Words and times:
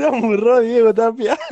Se 0.00 0.06
amurró 0.06 0.60
Diego 0.60 0.94
Tapia. 0.94 1.38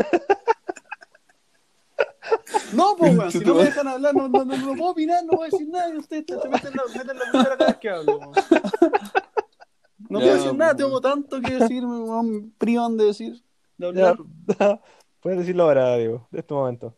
No, 2.73 2.95
pues, 2.99 3.17
weón, 3.17 3.33
si 3.33 3.39
no 3.41 3.55
me 3.55 3.65
dejan 3.65 3.89
hablar, 3.89 4.15
no, 4.15 4.29
no, 4.29 4.45
no, 4.45 4.57
no 4.57 4.75
puedo 4.77 4.91
opinar, 4.91 5.25
no 5.25 5.33
voy 5.39 5.49
a 5.49 5.51
decir 5.51 5.69
nada 5.69 5.89
y 5.89 5.97
ustedes 5.97 6.25
se 6.43 6.49
meten 6.49 6.75
la, 6.75 6.83
meten 6.95 7.19
la 7.19 7.25
cuchara 7.31 7.57
cada 7.57 7.67
vez 7.71 7.77
que 7.79 7.89
hablo. 7.89 8.19
weón. 8.19 8.33
No 10.11 10.21
Ya, 10.21 10.25
puedo 10.27 10.35
decir 10.35 10.55
nada, 10.55 10.73
weón. 10.73 10.77
tengo 10.77 11.01
tanto 11.01 11.41
que 11.41 11.55
decir, 11.55 11.87
me 11.87 11.99
weón, 12.01 12.53
privan 12.59 12.99
de 12.99 13.05
decir, 13.07 13.43
de 13.79 13.93
Ya, 13.95 14.11
hablar. 14.11 14.19
Puedes 15.21 15.39
decirlo 15.39 15.65
ahora, 15.65 15.97
Diego, 15.97 16.29
de 16.31 16.41
este 16.41 16.53
momento. 16.53 16.95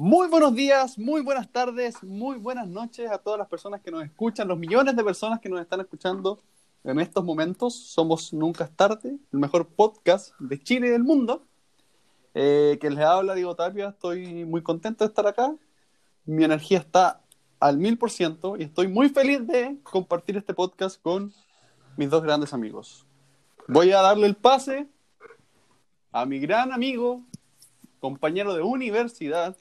Muy 0.00 0.28
buenos 0.28 0.54
días, 0.54 0.96
muy 0.96 1.22
buenas 1.22 1.50
tardes, 1.50 2.00
muy 2.04 2.38
buenas 2.38 2.68
noches 2.68 3.10
a 3.10 3.18
todas 3.18 3.36
las 3.36 3.48
personas 3.48 3.80
que 3.80 3.90
nos 3.90 4.04
escuchan, 4.04 4.46
los 4.46 4.56
millones 4.56 4.94
de 4.94 5.02
personas 5.02 5.40
que 5.40 5.48
nos 5.48 5.60
están 5.60 5.80
escuchando 5.80 6.38
en 6.84 7.00
estos 7.00 7.24
momentos. 7.24 7.74
Somos 7.74 8.32
Nunca 8.32 8.62
es 8.62 8.70
tarde, 8.76 9.18
el 9.32 9.38
mejor 9.40 9.66
podcast 9.66 10.38
de 10.38 10.62
Chile 10.62 10.86
y 10.86 10.90
del 10.90 11.02
mundo. 11.02 11.42
Eh, 12.32 12.78
que 12.80 12.90
les 12.90 13.00
habla 13.00 13.34
Diego 13.34 13.56
Tapia, 13.56 13.88
estoy 13.88 14.44
muy 14.44 14.62
contento 14.62 15.02
de 15.02 15.08
estar 15.08 15.26
acá. 15.26 15.52
Mi 16.24 16.44
energía 16.44 16.78
está 16.78 17.20
al 17.58 17.76
mil 17.76 17.98
por 17.98 18.12
ciento 18.12 18.56
y 18.56 18.62
estoy 18.62 18.86
muy 18.86 19.08
feliz 19.08 19.44
de 19.48 19.80
compartir 19.82 20.36
este 20.36 20.54
podcast 20.54 21.02
con 21.02 21.34
mis 21.96 22.08
dos 22.08 22.22
grandes 22.22 22.52
amigos. 22.52 23.04
Voy 23.66 23.90
a 23.90 24.00
darle 24.00 24.28
el 24.28 24.36
pase 24.36 24.86
a 26.12 26.24
mi 26.24 26.38
gran 26.38 26.72
amigo, 26.72 27.24
compañero 27.98 28.54
de 28.54 28.62
universidad, 28.62 29.56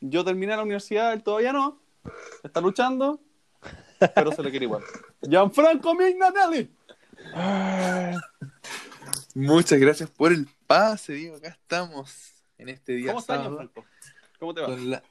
yo 0.00 0.24
terminé 0.24 0.56
la 0.56 0.62
universidad, 0.62 1.12
él 1.12 1.22
todavía 1.22 1.52
no. 1.52 1.80
Está 2.42 2.60
luchando, 2.60 3.20
pero 4.14 4.32
se 4.32 4.42
le 4.42 4.50
quiere 4.50 4.64
igual. 4.66 4.82
Gianfranco 5.22 5.94
Mignanelli. 5.94 6.70
Muchas 9.34 9.78
gracias 9.78 10.10
por 10.10 10.32
el 10.32 10.48
pase, 10.66 11.12
Diego. 11.14 11.36
Acá 11.36 11.48
estamos 11.48 12.32
en 12.58 12.68
este 12.70 12.92
día 12.94 13.08
¿Cómo 13.08 13.20
estás. 13.20 13.40
Gianfranco? 13.40 13.84
¿Cómo 14.38 14.54
te 14.54 14.60
va? 14.62 14.68
la- 14.68 15.02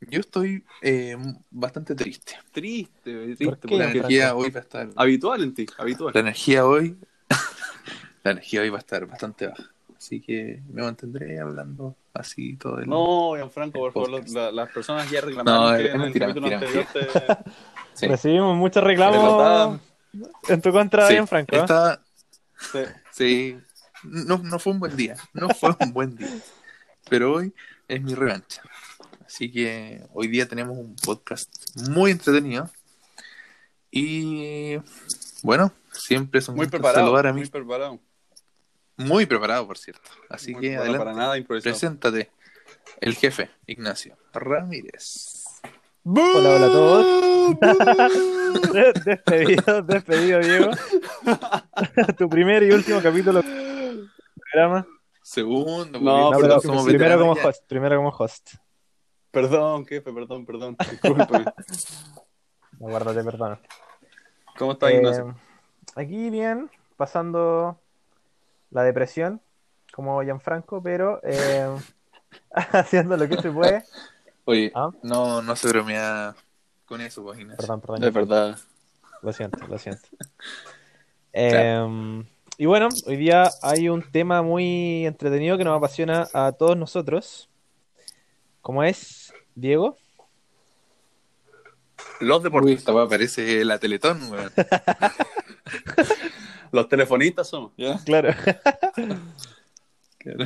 Yo 0.00 0.20
estoy 0.20 0.64
eh, 0.80 1.16
bastante 1.50 1.94
triste. 1.96 2.34
Triste, 2.52 3.12
¿Por 3.44 3.56
triste. 3.56 3.68
qué, 3.68 3.76
La 3.78 3.90
energía 3.90 4.24
Franco? 4.28 4.38
hoy 4.42 4.50
va 4.50 4.60
a 4.60 4.62
estar. 4.62 4.88
Habitual 4.94 5.42
en 5.42 5.54
ti, 5.54 5.66
habitual. 5.76 6.12
La 6.14 6.20
energía 6.20 6.64
hoy. 6.64 6.96
la 8.22 8.30
energía 8.30 8.60
hoy 8.60 8.70
va 8.70 8.76
a 8.76 8.80
estar 8.80 9.04
bastante 9.06 9.48
baja. 9.48 9.64
Así 10.06 10.20
que 10.20 10.62
me 10.72 10.82
mantendré 10.82 11.40
hablando 11.40 11.96
así 12.14 12.54
todo 12.56 12.78
el. 12.78 12.88
No, 12.88 13.32
Gianfranco, 13.34 13.80
por 13.80 13.92
favor, 13.92 14.10
Podcast. 14.12 14.28
la- 14.36 14.52
las 14.52 14.70
personas 14.70 15.10
ya 15.10 15.20
reclamaron 15.20 15.72
No, 15.72 15.76
que 15.76 15.82
es 15.82 15.88
en 15.88 15.94
el 15.96 16.00
mentira, 16.00 16.26
capítulo 16.28 16.48
mentira, 16.48 16.80
anterior 16.86 17.44
te... 17.44 17.50
Sí. 17.94 18.06
Recibimos 18.06 18.56
muchos 18.56 18.84
reclamos 18.84 19.80
en 20.48 20.60
tu 20.62 20.70
contra, 20.70 21.08
Sí, 21.08 21.14
bien 21.14 21.26
Franco. 21.26 21.56
¿eh? 21.56 21.58
esta- 21.58 22.00
te- 22.72 22.86
sí. 23.10 23.58
No, 24.04 24.38
no 24.38 24.58
fue 24.60 24.74
un 24.74 24.78
buen 24.78 24.94
día. 24.96 25.16
No 25.32 25.48
fue 25.48 25.74
un 25.80 25.92
buen 25.92 26.14
día. 26.14 26.28
Pero 27.10 27.32
hoy 27.34 27.52
es 27.88 28.00
mi 28.00 28.14
revancha. 28.14 28.62
Así 29.26 29.50
que 29.50 30.04
hoy 30.12 30.28
día 30.28 30.46
tenemos 30.46 30.78
un 30.78 30.94
podcast 31.04 31.50
muy 31.88 32.12
entretenido. 32.12 32.70
Y 33.90 34.76
bueno, 35.42 35.72
siempre 35.90 36.38
es 36.40 36.48
un 36.48 36.54
Muy 36.56 36.66
gusto 36.66 36.76
preparado, 36.78 37.06
saludar 37.06 37.26
a 37.26 37.32
mí. 37.32 37.40
muy 37.40 37.48
preparado. 37.48 37.98
Muy 38.96 39.26
preparado, 39.26 39.66
por 39.66 39.78
cierto. 39.78 40.08
Así 40.30 40.52
Muy 40.52 40.62
que 40.62 40.76
adelante. 40.76 40.98
Para 40.98 41.12
nada 41.12 41.36
improvisado. 41.38 41.72
Preséntate. 41.72 42.30
El 43.00 43.14
jefe, 43.14 43.50
Ignacio 43.66 44.16
Ramírez. 44.32 45.44
Hola, 46.04 46.48
hola 46.54 46.66
a 46.66 46.70
todos. 46.70 47.06
despedido, 49.04 49.82
despedido, 49.82 50.40
Diego. 50.40 50.70
tu 52.18 52.28
primer 52.28 52.62
y 52.62 52.70
último 52.72 53.02
capítulo 53.02 53.42
del 53.42 54.08
programa. 54.34 54.86
Segundo, 55.22 55.98
No, 56.00 56.30
pero 56.40 56.60
somos 56.60 56.84
primero 56.84 57.18
como 57.18 57.36
ya. 57.36 57.48
host, 57.48 57.64
primero 57.66 57.96
como 57.96 58.10
host. 58.10 58.54
Perdón, 59.32 59.84
jefe, 59.84 60.12
perdón, 60.12 60.46
perdón. 60.46 60.76
Disculpe. 60.90 61.44
Aguárdate, 62.80 63.24
perdón. 63.24 63.58
¿Cómo 64.56 64.72
estás, 64.72 64.92
Ignacio? 64.92 65.30
Eh, 65.30 65.34
aquí 65.96 66.30
bien, 66.30 66.70
pasando 66.96 67.78
la 68.70 68.82
depresión, 68.82 69.40
como 69.92 70.22
Gianfranco, 70.22 70.82
pero 70.82 71.20
eh, 71.22 71.68
haciendo 72.54 73.16
lo 73.16 73.28
que 73.28 73.40
se 73.40 73.50
puede. 73.50 73.84
Oye, 74.44 74.70
Ah. 74.74 74.90
no, 75.02 75.42
no 75.42 75.56
se 75.56 75.68
bromea 75.68 76.34
con 76.86 77.00
eso, 77.00 77.22
pues, 77.22 77.38
Ignacio. 77.38 77.58
Perdón, 77.58 77.80
perdón. 77.80 78.04
Es 78.04 78.12
verdad. 78.12 78.58
Lo 79.22 79.32
siento, 79.32 79.66
lo 79.66 79.78
siento. 79.78 80.08
Eh, 81.38 82.24
y 82.56 82.64
bueno, 82.64 82.88
hoy 83.04 83.16
día 83.16 83.50
hay 83.60 83.90
un 83.90 84.10
tema 84.10 84.40
muy 84.40 85.04
entretenido 85.04 85.58
que 85.58 85.64
nos 85.64 85.76
apasiona 85.76 86.26
a 86.32 86.52
todos 86.52 86.78
nosotros. 86.78 87.50
Como 88.62 88.82
es, 88.82 89.34
Diego. 89.54 89.98
Los 92.20 92.38
Uy, 92.38 92.44
deportes. 92.44 92.78
esta 92.78 93.06
parece 93.06 93.62
la 93.66 93.78
Teletón, 93.78 94.32
weón. 94.32 94.50
Los 96.72 96.88
telefonistas 96.88 97.48
somos. 97.48 97.72
¿ya? 97.76 97.98
Claro. 98.04 98.34
Claro. 100.18 100.44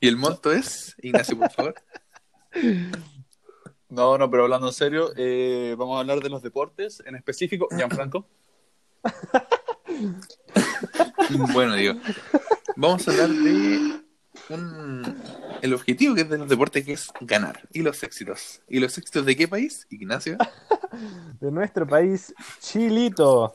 Y 0.00 0.08
el 0.08 0.16
monto 0.16 0.50
es, 0.50 0.96
Ignacio, 1.00 1.38
por 1.38 1.48
favor. 1.52 1.74
No, 3.88 4.18
no, 4.18 4.28
pero 4.28 4.42
hablando 4.42 4.66
en 4.66 4.72
serio, 4.72 5.12
eh, 5.16 5.76
vamos 5.78 5.96
a 5.96 6.00
hablar 6.00 6.18
de 6.18 6.28
los 6.28 6.42
deportes, 6.42 7.00
en 7.06 7.14
específico, 7.14 7.68
Gianfranco. 7.70 8.26
Bueno, 11.52 11.74
digo, 11.74 11.94
vamos 12.76 13.06
a 13.06 13.10
hablar 13.10 13.30
de 13.30 14.00
un, 14.48 15.22
el 15.60 15.74
objetivo 15.74 16.14
que 16.14 16.22
es 16.22 16.28
de 16.28 16.38
los 16.38 16.48
deportes, 16.48 16.84
que 16.84 16.92
es 16.92 17.12
ganar. 17.20 17.68
Y 17.72 17.82
los 17.82 18.02
éxitos. 18.02 18.60
¿Y 18.68 18.80
los 18.80 18.96
éxitos 18.98 19.24
de 19.24 19.36
qué 19.36 19.48
país, 19.48 19.86
Ignacio? 19.90 20.36
De 21.40 21.50
nuestro 21.50 21.86
país, 21.86 22.34
Chilito. 22.60 23.54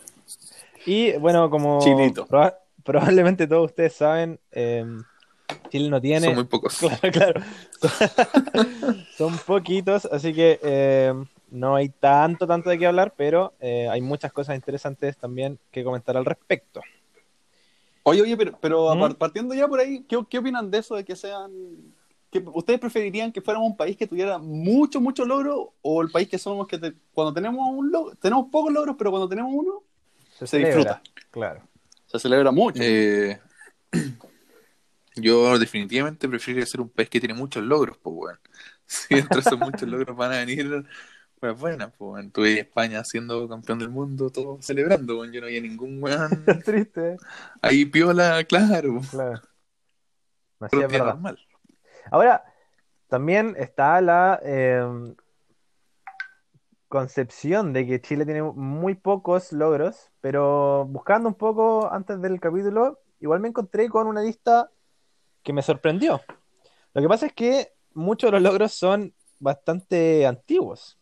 Y 0.86 1.14
bueno, 1.18 1.50
como 1.50 1.80
proba- 2.28 2.58
probablemente 2.84 3.48
todos 3.48 3.66
ustedes 3.66 3.94
saben, 3.94 4.40
eh, 4.52 4.86
Chile 5.70 5.90
no 5.90 6.00
tiene. 6.00 6.28
Son 6.28 6.36
muy 6.36 6.44
pocos. 6.46 6.78
Claro, 6.80 7.12
claro. 7.12 7.42
Son 9.18 9.34
poquitos, 9.46 10.06
así 10.06 10.34
que 10.34 10.60
eh, 10.64 11.14
no 11.52 11.76
hay 11.76 11.90
tanto, 11.90 12.46
tanto 12.48 12.70
de 12.70 12.78
qué 12.78 12.86
hablar, 12.88 13.14
pero 13.18 13.54
eh, 13.60 13.88
hay 13.90 14.02
muchas 14.02 14.32
cosas 14.32 14.56
interesantes 14.56 15.18
también 15.18 15.60
que 15.72 15.84
comentar 15.84 16.16
al 16.18 16.26
respecto. 16.26 16.82
Oye, 18.04 18.22
oye, 18.22 18.38
pero, 18.38 18.58
pero 18.62 18.96
¿Mm? 18.96 19.14
partiendo 19.16 19.54
ya 19.54 19.68
por 19.68 19.80
ahí, 19.80 20.04
¿qué, 20.08 20.18
qué 20.30 20.38
opinan 20.38 20.72
de 20.72 20.78
eso 20.80 20.96
de 20.96 21.04
que 21.04 21.16
sean... 21.16 21.52
Que, 22.30 22.40
¿Ustedes 22.54 22.80
preferirían 22.80 23.32
que 23.32 23.42
fuéramos 23.42 23.70
un 23.70 23.78
país 23.78 23.96
que 23.98 24.06
tuviera 24.08 24.38
mucho, 24.38 25.00
mucho 25.02 25.26
logro 25.26 25.74
o 25.82 26.02
el 26.02 26.10
país 26.12 26.28
que 26.28 26.38
somos 26.38 26.68
que 26.68 26.78
te- 26.78 26.94
cuando 27.14 27.34
tenemos 27.34 27.66
un 27.70 27.90
logro, 27.92 28.16
tenemos 28.16 28.48
pocos 28.52 28.72
logros, 28.72 28.96
pero 28.98 29.12
cuando 29.12 29.30
tenemos 29.30 29.52
uno, 29.54 29.82
Se 30.38 30.46
celebra, 30.46 30.76
disfruta. 30.76 31.02
Claro. 31.32 31.62
se 32.06 32.20
celebra 32.20 32.52
mucho? 32.52 32.80
Eh, 32.84 33.40
yo 35.16 35.58
definitivamente 35.58 36.30
preferiría 36.30 36.66
ser 36.66 36.82
un 36.82 36.90
país 36.90 37.10
que 37.10 37.20
tiene 37.20 37.34
muchos 37.34 37.64
logros, 37.64 37.98
pues, 37.98 38.16
weón. 38.16 38.40
Si 38.86 39.16
entre 39.16 39.40
esos 39.40 39.60
muchos 39.60 39.88
logros 39.90 40.16
van 40.16 40.32
a 40.32 40.38
venir, 40.38 40.86
pues 41.40 41.60
buenas, 41.60 41.92
pues, 41.98 42.12
weón. 42.12 42.32
Tuve 42.32 42.60
España 42.60 43.04
siendo 43.04 43.50
campeón 43.50 43.80
del 43.80 43.90
mundo, 43.90 44.30
todo 44.30 44.60
celebrando, 44.62 45.18
weón. 45.18 45.34
Yo 45.34 45.42
no 45.42 45.48
había 45.48 45.62
ningún 45.62 46.02
weón 46.02 46.46
Triste, 46.66 47.14
¿eh? 47.14 47.18
ahí 47.62 47.86
piola, 47.86 48.44
claro. 48.44 49.02
claro. 49.10 49.42
Pero 50.70 50.88
es 50.88 51.00
normal. 51.00 51.40
Ahora, 52.12 52.44
también 53.08 53.56
está 53.58 54.02
la 54.02 54.40
eh, 54.44 55.16
concepción 56.88 57.74
de 57.74 57.86
que 57.86 58.02
Chile 58.02 58.26
tiene 58.26 58.44
muy 58.44 58.96
pocos 58.96 59.52
logros, 59.52 60.12
pero 60.22 60.86
buscando 60.86 61.30
un 61.30 61.36
poco 61.36 61.92
antes 61.92 62.22
del 62.22 62.40
capítulo, 62.40 63.00
igual 63.20 63.40
me 63.40 63.50
encontré 63.50 63.90
con 63.90 64.08
una 64.08 64.22
lista 64.22 64.72
que 65.44 65.54
me 65.54 65.62
sorprendió. 65.62 66.22
Lo 66.94 67.02
que 67.02 67.08
pasa 67.08 67.28
es 67.28 67.34
que 67.34 67.74
muchos 67.94 68.30
de 68.30 68.32
los 68.34 68.42
logros 68.42 68.74
son 68.74 69.14
bastante 69.40 70.26
antiguos, 70.26 70.98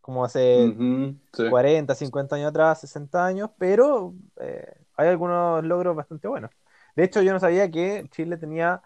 como 0.00 0.24
hace 0.24 0.66
Ujú, 0.68 1.16
sí. 1.32 1.44
40, 1.50 1.94
50 1.94 2.36
años 2.36 2.50
atrás, 2.50 2.80
60 2.80 3.24
años, 3.26 3.50
pero 3.58 4.14
eh, 4.40 4.72
hay 4.96 5.08
algunos 5.08 5.64
logros 5.64 5.96
bastante 5.96 6.28
buenos. 6.28 6.50
De 6.96 7.04
hecho, 7.04 7.22
yo 7.22 7.32
no 7.32 7.40
sabía 7.40 7.70
que 7.70 8.06
Chile 8.10 8.36
tenía 8.36 8.82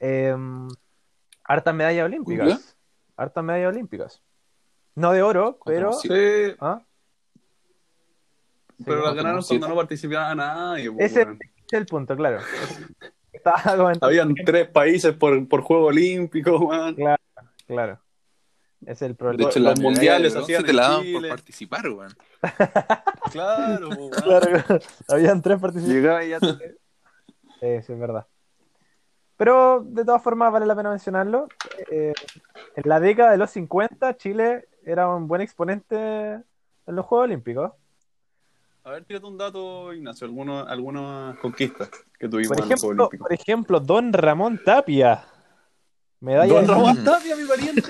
eh, 0.00 0.34
hartas 1.44 1.74
medallas 1.74 2.06
olímpicas. 2.06 2.48
¿Ya? 2.48 2.60
Hartas 3.16 3.44
medallas 3.44 3.72
olímpicas. 3.72 4.22
No 4.98 5.12
de 5.12 5.22
oro, 5.22 5.58
pero... 5.64 5.92
Sí. 5.92 6.08
¿Ah? 6.60 6.80
pero 8.84 9.00
Sí, 9.00 9.06
las 9.06 9.14
ganaron 9.14 9.42
cuando 9.42 9.68
no 9.68 9.74
participaba 9.76 10.34
nadie. 10.34 10.90
pues, 10.90 11.10
Ese- 11.12 11.22
es 11.22 11.72
el 11.72 11.86
punto, 11.86 12.16
claro. 12.16 12.38
Habían 14.00 14.34
tres 14.44 14.68
países 14.68 15.14
por, 15.14 15.46
por 15.48 15.62
juego 15.62 15.86
olímpico, 15.86 16.58
weón. 16.58 16.96
claro. 17.66 18.00
Ese 18.82 18.92
es 18.92 19.02
el 19.02 19.08
De 19.08 19.14
problema. 19.16 19.50
hecho, 19.50 19.58
Los 19.60 19.80
mundiales 19.80 20.32
se 20.32 20.38
hacían 20.38 20.64
te 20.64 20.72
la 20.72 20.82
daban 20.88 21.06
por 21.12 21.28
participar, 21.28 21.88
weón. 21.88 22.12
Claro, 23.32 23.88
weón. 23.90 24.10
Claro, 24.10 24.62
habían 25.08 25.42
tres 25.42 25.58
participantes. 25.60 26.02
Llegaba 26.02 26.24
y 26.24 26.28
ya 26.30 26.38
te- 26.40 26.76
Eh, 27.60 27.82
sí, 27.84 27.92
es 27.92 27.98
verdad. 27.98 28.26
Pero 29.36 29.82
de 29.84 30.04
todas 30.04 30.22
formas 30.22 30.52
vale 30.52 30.66
la 30.66 30.74
pena 30.76 30.90
mencionarlo. 30.90 31.48
Eh, 31.90 32.12
en 32.76 32.82
la 32.88 32.98
década 33.00 33.32
de 33.32 33.36
los 33.38 33.50
50, 33.50 34.16
Chile 34.16 34.67
era 34.90 35.08
un 35.08 35.28
buen 35.28 35.40
exponente 35.42 35.96
en 35.96 36.42
los 36.96 37.04
Juegos 37.06 37.24
Olímpicos. 37.26 37.72
A 38.84 38.90
ver, 38.90 39.04
tírate 39.04 39.26
un 39.26 39.36
dato, 39.36 39.92
Ignacio, 39.92 40.26
alguno- 40.26 40.66
algunas 40.66 41.36
conquistas 41.38 41.90
que 42.18 42.28
tuvimos 42.28 42.56
Por 42.56 42.64
en 42.64 42.70
los 42.70 42.80
Juegos 42.80 42.98
Olímpicos. 42.98 43.28
por 43.28 43.32
ejemplo, 43.34 43.80
Don 43.80 44.12
Ramón 44.12 44.60
Tapia. 44.64 45.24
Medalla 46.20 46.52
Don 46.54 46.66
de- 46.66 46.72
Ramón 46.72 47.04
Tapia, 47.04 47.36
mi 47.36 47.44
pariente. 47.44 47.82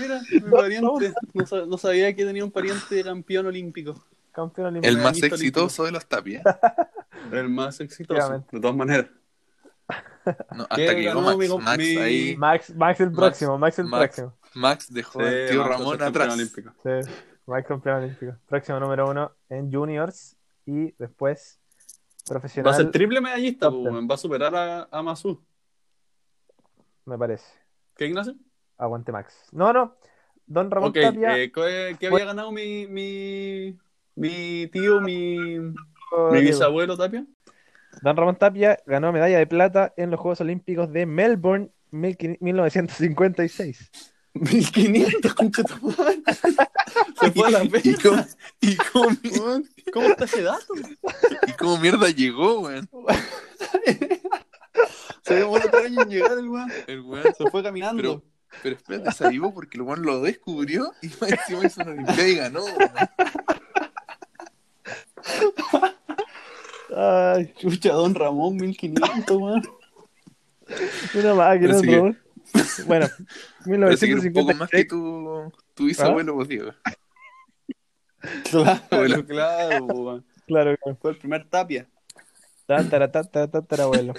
Mira, 0.00 0.20
mi 0.32 0.38
Don 0.40 0.50
pariente. 0.50 1.14
No, 1.34 1.46
sa- 1.46 1.66
no 1.66 1.78
sabía 1.78 2.14
que 2.16 2.24
tenía 2.24 2.44
un 2.44 2.50
pariente 2.50 3.04
campeón 3.04 3.46
olímpico. 3.46 3.94
campeón 4.32 4.68
olímpico. 4.68 4.90
El 4.94 4.98
más 5.02 5.22
exitoso 5.22 5.84
de 5.84 5.92
los 5.92 6.06
Tapia. 6.06 6.42
El 7.32 7.48
más 7.48 7.80
exitoso, 7.80 8.44
de 8.50 8.60
todas 8.60 8.76
maneras. 8.76 9.06
No, 10.54 10.62
hasta 10.64 10.76
¿Qué 10.76 10.86
que 10.86 11.02
llegó 11.02 11.20
Max. 11.22 11.78
ahí. 11.80 12.34
Max, 12.36 12.74
Max 12.74 13.00
el 13.00 13.06
Max- 13.10 13.16
próximo, 13.16 13.58
Max 13.58 13.78
el 13.78 13.86
Max. 13.86 14.16
próximo. 14.16 14.34
Max 14.56 14.92
dejó 14.92 15.20
al 15.20 15.26
Sí, 15.26 15.50
tío 15.52 15.64
Ramón 15.64 16.02
atrás. 16.02 16.34
olímpico. 16.34 16.72
Sí, 16.82 16.90
Max 17.46 17.68
campeón 17.68 18.02
olímpico. 18.02 18.32
Próximo 18.46 18.80
número 18.80 19.08
uno 19.08 19.32
en 19.48 19.72
juniors 19.72 20.36
y 20.64 20.92
después 20.98 21.60
profesional, 22.28 22.72
Va 22.72 22.74
a 22.74 22.78
ser 22.78 22.90
triple 22.90 23.20
medallista, 23.20 23.70
pues, 23.70 23.94
va 23.94 24.14
a 24.14 24.18
superar 24.18 24.54
a, 24.56 24.88
a 24.90 25.02
Masu. 25.02 25.40
me 27.04 27.16
parece. 27.16 27.46
¿Qué, 27.96 28.06
Ignacio? 28.06 28.34
Aguante 28.78 29.12
Max. 29.12 29.34
No, 29.52 29.72
no. 29.72 29.96
Don 30.46 30.70
Ramón 30.70 30.92
Tapia. 30.92 31.38
eh, 31.38 31.50
¿qué, 31.52 31.96
qué 31.98 32.06
había 32.08 32.24
ganado 32.26 32.52
mi, 32.52 32.86
mi, 32.86 33.76
mi 34.14 34.66
tío, 34.68 35.00
mi, 35.00 35.58
mi 35.58 35.74
oh, 36.12 36.30
bisabuelo 36.32 36.96
Tapia? 36.96 37.24
Don 38.02 38.16
Ramón 38.16 38.36
Tapia 38.36 38.78
ganó 38.86 39.12
medalla 39.12 39.38
de 39.38 39.46
plata 39.46 39.92
en 39.96 40.10
los 40.10 40.20
Juegos 40.20 40.40
Olímpicos 40.40 40.92
de 40.92 41.06
Melbourne 41.06 41.70
1956. 41.90 44.12
1500, 44.40 45.34
concha 45.34 45.62
tu 45.64 45.90
madre. 45.90 46.22
Se 47.20 47.30
fue 47.32 47.48
a 47.48 47.50
la 47.50 47.64
¿Y 47.64 47.68
vez. 47.68 47.98
cómo, 48.02 48.24
y 48.60 48.76
cómo- 48.76 49.62
¿Cómo 49.92 50.06
está 50.08 50.24
ese 50.24 50.42
dato? 50.42 50.74
y 51.46 51.52
cómo 51.52 51.78
mierda 51.78 52.08
llegó, 52.10 52.60
weón? 52.60 52.88
Se 55.22 55.34
demoró 55.34 55.68
tres 55.70 55.86
años 55.86 56.02
en 56.04 56.10
llegar 56.10 56.38
el 56.38 56.48
weón. 56.48 56.72
El 56.86 57.00
weón. 57.02 57.34
Se 57.36 57.50
fue 57.50 57.62
caminando. 57.62 57.96
Pero, 58.02 58.22
pero 58.62 58.76
espérate, 58.76 59.12
se 59.12 59.26
avivó 59.26 59.54
porque 59.54 59.76
el 59.78 59.82
weón 59.82 60.02
lo 60.02 60.20
descubrió 60.22 60.92
y 61.02 61.06
encima 61.06 61.66
hizo 61.66 61.82
una 61.82 61.92
olimpiada 61.92 62.28
y 62.28 62.34
ganó, 62.34 62.64
weón. 62.64 62.90
Ay, 66.96 67.52
Chucha, 67.58 67.92
don 67.92 68.14
Ramón, 68.14 68.56
1500, 68.56 69.36
weón. 69.36 69.62
una 71.14 71.34
máquina, 71.34 71.80
Ramón. 71.80 72.18
Bueno, 72.86 73.06
Parece 73.86 74.06
que 74.06 74.12
era 74.12 74.20
un 74.20 74.32
poco 74.32 74.54
más 74.54 74.70
que 74.70 74.84
1956. 74.84 74.88
tu, 74.88 75.52
tu 75.74 75.84
bisabuelo, 75.86 76.34
pues, 76.34 76.48
Diego. 76.48 76.72
Claro, 78.50 78.80
Bueno. 78.90 79.26
claro. 79.26 80.24
Claro, 80.46 80.76
claro. 80.76 80.98
Fue 81.00 81.10
el 81.12 81.18
primer 81.18 81.48
Tapia. 81.48 81.86
Tatarabuelo. 82.66 84.14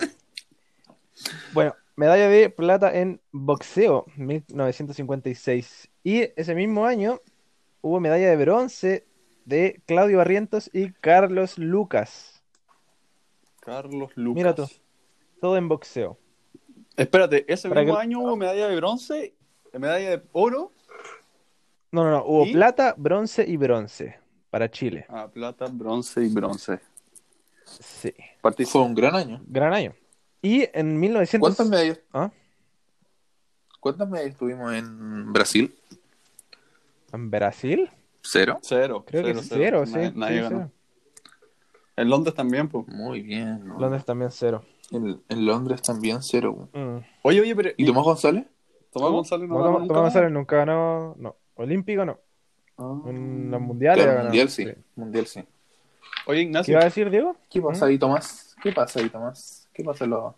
Bueno, 1.54 1.76
medalla 1.96 2.30
de 2.30 2.50
plata 2.50 2.96
en 2.98 3.20
boxeo, 3.32 4.06
1956. 4.16 5.90
Y 6.04 6.30
ese 6.36 6.56
mismo 6.56 6.86
año 6.86 7.22
hubo 7.82 8.00
medalla 8.00 8.30
de 8.30 8.38
bronce 8.38 9.06
de 9.46 9.82
Claudio 9.86 10.18
Barrientos 10.18 10.70
y 10.74 10.92
Carlos 10.92 11.58
Lucas. 11.58 12.44
Carlos 13.62 14.12
Lucas. 14.16 14.36
Mira 14.36 14.56
tú. 14.56 14.70
Todo 15.42 15.58
en 15.58 15.68
boxeo. 15.68 16.18
Espérate, 16.98 17.46
ese 17.52 17.70
mismo 17.70 17.96
que- 17.96 18.02
año 18.02 18.20
hubo 18.20 18.36
medalla 18.36 18.68
de 18.68 18.76
bronce, 18.76 19.34
medalla 19.74 20.10
de 20.18 20.24
oro. 20.34 20.74
No, 21.92 22.04
no, 22.04 22.12
no. 22.12 22.26
Hubo 22.26 22.46
¿Y? 22.46 22.54
plata, 22.54 22.96
bronce 22.98 23.46
y 23.48 23.56
bronce 23.56 24.20
para 24.50 24.70
Chile. 24.70 25.06
Ah, 25.08 25.30
plata, 25.32 25.68
bronce 25.72 26.24
y 26.24 26.30
bronce. 26.34 26.80
Sí. 27.66 28.14
Participó. 28.42 28.80
Fue 28.80 28.82
un 28.88 28.96
gran 28.96 29.16
año. 29.16 29.42
Gran 29.48 29.74
año. 29.74 29.94
Y 30.42 30.68
en 30.74 31.00
1900... 31.00 31.40
¿Cuántas 31.56 31.70
medallas? 31.70 32.00
¿Ah? 32.14 32.32
¿Cuántas 33.80 34.10
medallas 34.10 34.36
tuvimos 34.36 34.74
en 34.74 35.32
Brasil? 35.32 35.76
¿En 37.14 37.30
Brasil? 37.30 37.90
¿Cero? 38.22 38.60
Cero. 38.62 39.04
Creo 39.08 39.24
que 39.24 39.36
cero, 39.42 39.86
sí. 39.86 39.94
Nadie, 39.94 40.12
nadie 40.16 40.38
sí, 40.38 40.44
ganó. 40.44 40.58
cero. 40.58 40.72
En 41.96 42.10
Londres 42.10 42.36
también, 42.36 42.68
pues. 42.68 42.88
Muy 42.88 43.22
bien. 43.22 43.66
¿no? 43.66 43.80
Londres 43.80 44.04
también 44.06 44.32
cero. 44.32 44.64
En, 44.92 45.22
en 45.28 45.46
Londres 45.46 45.82
también 45.82 46.22
cero. 46.22 46.70
Mm. 46.74 46.98
Oye, 47.24 47.42
oye, 47.42 47.56
pero. 47.56 47.70
¿Y 47.78 47.86
Tomás 47.86 48.04
González? 48.06 48.46
Tomás. 48.92 49.12
González 49.12 49.50
no 49.50 49.56
No, 49.56 49.60
ganó 49.64 49.68
Tomás 49.74 49.82
nunca 49.82 49.88
Tomás 49.94 50.04
más? 50.04 50.14
González 50.14 50.32
nunca 50.32 50.56
ganó. 50.58 51.16
No. 51.20 51.36
Olímpico 51.56 52.06
no. 52.06 52.18
Ah. 52.78 53.02
En 53.08 53.52
los 53.52 53.60
mundiales 53.62 54.06
Claro, 54.06 54.24
mundial 54.24 54.50
sí. 54.50 54.66
Sí. 54.66 54.72
Mundial 54.96 55.26
sí. 55.28 55.44
Oye, 56.26 56.40
¿Qué 56.40 56.44
Ignacio. 56.44 56.72
iba 56.74 56.82
a 56.82 56.86
decir, 56.86 57.10
Diego? 57.10 57.36
¿Qué 57.50 57.62
pasa 57.62 57.86
ahí, 57.88 57.98
Tomás? 57.98 58.56
¿Qué 58.62 58.72
pasa 58.72 59.00
ahí, 59.00 59.10
Tomás? 59.10 59.68
¿Qué 59.74 59.84
pasa 59.84 60.04
en 60.06 60.12
los- 60.12 60.34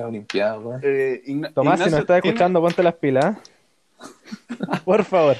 Olimpiadas, 0.00 0.58
weón? 0.62 0.80
eh, 0.82 1.22
Igna- 1.26 1.52
Tomás, 1.52 1.74
si 1.78 1.82
Ignacio, 1.84 1.90
nos 1.92 2.00
estás 2.00 2.22
¿tiene- 2.22 2.34
escuchando, 2.34 2.60
ponte 2.62 2.82
las 2.82 2.94
pilas. 2.94 3.36
¿eh? 3.36 3.40
Por 4.84 5.04
favor. 5.04 5.36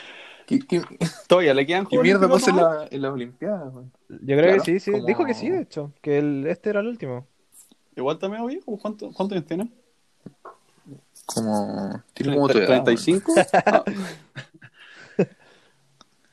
¿Qué, 0.47 0.59
qué, 0.61 0.83
Todavía 1.27 1.55
le 1.55 1.65
quedan 1.67 1.87
qué 1.87 1.99
mierda 1.99 2.27
Olímpicos 2.27 2.43
pasa 2.43 2.51
en, 2.51 2.57
la- 2.81 2.89
en 2.91 3.03
las 3.03 3.13
Olimpiadas, 3.13 3.73
weón? 3.75 3.93
Yo 4.09 4.19
creo 4.37 4.39
Claro, 4.43 4.63
que 4.63 4.65
sí, 4.73 4.81
sí. 4.81 4.91
como- 4.93 5.07
Dijo 5.07 5.25
que 5.25 5.35
sí, 5.35 5.49
de 5.51 5.63
hecho. 5.63 5.93
Que 6.03 6.19
el, 6.19 6.47
este 6.47 6.71
era 6.71 6.81
el 6.81 6.87
último. 6.89 7.27
Igual 7.97 8.19
también, 8.19 8.43
oye, 8.43 8.61
¿cuánto- 8.65 9.11
¿cuántos 9.13 9.33
años 9.37 9.47
tiene? 9.47 9.71
Como. 11.27 12.03
Tiene 12.13 12.35
como 12.35 12.49
tu 12.49 12.59
edad, 12.59 12.69
weón. 12.71 12.85
¿35? 12.85 13.47
Ah, 13.67 13.85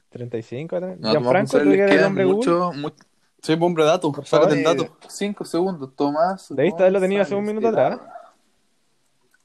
35. 0.10 0.80
¿no? 0.80 0.98
Gianfranco, 1.12 1.58
tú 1.60 1.64
que 1.72 1.74
eres 1.80 1.98
el 2.00 2.04
hombre 2.04 2.26
mucho, 2.26 2.74
mucho, 2.74 2.96
sí, 3.42 3.56
pues, 3.56 3.62
hombre, 3.62 3.86
dato. 3.86 4.12
Sácate 4.26 4.56
el 4.58 4.64
dato. 4.64 4.98
Cinco 5.08 5.46
segundos, 5.46 5.96
Tomás. 5.96 6.48
Debiste 6.50 6.82
haberlo 6.84 7.00
tenido 7.00 7.22
hace 7.22 7.36
un 7.36 7.46
minuto 7.46 7.72
de 7.72 7.82
atrás. 7.82 8.02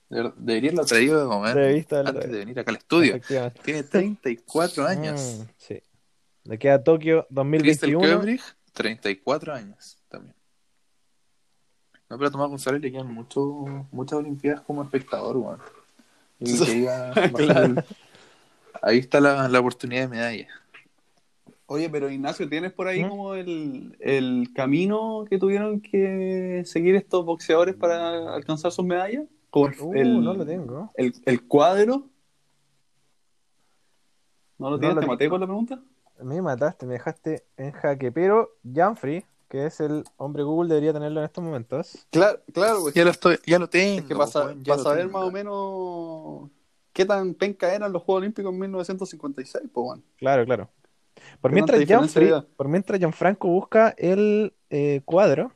De- 0.08 0.32
Debería 0.36 0.70
haberlo 0.70 0.84
traído 0.86 1.20
de 1.20 1.26
momento. 1.26 1.58
Debiste 1.58 1.96
antes 1.96 2.14
de 2.14 2.20
traído. 2.20 2.38
venir 2.38 2.58
acá 2.58 2.70
al 2.72 2.76
estudio. 2.78 3.20
Tiene 3.62 3.82
34 3.84 4.86
años. 4.86 5.38
Mm, 5.40 5.42
sí. 5.56 5.82
Le 6.44 6.58
queda 6.58 6.82
Tokio 6.82 7.26
Crystal 7.28 7.34
2021. 7.92 8.00
Kebrich, 8.00 8.42
34 8.72 9.54
años. 9.54 9.95
No, 12.08 12.16
pero 12.16 12.28
a 12.28 12.30
Tomás 12.30 12.48
González 12.48 12.80
le 12.80 12.92
quedan 12.92 13.12
mucho, 13.12 13.42
muchas 13.90 14.18
Olimpiadas 14.18 14.60
como 14.62 14.82
espectador, 14.82 15.36
weón. 15.36 15.58
Que 16.38 16.44
Claro. 17.36 17.74
Ahí 18.82 18.98
está 18.98 19.20
la, 19.20 19.48
la 19.48 19.58
oportunidad 19.60 20.02
de 20.02 20.08
medalla. 20.08 20.48
Oye, 21.68 21.90
pero 21.90 22.08
Ignacio, 22.10 22.48
¿tienes 22.48 22.72
por 22.72 22.86
ahí 22.86 23.02
¿Mm? 23.04 23.08
como 23.08 23.34
el, 23.34 23.96
el 23.98 24.52
camino 24.54 25.24
que 25.28 25.38
tuvieron 25.38 25.80
que 25.80 26.62
seguir 26.64 26.94
estos 26.94 27.24
boxeadores 27.24 27.74
para 27.74 28.34
alcanzar 28.34 28.70
sus 28.70 28.84
medallas? 28.84 29.24
Como 29.50 29.66
el, 29.68 29.74
Uh, 29.80 29.94
el- 29.94 30.24
no 30.24 30.34
lo 30.34 30.46
tengo. 30.46 30.90
el- 30.94 31.14
el 31.24 31.42
cuadro. 31.48 32.08
¿No 34.58 34.70
lo 34.70 34.76
No 34.76 34.78
tienes? 34.78 34.94
lo 34.96 35.00
¿Te 35.00 35.06
maté 35.08 35.28
con 35.28 35.40
la 35.40 35.46
pregunta? 35.46 35.80
Me 36.22 36.40
mataste, 36.40 36.86
me 36.86 36.94
dejaste 36.94 37.44
en 37.56 37.72
jaque. 37.72 38.12
Pero 38.12 38.50
Janfrey, 38.72 39.24
que 39.48 39.66
es 39.66 39.80
el 39.80 40.04
hombre 40.16 40.42
Google, 40.42 40.68
debería 40.68 40.92
tenerlo 40.92 41.20
en 41.20 41.26
estos 41.26 41.42
momentos. 41.42 42.06
Claro, 42.10 42.40
claro, 42.52 42.80
pues. 42.82 42.94
Ya 42.94 43.04
lo, 43.04 43.10
estoy, 43.10 43.38
ya 43.46 43.58
lo 43.58 43.68
tengo. 43.68 44.00
Es 44.00 44.04
que 44.06 44.14
para, 44.16 44.54
ya 44.54 44.72
para 44.74 44.82
saber 44.82 45.06
tengo. 45.06 45.18
más 45.18 45.28
o 45.28 45.32
menos 45.32 46.50
qué 46.92 47.04
tan 47.04 47.34
penca 47.34 47.74
eran 47.74 47.92
los 47.92 48.02
Juegos 48.02 48.22
Olímpicos 48.22 48.52
en 48.52 48.58
1956, 48.58 49.64
pues 49.72 49.84
bueno. 49.84 50.02
Claro, 50.16 50.44
claro. 50.44 50.70
Por 51.40 51.50
¿Qué 51.50 51.54
mientras, 51.54 52.16
había? 52.16 52.46
por 52.56 52.68
mientras 52.68 52.98
Gianfranco 52.98 53.48
busca 53.48 53.94
el 53.98 54.52
eh, 54.70 55.02
cuadro, 55.04 55.52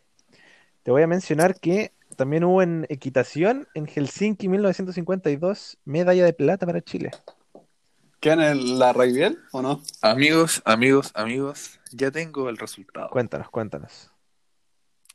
te 0.83 0.91
voy 0.91 1.03
a 1.03 1.07
mencionar 1.07 1.59
que 1.59 1.93
también 2.17 2.45
hubo 2.45 2.63
en 2.63 2.87
equitación 2.89 3.67
en 3.75 3.87
Helsinki 3.87 4.49
1952 4.49 5.79
medalla 5.85 6.25
de 6.25 6.33
plata 6.33 6.67
para 6.67 6.81
Chile. 6.81 7.11
¿Quedan 8.21 8.41
en 8.43 8.79
la 8.79 8.93
Raibiel 8.93 9.39
o 9.53 9.63
no? 9.63 9.83
Amigos, 10.03 10.61
amigos, 10.67 11.11
amigos, 11.15 11.81
ya 11.91 12.11
tengo 12.11 12.49
el 12.51 12.59
resultado. 12.59 13.09
Cuéntanos, 13.11 13.49
cuéntanos. 13.51 14.11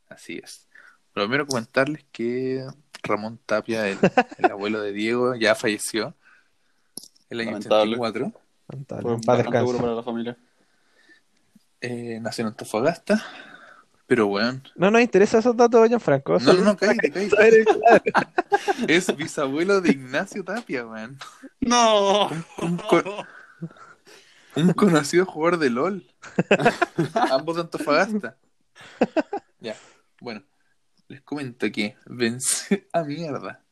Así 0.10 0.40
es. 0.44 0.68
Primero 1.14 1.46
comentarles 1.46 2.04
que 2.12 2.66
Ramón 3.04 3.40
Tapia, 3.46 3.88
el, 3.88 4.00
el 4.40 4.52
abuelo 4.52 4.82
de 4.82 4.92
Diego, 4.92 5.36
ya 5.36 5.54
falleció 5.56 6.16
el 7.30 7.42
año 7.42 7.52
Lamentable. 7.52 7.96
84. 7.98 8.42
Contale, 8.68 9.02
Fue 9.04 9.38
descanse. 9.38 9.78
para 9.80 9.94
la 9.94 10.04
familia. 10.04 10.38
Eh, 11.82 12.18
nació 12.22 12.42
en 12.42 12.48
Antofagasta. 12.48 13.24
Pero 14.08 14.28
bueno, 14.28 14.62
No 14.76 14.92
nos 14.92 15.02
interesa 15.02 15.40
esos 15.40 15.58
datos, 15.58 15.88
Gianfranco. 15.88 16.38
no, 16.40 16.54
no, 16.54 16.62
no, 16.64 16.78
cállate, 16.78 17.12
cállate. 17.12 17.66
Es 18.88 19.16
bisabuelo 19.16 19.82
de 19.82 19.92
Ignacio 19.92 20.44
Tapia, 20.44 20.86
weón. 20.86 21.18
¡No! 21.60 22.30
¿Cómo, 22.58 22.84
cómo- 22.88 23.26
Un 24.56 24.74
conocido 24.74 25.26
jugador 25.26 25.58
de 25.60 25.70
LOL. 25.72 26.06
Ambos 27.32 27.56
de 27.56 27.62
Antofagasta. 27.64 28.38
Ya, 29.60 29.76
bueno. 30.22 30.44
Les 31.08 31.22
comento 31.22 31.72
que 31.72 31.96
venció 32.08 32.80
a 32.94 33.04
mierda. 33.04 33.64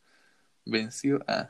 Venció 0.66 1.20
a. 1.28 1.50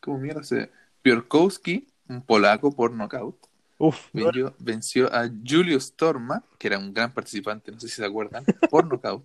¿Cómo 0.00 0.18
mierda 0.18 0.42
se.? 0.42 0.70
Piorkowski, 1.02 1.88
un 2.08 2.22
polaco 2.22 2.74
por 2.74 2.92
knockout. 2.92 3.46
Uf, 3.84 4.06
Venció, 4.12 4.54
venció 4.60 5.12
a 5.12 5.28
Julius 5.44 5.94
Torma, 5.96 6.44
que 6.56 6.68
era 6.68 6.78
un 6.78 6.94
gran 6.94 7.12
participante, 7.12 7.72
no 7.72 7.80
sé 7.80 7.88
si 7.88 7.96
se 7.96 8.04
acuerdan, 8.04 8.44
por 8.70 8.86
knockout. 8.86 9.24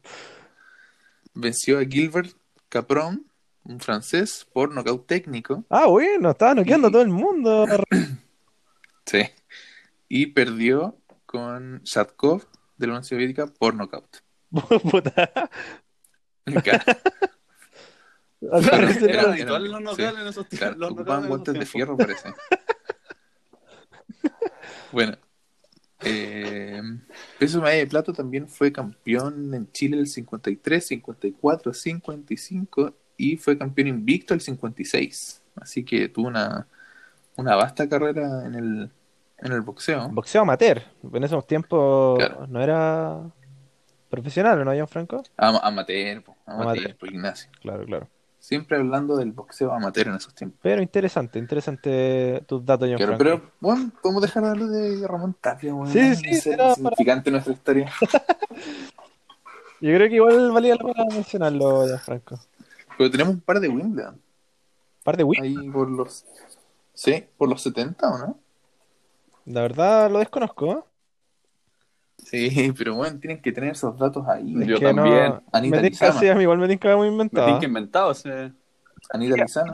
Venció 1.36 1.78
a 1.78 1.86
Gilbert 1.86 2.36
Capron, 2.70 3.24
un 3.66 3.80
francés, 3.80 4.48
por 4.52 4.74
knockout 4.74 5.06
técnico. 5.06 5.64
Ah, 5.70 5.86
bueno, 5.86 6.32
estaba 6.32 6.56
noqueando 6.56 6.88
a 6.88 6.90
Y- 6.90 6.94
todo 6.94 7.02
el 7.04 7.10
mundo. 7.10 7.66
Sí. 9.06 9.22
Y 10.10 10.26
perdió 10.28 10.98
con 11.26 11.82
Shatkov 11.84 12.44
de 12.78 12.88
la 12.88 12.94
Unión 12.94 13.04
Soviética 13.06 13.46
por 13.48 13.74
knockout. 13.76 14.18
Puta. 14.92 15.32
Era 18.42 18.90
Era- 19.08 19.32
habitual 19.32 19.66
era- 19.66 19.80
los 19.80 19.96
sí. 19.96 20.02
knockouts 20.02 20.22
en 20.22 20.28
esos 20.28 20.48
tiempos. 20.50 20.76
claro, 20.78 20.90
los 21.20 21.28
guantes 21.28 21.54
de 21.54 21.66
fierro, 21.66 21.96
parece. 21.98 22.34
Bueno, 24.92 25.18
eh, 26.02 26.82
peso 27.40 27.60
medalla 27.62 27.80
de 27.80 27.88
plata 27.88 28.14
también 28.14 28.48
fue 28.48 28.72
campeón 28.72 29.54
en 29.54 29.72
Chile 29.72 29.98
el 29.98 30.08
53, 30.08 30.86
54, 30.86 31.74
55 31.74 32.94
y 33.18 33.38
fue 33.38 33.58
campeón 33.58 33.88
invicto 33.88 34.34
el 34.34 34.42
56. 34.42 35.42
Así 35.56 35.84
que 35.84 36.08
tuvo 36.10 36.28
una, 36.28 36.68
una 37.36 37.56
vasta 37.56 37.90
carrera 37.90 38.46
en 38.46 38.56
el, 38.56 38.92
en 39.40 39.52
el 39.52 39.62
boxeo. 39.62 40.10
Boxeo 40.10 40.44
amateur. 40.44 40.84
En 41.14 41.24
esos 41.24 41.48
tiempos 41.48 42.20
Claro. 42.20 42.46
no 42.48 42.62
era 42.62 43.20
profesional, 44.10 44.64
¿no, 44.64 44.88
Franco? 44.88 45.24
Ama- 45.36 45.60
amateur, 45.64 46.24
amateur, 46.46 46.92
Amateur. 46.92 46.96
Ignacio. 47.12 47.50
Claro, 47.60 47.86
claro. 47.86 48.08
Siempre 48.48 48.78
hablando 48.78 49.18
del 49.18 49.34
boxeo 49.34 49.74
amateur 49.74 50.08
en 50.08 50.16
esos 50.16 50.34
tiempos. 50.34 50.58
Pero 50.64 50.82
interesante, 50.82 51.38
interesante 51.38 52.42
tus 52.48 52.66
datos, 52.66 52.88
Claro, 52.88 52.98
Gianfranco. 53.18 53.22
pero, 53.42 53.52
bueno, 53.60 53.92
podemos 54.02 54.22
dejar 54.22 54.44
de 54.44 54.50
hablar 54.52 54.68
de 54.70 55.06
Ramón 55.06 55.36
Tapia, 55.42 55.74
bueno, 55.74 55.92
Sí, 55.92 56.16
sí, 56.16 56.30
es 56.30 56.48
para- 56.56 56.74
significante 56.76 57.30
nuestra 57.30 57.52
historia. 57.52 57.92
Yo 59.82 59.94
creo 59.96 60.08
que 60.08 60.16
igual 60.16 60.52
valía 60.54 60.76
la 60.76 60.84
pena 60.94 61.06
mencionarlo, 61.14 61.88
Gianfranco. 61.88 62.40
Pero 62.98 63.12
tenemos 63.12 63.34
un 63.34 63.42
par 63.42 63.60
de 63.60 63.68
Wimbledon. 63.68 64.22
Par 65.04 65.18
de 65.18 65.26
Wii. 65.26 65.42
Ahí 65.42 65.70
por 65.70 65.90
los. 65.92 66.24
Sí, 66.94 67.26
por 67.38 67.50
los 67.50 67.62
70, 67.62 68.10
¿o 68.10 68.18
no? 68.18 68.40
La 69.44 69.62
verdad 69.64 70.10
lo 70.10 70.20
desconozco. 70.20 70.88
Sí, 72.30 72.74
pero 72.78 72.96
bueno, 72.96 73.20
tienen 73.20 73.42
que 73.42 73.52
tener 73.54 73.72
esos 73.72 73.98
datos 73.98 74.28
ahí. 74.28 74.54
Es 74.62 74.68
Yo 74.68 74.80
que 74.80 74.94
no- 74.94 75.04
también. 75.04 75.34
Anita 75.54 75.78
me 75.78 75.90
tinca, 75.90 76.06
Lizana. 76.08 76.20
sí, 76.20 76.28
a 76.28 76.36
mí 76.36 76.42
igual 76.44 76.58
me 76.58 76.68
tinca 76.68 76.96
muy 76.98 77.08
Me 77.08 77.12
inventado. 77.14 77.46
tienen 77.48 77.60
que 77.62 77.68
inventado 77.68 78.12
ese. 78.12 78.52
Anita 79.12 79.36
Lizana. 79.38 79.66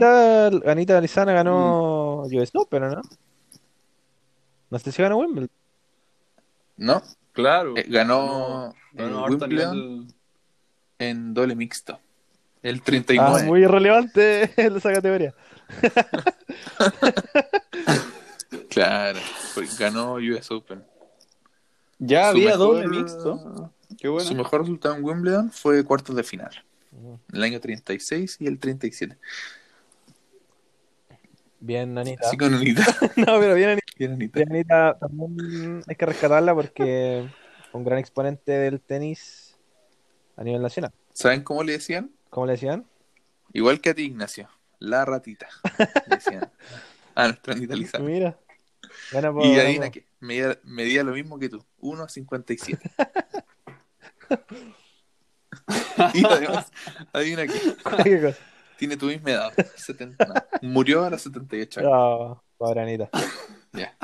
Anita, 0.50 0.70
Anita 0.70 1.00
Lizana 1.00 1.32
ganó 1.32 2.22
US 2.22 2.50
Open, 2.54 2.84
¿o 2.84 2.88
¿no? 2.90 3.02
No 4.70 4.78
sé 4.78 4.92
si 4.92 5.02
ganó 5.02 5.16
Wimbledon. 5.18 5.50
No, 6.76 7.02
Claro. 7.32 7.76
eh, 7.76 7.86
ganó, 7.88 8.72
Ganó 8.92 9.24
a 9.24 9.28
Wimbledon 9.28 9.76
nivel- 9.76 10.14
en 11.00 11.34
doble 11.34 11.56
mixto. 11.56 11.98
El 12.62 12.76
Ah, 12.78 12.82
39. 12.84 13.42
muy 13.46 13.62
irrelevante 13.62 14.50
en 14.56 14.76
esa 14.76 14.92
categoría. 14.92 15.34
Claro, 18.70 19.18
porque 19.54 19.68
ganó 19.78 20.14
US 20.14 20.50
Open. 20.50 20.84
Ya 21.98 22.22
Su 22.24 22.36
había 22.36 22.50
mejor- 22.50 22.58
doble 22.58 22.88
mixto. 22.88 23.72
Qué 23.98 24.08
bueno. 24.08 24.26
Su 24.28 24.34
mejor 24.34 24.60
resultado 24.62 24.96
en 24.96 25.04
Wimbledon 25.04 25.50
fue 25.52 25.82
cuartos 25.84 26.16
de 26.16 26.22
final. 26.24 26.50
El 27.32 27.42
año 27.42 27.60
36 27.60 28.36
y 28.40 28.46
el 28.46 28.58
37. 28.58 29.16
Bien, 31.60 31.96
Anita. 31.96 32.26
Así 32.28 32.36
con 32.36 32.54
Anita. 32.54 32.84
No, 33.16 33.38
pero 33.40 33.54
bien, 33.54 33.70
Anita. 33.70 33.86
Bien, 33.98 34.12
Anita. 34.12 34.38
Bien, 34.38 34.52
Anita 34.52 34.98
también 34.98 35.82
hay 35.86 35.96
que 35.96 36.06
rescatarla 36.06 36.54
porque 36.54 37.28
fue 37.70 37.78
un 37.80 37.84
gran 37.84 37.98
exponente 37.98 38.52
del 38.52 38.80
tenis 38.80 39.56
a 40.36 40.44
nivel 40.44 40.60
nacional. 40.62 40.92
¿Saben 41.12 41.42
cómo 41.42 41.62
le 41.62 41.72
decían? 41.72 42.10
¿Cómo 42.30 42.46
le 42.46 42.52
decían? 42.52 42.84
Igual 43.52 43.80
que 43.80 43.90
a 43.90 43.94
ti, 43.94 44.02
Ignacio. 44.02 44.48
La 44.80 45.04
ratita. 45.04 45.48
Le 46.08 46.16
decían. 46.16 46.50
A 47.14 47.28
nuestra 47.28 47.54
Anita 47.54 47.76
Lizana. 47.76 48.04
Mira. 48.04 48.38
Gana 49.12 49.32
por- 49.32 49.46
Y 49.46 49.56
adivina 49.58 49.88
qué. 49.90 50.04
Medía, 50.24 50.58
medía 50.64 51.04
lo 51.04 51.12
mismo 51.12 51.38
que 51.38 51.50
tú. 51.50 51.62
1.57. 51.80 52.78
y 56.14 56.24
además, 56.24 56.72
adivina 57.12 57.46
qué. 57.46 57.60
¿Qué 58.02 58.22
cosa? 58.22 58.38
Tiene 58.78 58.96
tu 58.96 59.06
misma 59.06 59.30
edad. 59.30 59.52
70, 59.76 60.24
no, 60.24 60.34
Murió 60.62 61.04
a 61.04 61.10
los 61.10 61.20
78 61.22 61.80
años. 61.80 61.92
No, 61.92 62.42
pobre 62.56 62.80
Anita. 62.80 63.10
Ya. 63.72 63.96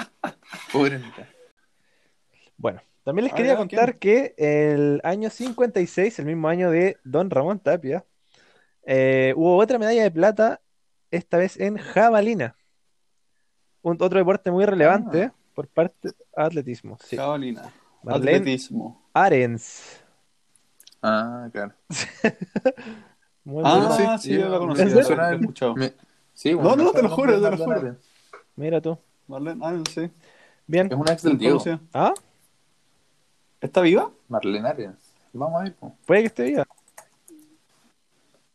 Pobre 0.72 0.96
Anita. 0.96 1.26
Bueno, 2.58 2.82
también 3.02 3.24
les 3.24 3.32
Ah, 3.32 3.36
quería 3.36 3.56
contar 3.56 3.98
que 3.98 4.34
el 4.36 5.00
año 5.02 5.30
56, 5.30 6.18
el 6.18 6.26
mismo 6.26 6.48
año 6.48 6.70
de 6.70 6.98
Don 7.02 7.30
Ramón 7.30 7.60
Tapia, 7.60 8.04
eh, 8.82 9.32
hubo 9.36 9.56
otra 9.56 9.78
medalla 9.78 10.02
de 10.02 10.10
plata, 10.10 10.60
esta 11.10 11.38
vez 11.38 11.58
en 11.58 11.78
jabalina. 11.78 12.56
Un, 13.82 13.96
otro 14.00 14.18
deporte 14.18 14.50
muy 14.50 14.66
relevante 14.66 15.32
por 15.60 15.68
parte 15.68 16.08
de 16.08 16.14
atletismo. 16.34 16.96
Sí. 17.04 17.16
Jabalina. 17.18 17.70
Marlene 18.02 18.38
Atletismo. 18.38 19.02
Arens. 19.12 20.00
Ah, 21.02 21.50
claro. 21.52 21.74
Muy 23.44 23.62
Ah, 23.62 23.88
buena. 23.94 24.16
sí, 24.18 24.30
yo- 24.32 24.40
yo 24.40 24.48
la 24.48 24.58
sí, 24.76 25.34
escuchado. 25.40 25.74
Me- 25.76 25.92
sí, 26.32 26.54
No, 26.54 26.76
no, 26.76 26.92
te 26.92 27.02
lo 27.02 27.10
juro, 27.10 27.34
te 27.42 27.50
lo 27.50 27.56
juro. 27.58 27.78
Arens. 27.78 27.98
Mira 28.56 28.80
tú. 28.80 28.96
Marlene, 29.28 29.60
ah, 29.62 29.82
sí. 29.92 30.10
Bien. 30.66 30.86
Es 30.90 30.96
una 30.96 31.12
ex 31.12 31.22
del 31.24 31.36
Diego. 31.36 31.62
Ah, 31.92 32.14
¿Está 33.60 33.82
viva? 33.82 34.10
Marlene 34.28 34.66
Arens. 34.66 35.12
Vamos 35.34 35.60
a 35.60 35.64
ver. 35.64 35.74
po. 35.74 35.94
puede 36.06 36.20
que 36.22 36.26
esté 36.28 36.44
viva. 36.44 36.66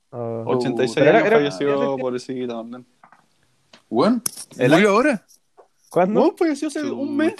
Oh. 0.09 0.43
86 0.47 0.95
pero 0.95 1.05
era- 1.09 1.19
años 1.19 1.27
era- 1.27 1.37
falleció 1.37 1.97
pobrecita 1.97 2.55
Marlene. 2.55 2.85
Bueno, 3.89 4.21
El 4.57 4.71
¿murió 4.71 4.87
año- 4.89 4.95
ahora? 4.97 5.25
¿Cuándo? 5.95 6.19
No, 6.25 6.35
falleció 6.35 6.67
hace 6.67 6.83
un 6.83 7.15
mes. 7.15 7.35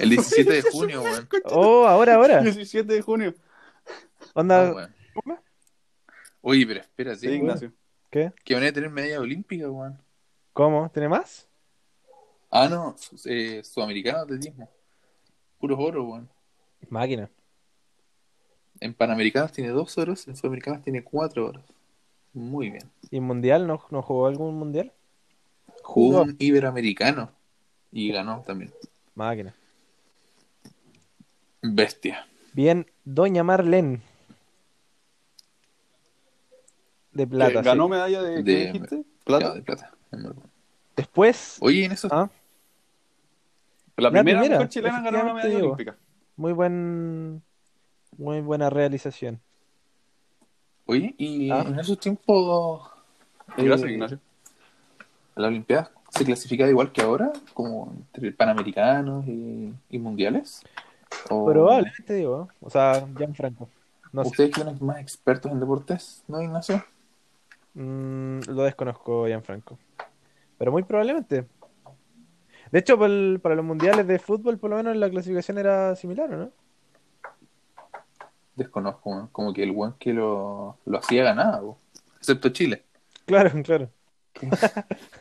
El 0.00 0.10
17 0.10 0.52
de 0.52 0.62
junio, 0.72 1.02
weón. 1.04 1.28
Oh, 1.44 1.86
ahora, 1.86 2.16
ahora. 2.16 2.40
17 2.42 2.92
de 2.92 3.00
junio. 3.00 3.32
Onda, 4.34 4.72
weón. 4.72 4.94
Oye, 6.42 6.66
pero 6.66 6.80
espérate. 6.80 7.18
Sí, 7.20 7.28
Ignacio. 7.28 7.72
¿qué? 8.10 8.32
Que 8.44 8.54
van 8.54 8.64
a 8.64 8.72
tener 8.72 8.90
medalla 8.90 9.20
olímpica, 9.20 9.70
weón. 9.70 9.96
¿Cómo? 10.52 10.90
¿Tiene 10.90 11.08
más? 11.08 11.46
Ah, 12.50 12.68
no, 12.68 12.96
su- 12.98 13.16
eh, 13.28 13.62
sudamericano 13.62 14.18
de 14.18 14.24
atletismo. 14.24 14.68
Puros 15.60 15.78
oro, 15.80 16.02
weón. 16.02 16.28
Máquina. 16.88 17.30
En 18.80 18.94
Panamericanos 18.94 19.52
tiene 19.52 19.70
dos 19.70 19.96
oros, 19.96 20.26
en 20.26 20.34
Sudamericanos 20.34 20.82
tiene 20.82 21.04
cuatro 21.04 21.46
oros. 21.50 21.64
Muy 22.32 22.70
bien. 22.70 22.90
¿Y 23.12 23.20
mundial? 23.20 23.68
¿No, 23.68 23.80
no 23.90 24.02
jugó 24.02 24.26
algún 24.26 24.56
mundial? 24.58 24.92
Jugó 25.86 26.22
un 26.22 26.36
iberoamericano 26.40 27.30
y 27.92 28.10
ganó 28.10 28.42
también. 28.46 28.72
Máquina. 29.14 29.54
Bestia. 31.62 32.26
Bien, 32.52 32.86
Doña 33.04 33.44
Marlene. 33.44 34.00
De 37.12 37.26
plata. 37.26 37.62
Ganó 37.62 37.84
sí. 37.84 37.90
medalla 37.90 38.22
de, 38.22 38.98
¿Plata? 39.24 39.54
de. 39.54 40.34
Después, 40.96 41.58
Oye, 41.60 41.84
en 41.84 41.92
eso. 41.92 42.08
Ah. 42.10 42.28
La 43.96 44.10
La 44.10 44.10
primera 44.10 44.40
primera, 44.40 44.56
mujer 44.56 44.68
chilena 44.68 45.00
ganó 45.02 45.22
una 45.22 45.34
medalla 45.34 45.54
digo. 45.54 45.66
olímpica. 45.68 45.96
muy 46.36 46.52
buen, 46.52 47.42
muy 48.18 48.40
buena 48.40 48.68
realización. 48.70 49.40
Oye, 50.84 51.14
y 51.16 51.50
Ah. 51.50 51.64
en 51.66 51.78
esos 51.78 51.98
tiempos. 51.98 52.90
Gracias, 53.56 53.88
eh, 53.88 53.92
Ignacio. 53.92 54.20
¿La 55.36 55.48
Olimpiada 55.48 55.90
se 56.10 56.24
clasificaba 56.24 56.70
igual 56.70 56.92
que 56.92 57.02
ahora? 57.02 57.32
Como 57.54 57.92
entre 57.94 58.32
panamericanos 58.32 59.26
y, 59.28 59.72
y 59.90 59.98
mundiales? 59.98 60.62
¿O 61.30 61.44
Probablemente 61.44 62.14
digo, 62.14 62.48
o 62.60 62.70
sea, 62.70 63.06
Gianfranco. 63.16 63.68
No 64.12 64.22
¿Ustedes 64.22 64.50
que 64.54 64.60
son 64.62 64.78
más 64.80 64.98
expertos 65.00 65.52
en 65.52 65.60
deportes, 65.60 66.24
no, 66.28 66.40
Ignacio? 66.42 66.84
mm, 67.74 68.40
lo 68.48 68.62
desconozco, 68.64 69.26
Gianfranco. 69.26 69.78
Pero 70.58 70.72
muy 70.72 70.84
probablemente. 70.84 71.46
De 72.70 72.78
hecho, 72.78 72.98
para, 72.98 73.12
el- 73.12 73.40
para 73.42 73.54
los 73.56 73.64
mundiales 73.64 74.06
de 74.06 74.18
fútbol, 74.18 74.58
por 74.58 74.70
lo 74.70 74.76
menos 74.76 74.96
la 74.96 75.10
clasificación 75.10 75.58
era 75.58 75.94
similar, 75.96 76.32
¿o 76.32 76.36
no? 76.36 76.52
Desconozco, 78.56 79.28
como 79.32 79.52
que 79.52 79.62
el 79.62 79.72
buen 79.72 79.92
que 79.94 80.12
lo, 80.14 80.78
lo 80.86 80.98
hacía 80.98 81.24
ganaba, 81.24 81.60
excepto 82.18 82.48
Chile, 82.48 82.84
Claro, 83.26 83.50
claro. 83.62 83.90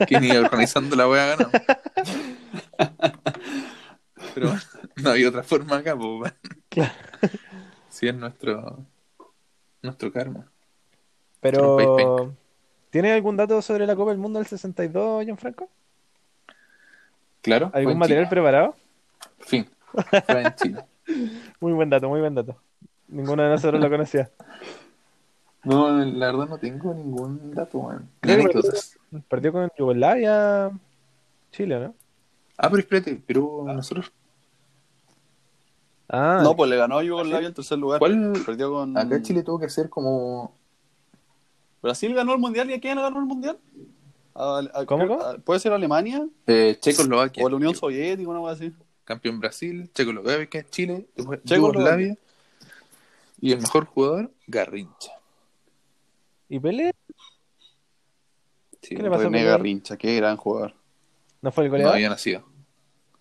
Que 0.07 0.19
ni 0.19 0.31
organizando 0.31 0.95
la 0.95 1.07
wea 1.07 1.35
ganaba. 1.35 1.51
Pero 4.33 4.53
no 4.97 5.09
había 5.09 5.29
otra 5.29 5.43
forma 5.43 5.77
acá, 5.77 5.97
pues. 5.97 6.33
Claro. 6.69 6.93
Sí, 7.89 8.07
es 8.07 8.15
nuestro, 8.15 8.85
nuestro 9.81 10.11
karma. 10.11 10.51
Pero, 11.39 12.33
¿tienes 12.89 13.13
algún 13.13 13.37
dato 13.37 13.61
sobre 13.61 13.85
la 13.85 13.95
Copa 13.95 14.11
del 14.11 14.19
Mundo 14.19 14.39
del 14.39 14.47
62, 14.47 15.25
Gianfranco? 15.25 15.69
Claro. 17.41 17.71
¿Algún 17.73 17.97
material 17.97 18.27
preparado? 18.27 18.75
Fin. 19.39 19.69
Fue 20.25 20.41
en 20.41 20.55
Chile. 20.55 20.85
Muy 21.59 21.73
buen 21.73 21.89
dato, 21.89 22.09
muy 22.09 22.19
buen 22.19 22.33
dato. 22.33 22.57
Ninguno 23.07 23.43
de 23.43 23.49
nosotros 23.49 23.79
lo 23.79 23.89
conocía. 23.89 24.31
No, 25.63 25.89
la 25.89 26.31
verdad 26.31 26.47
no 26.47 26.57
tengo 26.57 26.93
ningún 26.93 27.53
dato, 27.53 27.91
que 28.21 28.33
Anécdotas. 28.33 28.97
Perdió 29.29 29.51
con 29.51 29.69
Yugoslavia, 29.77 30.71
Chile, 31.51 31.79
¿no? 31.79 31.95
Ah, 32.57 32.69
pero 32.69 32.79
espérate, 32.79 33.21
pero 33.25 33.63
nosotros, 33.65 34.11
Ah, 36.07 36.41
No, 36.43 36.55
pues 36.55 36.69
le 36.69 36.77
ganó 36.77 36.99
a 36.99 37.03
Yugoslavia 37.03 37.47
en 37.47 37.53
tercer 37.53 37.79
lugar. 37.79 37.97
¿cuál? 37.99 38.33
Perdió 38.45 38.71
con. 38.71 38.95
Acá 38.95 39.21
Chile 39.23 39.41
tuvo 39.41 39.59
que 39.59 39.65
hacer 39.65 39.89
como. 39.89 40.53
Brasil 41.81 42.13
ganó 42.13 42.33
el 42.33 42.39
mundial 42.39 42.69
y 42.69 42.73
a 42.73 42.79
quién 42.79 42.97
ganó 42.97 43.19
el 43.19 43.25
mundial? 43.25 43.57
A- 44.35 44.61
a- 44.73 44.85
¿Cómo, 44.85 45.17
¿Puede 45.43 45.59
ser 45.59 45.71
Alemania? 45.73 46.27
Eh, 46.45 46.77
Checoslovaquia. 46.79 47.43
¿O 47.43 47.49
la 47.49 47.55
Unión 47.55 47.73
Soviética? 47.75 48.29
Una 48.29 48.39
cosa 48.39 48.53
así. 48.53 48.73
Campeón 49.03 49.39
Brasil, 49.39 49.89
Checoslovaquia, 49.93 50.65
Chile, 50.69 51.07
Checoslovaquia. 51.15 51.55
Yugoslavia. 51.57 52.17
Y 53.41 53.51
el 53.51 53.61
mejor 53.61 53.85
jugador, 53.85 54.31
Garrincha. 54.47 55.11
¿y 56.49 56.59
Pelé? 56.59 56.93
Sí, 58.87 58.95
¿Qué 58.95 59.03
le 59.03 59.09
pasó 59.09 59.23
René 59.23 59.39
Pelé? 59.39 59.49
Garrincha, 59.51 59.97
qué 59.97 60.15
gran 60.17 60.37
jugador. 60.37 60.75
¿No 61.41 61.51
fue 61.51 61.65
el 61.65 61.69
no 61.69 61.73
goleador? 61.73 61.95
había 61.95 62.09
nacido. 62.09 62.43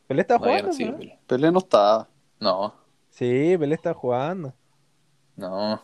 ¿Pelé 0.07 0.23
estaba 0.23 0.39
No 0.39 0.45
había 0.47 0.63
jugando? 0.63 0.69
nacido, 0.69 0.93
¿no? 0.93 0.99
Pelé. 0.99 1.19
Pelé 1.27 1.53
no 1.53 1.59
estaba. 1.59 2.09
No, 2.41 2.75
Sí, 3.11 3.57
Pelé 3.59 3.75
estaba 3.77 3.95
jugando. 3.95 4.53
no. 5.37 5.81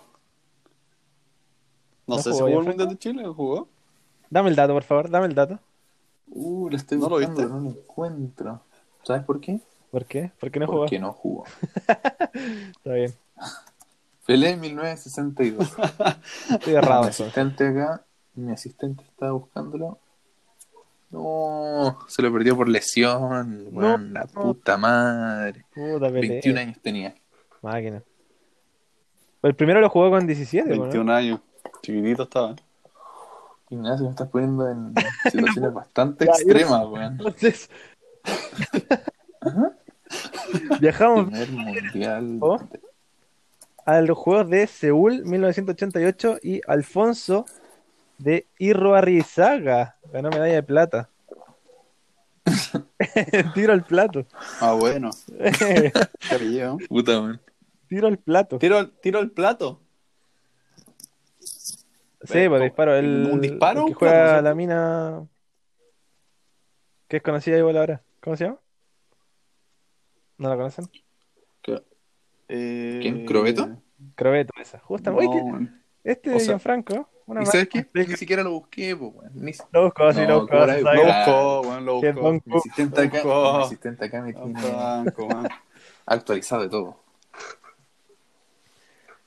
No, 2.07 2.17
¿No 2.17 2.19
sé 2.19 2.33
si 2.35 2.43
jugó 2.43 2.59
el 2.61 2.67
mundial 2.67 2.89
de 2.89 2.99
Chile 2.99 3.27
o 3.27 3.35
jugó. 3.35 3.69
Dame 4.31 4.51
el 4.51 4.57
dato, 4.57 4.73
por 4.73 4.83
favor, 4.83 5.11
dame 5.11 5.27
el 5.27 5.35
dato. 5.35 5.59
Uh, 6.29 6.69
lo 6.71 6.77
estoy 6.77 6.99
¿No 6.99 7.09
lo 7.09 7.17
buscando, 7.17 7.43
viste? 7.43 7.43
pero 7.43 7.61
no 7.61 7.71
lo 7.71 7.71
encuentro. 7.71 8.61
¿Sabes 9.03 9.25
por 9.25 9.41
qué? 9.41 9.61
¿Por 9.91 10.05
qué? 10.07 10.31
¿Por 10.39 10.51
qué 10.51 10.61
no 10.61 10.67
jugó? 10.67 10.81
Porque 10.81 10.99
no 10.99 11.13
jugó. 11.13 11.45
Está 12.33 12.93
bien. 12.95 13.15
Pelé 14.27 14.51
en 14.51 14.61
1962. 14.61 15.73
Estoy 16.51 16.75
errado. 16.75 17.03
asistente 17.05 17.67
acá, 17.69 18.05
mi 18.41 18.53
asistente 18.53 19.05
estaba 19.05 19.33
buscándolo. 19.33 19.99
No, 21.11 21.99
se 22.07 22.23
lo 22.23 22.33
perdió 22.33 22.57
por 22.57 22.69
lesión. 22.69 23.69
weón, 23.73 24.13
la 24.13 24.27
puta 24.27 24.77
madre. 24.77 25.65
Puta 25.75 26.07
Pelé. 26.07 26.29
21 26.29 26.61
años 26.61 26.79
tenía. 26.81 27.15
Máquina. 27.63 28.03
El 29.43 29.55
primero 29.55 29.81
lo 29.81 29.89
jugó 29.89 30.11
con 30.11 30.27
17, 30.27 30.69
¿no? 30.69 30.83
21 30.83 31.13
años. 31.13 31.41
Chiquitito 31.83 32.25
estaba. 32.25 32.55
Ignacio, 33.71 34.07
me 34.07 34.11
estás 34.11 34.29
poniendo 34.29 34.69
en 34.69 34.93
situaciones 35.31 35.73
bastante 35.73 36.25
extremas, 36.27 36.87
weón. 36.87 37.13
Entonces. 37.13 37.71
Viajamos 40.81 41.31
Primer 41.31 41.51
mundial. 41.51 42.39
¿Oh? 42.41 42.59
a 43.87 44.03
los 44.03 44.19
Juegos 44.19 44.51
de 44.51 44.67
Seúl 44.67 45.25
1988 45.25 46.39
y 46.43 46.61
Alfonso 46.67 47.47
de 48.21 48.47
Irroarrizaga 48.59 49.97
ganó 50.13 50.29
medalla 50.31 50.55
de 50.55 50.63
plata. 50.63 51.09
Tiro 53.55 53.73
al 53.73 53.85
plato. 53.85 54.27
Ah, 54.61 54.73
bueno. 54.73 55.11
Puta, 56.89 57.21
weón. 57.21 57.41
Tiro 57.89 58.09
al 58.09 58.19
plato. 58.19 58.59
Tiro, 58.59 58.79
al- 58.79 58.91
tiro 59.01 59.19
al 59.19 59.31
plato. 59.31 59.81
Sí, 62.23 62.49
pues 62.49 62.63
disparo. 62.63 62.95
El, 62.95 63.29
¿Un 63.33 63.41
disparo? 63.41 63.81
el 63.83 63.87
que 63.89 63.95
juega 63.95 64.25
plato, 64.27 64.43
la 64.43 64.55
mina. 64.55 65.27
Que 67.09 67.17
es 67.17 67.23
conocida 67.23 67.57
igual 67.59 67.79
ahora. 67.79 68.03
¿Cómo 68.21 68.37
se 68.37 68.45
llama? 68.45 68.59
¿No 70.37 70.49
la 70.51 70.57
conocen? 70.57 70.89
Eh, 72.53 72.99
¿Quién? 73.01 73.25
¿Crobeto? 73.27 73.81
Crobeto, 74.15 74.53
esa. 74.61 74.79
Justamente. 74.81 75.43
No, 75.43 75.69
este 76.05 76.31
O 76.31 76.33
de 76.35 76.41
sea, 76.41 76.47
Gianfranco. 76.49 77.09
Una 77.31 77.43
¿Y 77.43 77.47
sabes 77.47 77.69
qué? 77.69 77.87
Ni 77.95 78.17
siquiera 78.17 78.43
lo 78.43 78.51
busqué, 78.53 78.97
pues, 78.97 79.13
weón. 79.15 79.31
Ni... 79.35 79.53
Lo 79.73 79.85
buscó, 79.85 80.13
sí, 80.13 80.21
No, 80.23 80.27
lo 80.29 80.41
buscó. 80.41 80.57
por 80.59 80.69
Lo 80.69 80.83
por 80.83 81.07
buscó, 81.07 81.61
weón, 81.63 81.85
lo 81.85 81.95
buscó. 82.01 82.33
Mi 82.45 82.57
asistente 82.57 83.01
acá, 83.03 83.23
mi 83.25 83.63
asistente 83.63 84.05
acá 84.05 84.23
me 84.23 84.33
tiene 84.33 84.63
weón. 85.17 85.49
actualizado 86.07 86.63
de 86.63 86.69
todo. 86.69 87.01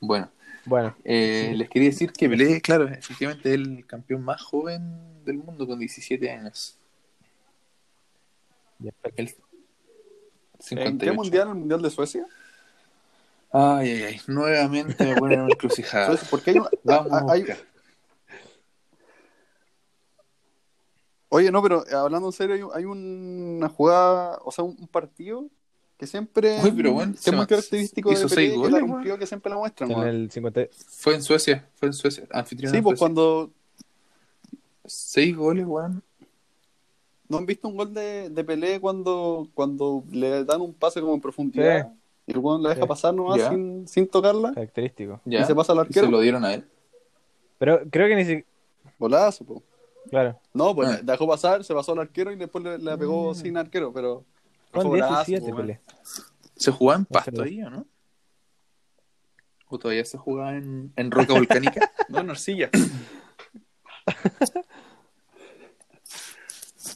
Bueno, 0.00 0.30
Bueno, 0.66 0.94
eh, 1.02 1.54
les 1.56 1.68
quería 1.70 1.88
decir 1.88 2.12
que 2.12 2.28
Pelé, 2.28 2.60
claro, 2.60 2.86
efectivamente 2.88 3.48
es 3.48 3.54
el 3.54 3.86
campeón 3.86 4.22
más 4.22 4.42
joven 4.42 5.24
del 5.24 5.38
mundo 5.38 5.66
con 5.66 5.78
17 5.78 6.30
años. 6.30 6.78
El 9.16 9.28
¿En 9.28 9.34
58. 10.60 10.98
qué 10.98 11.12
mundial? 11.12 11.48
¿El 11.48 11.54
mundial 11.54 11.80
de 11.82 11.90
Suecia? 11.90 12.26
Ay, 13.50 13.90
ay, 13.92 14.02
ay. 14.02 14.20
Nuevamente 14.26 15.04
me 15.06 15.14
ponen 15.16 15.38
en 15.38 15.44
una 15.46 15.52
encrucijada. 15.54 16.06
Suecia, 16.08 16.28
Porque 16.30 16.50
hay, 16.50 16.58
a 16.58 17.32
hay- 17.32 17.46
Oye, 21.34 21.50
no, 21.50 21.62
pero 21.62 21.84
eh, 21.86 21.94
hablando 21.94 22.28
en 22.28 22.32
serio, 22.32 22.54
hay, 22.72 22.80
hay 22.80 22.84
una 22.84 23.68
jugada, 23.68 24.38
o 24.44 24.52
sea, 24.52 24.62
un, 24.64 24.76
un 24.78 24.86
partido 24.86 25.46
que 25.96 26.06
siempre 26.06 26.58
Uy, 26.62 26.70
pero 26.72 26.92
bueno, 26.92 27.12
que 27.12 27.30
es 27.30 27.36
muy 27.36 27.46
característico 27.46 28.12
hizo 28.12 28.28
de 28.28 28.34
seis 28.34 28.50
que 28.52 28.56
goles, 28.56 28.72
la 28.72 28.78
weón. 28.78 28.90
rompió, 28.92 29.18
que 29.18 29.26
siempre 29.26 29.50
la 29.50 29.56
muestran, 29.56 29.90
en 29.90 29.96
weón. 29.98 30.08
el 30.10 30.30
50. 30.30 30.60
Fue 30.88 31.14
en 31.14 31.22
Suecia, 31.22 31.68
fue 31.74 31.88
en 31.88 31.92
Suecia. 31.92 32.24
Anfitrión 32.30 32.70
Sí, 32.70 32.76
en 32.78 32.82
pues 32.84 32.98
Suecia. 32.98 33.14
cuando 33.14 33.50
Seis 34.86 35.36
goles, 35.36 35.64
weón. 35.66 36.02
¿no 37.28 37.38
han 37.38 37.46
visto 37.46 37.66
un 37.68 37.76
gol 37.76 37.94
de, 37.94 38.28
de 38.30 38.44
Pelé 38.44 38.78
cuando, 38.80 39.48
cuando 39.54 40.04
le 40.10 40.44
dan 40.44 40.60
un 40.60 40.74
pase 40.74 41.00
como 41.00 41.14
en 41.14 41.20
profundidad 41.22 41.88
Sí. 41.88 41.98
y 42.26 42.32
el 42.32 42.38
weón 42.38 42.62
la 42.62 42.68
deja 42.70 42.82
Sí. 42.82 42.88
pasar 42.88 43.14
nomás 43.14 43.38
Ya. 43.38 43.48
sin, 43.50 43.88
sin 43.88 44.06
tocarla 44.06 44.52
Característico. 44.52 45.20
Y 45.24 45.42
se 45.42 45.54
pasa 45.54 45.72
al 45.72 45.78
Y 45.78 45.80
arquero? 45.80 46.06
se 46.06 46.12
lo 46.12 46.20
dieron 46.20 46.44
a 46.44 46.54
él. 46.54 46.64
Pero 47.58 47.80
creo 47.90 48.08
que 48.08 48.14
ni 48.16 48.22
siquiera. 48.24 48.46
Golazo, 48.98 49.44
po. 49.44 49.62
Claro. 50.10 50.38
No, 50.52 50.74
pues 50.74 50.88
Ah. 50.88 51.00
la 51.04 51.12
dejó 51.12 51.26
pasar, 51.28 51.64
se 51.64 51.74
pasó 51.74 51.92
al 51.92 52.00
arquero 52.00 52.30
y 52.30 52.36
después 52.36 52.62
le, 52.64 52.78
la 52.78 52.96
pegó 52.96 53.30
Mm. 53.32 53.34
sin 53.34 53.56
arquero, 53.56 53.92
pero 53.92 54.24
Con 54.70 54.82
fue 54.82 54.90
golazo, 55.00 55.24
17, 55.26 55.40
po, 55.50 55.56
weón. 55.56 55.66
Pelé. 55.66 55.80
¿Se 56.56 56.70
jugaba 56.70 56.98
en 56.98 57.04
pasto 57.06 57.42
ahí 57.42 57.62
o 57.62 57.70
no? 57.70 57.86
¿O 59.68 59.78
todavía 59.78 60.04
se 60.04 60.18
jugaba 60.18 60.54
en, 60.56 60.92
en 60.96 61.10
roca 61.10 61.32
volcánica? 61.34 61.90
No, 62.08 62.20
en 62.20 62.30
arcilla. 62.30 62.70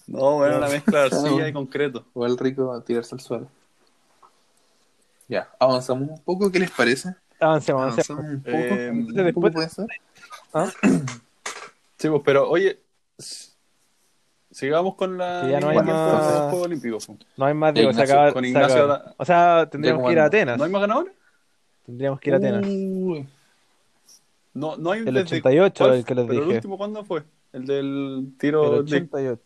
no, 0.06 0.34
bueno, 0.36 0.58
una 0.58 0.68
mezcla 0.68 1.00
de 1.00 1.04
arcilla 1.16 1.48
y 1.48 1.52
concreto. 1.52 2.04
¿O 2.14 2.26
el 2.26 2.38
rico 2.38 2.80
tirarse 2.82 3.14
al 3.14 3.20
suelo? 3.20 3.48
Ya, 5.28 5.50
avanzamos 5.58 6.08
un 6.08 6.20
poco, 6.22 6.50
¿qué 6.50 6.58
les 6.58 6.70
parece? 6.70 7.14
Avancemos, 7.40 7.82
avancemos. 7.82 8.20
Avanzamos 8.20 8.34
un 8.34 8.42
poco. 8.42 8.56
Eh, 8.74 8.90
¿Un 8.90 9.06
después- 9.14 9.34
poco 9.34 9.50
puede 9.52 9.68
ser? 9.68 9.86
¿Ah? 10.54 10.70
Sí, 11.98 12.08
pues, 12.08 12.22
pero 12.24 12.48
oye, 12.48 12.80
sigamos 14.50 14.94
con 14.94 15.18
la 15.18 15.42
Que 15.44 15.50
ya 15.52 15.60
no 15.60 15.68
hay 15.70 15.76
más- 15.78 16.50
Juegos 16.50 16.66
Olímpicos. 16.66 17.08
No 17.36 17.44
hay 17.46 17.54
más 17.54 17.74
Ya, 17.74 17.80
de 17.82 17.86
se 17.86 17.90
Ignacio, 17.92 18.14
acaba- 18.14 18.32
con 18.32 18.42
se 18.44 18.48
Ignacio 18.48 18.76
acaba. 18.76 18.94
ahora- 18.96 19.14
O 19.18 19.24
sea, 19.24 19.68
tendríamos 19.70 20.06
que 20.06 20.12
ir 20.12 20.18
a 20.20 20.24
Atenas. 20.26 20.58
¿No 20.58 20.64
hay 20.64 20.70
más 20.70 20.80
ganadores? 20.80 21.12
Tendríamos 21.86 22.20
que 22.20 22.30
ir 22.30 22.34
a 22.34 22.36
Atenas. 22.38 22.66
Uy, 22.66 23.28
No, 24.54 24.76
no 24.76 24.90
hay 24.90 25.00
El 25.00 25.04
desde- 25.06 25.20
88, 25.20 25.84
¿cuál- 25.84 25.96
el 25.98 26.04
que 26.04 26.14
les 26.16 26.26
pero 26.26 26.38
el 26.40 26.44
dije. 26.46 26.56
último 26.56 26.78
cuándo 26.78 27.04
fue? 27.04 27.22
El 27.52 27.64
del 27.66 28.32
tiro 28.38 28.64
El 28.64 28.70
de 28.86 28.96
88. 28.96 29.42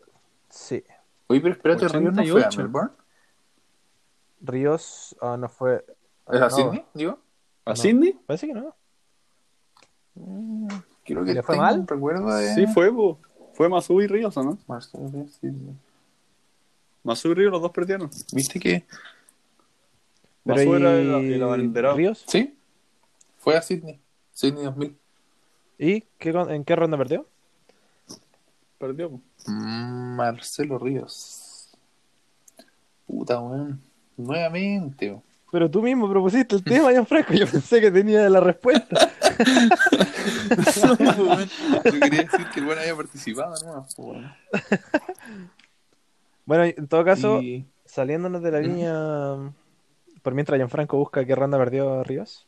Sí. 0.49 0.83
Oye, 1.27 1.39
pero 1.41 1.53
espérate, 1.53 1.87
Río 1.87 2.11
no 2.11 2.13
fue 2.13 2.21
a 2.23 2.23
88. 2.47 2.57
Melbourne. 2.61 2.91
Ríos 4.41 5.15
ah, 5.21 5.37
no 5.37 5.49
fue. 5.49 5.85
¿Es 6.31 6.35
a 6.41 6.45
no, 6.45 6.49
Sydney? 6.49 6.85
Digo. 6.93 7.19
a 7.65 7.69
No. 7.71 7.75
Sydney. 7.75 8.13
Parece 8.25 8.47
que 8.47 8.53
no. 8.53 8.75
Creo 11.05 11.23
que 11.25 11.33
¿Le 11.33 11.43
fue 11.43 11.57
mal? 11.57 11.79
un 11.79 11.87
recuerdo 11.87 12.35
de... 12.35 12.53
Sí, 12.55 12.67
fue, 12.67 12.91
po. 12.93 13.19
Fue 13.53 13.69
Mazú 13.69 14.01
y 14.01 14.07
Ríos, 14.07 14.35
¿o 14.37 14.43
no? 14.43 14.57
Marcelo 14.67 15.09
Ríos, 15.11 15.31
Sydney. 15.39 15.75
Mazú 17.03 17.31
y 17.31 17.33
Ríos 17.35 17.51
los 17.51 17.61
dos 17.61 17.71
perdieron. 17.71 18.09
¿Viste 18.33 18.59
que 18.59 18.83
Pero 20.43 20.55
Mazú 20.57 20.75
era 20.75 20.99
el, 20.99 21.25
¿y 21.25 21.33
el 21.33 21.43
abanderado. 21.43 21.95
Ríos? 21.95 22.23
sí? 22.27 22.55
Fue 23.37 23.55
a 23.57 23.61
Sydney. 23.61 23.99
Sydney 24.33 24.63
2000. 24.63 24.97
¿Y 25.77 26.01
qué, 26.17 26.29
en 26.29 26.63
qué 26.63 26.75
ronda 26.75 26.97
perdió? 26.97 27.27
Perdió. 28.77 29.09
Mm, 29.47 30.15
Marcelo 30.15 30.79
Ríos. 30.79 31.69
Puta, 33.05 33.39
weón. 33.39 33.81
Nuevamente, 34.17 35.09
weón. 35.09 35.32
Pero 35.53 35.69
tú 35.69 35.83
mismo 35.83 36.09
propusiste 36.09 36.55
el 36.55 36.63
tema, 36.63 36.89
Gianfranco. 36.89 37.31
Yo 37.33 37.45
pensé 37.45 37.79
que 37.79 37.91
tenía 37.91 38.27
la 38.27 38.39
respuesta. 38.39 39.11
Yo 41.85 41.99
quería 41.99 42.23
decir 42.23 42.47
que 42.51 42.59
el 42.59 42.65
buen 42.65 42.79
había 42.79 42.95
participado, 42.95 43.53
¿no? 43.63 43.85
Weón. 43.97 44.33
Bueno, 46.45 46.63
en 46.75 46.87
todo 46.87 47.05
caso, 47.05 47.39
Y- 47.39 47.67
saliéndonos 47.85 48.41
de 48.41 48.49
la 48.51 48.59
línea, 48.61 49.53
por 50.23 50.33
mientras 50.33 50.57
Gianfranco 50.57 50.97
busca 50.97 51.23
qué 51.23 51.35
ronda 51.35 51.59
perdió 51.59 52.03
Ríos, 52.03 52.47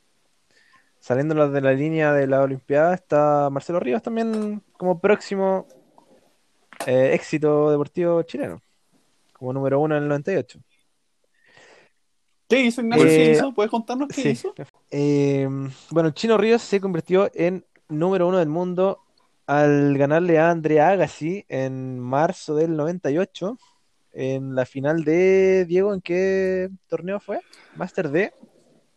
saliéndonos 0.99 1.53
de 1.53 1.61
la 1.61 1.73
línea 1.73 2.11
de 2.11 2.25
la 2.25 2.41
Olimpiada, 2.41 2.95
está 2.95 3.49
Marcelo 3.51 3.79
Ríos 3.79 4.01
también 4.01 4.63
como 4.77 4.99
próximo 4.99 5.67
eh, 6.87 7.11
éxito 7.13 7.69
deportivo 7.69 8.23
chileno, 8.23 8.63
como 9.33 9.53
número 9.53 9.79
uno 9.79 9.95
en 9.95 10.01
el 10.03 10.09
98. 10.09 10.59
¿Qué 12.47 12.61
hizo 12.61 12.81
Ignacio? 12.81 13.05
Eh, 13.05 13.15
¿Qué 13.15 13.31
hizo? 13.31 13.53
¿Puedes 13.53 13.71
contarnos 13.71 14.07
qué 14.09 14.21
Sí. 14.21 14.29
hizo? 14.29 14.53
Eh, 14.91 15.47
bueno, 15.89 16.11
Chino 16.11 16.37
Ríos 16.37 16.61
se 16.61 16.79
convirtió 16.79 17.29
en 17.33 17.65
número 17.89 18.27
uno 18.27 18.37
del 18.37 18.49
mundo 18.49 19.01
al 19.47 19.97
ganarle 19.97 20.39
a 20.39 20.49
Andrea 20.51 20.89
Agassi 20.89 21.45
en 21.47 21.99
marzo 21.99 22.55
del 22.55 22.75
98 22.75 23.57
en 24.11 24.55
la 24.55 24.65
final 24.65 25.03
de 25.03 25.65
Diego, 25.65 25.93
¿en 25.93 26.01
qué 26.01 26.69
torneo 26.87 27.19
fue? 27.19 27.39
Master 27.75 28.09
de 28.09 28.33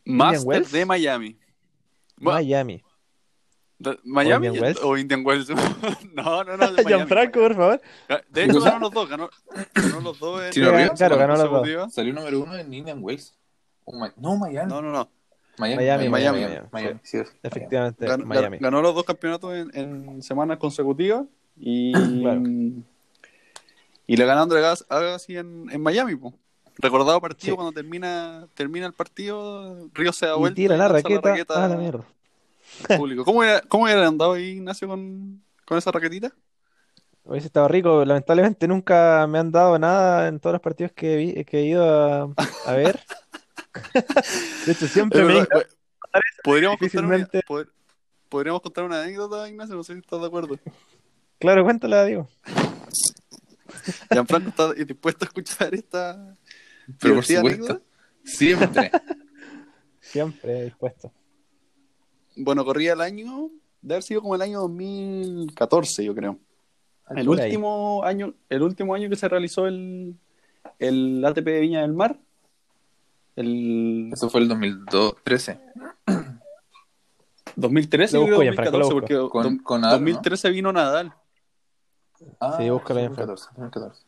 Master 0.04 0.64
de 0.66 0.87
Miami. 0.87 1.37
Bueno, 2.16 2.38
Miami. 4.05 4.49
o 4.83 4.97
Indian 4.97 5.25
Wells? 5.25 5.49
no, 6.14 6.45
no, 6.45 6.57
no. 6.57 6.57
Miami. 6.73 6.85
Gianfranco, 6.85 7.41
por 7.41 7.55
favor. 7.55 7.81
De 8.31 8.45
hecho, 8.45 8.61
ganó 8.61 8.79
los 8.81 8.91
dos. 8.93 9.09
Ganó, 9.09 9.31
ganó 9.75 10.01
los 10.01 10.19
dos 10.19 10.43
en 10.43 10.53
Ríos, 10.53 10.91
claro, 10.97 11.17
ganó 11.17 11.37
los 11.37 11.51
dos. 11.51 11.95
Salió 11.95 12.12
número 12.12 12.41
uno 12.41 12.57
en 12.57 12.73
Indian 12.75 12.99
Wells. 13.03 13.35
Oh, 13.85 13.99
my- 13.99 14.11
No, 14.17 14.37
Miami. 14.37 14.69
No, 14.69 14.83
no, 14.83 14.91
no. 14.91 15.09
Miami, 15.59 15.77
Miami, 15.85 16.09
Miami, 16.09 16.38
Miami, 16.41 16.55
Miami, 16.55 16.69
Miami, 16.71 17.01
sí, 17.03 17.17
es 17.19 17.35
Efectivamente, 17.43 18.07
Gan- 18.07 18.21
gan- 18.21 18.25
Miami. 18.27 18.59
Ganó 18.59 18.81
los 18.81 18.95
dos 18.95 19.03
campeonatos 19.05 19.55
en, 19.55 19.71
en 19.75 20.23
semanas 20.23 20.59
consecutivas 20.59 21.25
y, 21.57 21.93
Claro. 22.23 22.43
y 24.07 24.17
le 24.17 24.25
ganó 24.25 24.43
André 24.43 24.61
Gas- 24.61 24.87
Agassi 24.88 25.37
en, 25.37 25.69
en 25.73 25.83
Miami. 25.83 26.14
po. 26.14 26.33
Recordado 26.77 27.21
partido 27.21 27.53
Sí. 27.53 27.57
cuando 27.57 27.73
termina 27.73 28.47
termina 28.55 28.87
el 28.87 28.93
partido, 28.93 29.88
Río 29.95 30.12
se 30.12 30.27
da 30.27 30.37
Y 30.37 30.38
vuelta 30.38 30.55
tira 30.55 30.75
y 30.77 30.79
la 30.79 30.88
lanza 30.88 31.09
raqueta 31.09 31.64
a 31.64 31.69
la 31.69 31.77
mierda. 31.77 32.05
público. 32.97 33.25
¿Cómo 33.25 33.43
era, 33.43 33.61
cómo 33.62 33.88
era 33.88 34.07
andado 34.07 34.33
ahí, 34.33 34.51
Ignacio, 34.57 34.88
con, 34.88 35.43
con 35.64 35.79
esa 35.79 35.91
raquetita? 35.91 36.33
Hubiese 37.25 37.47
estado 37.49 37.69
rico. 37.69 38.05
Lamentablemente 38.05 38.67
nunca 38.67 39.27
me 39.29 39.38
han 39.38 39.51
dado 39.53 39.79
nada 39.79 40.29
en 40.29 40.41
todos 40.41 40.55
los 40.55 40.62
partidos 40.62 40.93
que, 40.93 41.17
vi- 41.17 41.45
que 41.45 41.59
he 41.59 41.64
ido 41.67 41.85
a, 41.85 42.35
a 42.67 42.73
ver. 42.73 43.01
De 44.67 44.73
hecho, 44.73 44.87
siempre 44.88 45.25
me 45.25 45.45
po- 45.45 45.62
podríamos, 46.43 46.79
contar 46.79 47.05
una, 47.05 47.19
pod- 47.47 47.69
podríamos 48.29 48.62
contar 48.62 48.85
una 48.85 49.03
anécdota, 49.03 49.49
Ignacio, 49.49 49.77
no 49.77 49.85
sé 49.85 49.93
si 49.95 50.01
estás 50.01 50.21
de 50.21 50.27
acuerdo. 50.27 50.59
Claro, 51.38 51.64
cuéntala, 51.64 52.05
digo. 52.07 52.29
Gianfranco 54.11 54.49
está 54.49 54.73
dispuesto 54.73 55.25
a 55.25 55.29
escuchar 55.29 55.75
esta 55.75 56.35
Pero 57.01 57.17
por 57.17 57.25
supuesto. 57.25 57.49
anécdota. 57.64 57.81
Siempre. 58.25 58.91
Siempre 60.01 60.64
dispuesto. 60.64 61.12
Bueno, 62.38 62.64
corría 62.64 62.92
el 62.94 63.01
año, 63.01 63.51
debe 63.83 63.94
haber 63.94 64.03
sido 64.03 64.22
como 64.22 64.35
el 64.35 64.42
año 64.42 64.61
2014, 64.61 66.05
yo 66.05 66.14
creo. 66.14 66.38
El 67.11 67.27
Por 67.27 67.40
ahí. 67.40 67.46
último 67.46 68.03
año, 68.05 68.35
el 68.48 68.62
último 68.62 68.94
año 68.94 69.09
que 69.09 69.16
se 69.16 69.29
realizó 69.29 69.66
el, 69.66 70.14
el 70.79 71.24
ATP 71.24 71.44
de 71.44 71.61
Viña 71.61 71.81
del 71.83 71.94
Mar. 71.94 72.18
El 73.37 74.11
Eso 74.12 74.29
fue 74.29 74.40
el 74.42 74.48
2013. 74.48 75.59
2013 77.57 78.16
Lo 78.16 78.20
yo 78.20 78.27
creo 78.27 78.37
busco, 78.38 78.42
Gianfranco, 78.42 78.79
2014, 78.79 78.94
lo 78.94 79.31
porque 79.31 79.48
Con, 79.48 79.59
con 79.59 79.81
Nadal, 79.81 79.98
2013 80.01 80.51
vino 80.51 80.72
Nadal. 80.72 81.14
¿no? 82.40 82.57
Sí, 82.59 82.68
búscalo 82.70 83.01
en 83.01 83.07
2014, 83.07 83.44
2014. 83.57 84.03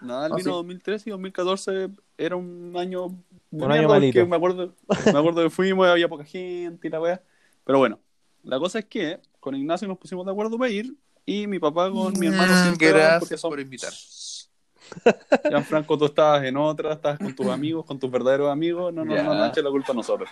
Nadal 0.00 0.32
Ah, 0.32 0.36
vino 0.36 0.50
sí. 0.50 0.50
2013 0.50 1.08
y 1.08 1.12
2014 1.12 1.90
era 2.18 2.36
un 2.36 2.72
año 2.76 3.08
de 3.50 3.64
Un 3.64 3.70
año 3.72 3.88
malito. 3.88 4.26
Me 4.26 4.36
acuerdo, 4.36 4.74
me 5.12 5.18
acuerdo 5.18 5.42
que 5.42 5.50
fuimos 5.50 5.86
había 5.86 6.08
poca 6.08 6.24
gente 6.24 6.88
y 6.88 6.90
la 6.90 7.00
wea. 7.00 7.22
Pero 7.64 7.78
bueno, 7.78 7.98
la 8.42 8.58
cosa 8.58 8.78
es 8.80 8.84
que 8.86 9.20
con 9.40 9.54
Ignacio 9.54 9.86
nos 9.88 9.98
pusimos 9.98 10.24
de 10.26 10.32
acuerdo 10.32 10.58
para 10.58 10.70
ir 10.70 10.94
y 11.24 11.46
mi 11.46 11.58
papá 11.58 11.90
con 11.90 12.18
mi 12.18 12.26
hermano 12.26 12.52
Mm, 12.54 12.62
siempre 12.62 12.92
porque 13.20 13.36
son- 13.36 13.50
por 13.50 13.60
invitar. 13.60 13.92
Gianfranco, 15.48 15.96
tú 15.96 16.06
estabas 16.06 16.44
en 16.44 16.56
otra, 16.56 16.92
estabas 16.94 17.18
con 17.18 17.34
tus 17.34 17.46
amigos, 17.46 17.84
con 17.86 17.98
tus 17.98 18.10
verdaderos 18.10 18.50
amigos. 18.50 18.92
No, 18.92 19.04
no, 19.04 19.14
Ya. 19.14 19.22
no, 19.22 19.34
no 19.34 19.46
eches 19.46 19.62
la 19.64 19.70
culpa 19.70 19.92
a 19.92 19.94
nosotros. 19.94 20.28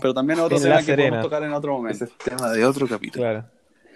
Pero 0.00 0.12
también 0.14 0.38
es 0.40 0.44
otro 0.44 0.58
tema 0.58 0.78
que 0.78 0.82
Serena. 0.84 1.08
podemos 1.10 1.24
tocar 1.26 1.42
en 1.44 1.52
otro 1.52 1.72
momento. 1.74 2.04
Ese 2.04 2.12
es 2.12 2.18
tema 2.18 2.50
de 2.50 2.64
otro 2.64 2.88
capítulo. 2.88 3.22
Claro. 3.22 3.44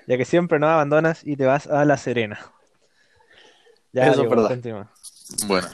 Ya 0.07 0.17
que 0.17 0.25
siempre 0.25 0.61
nos 0.61 0.69
abandonas 0.71 1.23
y 1.27 1.35
te 1.37 1.45
vas 1.47 1.67
a 1.67 1.85
La 1.85 1.97
Serena. 1.97 2.39
Ya, 3.93 4.07
Eso 4.09 4.23
es 4.23 4.31
verdad. 4.31 4.49
continúa. 4.49 4.93
Bueno. 5.49 5.67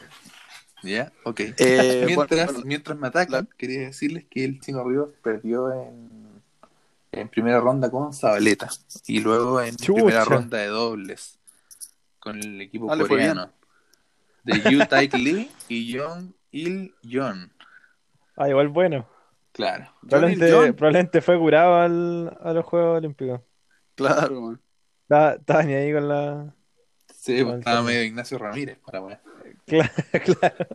¿Ya? 0.83 1.13
Ok. 1.25 1.41
Eh, 1.59 2.05
mientras, 2.07 2.47
bueno, 2.53 2.67
mientras 2.67 2.99
me 2.99 3.07
atacan, 3.09 3.49
quería 3.57 3.81
decirles 3.81 4.25
que 4.29 4.45
el 4.45 4.61
Chino 4.61 4.83
Ríos 4.85 5.11
perdió 5.23 5.73
en, 5.73 6.11
en 7.13 7.29
primera 7.29 7.61
ronda 7.61 7.91
con 7.91 8.13
Zabaleta 8.13 8.69
y 9.07 9.21
luego 9.21 9.61
en 9.63 9.77
Chucha. 9.77 9.95
primera 9.95 10.25
ronda 10.25 10.59
de 10.59 10.67
dobles 10.69 11.39
con 12.19 12.39
el 12.39 12.61
equipo 12.61 12.91
Ah, 12.91 12.97
le 12.97 13.03
fue 13.05 13.11
coreano 13.11 13.51
de 14.45 14.61
Yu 14.71 14.85
Taek 14.87 15.15
Lee 15.19 15.51
y 15.69 15.97
Jong 15.97 16.33
Il 16.51 16.95
Yon. 17.03 17.53
Ah, 18.37 18.49
igual 18.49 18.69
bueno. 18.69 19.09
Claro. 19.53 19.93
Probablemente, 20.09 20.51
John. 20.51 20.75
probablemente 20.75 21.21
fue 21.21 21.39
curado 21.39 21.75
al- 21.77 22.39
a 22.43 22.53
los 22.53 22.65
Juegos 22.65 22.99
Olímpicos. 22.99 23.41
Claro, 23.95 24.41
man. 24.41 24.61
Estaba, 25.03 25.63
ni 25.63 25.75
ahí 25.75 25.93
con 25.93 26.09
la. 26.09 26.55
Sí, 27.15 27.37
Con 27.39 27.45
pues, 27.45 27.53
el 27.55 27.59
estaba 27.61 27.83
medio 27.83 28.03
Ignacio 28.03 28.39
Ramírez 28.39 28.79
para 28.79 29.03
weá. 29.03 29.21
Claro, 29.67 29.91
claro. 30.25 30.67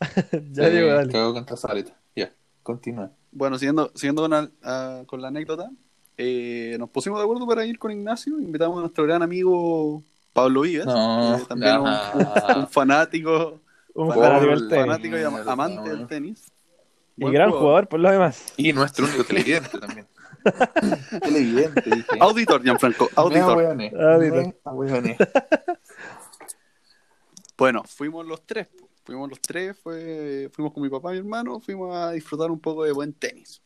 Ya 0.52 0.64
Se 0.64 0.70
digo, 0.70 0.88
dale. 0.88 1.12
contra 1.12 1.56
Zabaleta. 1.56 1.96
Ya, 2.16 2.32
continúa. 2.62 3.10
Bueno, 3.32 3.58
siguiendo, 3.58 3.90
siguiendo 3.94 4.22
con, 4.22 4.30
la- 4.32 4.50
ah, 4.62 5.02
con 5.06 5.20
la 5.22 5.28
anécdota, 5.28 5.70
eh, 6.16 6.76
nos 6.78 6.90
pusimos 6.90 7.18
de 7.18 7.24
acuerdo 7.24 7.46
para 7.46 7.64
ir 7.64 7.78
con 7.78 7.90
Ignacio. 7.92 8.38
Invitamos 8.40 8.78
a 8.78 8.80
nuestro 8.80 9.04
gran 9.04 9.22
amigo 9.22 10.02
Pablo 10.32 10.62
Vives, 10.62 10.86
No, 10.86 11.40
también 11.48 11.78
un, 11.80 11.86
ajá. 11.86 12.58
un 12.58 12.68
fanático, 12.68 13.60
Un 13.94 14.12
fanático 14.12 14.50
del 14.50 14.68
fanático 14.70 15.18
y 15.18 15.22
am- 15.22 15.48
amante 15.48 15.90
del 15.90 16.06
tenis. 16.06 16.50
Y 17.16 17.22
Buen 17.22 17.34
gran 17.34 17.50
jugador 17.50 17.86
por 17.88 18.00
lo 18.00 18.10
demás. 18.10 18.52
Y 18.56 18.72
nuestro 18.72 19.06
único 19.06 19.24
televidente 19.24 19.78
también. 19.78 20.06
televidente, 21.22 21.82
dije. 21.90 22.06
Auditor, 22.18 22.62
Gianfranco, 22.62 23.08
auditor. 23.14 23.62
Auditor. 23.62 24.54
Bueno, 27.60 27.84
fuimos 27.84 28.26
los 28.26 28.46
tres. 28.46 28.68
Fuimos 29.04 29.28
los 29.28 29.38
tres, 29.38 29.76
fue, 29.78 30.48
fuimos 30.50 30.72
con 30.72 30.82
mi 30.82 30.88
papá 30.88 31.10
y 31.10 31.16
mi 31.16 31.18
hermano, 31.18 31.60
fuimos 31.60 31.94
a 31.94 32.12
disfrutar 32.12 32.50
un 32.50 32.58
poco 32.58 32.84
de 32.84 32.92
buen 32.92 33.12
tenis. 33.12 33.60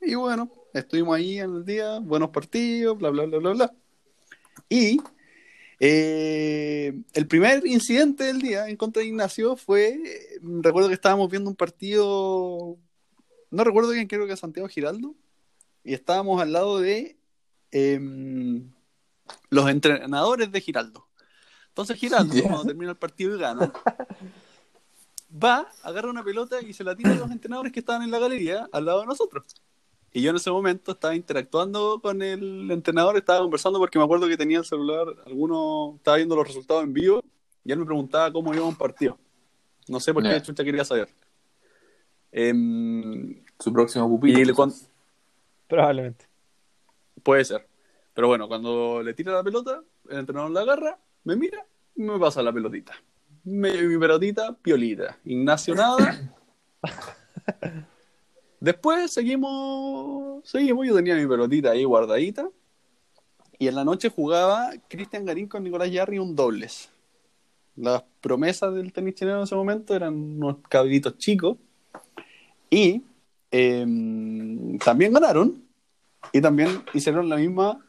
Y 0.00 0.14
bueno, 0.14 0.50
estuvimos 0.72 1.14
ahí 1.14 1.40
en 1.40 1.56
el 1.56 1.64
día, 1.66 1.98
buenos 1.98 2.30
partidos, 2.30 2.96
bla, 2.96 3.10
bla, 3.10 3.26
bla, 3.26 3.38
bla, 3.38 3.52
bla. 3.52 3.74
Y 4.70 4.98
eh, 5.78 6.98
el 7.12 7.26
primer 7.26 7.66
incidente 7.66 8.24
del 8.24 8.40
día 8.40 8.66
en 8.66 8.78
contra 8.78 9.02
de 9.02 9.08
Ignacio 9.08 9.56
fue, 9.56 10.00
recuerdo 10.40 10.88
que 10.88 10.94
estábamos 10.94 11.30
viendo 11.30 11.50
un 11.50 11.56
partido, 11.56 12.78
no 13.50 13.62
recuerdo 13.62 13.90
bien, 13.90 14.08
creo 14.08 14.26
que 14.26 14.38
Santiago 14.38 14.68
Giraldo, 14.70 15.14
y 15.82 15.92
estábamos 15.92 16.40
al 16.40 16.50
lado 16.50 16.78
de 16.78 17.18
em, 17.72 18.72
los 19.50 19.68
entrenadores 19.68 20.50
de 20.50 20.60
Giraldo. 20.62 21.08
Entonces 21.74 21.96
Giraldo, 21.98 22.32
Ya. 22.34 22.42
cuando 22.42 22.64
termina 22.66 22.92
el 22.92 22.96
partido 22.96 23.34
y 23.36 23.40
gana, 23.40 23.72
va, 25.42 25.68
agarra 25.82 26.08
una 26.08 26.22
pelota 26.22 26.60
y 26.62 26.72
se 26.72 26.84
la 26.84 26.94
tira 26.94 27.10
a 27.10 27.14
los 27.16 27.30
entrenadores 27.32 27.72
que 27.72 27.80
estaban 27.80 28.02
en 28.02 28.12
la 28.12 28.20
galería 28.20 28.68
al 28.72 28.84
lado 28.84 29.00
de 29.00 29.06
nosotros. 29.06 29.44
Y 30.12 30.22
yo 30.22 30.30
en 30.30 30.36
ese 30.36 30.52
momento 30.52 30.92
estaba 30.92 31.16
interactuando 31.16 31.98
con 32.00 32.22
el 32.22 32.70
entrenador, 32.70 33.16
estaba 33.16 33.40
conversando 33.40 33.80
porque 33.80 33.98
me 33.98 34.04
acuerdo 34.04 34.28
que 34.28 34.36
tenía 34.36 34.58
el 34.58 34.64
celular, 34.64 35.08
alguno 35.26 35.94
estaba 35.96 36.16
viendo 36.18 36.36
los 36.36 36.46
resultados 36.46 36.84
en 36.84 36.92
vivo 36.92 37.20
y 37.64 37.72
él 37.72 37.78
me 37.80 37.84
preguntaba 37.84 38.32
cómo 38.32 38.54
iba 38.54 38.64
un 38.64 38.76
partido. 38.76 39.18
No 39.88 39.98
sé 39.98 40.14
por 40.14 40.22
qué 40.22 40.28
Ya. 40.28 40.42
chucha 40.42 40.62
quería 40.62 40.84
saber. 40.84 41.08
Em, 42.30 43.42
Su 43.58 43.72
próximo 43.72 44.08
pupilo. 44.08 44.38
Y 44.38 44.44
le 44.44 44.52
cuan- 44.54 44.72
Probablemente. 45.68 46.26
puede 47.24 47.44
ser. 47.44 47.66
Pero 48.14 48.28
bueno, 48.28 48.46
cuando 48.46 49.02
le 49.02 49.14
tira 49.14 49.32
la 49.32 49.42
pelota, 49.42 49.82
el 50.08 50.18
entrenador 50.18 50.50
la 50.52 50.60
agarra, 50.60 50.98
me 51.24 51.36
mira 51.36 51.64
y 51.96 52.02
me 52.02 52.18
pasa 52.18 52.42
la 52.42 52.52
pelotita. 52.52 52.92
Me, 53.44 53.82
mi 53.82 53.98
pelotita, 53.98 54.54
piolita. 54.54 55.18
Ignacio 55.24 55.74
nada. 55.74 56.34
Después 58.60 59.10
seguimos, 59.10 60.48
seguimos, 60.48 60.86
yo 60.86 60.94
tenía 60.94 61.14
mi 61.16 61.26
pelotita 61.26 61.72
ahí 61.72 61.84
guardadita. 61.84 62.48
Y 63.58 63.68
en 63.68 63.74
la 63.74 63.84
noche 63.84 64.08
jugaba 64.08 64.70
Cristian 64.88 65.24
Garín 65.24 65.48
con 65.48 65.62
Nicolás 65.62 65.90
Yarri 65.90 66.18
un 66.18 66.34
dobles. 66.34 66.90
Las 67.76 68.02
promesas 68.20 68.74
del 68.74 68.92
tenis 68.92 69.14
chileno 69.14 69.38
en 69.38 69.44
ese 69.44 69.54
momento 69.54 69.94
eran 69.94 70.14
unos 70.14 70.56
cabritos 70.68 71.18
chicos. 71.18 71.58
Y 72.70 73.02
em, 73.50 74.78
también 74.78 75.12
ganaron. 75.12 75.62
Y 76.32 76.40
también 76.40 76.82
hicieron 76.94 77.28
la 77.28 77.36
misma, 77.36 77.84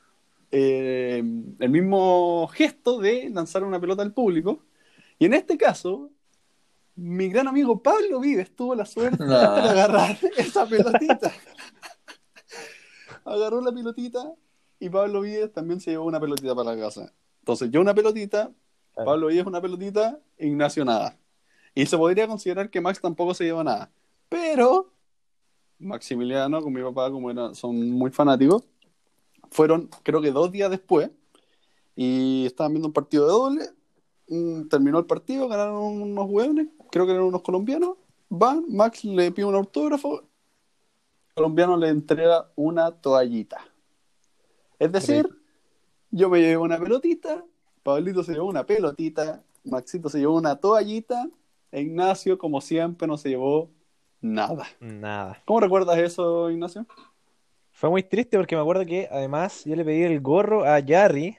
eh, 0.58 1.18
el 1.60 1.70
mismo 1.70 2.48
gesto 2.48 3.00
de 3.00 3.30
lanzar 3.30 3.64
una 3.66 3.80
pelota 3.80 4.02
al 4.04 4.14
público. 4.14 4.60
Y 5.20 5.26
en 5.26 5.34
este 5.34 5.58
caso, 5.58 6.12
mi 6.96 7.28
gran 7.28 7.48
amigo 7.50 7.82
Pablo 7.84 8.22
Vives 8.22 8.56
tuvo 8.56 8.74
la 8.74 8.86
suerte 8.86 9.18
No. 9.24 9.28
de 9.28 9.36
agarrar 9.70 10.18
esa 10.38 10.66
pelotita. 10.66 11.32
Agarró 13.26 13.62
la 13.62 13.72
pelotita 13.72 14.34
y 14.80 14.90
Pablo 14.90 15.22
Vives 15.22 15.52
también 15.52 15.80
se 15.80 15.92
llevó 15.92 16.06
una 16.06 16.20
pelotita 16.20 16.54
para 16.56 16.76
la 16.76 16.82
casa. 16.82 17.12
Entonces, 17.40 17.70
yo 17.72 17.82
una 17.82 17.94
pelotita, 17.94 18.52
Claro. 18.94 19.06
Pablo 19.12 19.28
Vives 19.28 19.46
una 19.46 19.60
pelotita, 19.62 20.20
Ignacio 20.38 20.86
nada. 20.86 21.18
Y 21.74 21.86
se 21.86 21.98
podría 21.98 22.28
considerar 22.28 22.70
que 22.70 22.80
Max 22.80 23.02
tampoco 23.02 23.34
se 23.34 23.44
llevó 23.44 23.62
nada. 23.64 23.92
Pero 24.30 24.94
Maximiliano, 25.80 26.62
con 26.62 26.72
mi 26.72 26.82
papá, 26.82 27.12
como 27.12 27.30
era- 27.30 27.54
son 27.54 27.90
muy 27.92 28.10
fanáticos, 28.12 28.64
fueron 29.56 29.90
creo 30.04 30.22
que 30.22 30.32
dos 30.32 30.52
días 30.52 30.70
después 30.70 31.10
y 31.96 32.46
estaban 32.46 32.74
viendo 32.74 32.90
un 32.90 32.94
partido 32.94 33.26
de 33.26 33.32
doble. 33.32 33.70
mm, 34.28 34.68
Terminó 34.68 35.00
el 35.00 35.06
partido, 35.06 35.48
ganaron 35.48 36.02
unos 36.02 36.26
hueones, 36.30 36.68
creo 36.92 37.06
que 37.06 37.14
eran 37.14 37.24
unos 37.24 37.42
colombianos. 37.42 37.96
Van, 38.28 38.66
Max 38.68 39.06
le 39.06 39.32
pide 39.32 39.46
un 39.46 39.56
autógrafo, 39.56 40.22
el 40.22 41.34
colombiano 41.36 41.78
le 41.78 41.90
entrega 41.90 42.52
una 42.56 42.92
toallita. 42.92 43.66
Es 44.78 44.92
decir, 44.92 45.30
yo 46.12 46.30
me 46.30 46.42
llevé 46.42 46.58
una 46.58 46.78
pelotita, 46.78 47.46
Pablito 47.82 48.24
se 48.24 48.34
llevó 48.34 48.50
una 48.50 48.66
pelotita, 48.66 49.42
Maxito 49.64 50.10
se 50.10 50.20
llevó 50.20 50.36
una 50.36 50.58
toallita, 50.58 51.30
e 51.72 51.82
Ignacio, 51.82 52.38
como 52.38 52.60
siempre, 52.60 53.08
no 53.08 53.18
se 53.18 53.30
llevó 53.30 53.70
nada. 54.20 54.66
Nada. 54.82 55.42
¿Cómo 55.46 55.62
recuerdas 55.62 55.98
eso, 56.00 56.50
Ignacio? 56.52 56.86
Fue 57.76 57.90
muy 57.90 58.04
triste 58.04 58.38
porque 58.38 58.56
me 58.56 58.62
acuerdo 58.62 58.86
que 58.86 59.10
además 59.12 59.66
yo 59.66 59.76
le 59.76 59.84
pedí 59.84 60.04
el 60.04 60.22
gorro 60.22 60.64
a 60.64 60.82
Jarry. 60.82 61.38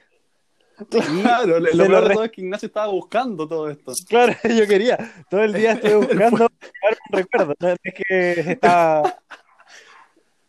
Claro, 1.23 1.59
lo 1.59 1.71
peor 1.71 2.07
de 2.07 2.13
todo 2.13 2.23
es 2.25 2.31
que 2.31 2.41
Ignacio 2.41 2.67
estaba 2.67 2.85
buscando 2.91 3.47
todo 3.47 3.67
esto. 3.67 3.93
Claro, 4.07 4.33
yo 4.43 4.67
quería. 4.67 4.95
Todo 5.27 5.43
el 5.43 5.51
día 5.53 5.71
estuve 5.71 5.95
buscando 6.05 6.45
un 6.45 7.17
recuerdo. 7.17 7.55
No 7.59 7.69
es 7.69 7.93
que 7.95 8.51
estaba. 8.51 9.17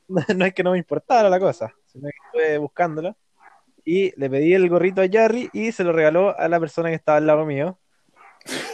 No, 0.07 0.45
es 0.45 0.53
que 0.53 0.63
no 0.63 0.73
me 0.73 0.79
importara 0.79 1.31
la 1.31 1.41
cosa, 1.41 1.75
sino 1.87 2.11
que 2.11 2.17
estuve 2.27 2.59
buscándolo. 2.59 3.17
Y 3.87 4.13
le 4.21 4.29
pedí 4.29 4.53
el 4.53 4.69
gorrito 4.69 5.01
a 5.01 5.09
Jarry 5.11 5.49
y 5.55 5.73
se 5.73 5.85
lo 5.85 5.95
regaló 5.95 6.39
a 6.39 6.47
la 6.49 6.61
persona 6.61 6.91
que 6.91 6.97
estaba 6.97 7.17
al 7.17 7.27
lado 7.27 7.47
mío. 7.47 7.79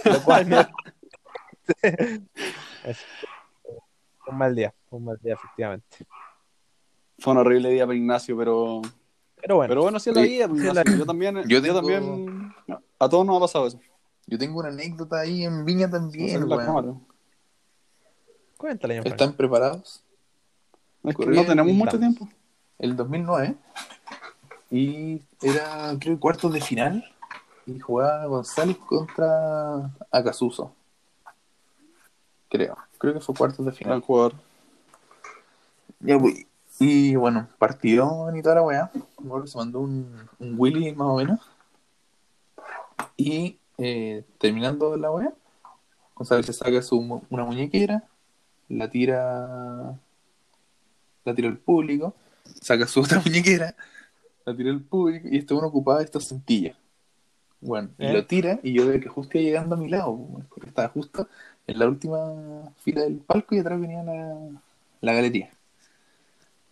Lo 0.04 0.20
cual 0.24 0.46
me. 0.46 0.56
Un 4.26 4.36
mal 4.36 4.56
día, 4.56 4.74
fue 4.90 4.98
un 4.98 5.04
mal 5.04 5.18
día, 5.22 5.34
efectivamente. 5.34 6.04
Fue 7.18 7.32
un 7.32 7.38
horrible 7.38 7.70
día 7.70 7.86
para 7.86 7.96
Ignacio, 7.96 8.36
pero 8.36 8.82
Pero 9.40 9.56
bueno, 9.56 9.68
pero 9.68 9.82
bueno, 9.82 9.96
así 9.98 10.10
es 10.10 10.16
la 10.16 10.22
vida. 10.22 10.48
pues, 10.48 10.60
sí 10.62 10.66
Ignacio. 10.68 10.96
Yo 10.96 11.06
también, 11.06 11.42
Yo 11.48 11.74
también, 11.74 12.54
a 12.98 13.08
todos 13.08 13.26
nos 13.26 13.36
ha 13.36 13.40
pasado 13.40 13.66
eso. 13.66 13.80
Yo 14.26 14.38
tengo 14.38 14.60
una 14.60 14.68
anécdota 14.70 15.20
ahí 15.20 15.44
en 15.44 15.64
Viña 15.64 15.88
también, 15.90 16.42
en 16.42 16.48
la 16.48 16.56
weón. 16.56 16.66
cámara. 16.66 16.94
cuéntale. 18.56 18.98
¿Están 19.04 19.34
preparados? 19.34 20.02
Es 21.04 21.10
que 21.10 21.24
Corría 21.24 21.42
no 21.42 21.46
tenemos 21.46 21.72
mucho 21.74 21.98
tiempo. 21.98 22.28
El 22.78 22.96
2009. 22.96 23.54
Y 24.70 25.20
era, 25.42 25.94
creo, 26.00 26.18
cuartos 26.18 26.52
de 26.52 26.60
final. 26.60 27.04
Y 27.66 27.78
jugaba 27.78 28.26
González 28.26 28.76
contra 28.78 29.90
Acasuso. 30.10 30.74
Creo. 32.50 32.76
Creo 32.98 33.14
que 33.14 33.20
fue 33.20 33.34
cuartos 33.34 33.58
de 33.58 33.64
Gran 33.72 33.76
final. 33.76 34.00
jugador. 34.00 34.34
Ya, 36.00 36.18
pues, 36.18 36.46
y 36.78 37.14
bueno, 37.16 37.48
partidón 37.58 38.36
y 38.36 38.42
toda 38.42 38.56
la 38.56 38.62
weá. 38.62 38.90
Se 39.46 39.58
mandó 39.58 39.80
un, 39.80 40.28
un 40.38 40.54
Willy 40.58 40.92
más 40.92 41.08
o 41.08 41.16
menos. 41.16 41.40
Y 43.16 43.58
eh, 43.78 44.24
terminando 44.38 44.96
la 44.96 45.10
weá, 45.10 45.32
González 46.14 46.46
se 46.46 46.52
saca 46.52 46.82
su, 46.82 47.22
una 47.30 47.44
muñequera, 47.44 48.04
la 48.68 48.88
tira 48.88 49.98
la 51.24 51.34
tira 51.34 51.48
al 51.48 51.58
público, 51.58 52.14
saca 52.60 52.86
su 52.86 53.00
otra 53.02 53.20
muñequera, 53.20 53.74
la 54.44 54.56
tira 54.56 54.70
al 54.70 54.80
público 54.80 55.28
y 55.30 55.38
este 55.38 55.54
uno 55.54 55.68
ocupaba 55.68 56.02
esta 56.02 56.20
cintilla. 56.20 56.76
Bueno, 57.60 57.90
y 57.98 58.06
¿Eh? 58.06 58.12
lo 58.12 58.26
tira 58.26 58.60
y 58.62 58.74
yo 58.74 58.86
veo 58.86 59.00
que 59.00 59.08
justo 59.08 59.38
iba 59.38 59.46
llegando 59.46 59.74
a 59.74 59.78
mi 59.78 59.88
lado, 59.88 60.16
pues, 60.32 60.46
porque 60.46 60.68
estaba 60.68 60.88
justo 60.88 61.28
en 61.66 61.78
la 61.78 61.88
última 61.88 62.72
fila 62.78 63.02
del 63.02 63.16
palco 63.18 63.54
y 63.54 63.58
atrás 63.58 63.80
venía 63.80 64.02
la, 64.02 64.50
la 65.00 65.12
galería. 65.14 65.50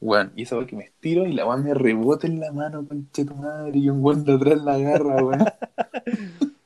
Bueno, 0.03 0.33
y 0.35 0.43
esa 0.43 0.57
vez 0.57 0.67
que 0.67 0.75
me 0.75 0.83
estiro 0.83 1.27
y 1.27 1.33
la 1.33 1.47
weá 1.47 1.57
me 1.57 1.75
rebota 1.75 2.27
en 2.27 2.41
la 2.41 2.51
mano, 2.51 2.85
conche 2.89 3.25
tu 3.25 3.37
madre, 3.37 3.79
y 3.79 3.89
un 3.89 4.03
weón 4.03 4.25
de 4.25 4.33
atrás 4.33 4.61
la 4.61 4.75
agarra, 4.75 5.23
weón. 5.23 5.45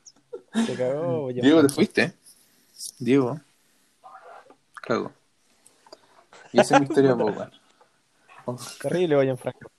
Se 0.66 0.74
cagó, 0.74 1.28
Diego, 1.30 1.60
te 1.60 1.68
fuiste. 1.68 2.14
Diego. 2.98 3.38
Cago. 4.80 5.12
Y 6.50 6.60
esa 6.60 6.76
es 6.76 6.80
mi 6.80 6.86
historia, 6.86 7.14
po, 7.14 7.26
weón. 7.26 7.50
Terrible, 8.80 9.16
oye, 9.16 9.36
Franco. 9.36 9.70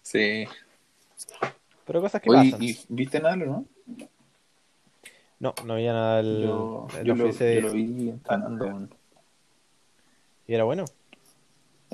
Sí. 0.00 0.46
Pero 1.84 2.00
cosas 2.00 2.22
que 2.22 2.30
Oye, 2.30 2.52
pasan. 2.52 2.62
¿y 2.62 2.78
viste 2.88 3.20
nada, 3.20 3.36
no? 3.36 3.66
No, 5.38 5.54
no 5.66 5.74
había 5.74 5.92
nada 5.92 6.16
del, 6.22 6.44
Yo, 6.44 6.86
yo, 7.04 7.14
lo, 7.14 7.30
yo 7.30 7.60
lo 7.60 7.72
vi 7.72 8.08
entrenando, 8.08 8.64
weón. 8.64 8.94
Y 10.46 10.54
era 10.54 10.64
bueno. 10.64 10.86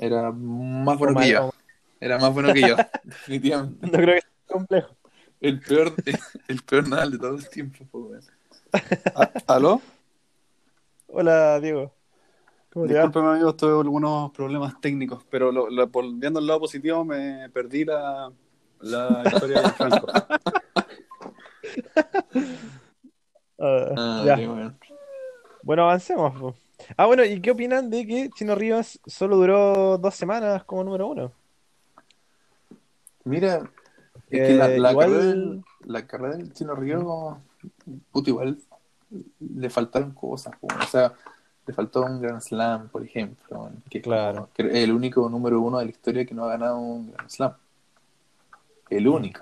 Era 0.01 0.31
más 0.31 0.97
bueno 0.97 1.19
que 1.19 1.29
yo. 1.29 1.51
Era 1.99 2.17
más 2.17 2.33
bueno 2.33 2.53
que 2.53 2.61
yo, 2.61 2.75
definitivamente. 3.03 3.85
No 3.85 3.91
creo 3.91 4.15
que 4.15 4.21
sea 4.21 4.31
complejo. 4.47 4.95
El 5.41 5.59
peor, 5.59 5.93
el 6.47 6.63
peor 6.63 6.87
Nadal 6.87 7.11
de 7.11 7.17
todo 7.19 7.35
el 7.35 7.49
tiempo. 7.49 7.85
Ah, 9.15 9.29
¿Aló? 9.47 9.81
Hola, 11.07 11.59
Diego. 11.59 11.93
¿Cómo 12.71 12.85
amigos, 12.85 13.57
tuve 13.57 13.71
algunos 13.81 14.31
problemas 14.31 14.79
técnicos, 14.79 15.25
pero 15.29 15.51
lo, 15.51 15.69
lo- 15.69 15.89
por- 15.89 16.05
viendo 16.13 16.39
el 16.39 16.45
lado 16.47 16.61
positivo 16.61 17.03
me 17.03 17.49
perdí 17.49 17.83
la, 17.83 18.31
la 18.81 19.25
historia 19.25 19.61
de 19.63 19.71
Franco. 19.73 20.07
Ah, 23.59 23.87
Ah, 23.97 24.23
ya. 24.25 24.37
Bueno, 25.63 25.83
avancemos. 25.83 26.39
po. 26.39 26.55
Ah, 26.97 27.05
bueno, 27.05 27.23
¿y 27.25 27.41
qué 27.41 27.51
opinan 27.51 27.89
de 27.89 28.05
que 28.07 28.29
Chino 28.29 28.55
Ríos 28.55 28.99
solo 29.05 29.35
duró 29.37 29.97
dos 29.97 30.15
semanas 30.15 30.63
como 30.63 30.83
número 30.83 31.07
uno? 31.07 31.31
Mira, 33.25 33.69
es 34.29 34.47
que 34.47 34.53
la, 34.55 34.71
Eh, 34.71 34.79
la 34.79 34.91
igual- 34.91 35.07
carrera 35.07 35.25
del, 35.25 35.63
la 35.85 36.07
carrera 36.07 36.35
del 36.37 36.53
Chino 36.53 36.75
Río, 36.75 37.37
puto, 38.11 38.29
igual 38.29 38.57
le 39.39 39.69
faltaron 39.69 40.11
cosas, 40.11 40.53
o 40.61 40.87
sea, 40.87 41.13
le 41.65 41.73
faltó 41.73 42.03
un 42.03 42.21
Grand 42.21 42.41
Slam, 42.41 42.89
por 42.89 43.03
ejemplo, 43.03 43.71
que 43.89 44.01
Claro. 44.01 44.49
es 44.57 44.75
el 44.75 44.91
único 44.91 45.29
número 45.29 45.61
uno 45.61 45.79
de 45.79 45.85
la 45.85 45.91
historia 45.91 46.25
que 46.25 46.33
no 46.33 46.45
ha 46.45 46.49
ganado 46.49 46.79
un 46.79 47.11
Grand 47.11 47.29
Slam. 47.29 47.53
El 48.89 49.07
único. 49.07 49.41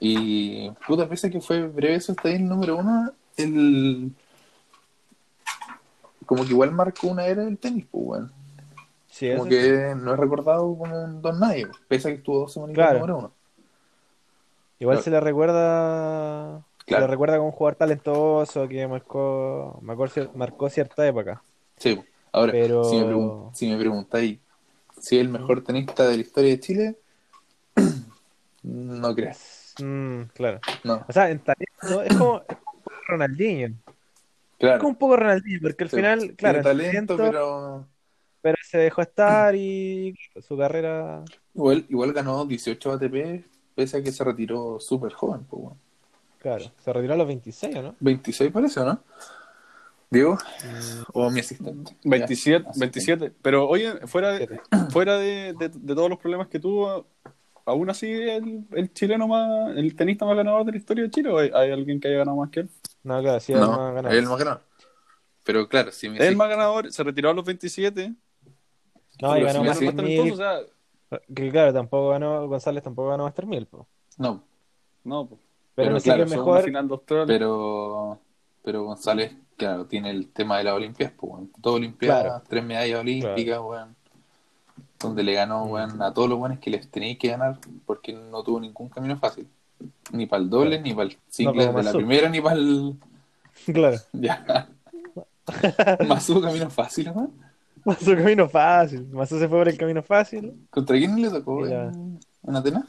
Y, 0.00 0.70
puta, 0.86 1.08
pese 1.08 1.30
que 1.30 1.40
fue 1.40 1.66
breve 1.68 1.94
eso 1.96 2.12
está 2.12 2.28
ahí 2.28 2.34
el 2.36 2.48
número 2.48 2.76
uno, 2.76 3.12
el... 3.36 4.12
Como 6.26 6.44
que 6.44 6.50
igual 6.50 6.72
marcó 6.72 7.08
una 7.08 7.24
era 7.26 7.44
del 7.44 7.56
tenis, 7.58 7.86
pues. 7.90 8.22
Sí, 9.08 9.30
Como 9.34 9.48
que 9.48 9.94
no 9.96 10.12
es 10.12 10.18
recordado 10.20 10.76
como 10.76 11.04
un 11.04 11.22
Don 11.22 11.40
Nadie, 11.40 11.68
pese 11.88 12.08
a 12.08 12.10
que 12.10 12.18
estuvo 12.18 12.40
dos 12.40 12.52
semanas 12.52 12.74
Claro. 12.74 12.98
número 12.98 13.18
uno. 13.18 13.32
Igual 14.78 14.96
Claro. 14.96 15.04
se 15.04 15.10
le 15.10 15.20
recuerda. 15.20 16.62
Se 16.86 17.00
le 17.00 17.06
recuerda 17.06 17.36
como 17.38 17.48
un 17.48 17.52
jugador 17.54 17.76
talentoso 17.76 18.68
que 18.68 18.86
marcó, 18.86 19.78
marcó, 19.82 20.04
marcó 20.34 20.68
cierta 20.68 21.06
época. 21.06 21.42
Sí, 21.78 21.98
ahora, 22.30 22.52
Pero- 22.52 22.84
si, 22.84 22.96
me 22.96 23.06
pregun- 23.06 23.54
si 23.54 23.68
me 23.70 23.78
preguntáis 23.78 24.38
si 25.00 25.16
es 25.16 25.22
el 25.22 25.28
mejor 25.28 25.62
tenista 25.64 26.06
de 26.06 26.16
la 26.16 26.22
historia 26.22 26.50
de 26.50 26.60
Chile, 26.60 26.96
no 28.62 29.14
creo. 29.14 29.32
Mm, 29.82 30.22
claro. 30.34 30.60
No, 30.84 31.04
O 31.08 31.12
sea, 31.12 31.30
en 31.30 31.38
talento 31.40 32.02
es 32.02 32.14
como, 32.16 32.42
es 32.48 32.56
como 34.58 34.68
un 34.68 34.68
poco 34.68 34.68
Ronaldinho. 34.68 34.68
Es 34.68 34.76
claro. 34.76 34.78
como 34.78 34.90
un 34.90 34.96
poco 34.98 35.16
Ronaldinho, 35.16 35.60
porque 35.62 35.84
al 35.84 35.90
Sí, 35.90 36.02
final, 36.02 36.34
tiene 36.42 36.60
claro, 36.60 36.60
en 36.60 36.64
talento, 36.64 37.20
pero 37.20 37.88
pero 38.40 38.56
se 38.62 38.78
dejó 38.78 39.02
estar 39.02 39.54
y 39.56 40.14
su 40.40 40.56
carrera. 40.56 41.30
igual, 41.54 41.84
igual 41.88 42.12
ganó 42.12 42.44
18 42.46 42.92
ATP, 42.92 43.44
pese 43.74 43.96
a 43.98 44.02
que 44.02 44.12
se 44.12 44.22
retiró 44.24 44.78
súper 44.80 45.12
joven. 45.12 45.44
Pues, 45.44 45.62
bueno. 45.62 45.78
Claro, 46.38 46.74
se 46.78 46.92
retiró 46.94 47.12
a 47.14 47.16
los 47.18 47.26
26, 47.26 47.76
¿o 47.76 47.82
no? 47.82 47.96
26 48.00 48.52
parece, 48.52 48.80
¿o 48.80 48.84
no? 48.84 49.00
Diego, 50.10 50.38
Mm, 50.62 51.04
o 51.14 51.30
mi 51.30 51.40
asistente. 51.40 51.96
27, 52.04 52.66
Ya, 52.66 52.74
así 52.78 52.80
27. 52.80 53.32
Pero 53.42 53.68
oye, 53.68 54.06
fuera 54.06 54.32
de, 54.32 54.50
fuera 54.88 55.18
de, 55.18 55.52
de- 55.54 55.68
de 55.68 55.94
todos 55.94 56.08
los 56.10 56.18
problemas 56.18 56.48
que 56.48 56.60
tuvo, 56.60 57.06
¿aún 57.64 57.90
así 57.90 58.06
el, 58.12 58.66
el 58.72 58.92
chileno 58.92 59.28
más, 59.28 59.76
el 59.76 59.96
tenista 59.96 60.24
más 60.26 60.36
ganador 60.36 60.64
de 60.66 60.72
la 60.72 60.78
historia 60.78 61.04
de 61.04 61.10
Chile 61.10 61.30
o 61.30 61.38
hay, 61.38 61.50
hay 61.54 61.72
alguien 61.72 62.00
que 62.00 62.08
haya 62.08 62.18
ganado 62.18 62.36
más 62.38 62.50
que 62.50 62.60
él? 62.60 62.70
No, 63.06 63.22
claro, 63.22 63.38
sí, 63.38 63.52
No, 63.52 63.60
él 63.62 63.70
no 63.70 63.82
ha 63.86 63.92
ganado. 63.92 64.14
es 64.14 64.18
el 64.20 64.28
más 64.28 64.38
ganador. 64.38 64.62
Pero 65.44 65.68
claro, 65.68 65.92
si 65.92 66.08
me 66.08 66.18
El 66.18 66.34
más 66.36 66.48
ganador, 66.48 66.92
se 66.92 67.04
retiró 67.04 67.30
a 67.30 67.34
los 67.34 67.44
27. 67.44 68.12
No, 69.22 69.36
y 69.36 69.40
pero 69.40 69.46
ganó 69.46 69.52
si 69.74 69.84
me 69.84 69.92
más 69.92 70.04
más 70.04 70.32
o 70.32 70.36
sea, 70.36 70.60
Que 71.32 71.50
claro, 71.50 71.72
tampoco 71.72 72.08
ganó, 72.08 72.48
González 72.48 72.82
tampoco 72.82 73.10
ganó 73.10 73.22
Master 73.22 73.46
1000, 73.46 73.66
po. 73.66 73.86
No, 74.18 74.42
no, 75.04 75.26
pues, 75.28 75.40
Pero, 75.76 75.86
Pero 75.86 75.90
no 75.92 76.00
sé 76.00 76.04
claro, 76.04 76.26
mejor. 76.26 76.64
final 76.64 76.88
de 76.88 76.98
pero, 77.28 78.20
pero 78.64 78.82
González 78.84 79.36
claro, 79.56 79.86
tiene 79.86 80.10
el 80.10 80.32
tema 80.32 80.58
de 80.58 80.64
las 80.64 80.74
Olimpiadas, 80.74 81.14
pues. 81.16 81.44
Dos 81.58 81.76
Olimpiadas, 81.76 82.22
Claro. 82.24 82.44
tres 82.48 82.64
medallas 82.64 82.98
olímpicas, 83.00 83.60
weón. 83.60 83.94
Donde 84.98 85.22
le 85.22 85.32
ganó, 85.34 85.64
weón, 85.66 86.02
a 86.02 86.12
todos 86.12 86.28
los 86.28 86.38
buenos 86.38 86.58
que 86.58 86.70
les 86.70 86.90
tenía 86.90 87.16
que 87.16 87.28
ganar 87.28 87.60
porque 87.86 88.12
no 88.12 88.42
tuvo 88.42 88.58
ningún 88.58 88.88
camino 88.88 89.16
fácil. 89.16 89.48
Ni 90.12 90.26
para 90.26 90.42
el 90.42 90.50
doble, 90.50 90.70
Claro. 90.70 90.82
ni 90.84 90.94
para 90.94 91.08
el 91.08 91.16
single 91.28 91.66
como 91.66 91.78
de 91.78 91.82
la 91.84 91.90
Masu. 91.90 91.96
primera, 91.98 92.28
ni 92.28 92.40
para 92.40 92.56
el. 92.56 92.94
Claro. 93.72 93.96
Ya. 94.12 94.68
Más 96.08 96.28
hubo 96.30 96.40
camino 96.40 96.68
fácil, 96.70 97.10
weón. 97.10 97.32
Pasó 97.84 98.16
camino 98.16 98.48
fácil. 98.48 99.06
Masu 99.12 99.38
se 99.38 99.48
fue 99.48 99.58
por 99.58 99.68
el 99.68 99.78
camino 99.78 100.02
fácil. 100.02 100.66
¿Contra 100.70 100.96
quién 100.96 101.20
le 101.22 101.30
tocó 101.30 101.60
Mira. 101.60 101.84
en, 101.88 102.18
en 102.46 102.56
Atenas? 102.56 102.84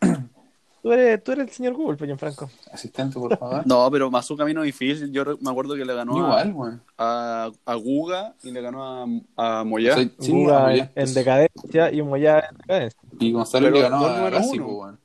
Tú 0.82 0.92
eres, 0.92 1.24
tú 1.24 1.32
eres 1.32 1.46
el 1.48 1.50
señor 1.50 1.72
Google, 1.72 1.96
pues, 1.96 2.14
Franco. 2.20 2.50
Asistente, 2.70 3.18
por 3.18 3.34
favor. 3.38 3.66
No, 3.66 3.90
pero 3.90 4.10
más 4.10 4.26
su 4.26 4.36
camino 4.36 4.60
difícil. 4.60 5.10
Yo 5.12 5.24
me 5.40 5.50
acuerdo 5.50 5.74
que 5.76 5.82
le 5.86 5.94
ganó 5.94 6.30
a, 6.30 6.44
Igual, 6.44 6.82
a, 6.98 7.50
a 7.64 7.74
Guga 7.76 8.34
y 8.42 8.50
le 8.50 8.60
ganó 8.60 8.84
a, 8.84 9.06
a 9.36 9.62
O 9.62 9.64
Moyá. 9.64 9.94
sea, 9.94 10.10
sí, 10.18 10.30
Guga 10.30 10.58
a 10.58 10.60
en, 10.60 10.70
Moyá. 10.80 10.92
en 10.94 11.14
decadencia 11.14 11.90
y 11.90 12.02
Moyá 12.02 12.40
en 12.50 12.56
decadencia. 12.58 13.00
Y 13.18 13.32
Gonzalo 13.32 13.64
Pero 13.64 13.76
le 13.76 13.82
ganó 13.82 13.96
a 14.04 14.40
weón. 14.42 14.98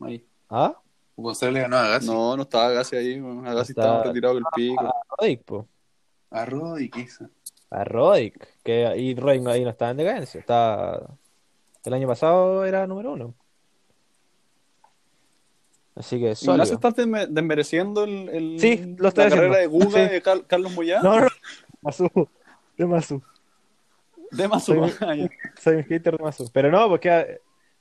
Ahí. 0.00 0.26
¿Ah? 0.54 0.76
Gonzalo 1.16 1.52
le 1.52 1.60
ganó 1.60 1.76
a 1.78 1.88
Gassi. 1.88 2.06
No, 2.06 2.36
no 2.36 2.42
estaba 2.42 2.70
Gassi 2.70 2.96
ahí. 2.96 3.20
weón. 3.20 3.46
A 3.46 3.54
Gassi 3.54 3.72
Está- 3.72 3.82
estaba 3.82 4.04
retirado 4.04 4.34
del 4.34 4.44
pico. 4.54 4.80
A 4.86 4.92
Rodic, 5.18 5.42
pues. 5.44 5.64
A 6.30 6.44
Rodi, 6.46 6.88
¿qué 6.90 7.00
hizo? 7.00 7.28
A 7.70 7.84
Rodic. 7.84 8.48
Que 8.62 8.86
ahí 8.86 9.14
Rodic 9.14 9.46
ahí 9.46 9.64
no 9.64 9.70
estaba 9.70 9.90
en 9.90 9.96
decadencia. 9.98 10.40
Estaba... 10.40 11.00
El 11.84 11.92
año 11.94 12.06
pasado 12.08 12.64
era 12.64 12.86
número 12.86 13.12
uno. 13.12 13.34
Así 15.94 16.16
que 16.16 16.22
Ignacio, 16.24 16.46
sólido. 16.52 16.74
¿estás 16.74 16.94
desme- 16.96 17.26
desmereciendo 17.28 18.04
el, 18.04 18.28
el- 18.30 18.60
Sí, 18.60 18.94
lo 18.98 19.08
estoy 19.08 19.24
la 19.24 19.30
carrera 19.30 19.56
de. 19.58 19.66
Guga 19.66 19.90
Sí. 19.90 19.98
y 20.00 20.08
de 20.08 20.22
Car- 20.22 20.46
Carlos 20.46 20.72
Moyá? 20.72 21.02
No, 21.02 21.16
no, 21.16 21.24
no. 21.24 21.28
Masu. 21.82 22.08
De 22.78 22.86
Masu. 22.86 23.22
De 24.30 24.48
Masu. 24.48 24.72
Soy- 24.74 24.92
Ah. 25.02 25.28
Soy 25.60 25.76
un 25.76 25.84
hater 25.84 26.16
de 26.16 26.22
Masu. 26.24 26.48
Pero 26.52 26.70
no, 26.70 26.88
porque 26.88 27.10
ah, 27.10 27.26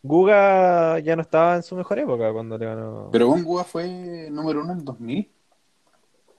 Guga 0.03 0.99
ya 0.99 1.15
no 1.15 1.21
estaba 1.21 1.55
en 1.55 1.63
su 1.63 1.75
mejor 1.75 1.99
época 1.99 2.31
cuando 2.33 2.57
le 2.57 2.65
ganó. 2.65 3.09
Pero 3.11 3.27
Gon 3.27 3.43
Guga 3.43 3.63
fue 3.63 4.29
número 4.31 4.61
uno 4.61 4.73
en 4.73 4.83
2000. 4.83 5.29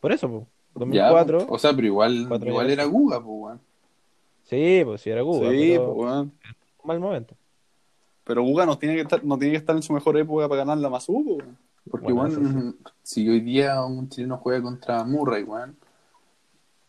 Por 0.01 0.13
eso, 0.13 0.29
pues. 0.29 0.43
Ya, 0.91 1.11
2004. 1.11 1.47
o 1.49 1.59
sea, 1.59 1.73
pero 1.75 1.87
igual, 1.87 2.29
igual 2.45 2.71
era 2.71 2.85
Guga, 2.85 3.23
pues, 3.23 3.37
weón. 3.39 3.61
Sí, 4.45 4.83
pues 4.85 5.01
sí 5.01 5.11
era 5.11 5.23
Guga. 5.23 5.51
Sí, 5.51 5.73
pero 5.73 5.95
pues, 5.95 6.07
weón. 6.07 6.33
mal 6.83 7.01
momento. 7.01 7.37
Pero 8.25 8.43
Guga 8.43 8.67
no 8.67 8.79
tiene, 8.79 8.97
que 8.97 9.03
estar, 9.03 9.23
no 9.23 9.39
tiene 9.39 9.53
que 9.53 9.59
estar 9.59 9.77
en 9.77 9.83
su 9.83 9.93
mejor 9.93 10.17
época 10.17 10.49
para 10.49 10.65
ganar 10.65 10.79
la 10.79 10.89
pues, 10.89 11.09
weón. 11.09 11.59
Porque, 11.89 12.13
Bueno, 12.13 12.39
weón, 12.39 12.77
si 13.03 13.29
hoy 13.29 13.41
día 13.41 13.85
un 13.85 14.09
chileno 14.09 14.39
juega 14.39 14.63
contra 14.63 15.05
Murray, 15.05 15.45
weón, 15.45 15.77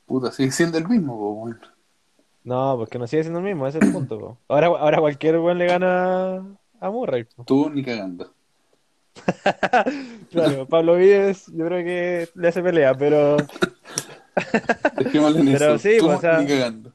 puta, 0.07 0.31
sigue 0.31 0.51
siendo 0.51 0.77
el 0.77 0.88
mismo, 0.88 1.19
pues, 1.19 1.45
weón. 1.45 1.73
No, 2.45 2.75
porque 2.77 2.97
no 2.97 3.05
sigue 3.05 3.23
siendo 3.23 3.39
el 3.39 3.45
mismo, 3.45 3.67
ese 3.67 3.77
es 3.77 3.86
el 3.86 3.93
punto. 3.93 4.19
po. 4.19 4.38
Ahora, 4.47 4.67
ahora 4.67 4.99
cualquier 4.99 5.38
buen 5.39 5.57
le 5.57 5.67
gana 5.67 6.43
a 6.86 6.89
Murray. 6.91 7.26
Tú 7.46 7.69
ni 7.69 7.84
cagando. 7.84 8.34
Claro, 10.32 10.67
Pablo 10.67 10.96
Vides, 10.96 11.46
yo 11.54 11.65
creo 11.67 11.84
que 11.84 12.28
le 12.34 12.48
hace 12.48 12.63
pelea, 12.63 12.96
pero 12.96 13.38
Dejémosle 14.98 15.39
en 15.41 15.54
Pero 15.54 15.76
eso. 15.76 15.78
sí, 15.89 15.98
Tú 16.00 16.06
pues, 16.06 16.17
o 16.17 16.22
sea- 16.22 16.39
ni 16.39 16.48
cagando. 16.48 16.91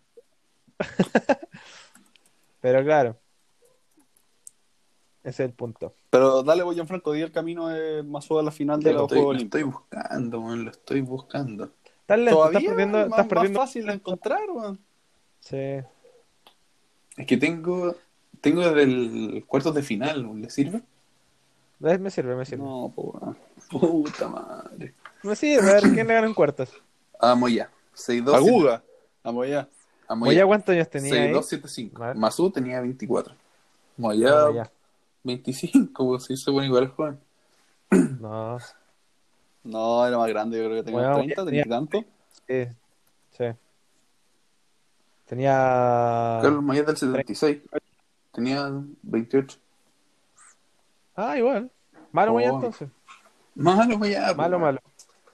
pero 2.61 2.85
claro. 2.85 3.17
Ese 5.23 5.43
es 5.45 5.49
el 5.51 5.55
punto. 5.55 5.95
Pero 6.11 6.43
dale, 6.43 6.63
voy 6.63 6.77
Franco, 6.87 7.13
di 7.13 7.21
el 7.23 7.33
camino 7.33 7.69
de 7.69 8.03
Masu 8.03 8.39
a 8.39 8.43
la 8.43 8.51
final 8.51 8.81
de 8.83 8.93
Lo 8.93 9.01
los 9.01 9.03
estoy, 9.05 9.19
Juegos 9.19 9.37
lo 9.37 9.43
estoy 9.43 9.63
buscando, 9.63 10.41
weón, 10.41 10.65
lo 10.65 10.71
estoy 10.71 11.01
buscando. 11.03 11.71
Estás 12.01 12.19
lento, 12.19 12.35
Todavía 12.37 12.59
estás 12.59 12.71
perdiendo, 12.71 12.99
es 12.99 13.05
estás 13.05 13.19
más, 13.19 13.27
perdiendo. 13.29 13.61
más 13.61 13.69
fácil 13.69 13.87
de 13.87 13.93
encontrar, 13.93 14.51
weón. 14.51 14.81
Sí. 15.41 15.57
Es 17.17 17.27
que 17.27 17.37
tengo, 17.37 17.95
tengo 18.41 18.61
desde 18.63 18.83
el 18.83 19.45
cuartos 19.47 19.75
de 19.75 19.83
final, 19.83 20.41
¿le 20.41 20.51
sirve? 20.51 20.83
Eh, 21.83 21.99
Me 21.99 22.11
sirve, 22.11 22.35
me 22.35 22.45
sirve. 22.45 22.63
No, 22.65 22.87
weón. 22.97 23.37
Puta 23.71 24.29
madre. 24.29 24.95
Me 25.23 25.37
sirve, 25.37 25.71
a 25.71 25.75
ver 25.75 25.83
quién 25.95 26.07
le 26.09 26.15
gana 26.15 26.27
en 26.27 26.35
cuartos. 26.35 26.71
A 27.21 27.35
Moya. 27.35 27.71
6-2. 27.95 28.35
A 28.35 28.39
Guga. 28.39 28.83
A 29.23 29.33
Moyá. 29.33 29.69
A 30.09 30.13
Oye, 30.15 30.21
Moya. 30.21 30.47
¿cuántos 30.47 30.73
años 30.75 30.89
tenía 30.89 31.15
ahí? 31.15 31.33
6-2-7-5. 31.33 31.93
Vale. 31.99 32.19
Masú 32.19 32.51
tenía 32.51 32.81
24. 32.81 33.35
No, 33.35 33.39
Moya, 34.09 34.53
ya. 34.55 34.71
25, 35.25 36.07
pues 36.07 36.25
sí, 36.25 36.37
se 36.37 36.51
pone 36.51 36.67
igual 36.67 36.85
el 36.85 36.89
joven. 36.91 37.19
No, 38.21 38.59
No, 39.65 40.07
era 40.07 40.17
más 40.19 40.29
grande, 40.29 40.59
yo 40.59 40.65
creo 40.67 40.77
que 40.77 40.83
tenía 40.85 41.01
Bueno, 41.11 41.17
30, 41.19 41.45
tenía 41.45 41.65
tanto. 41.65 42.05
sí. 42.47 42.65
Sí. 43.37 43.45
Tenía. 45.27 46.39
Carlos 46.43 46.63
Moya 46.63 46.83
del 46.83 46.97
76. 46.97 47.59
Tenía 48.39 48.71
28. 49.03 49.59
Ah, 51.17 51.37
igual. 51.37 51.69
Malo, 52.13 52.33
muy 52.35 52.45
Oh. 52.45 52.55
entonces. 52.55 52.89
Malo, 53.57 53.99
Moya. 53.99 54.33
Malo, 54.35 54.61
malo. 54.61 54.81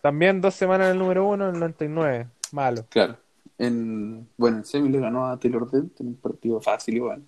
También 0.00 0.40
dos 0.40 0.54
semanas 0.54 0.86
en 0.86 0.92
el 0.92 0.98
número 0.98 1.26
uno, 1.28 1.48
en 1.48 1.54
el 1.54 1.60
99. 1.60 2.28
Malo. 2.52 2.86
Claro. 2.88 3.18
En, 3.58 4.26
bueno, 4.38 4.56
en 4.58 4.64
semi 4.64 4.88
le 4.88 5.00
ganó 5.00 5.26
a 5.26 5.38
Taylor 5.38 5.70
Dent 5.70 6.00
en 6.00 6.08
un 6.08 6.14
partido 6.14 6.62
fácil 6.62 6.96
igual. 6.96 7.22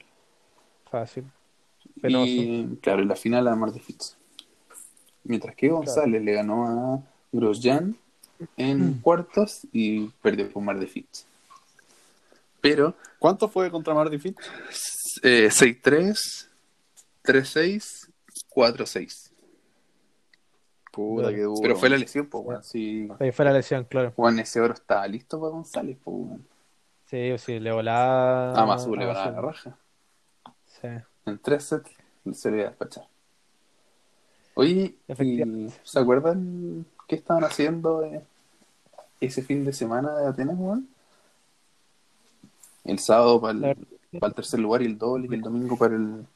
Fácil. 0.91 1.25
Penoso. 2.01 2.25
Y 2.27 2.79
claro, 2.81 3.03
en 3.03 3.09
la 3.09 3.17
final 3.17 3.47
a 3.47 3.55
Mar 3.55 3.71
de 3.73 3.81
Fitz. 3.81 4.17
Mientras 5.25 5.55
que 5.55 5.69
González 5.69 6.23
le 6.23 6.33
ganó 6.33 6.67
a 6.67 7.01
Grosjean 7.33 7.97
en 8.57 8.95
cuartos 9.01 9.67
y 9.73 10.09
perdió 10.23 10.51
con 10.51 10.65
Mar 10.65 10.79
de 10.79 10.87
Fitz. 10.87 11.27
Pero 12.63 12.95
¿Cuánto 13.19 13.49
fue 13.49 13.71
contra 13.71 13.95
Marty 13.95 14.19
Fitz? 14.19 14.37
Eh, 15.23 15.49
6-3, 15.51 16.49
3-6, 17.25 18.09
4-6. 18.55 19.31
Puta, 20.93 21.31
qué 21.31 21.43
duro. 21.43 21.61
Pero 21.61 21.77
fue 21.77 21.91
la 21.91 21.99
lesión, 21.99 22.27
pues, 22.27 22.45
weón. 22.45 22.65
Sí, 22.65 23.09
Ahí 23.21 23.31
fue 23.33 23.45
la 23.45 23.53
lesión, 23.53 23.85
claro. 23.85 24.13
Juan, 24.17 24.39
ese 24.39 24.61
oro 24.61 24.73
estaba 24.75 25.07
listo 25.07 25.39
para 25.41 25.51
González, 25.53 25.99
pues, 26.03 26.17
weón. 26.17 26.47
Sí, 27.11 27.39
sí, 27.39 27.61
le 27.61 27.73
volaba. 27.73 28.61
A 28.61 28.67
Mazú 28.67 28.97
le 28.97 29.05
a 29.05 29.09
ganaba 29.09 29.25
Mazú. 29.27 29.37
la 29.37 29.43
raja. 29.43 29.79
Sí. 30.67 30.89
En 31.27 31.39
tres 31.39 31.65
sets 31.65 31.91
se 32.33 32.51
le 32.51 32.57
iba 32.59 32.67
a 32.67 32.71
despachar. 32.71 33.07
Oye, 34.55 34.71
¿y 35.07 35.13
Efectivamente. 35.13 35.75
¿se 35.85 35.99
acuerdan 35.99 36.87
qué 37.07 37.17
estaban 37.17 37.45
haciendo 37.45 38.03
eh, 38.05 38.23
ese 39.21 39.43
fin 39.43 39.65
de 39.65 39.73
semana 39.73 40.17
de 40.17 40.29
Atenas, 40.29 40.57
weón? 40.59 40.89
El 42.85 42.99
sábado 42.99 43.41
para 43.41 43.53
el, 43.73 43.87
para 44.13 44.29
el 44.29 44.35
tercer 44.35 44.61
lugar 44.61 44.83
y 44.83 44.87
el 44.87 44.99
doble, 44.99 45.29
y 45.31 45.35
el 45.35 45.43
domingo 45.43 45.77
para 45.77 45.97
el 45.97 46.27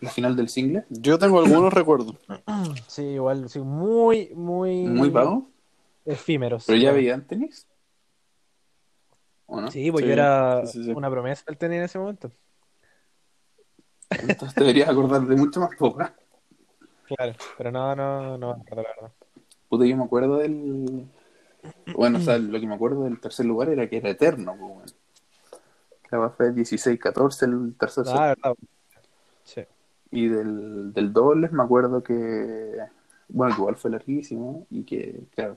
la 0.00 0.10
final 0.10 0.36
del 0.36 0.48
single. 0.48 0.84
Yo 0.90 1.18
tengo 1.18 1.40
algunos 1.40 1.72
recuerdos. 1.72 2.16
Sí, 2.86 3.02
igual, 3.02 3.48
sí, 3.48 3.60
muy, 3.60 4.30
muy. 4.34 4.86
Muy 4.86 5.10
vago. 5.10 5.48
Efímeros. 6.04 6.64
Pero 6.66 6.78
ya 6.78 6.92
veían 6.92 7.26
tenis. 7.26 7.66
¿O 9.46 9.60
no? 9.60 9.70
Sí, 9.70 9.90
pues 9.90 10.02
Sí, 10.02 10.08
yo 10.08 10.12
era 10.12 10.66
sí, 10.66 10.78
sí, 10.78 10.84
sí. 10.84 10.90
una 10.90 11.10
promesa 11.10 11.44
el 11.46 11.58
tenis 11.58 11.78
en 11.78 11.84
ese 11.84 11.98
momento. 11.98 12.30
Entonces 14.10 14.54
te 14.54 14.60
deberías 14.60 14.88
acordar 14.88 15.22
de 15.22 15.36
mucho 15.36 15.60
más 15.60 15.74
poca. 15.76 16.14
Claro, 17.04 17.34
pero 17.58 17.70
no, 17.70 17.94
no, 17.94 18.38
no, 18.38 18.56
me 18.56 18.62
acuerdo, 18.62 18.82
la 18.82 18.88
verdad. 18.94 19.12
Puta, 19.68 19.84
yo 19.86 19.96
me 19.96 20.04
acuerdo 20.04 20.38
del. 20.38 21.06
Bueno, 21.94 22.18
o 22.18 22.20
sea, 22.20 22.38
lo 22.38 22.60
que 22.60 22.66
me 22.66 22.74
acuerdo 22.74 23.04
del 23.04 23.20
tercer 23.20 23.46
lugar 23.46 23.68
era 23.68 23.88
que 23.88 23.98
era 23.98 24.10
eterno, 24.10 24.56
pues. 24.58 24.94
La 26.12 26.28
fue 26.28 26.52
16-14 26.52 27.42
el 27.44 27.74
tercer 27.74 28.04
set. 28.04 28.14
Ah, 28.16 28.26
verdad. 28.26 28.54
Sí. 29.44 29.62
Y 30.10 30.28
del, 30.28 30.92
del 30.92 31.12
dobles 31.12 31.52
me 31.52 31.62
acuerdo 31.62 32.02
que, 32.02 32.76
bueno, 33.28 33.54
que 33.54 33.60
igual 33.60 33.76
fue 33.76 33.90
larguísimo 33.90 34.66
y 34.70 34.82
que, 34.82 35.24
claro, 35.34 35.56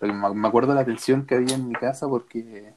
me 0.00 0.46
acuerdo 0.46 0.74
la 0.74 0.84
tensión 0.84 1.26
que 1.26 1.34
había 1.34 1.56
en 1.56 1.66
mi 1.66 1.74
casa 1.74 2.06
porque 2.08 2.72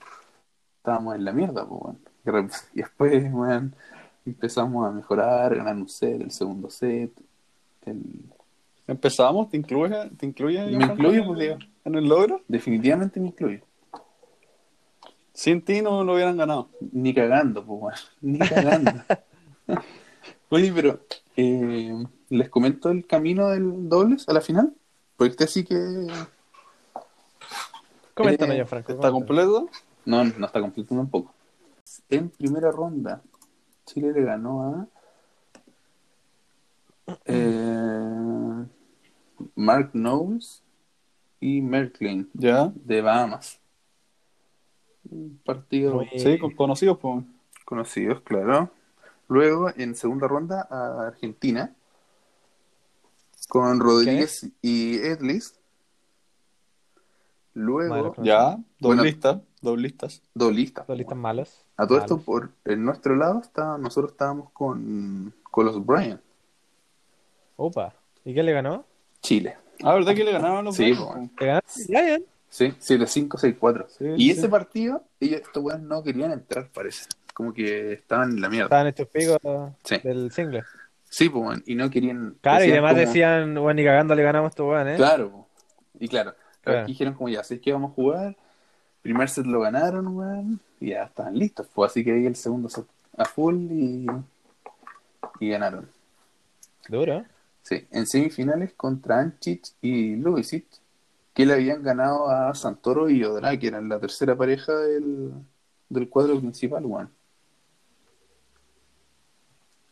estábamos 0.78 1.15
en 1.15 1.24
la 1.24 1.34
mierda, 1.34 1.67
pues, 1.67 1.82
weón. 1.82 1.99
Y 2.74 2.78
después, 2.82 3.32
weón, 3.32 3.76
empezamos 4.26 4.88
a 4.88 4.91
mejorar, 4.91 5.55
ganar 5.55 5.76
un 5.76 5.88
set, 5.88 6.19
el 6.19 6.32
segundo 6.32 6.69
set, 6.69 7.11
el... 7.86 8.01
Empezamos, 8.88 9.49
¿te 9.49 9.57
incluye? 9.57 10.09
¿Te 10.17 10.26
incluye 10.26 10.65
Me 10.65 10.86
incluye, 10.86 11.21
pues, 11.21 11.39
digo, 11.39 11.57
en 11.86 11.95
el 11.95 12.07
logro? 12.07 12.41
definitivamente 12.47 13.19
me 13.19 13.28
incluye. 13.28 13.61
Sin 15.38 15.61
ti 15.61 15.83
no 15.83 16.03
lo 16.03 16.15
hubieran 16.15 16.35
ganado. 16.35 16.67
Ni 16.91 17.13
cagando, 17.13 17.63
pues. 17.63 18.07
Ni 18.21 18.39
cagando. 18.39 18.91
Oye, 20.49 20.73
pero 20.73 20.99
eh, 21.35 21.93
les 22.29 22.49
comento 22.49 22.89
el 22.89 23.05
camino 23.05 23.49
del 23.49 23.88
dobles 23.88 24.27
a 24.27 24.33
la 24.33 24.41
final. 24.41 24.73
Porque 25.15 25.29
este 25.33 25.45
sí 25.45 25.63
que 25.63 25.75
Coméntanos 28.15 28.55
Eh, 28.55 28.57
ya, 28.57 28.65
Franco. 28.65 28.91
¿Está 28.93 29.11
completo? 29.11 29.69
No, 30.05 30.23
no 30.23 30.45
está 30.47 30.59
completo 30.59 30.95
tampoco. 30.95 31.31
En 32.09 32.31
primera 32.31 32.71
ronda, 32.71 33.21
Chile 33.85 34.13
le 34.13 34.23
ganó 34.23 34.63
a 34.63 34.88
eh, 37.25 38.65
Mark 39.53 39.91
Knowles 39.93 40.63
y 41.39 41.61
Merklin 41.61 42.27
Ya. 42.33 42.71
de 42.73 43.01
Bahamas. 43.03 43.59
Un 45.10 45.39
partido 45.45 45.93
Muy- 45.95 46.10
Sí, 46.18 46.38
con- 46.39 46.51
conocidos, 46.55 46.97
pues. 46.99 47.24
conocidos, 47.66 48.22
claro. 48.22 48.70
Luego, 49.28 49.70
en 49.76 49.95
segunda 49.95 50.28
ronda, 50.28 50.68
a 50.70 51.08
Argentina, 51.08 51.74
con 53.49 53.80
Rodríguez 53.80 54.49
y 54.62 54.97
Edlis. 54.97 55.55
Luego. 57.53 58.14
Ya, 58.24 58.58
Bueno. 58.80 59.01
doblistas, 59.01 59.41
doblistas. 59.62 60.22
Dolista. 60.34 60.86
Dos 60.88 60.97
listas 60.97 61.18
malos. 61.18 61.66
A 61.76 61.88
todo 61.88 61.97
esto, 61.97 62.20
por 62.20 62.51
en 62.66 62.84
nuestro 62.86 63.16
lado, 63.16 63.39
está, 63.41 63.78
nosotros 63.78 64.12
estábamos 64.12 64.51
con, 64.51 65.34
con 65.49 65.66
los 65.66 65.84
Bryant, 65.86 66.22
Opa. 67.60 67.93
¿Y 68.24 68.36
qué 68.36 68.43
le 68.43 68.51
ganó? 68.53 68.86
Chile. 69.22 69.58
Ah, 69.84 69.95
¿verdad 69.95 70.14
que 70.14 70.24
le 70.24 70.32
ganaban 70.32 70.64
los 70.66 70.76
Sí? 70.76 70.93
Le 70.93 71.45
ganó 71.45 71.62
Lion. 71.88 72.24
Sí, 72.49 72.73
7-5, 72.79 73.37
6-4. 73.37 73.85
Sí, 73.89 74.05
y 74.17 74.25
sí. 74.33 74.39
ese 74.39 74.49
partido, 74.49 75.03
ellos, 75.19 75.41
estos 75.41 75.63
weones 75.63 75.85
no 75.85 76.01
querían 76.03 76.31
entrar, 76.31 76.69
parece. 76.73 77.05
Como 77.33 77.53
que 77.53 77.93
estaban 77.93 78.31
en 78.31 78.41
la 78.41 78.49
mierda. 78.49 78.65
Estaban 78.65 78.87
estos 78.87 79.07
picos 79.07 79.37
Sí. 79.83 79.97
del 80.03 80.31
single. 80.31 80.63
Sí, 81.09 81.29
pues, 81.29 81.43
weón, 81.45 81.63
y 81.65 81.75
no 81.75 81.89
querían. 81.89 82.35
Claro, 82.41 82.65
y 82.65 82.71
además 82.71 82.93
como- 82.93 83.05
decían, 83.05 83.53
bueno, 83.55 83.73
ni 83.75 83.85
cagando 83.85 84.15
le 84.15 84.23
ganamos 84.23 84.47
a 84.47 84.49
estos 84.49 84.67
weón, 84.69 84.87
¿eh? 84.89 84.95
Claro, 84.95 85.31
po. 85.31 85.47
y 85.99 86.07
claro. 86.07 86.33
Claro. 86.61 86.79
Aquí 86.81 86.91
dijeron 86.93 87.13
como 87.13 87.29
ya, 87.29 87.39
así 87.41 87.55
es 87.55 87.61
que 87.61 87.71
vamos 87.71 87.91
a 87.91 87.93
jugar. 87.93 88.35
Primer 89.01 89.29
set 89.29 89.45
lo 89.45 89.61
ganaron, 89.61 90.07
weón. 90.07 90.59
Y 90.81 90.89
ya 90.89 91.03
estaban 91.03 91.37
listos. 91.37 91.67
Fue 91.73 91.85
así 91.87 92.03
que 92.03 92.11
ahí 92.11 92.25
el 92.25 92.35
segundo 92.35 92.69
set 92.69 92.85
a 93.17 93.23
full 93.25 93.55
y, 93.71 94.05
y 95.39 95.49
ganaron. 95.49 95.89
Duro. 96.89 97.25
Sí, 97.61 97.85
en 97.91 98.05
semifinales 98.05 98.73
contra 98.73 99.19
Anchich 99.19 99.73
y 99.81 100.15
Lubisic, 100.15 100.65
que 101.38 101.45
le 101.45 101.53
habían 101.53 101.83
ganado 101.83 102.31
a 102.31 102.55
Santoro 102.55 103.11
y 103.11 103.23
Odra, 103.23 103.55
que 103.59 103.67
eran 103.67 103.88
la 103.88 103.99
tercera 103.99 104.35
pareja 104.35 104.73
del, 104.75 105.31
del 105.88 106.09
cuadro 106.09 106.39
principal, 106.39 106.83
weón. 106.83 107.13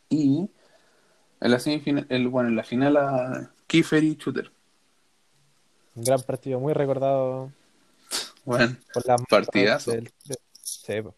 Y 0.10 0.50
en 1.42 1.52
la 1.52 1.60
semifinal, 1.60 2.08
el, 2.10 2.28
bueno, 2.30 2.50
en 2.50 2.56
la 2.56 2.64
final 2.64 2.98
a 2.98 3.52
Kiefer 3.68 4.04
y 4.04 4.16
Shooter. 4.16 4.52
Un 5.96 6.04
gran 6.04 6.20
partido, 6.24 6.60
muy 6.60 6.74
recordado 6.74 7.52
Bueno, 8.44 8.76
por 8.92 9.06
las 9.06 9.22
Partidazo. 9.30 9.92
del- 9.92 10.12
del- 10.26 10.38
Sí, 10.64 11.00
po. 11.02 11.14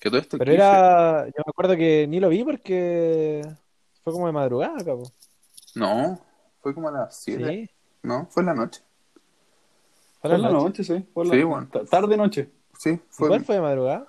que 0.00 0.08
todo 0.08 0.18
esto 0.18 0.38
Pero 0.38 0.50
Kiefer- 0.50 0.54
era. 0.54 1.26
Yo 1.26 1.42
me 1.44 1.50
acuerdo 1.50 1.76
que 1.76 2.06
ni 2.08 2.20
lo 2.20 2.30
vi 2.30 2.42
porque 2.42 3.42
fue 4.02 4.14
como 4.14 4.26
de 4.26 4.32
madrugada, 4.32 4.78
cabrón. 4.78 5.08
No, 5.74 6.18
fue 6.62 6.72
como 6.74 6.88
a 6.88 6.92
las 6.92 7.16
7. 7.22 7.46
Sí. 7.48 7.70
No, 8.02 8.26
fue 8.30 8.42
en 8.42 8.46
la 8.46 8.54
noche. 8.54 8.80
Fue 10.28 10.36
en 10.36 10.42
la 10.42 10.50
noche. 10.50 10.64
noche, 10.64 10.84
sí. 10.84 11.06
Fue 11.12 11.24
Sí, 11.26 11.36
la... 11.38 11.44
bueno. 11.44 11.68
ta- 11.70 11.84
Tarde-noche. 11.84 12.50
Sí, 12.78 13.00
fue. 13.10 13.28
¿Cuál 13.28 13.44
fue 13.44 13.54
de 13.56 13.60
madrugada? 13.60 14.08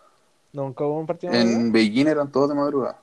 ¿Nunca 0.53 0.85
hubo 0.85 0.99
un 0.99 1.05
partido 1.05 1.33
de 1.33 1.41
En? 1.41 1.71
Beijing 1.71 2.07
eran 2.07 2.31
todos 2.31 2.49
de 2.49 2.55
madrugada. 2.55 3.01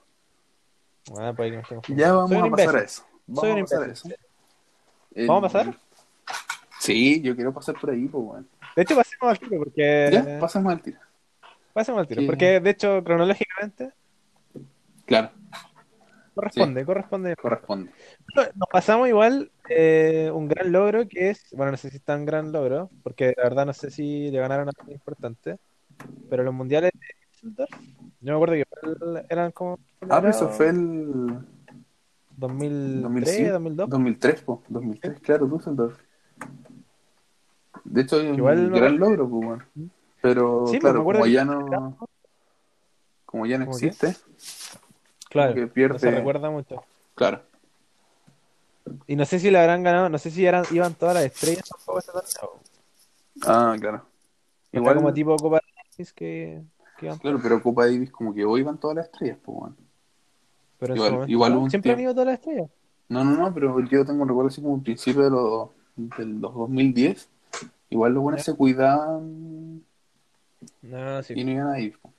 Ah, 1.19 1.33
pues 1.37 1.51
ahí 1.51 1.57
nos 1.57 1.69
quedamos 1.69 1.87
Ya 1.89 2.13
vamos 2.13 2.33
a 2.33 2.51
pasar 2.51 2.77
a 2.77 2.81
eso. 2.81 3.03
Vamos 3.27 3.41
Soy 3.41 3.51
a 3.51 3.61
pasar 3.63 3.83
a 3.83 3.93
eso. 3.93 4.09
El- 5.15 5.27
¿Vamos 5.29 5.45
a 5.45 5.53
pasar? 5.53 5.75
Sí, 6.81 7.21
yo 7.21 7.37
quiero 7.37 7.53
pasar 7.53 7.79
por 7.79 7.91
ahí, 7.91 8.07
pues, 8.09 8.25
bueno. 8.25 8.47
De 8.75 8.83
hecho, 8.83 8.97
pasemos 8.97 9.31
al 9.31 9.39
tiro 9.39 9.59
porque. 9.63 10.09
Ya, 10.13 10.39
pasamos 10.41 10.73
al 10.73 10.81
tiro. 10.83 10.99
Pasemos 11.73 12.01
al 12.01 12.07
tiro. 12.09 12.21
Sí. 12.23 12.27
Porque, 12.27 12.61
de 12.61 12.71
hecho, 12.71 13.05
cronológicamente, 13.05 13.93
Claro, 15.05 15.31
corresponde, 16.35 16.85
corresponde. 16.85 17.37
corresponde. 17.37 17.91
Nos 18.55 18.69
pasamos 18.71 19.09
igual 19.09 19.51
eh, 19.69 20.31
un 20.33 20.49
gran 20.49 20.73
logro 20.73 21.07
que 21.09 21.31
es, 21.31 21.47
bueno, 21.53 21.73
no 21.73 21.77
sé 21.77 21.91
si 21.91 21.97
es 21.97 22.03
tan 22.03 22.25
gran 22.25 22.53
logro, 22.53 22.91
porque 23.03 23.35
la 23.37 23.45
verdad 23.45 23.67
no 23.67 23.73
sé 23.73 23.91
si 23.91 24.31
le 24.31 24.39
ganaron 24.39 24.69
a 24.69 24.73
tan 24.73 24.91
importante, 24.91 25.59
pero 26.29 26.43
los 26.43 26.55
mundiales 26.55 26.91
de 26.93 27.01
Düsseldorf, 27.31 27.71
yo 28.21 28.33
me 28.33 28.33
acuerdo 28.33 28.55
que 28.55 29.27
eran 29.29 29.53
como 29.53 29.79
Ah, 30.09 30.21
pero 30.21 30.31
eso 30.31 30.49
fue 30.49 30.69
el 30.71 31.39
2003, 32.37 33.03
2005, 33.03 33.53
2002. 33.53 33.91
2003, 33.91 34.43
pues. 34.43 34.59
2003, 34.69 35.21
claro, 35.21 35.47
Düsseldorf. 35.47 35.99
De 37.85 38.01
hecho, 38.01 38.21
es 38.21 38.31
un 38.31 38.35
Igual 38.37 38.71
me 38.71 38.79
gran 38.79 38.99
logro, 38.99 39.27
bueno. 39.27 39.65
Pero, 40.21 40.67
Sí, 40.67 40.79
pues, 40.79 40.81
claro, 40.81 41.05
como 41.05 41.27
ya 41.27 41.45
no... 41.45 41.99
Como 43.25 43.47
ya 43.47 43.59
no 43.59 43.67
¿Cómo 43.67 43.79
qué? 43.79 43.93
Claro, 45.33 45.55
que 45.55 45.61
no 45.63 45.67
se 45.69 45.73
pierde... 45.73 46.11
recuerda 46.11 46.51
mucho. 46.51 46.83
Claro. 47.15 47.43
Y 49.07 49.17
no 49.17 49.25
sé 49.25 49.39
si 49.39 49.51
le 49.51 49.59
habrán 49.59 49.83
ganado, 49.83 50.09
no 50.09 50.19
sé 50.19 50.31
si 50.31 50.45
eran, 50.45 50.65
iban 50.71 50.95
todas 50.95 51.15
las 51.15 51.25
estrellas 51.25 51.69
tampoco 51.69 51.99
ese 52.01 52.13
torneo. 52.13 52.61
Ah, 53.47 53.77
claro. 53.81 54.05
Igual 54.73 54.97
como 54.97 55.13
tipo 55.13 55.37
Copa 55.37 55.61
Davis 55.93 56.13
que, 56.13 56.63
que 56.99 57.07
iban, 57.07 57.19
claro, 57.19 57.39
pero 57.43 57.63
Copa 57.63 57.87
Davis 57.87 58.11
como 58.11 58.35
que 58.35 58.45
hoy 58.45 58.63
van 58.63 58.79
todas 58.79 58.97
las 58.97 59.07
estrellas, 59.07 59.39
pues, 59.43 59.59
bueno. 59.59 59.77
pero 60.79 61.27
igual- 61.27 61.53
momento, 61.53 61.71
siempre 61.71 61.93
han 61.93 62.01
ido 62.01 62.13
todas 62.13 62.27
las 62.27 62.35
estrellas. 62.39 62.71
No, 63.09 63.25
no, 63.25 63.37
no, 63.37 63.53
pero 63.55 63.79
yo 63.81 64.05
tengo 64.05 64.23
un 64.23 64.29
recuerdo 64.29 64.49
así 64.49 64.61
como 64.61 64.75
un 64.75 64.83
principio 64.83 65.23
de 65.23 65.31
los, 65.31 65.69
de 66.19 66.25
los 66.25 66.55
2010. 66.55 67.29
Igual 67.91 68.15
los 68.15 68.23
buenos 68.23 68.41
Ya. 68.41 68.53
se 68.53 68.57
cuidaban 68.57 69.83
No, 70.83 71.23
sí. 71.23 71.35
y 71.37 71.45
no 71.45 71.51
iban 71.51 71.69
a 71.69 71.79
ir. 71.81 71.99
po. 71.99 72.11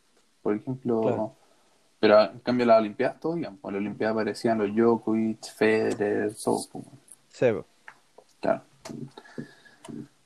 Por 0.43 0.55
ejemplo, 0.55 1.01
Claro. 1.01 1.35
Pero 2.03 2.21
en 2.21 2.39
cambio 2.39 2.65
las 2.65 2.79
Olimpiadas 2.81 3.17
todo 3.21 3.37
iban. 3.37 3.55
Por 3.55 3.71
las 3.71 3.79
Olimpiadas 3.79 4.13
aparecían 4.13 4.57
los 4.57 4.75
Djokovic, 4.75 5.41
Federer, 5.55 6.33
todo. 6.35 6.59
po. 6.69 6.83
Sí, 7.29 7.45
po. 7.53 7.65
Claro. 8.41 8.61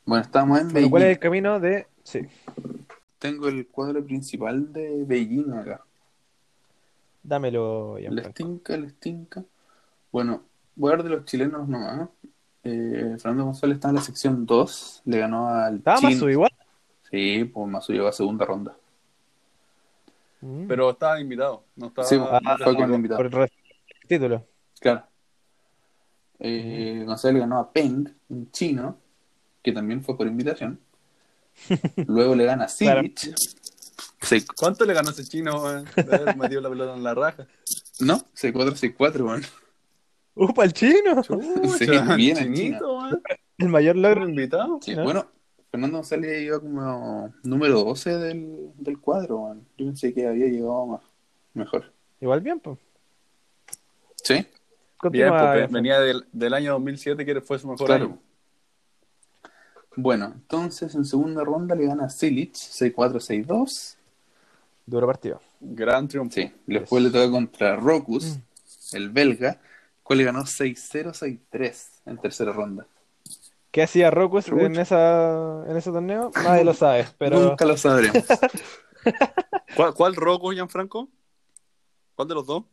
Bueno, 0.04 0.24
estamos 0.24 0.60
en 0.60 0.74
Beijing. 0.74 0.90
¿cuál 0.90 1.04
es 1.04 1.10
el 1.10 1.20
camino 1.20 1.60
de...? 1.60 1.86
Sí, 2.02 2.22
Tengo 3.20 3.48
el 3.48 3.68
cuadro 3.68 4.04
principal 4.04 4.74
de 4.74 5.04
Beijing 5.06 5.54
acá. 5.54 5.82
dámelo, 7.22 7.98
Les 8.00 8.06
Gianfranco. 8.10 8.34
tinca, 8.34 8.78
les 8.78 8.96
tinca. 8.96 9.44
Bueno, 10.12 10.42
voy 10.76 10.90
a 10.90 10.92
hablar 10.94 11.08
de 11.12 11.16
los 11.16 11.26
chilenos 11.26 11.68
nomás. 11.68 12.10
Eh, 12.64 13.18
Fernando 13.20 13.46
González 13.46 13.76
está 13.76 13.90
en 13.90 13.96
la 13.96 14.02
sección 14.02 14.48
2. 14.48 15.04
Le 15.06 15.20
ganó 15.20 15.48
al 15.50 15.76
¿Estaba 15.76 16.00
Chin. 16.00 16.10
Masu 16.10 16.30
igual? 16.30 16.52
Sí, 17.12 17.44
pues 17.54 17.68
Masu 17.70 17.94
llegó 17.94 18.08
a 18.08 18.14
segunda 18.14 18.46
ronda. 18.46 18.76
Mm. 20.42 20.68
Pero 20.68 20.90
estaba 20.92 21.20
invitado. 21.20 21.64
No 21.76 21.88
estaba... 21.88 22.08
Sí, 22.08 22.16
ah, 22.20 22.58
fue 22.64 22.76
con 22.76 22.94
invitado. 22.94 23.30
Por 23.30 23.42
el 23.44 23.50
título. 24.08 24.46
Claro. 24.80 25.04
Eh, 26.40 27.04
González 27.06 27.40
ganó 27.42 27.60
a 27.60 27.72
Peng, 27.72 28.08
un 28.30 28.52
chino, 28.52 28.98
que 29.64 29.72
también 29.72 30.04
fue 30.04 30.16
por 30.16 30.28
invitación. 30.28 30.80
Luego 32.08 32.36
le 32.36 32.46
gana 32.46 32.66
a 32.66 32.68
Claro. 32.68 33.02
Silic. 33.02 33.36
Se- 34.22 34.46
¿Cuánto 34.56 34.86
le 34.86 34.94
ganó 34.94 35.10
ese 35.10 35.24
chino, 35.26 35.64
weón? 35.64 35.86
De 35.96 36.16
haber 36.16 36.38
metido 36.38 36.62
la 36.62 36.70
pelota 36.70 36.94
en 36.96 37.04
la 37.04 37.14
raja. 37.16 37.48
no, 38.00 38.18
C4, 38.36 38.74
C4, 38.96 39.26
weón. 39.26 39.42
¡Upa, 40.36 40.64
el 40.66 40.74
chino! 40.74 41.24
Chucha, 41.24 41.42
Sí, 41.80 42.16
bien 42.16 42.38
el 42.38 42.54
chinito. 42.54 43.00
El 43.58 43.70
mayor 43.70 43.96
logro. 43.96 44.20
¿Logro 44.22 44.30
invitado? 44.30 44.80
Sí, 44.84 44.96
¿no? 44.96 45.04
Bueno, 45.04 45.26
Fernando 45.78 45.98
González 46.00 46.42
iba 46.42 46.60
como 46.60 47.32
número 47.44 47.84
12 47.84 48.18
del, 48.18 48.72
del 48.78 49.00
cuadro, 49.00 49.38
weón. 49.42 49.60
Yo 49.78 49.86
pensé 49.86 50.12
que 50.12 50.26
había 50.26 50.48
llegado 50.48 50.88
más. 50.88 51.02
Mejor. 51.54 51.94
Igual 52.20 52.42
bien, 52.42 52.60
pues. 52.60 52.80
¿Sí? 54.24 54.44
Bien, 55.12 55.30
porque 55.30 55.68
venía 55.70 56.00
del, 56.00 56.26
del 56.32 56.54
año 56.56 56.74
2007 56.74 57.24
que 57.24 57.42
fue 57.42 57.60
su 57.60 57.68
mejor 57.68 57.86
Claro. 57.86 58.06
año. 58.06 58.20
Bueno, 59.96 60.32
entonces 60.34 60.96
en 60.96 61.06
segunda 61.06 61.44
ronda 61.44 61.76
le 61.76 61.86
gana 61.86 62.06
a 62.06 62.10
Silic, 62.10 62.54
C4, 62.56 63.46
C2. 63.46 63.96
Duro 64.88 65.06
partido. 65.06 65.40
Gran 65.60 66.08
triunfo. 66.08 66.34
Sí, 66.34 66.52
después 66.66 67.04
le 67.04 67.12
toca 67.12 67.30
contra 67.30 67.76
Rocus, 67.76 68.40
el 68.94 69.12
belga, 69.12 69.60
cual 70.02 70.18
le 70.18 70.26
ganó 70.26 70.42
6-0, 70.42 71.14
6-3 71.52 71.88
en 72.08 72.18
tercera 72.18 72.52
ronda. 72.52 72.88
¿Qué 73.78 73.84
hacía 73.84 74.10
Rocus 74.10 74.46
Chucha. 74.46 74.66
en, 74.66 74.80
esa, 74.80 75.64
en 75.68 75.78
ese 75.78 75.92
torneo? 75.92 76.32
Nadie 76.34 76.64
lo 76.64 76.74
sabe, 76.74 77.08
pero 77.20 77.40
Nunca 77.40 77.64
lo 77.64 77.78
sabremos. 77.78 78.24
¿Cuál, 79.76 79.94
cuál 79.94 80.16
Rocco, 80.16 80.52
Gianfranco? 80.52 81.08
¿Cuál 82.16 82.28
de 82.28 82.34
los 82.34 82.48
dos? 82.48 82.64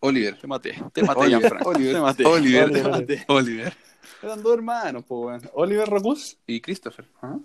Oliver. 0.00 0.38
Te 0.40 0.46
maté. 0.46 0.82
Te 0.90 1.02
maté, 1.02 1.20
Oliver, 1.20 1.40
Gianfranco. 1.42 1.68
Oliver, 1.68 1.92
Te 1.92 2.00
maté. 2.00 2.24
Oliver, 2.24 2.72
Te 2.72 2.82
maté. 2.82 3.24
Oliver. 3.28 3.76
Eran 4.22 4.42
dos 4.42 4.54
hermanos, 4.54 5.04
pues. 5.06 5.42
Oliver 5.52 5.86
Rocus. 5.86 6.38
Y 6.46 6.62
Christopher. 6.62 7.04
¿ah? 7.20 7.36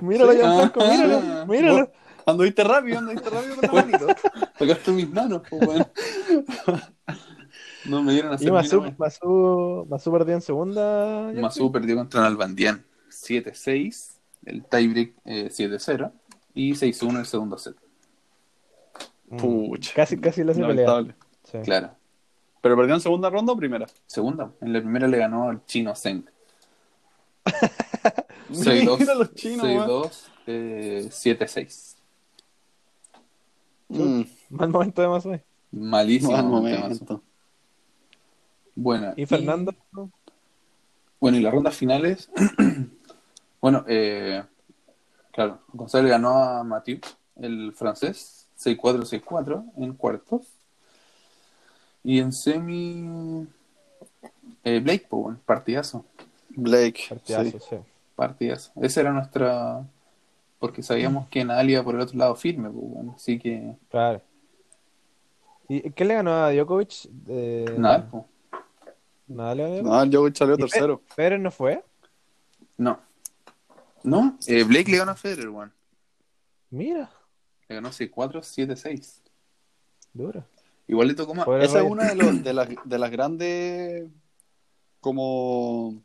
míralo, 0.00 0.32
Sí. 0.32 0.38
Gianfranco, 0.38 0.80
Ah, 0.82 0.90
míralo, 0.90 1.16
ah, 1.16 1.44
míralo. 1.46 1.92
Anduviste 2.26 2.64
rápido, 2.64 2.98
anduviste 2.98 3.30
rápido 3.30 3.54
con 3.54 3.66
la 3.66 3.72
manito. 3.72 4.06
Tocaste 4.58 4.90
mis 4.90 5.08
manos, 5.08 5.42
pues, 5.48 5.64
weón. 5.64 5.86
No 7.84 8.02
me 8.02 8.12
dieron 8.12 8.32
a 8.32 8.34
hacer 8.34 8.48
Y 8.48 8.50
Masu. 8.50 8.82
Masu, 8.98 9.86
Masu 9.88 10.12
perdió 10.12 10.34
en 10.34 10.40
segunda. 10.42 11.32
Masu 11.34 11.72
perdió 11.72 11.96
contra 11.96 12.22
Nalbandian 12.22 12.84
7-6, 13.10 14.12
el 14.44 14.64
tiebreak 14.64 15.14
eh, 15.24 15.48
7-0 15.50 16.12
y 16.54 16.72
6-1 16.72 17.18
el 17.20 17.26
segundo 17.26 17.58
set. 17.58 17.76
Mm. 19.28 19.36
Pucha. 19.36 19.94
Casi, 19.94 20.18
casi 20.18 20.44
lo 20.44 20.52
hace 20.52 20.64
pelea. 20.64 21.04
Sí. 21.44 21.58
Claro. 21.64 21.90
¿Pero 22.60 22.76
perdió 22.76 22.94
en 22.94 23.00
segunda 23.00 23.30
ronda 23.30 23.52
o 23.52 23.56
primera? 23.56 23.86
Segunda. 24.06 24.52
En 24.60 24.72
la 24.72 24.80
primera 24.80 25.08
le 25.08 25.16
ganó 25.16 25.48
al 25.48 25.64
chino 25.64 25.94
Zeng. 25.94 26.24
Mira 28.50 29.14
los 29.14 29.34
chinos, 29.34 29.64
weón. 29.64 29.88
6-2, 29.88 30.26
eh, 30.46 31.08
7-6. 31.10 31.96
Mm, 33.88 34.22
Mal 34.50 34.68
momento 34.68 35.02
de 35.02 35.08
hoy. 35.08 35.40
Malísimo. 35.72 36.32
mal 36.32 36.46
momento. 36.46 36.80
momento. 36.80 37.22
Bueno. 38.80 39.12
¿Y 39.14 39.26
Fernando? 39.26 39.74
Bueno, 41.20 41.36
y 41.36 41.42
las 41.42 41.52
rondas 41.52 41.76
finales. 41.76 42.30
bueno, 43.60 43.84
eh, 43.86 44.42
claro, 45.32 45.60
González 45.74 46.10
ganó 46.10 46.42
a 46.42 46.64
Mathieu, 46.64 46.98
el 47.36 47.74
francés, 47.74 48.48
6-4, 48.58 49.22
6-4 49.22 49.64
en 49.76 49.92
cuartos. 49.92 50.46
Y 52.02 52.20
en 52.20 52.32
semi, 52.32 53.46
eh, 54.64 54.80
Blake, 54.80 55.06
pues, 55.10 55.22
bueno, 55.24 55.38
partidazo, 55.44 56.06
Blake. 56.48 57.02
Partidazo, 57.10 57.58
sí. 57.58 57.66
sí. 57.68 57.76
partidazo. 58.16 58.72
Esa 58.80 59.00
era 59.02 59.12
nuestra. 59.12 59.86
Porque 60.58 60.82
sabíamos 60.82 61.28
que 61.28 61.44
Nadal 61.44 61.68
iba 61.68 61.82
por 61.82 61.96
el 61.96 62.00
otro 62.00 62.16
lado 62.16 62.34
firme, 62.34 62.70
pues, 62.70 62.84
bueno, 62.88 63.12
así 63.14 63.38
que. 63.38 63.76
Claro. 63.90 64.22
¿Y 65.68 65.90
qué 65.90 66.04
le 66.06 66.14
ganó 66.14 66.32
a 66.32 66.50
Djokovic? 66.50 67.10
Eh, 67.28 67.74
Nadal, 67.76 68.08
pues. 68.10 68.24
Nadal 69.34 69.56
le 69.58 69.76
ganó. 69.76 69.90
No, 69.90 70.02
el 70.02 70.10
Djokovic 70.10 70.36
salió 70.36 70.54
¿Y 70.54 70.56
Fe- 70.58 70.62
tercero. 70.68 71.02
Federer 71.14 71.40
no 71.40 71.50
fue? 71.50 71.84
No. 72.76 72.98
No, 74.02 74.38
eh, 74.46 74.62
Blake 74.64 74.90
le 74.90 74.96
ganó 74.98 75.12
a 75.12 75.14
Federer, 75.14 75.48
weón. 75.50 75.72
Mira, 76.70 77.10
Le 77.68 77.74
ganó 77.76 77.90
6-4, 77.90 78.42
7-6. 78.42 79.20
duro. 80.14 80.44
Igual 80.88 81.08
le 81.08 81.14
tocó 81.14 81.34
más. 81.34 81.44
Pobre 81.44 81.64
Esa 81.64 81.80
es 81.82 81.88
una 81.90 82.04
de, 82.08 82.14
los- 82.16 82.42
de 82.42 82.52
las, 82.52 82.68
de 82.84 82.98
las 82.98 83.10
grandes 83.10 84.08
como 85.00 86.02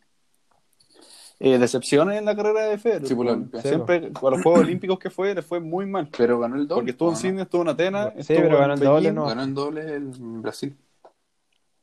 eh, 1.39 1.57
decepciones 1.57 2.17
en 2.19 2.25
la 2.25 2.35
carrera 2.35 2.63
de 2.65 2.77
Federer. 2.77 3.07
Sí, 3.07 3.15
por. 3.15 3.49
Siempre 3.61 4.11
a 4.13 4.29
los 4.29 4.41
Juegos 4.43 4.59
Olímpicos 4.61 4.99
que 4.99 5.09
fue, 5.09 5.33
le 5.33 5.41
fue 5.41 5.59
muy 5.59 5.85
mal. 5.85 6.07
Pero 6.17 6.39
ganó 6.39 6.55
el 6.55 6.67
doble. 6.67 6.75
Porque 6.81 6.91
estuvo 6.91 7.09
en 7.09 7.13
¿no? 7.15 7.19
Sydney, 7.19 7.41
estuvo 7.43 7.61
en 7.63 7.67
Atenas, 7.69 8.13
Sí, 8.13 8.19
estuvo 8.19 8.37
pero 8.37 8.55
en 8.55 8.61
ganó 8.61 8.73
el 8.75 8.79
doble, 8.81 9.11
no. 9.11 9.25
Ganó 9.25 9.43
en 9.43 9.53
doble 9.53 9.81
el 9.95 10.05
Brasil. 10.17 10.75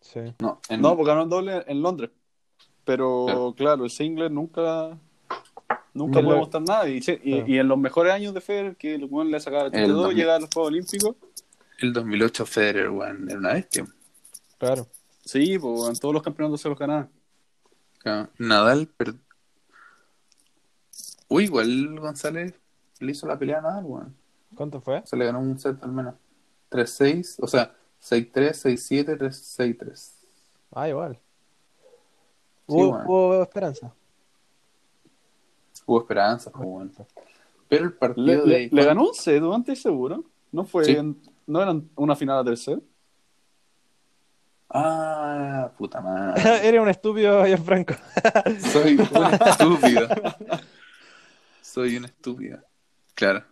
Sí. 0.02 0.20
No, 0.40 0.60
en, 0.68 0.80
No, 0.82 0.94
porque 0.96 1.08
ganó 1.10 1.22
el 1.22 1.28
doble 1.30 1.64
en 1.66 1.80
Londres. 1.82 2.10
Pero 2.84 3.24
Claro. 3.26 3.54
claro, 3.56 3.84
el 3.84 3.90
single 3.90 4.28
nunca 4.30 4.98
nunca 5.94 6.20
Y 6.20 6.22
puede 6.24 6.36
lo- 6.36 6.40
mostrar 6.42 6.62
nada. 6.64 6.88
Y, 6.88 6.96
y- 6.98 7.00
Claro. 7.00 7.18
y 7.46 7.58
en 7.58 7.68
los 7.68 7.78
mejores 7.78 8.12
años 8.12 8.34
de 8.34 8.40
Federer, 8.40 8.76
que 8.76 8.94
el 8.96 9.04
weón 9.04 9.30
le 9.30 9.40
sacaba 9.40 9.64
el 9.64 9.74
El 9.74 9.82
82, 9.84 10.02
2000. 10.02 10.16
llegaba 10.16 10.36
a 10.36 10.40
los 10.40 10.50
Juegos 10.52 10.68
Olímpicos. 10.68 11.16
el 11.78 11.92
2008 11.92 12.46
Federer, 12.46 12.90
weón, 12.90 13.28
era 13.28 13.38
una 13.38 13.52
bestia. 13.54 13.86
Claro. 14.58 14.86
Sí, 15.24 15.58
pues 15.58 15.88
en 15.88 15.96
todos 15.96 16.12
los 16.14 16.22
campeonatos 16.22 16.60
se 16.60 16.68
los 16.68 16.78
ganaba. 16.78 17.08
Claro, 17.98 18.28
Nadal, 18.38 18.86
per- 18.88 19.14
Uy, 21.28 21.44
igual 21.44 21.98
González 21.98 22.54
le 23.00 23.12
hizo 23.12 23.26
la 23.26 23.38
pelea 23.38 23.58
a 23.58 23.62
Nadal, 23.62 23.84
weón. 23.84 24.14
¿Cuánto 24.54 24.80
fue? 24.80 25.02
Se 25.06 25.16
le 25.16 25.24
ganó 25.24 25.40
un 25.40 25.58
set 25.58 25.82
al 25.82 25.92
menos. 25.92 26.14
3-6, 26.70 27.36
o 27.40 27.46
sea, 27.46 27.74
6-3, 28.02 28.52
6-7, 28.56 29.16
3-6-3. 29.16 30.12
Ah, 30.74 30.88
igual. 30.88 31.14
Sí, 31.14 31.20
Hubo, 32.74 32.88
bueno. 32.90 33.04
hubo 33.06 33.42
esperanza. 33.42 33.92
Hubo 35.86 36.00
esperanza, 36.00 36.50
pues, 36.50 36.64
weón. 36.66 36.92
Pero 37.68 37.84
el 37.84 37.90
Le, 37.90 37.96
partido 37.96 38.46
le- 38.46 38.54
de. 38.58 38.68
le 38.72 38.84
ganó 38.84 39.02
un 39.04 39.40
¿no? 39.40 39.54
antes 39.54 39.80
seguro. 39.80 40.24
No 40.50 40.64
fue 40.64 40.84
Sí. 40.84 40.92
en- 40.92 41.20
no 41.46 41.62
eran 41.62 41.88
una 41.96 42.14
final 42.16 42.38
a 42.38 42.44
tercer. 42.44 42.80
Ah, 44.70 45.70
puta 45.76 46.00
madre. 46.00 46.42
Eres 46.68 46.80
un 46.80 46.88
estúpido, 46.88 47.44
Gianfranco. 47.44 47.94
Soy 48.72 48.94
un 48.94 49.00
estúpido. 49.46 50.08
Soy 51.60 51.96
un 51.96 52.04
estúpido. 52.06 52.58
Claro. 53.14 53.44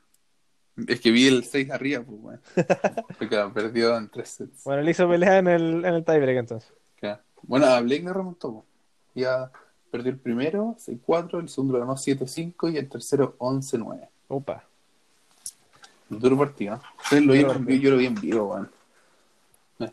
Es 0.88 1.00
que 1.00 1.10
vi 1.10 1.26
el 1.26 1.44
6 1.44 1.70
arriba, 1.70 2.02
pues, 2.02 2.18
weón. 2.20 2.40
Porque 3.06 3.28
claro, 3.28 3.52
perdió 3.52 3.96
en 3.96 4.08
3 4.08 4.28
sets. 4.28 4.64
Bueno, 4.64 4.82
le 4.82 4.90
hizo 4.90 5.08
pelea 5.08 5.38
en 5.38 5.48
el, 5.48 5.84
en 5.84 5.94
el 5.94 6.04
tiebreak 6.04 6.38
entonces. 6.38 6.72
Claro. 6.98 7.20
Bueno, 7.42 7.66
a 7.66 7.80
Blake 7.80 8.02
le 8.02 8.12
remontó. 8.12 8.64
Ya 9.14 9.50
perdió 9.90 10.12
el 10.12 10.18
primero, 10.18 10.76
6-4, 10.78 11.40
el 11.40 11.48
segundo 11.48 11.74
lo 11.74 11.80
ganó 11.80 11.94
7-5 11.96 12.72
y 12.72 12.76
el 12.76 12.88
tercero 12.88 13.36
11-9. 13.38 14.08
Upa. 14.28 14.64
Duro 16.08 16.38
partido. 16.38 16.76
¿no? 16.76 16.82
Ustedes 17.02 17.22
lo 17.24 17.32
Duro 17.32 17.34
vieron, 17.34 17.56
partido. 17.64 17.82
yo 17.82 17.90
lo 17.90 17.96
vi 17.96 18.06
en 18.06 18.14
vivo, 18.14 18.44
weón. 18.46 18.70
Me 19.78 19.86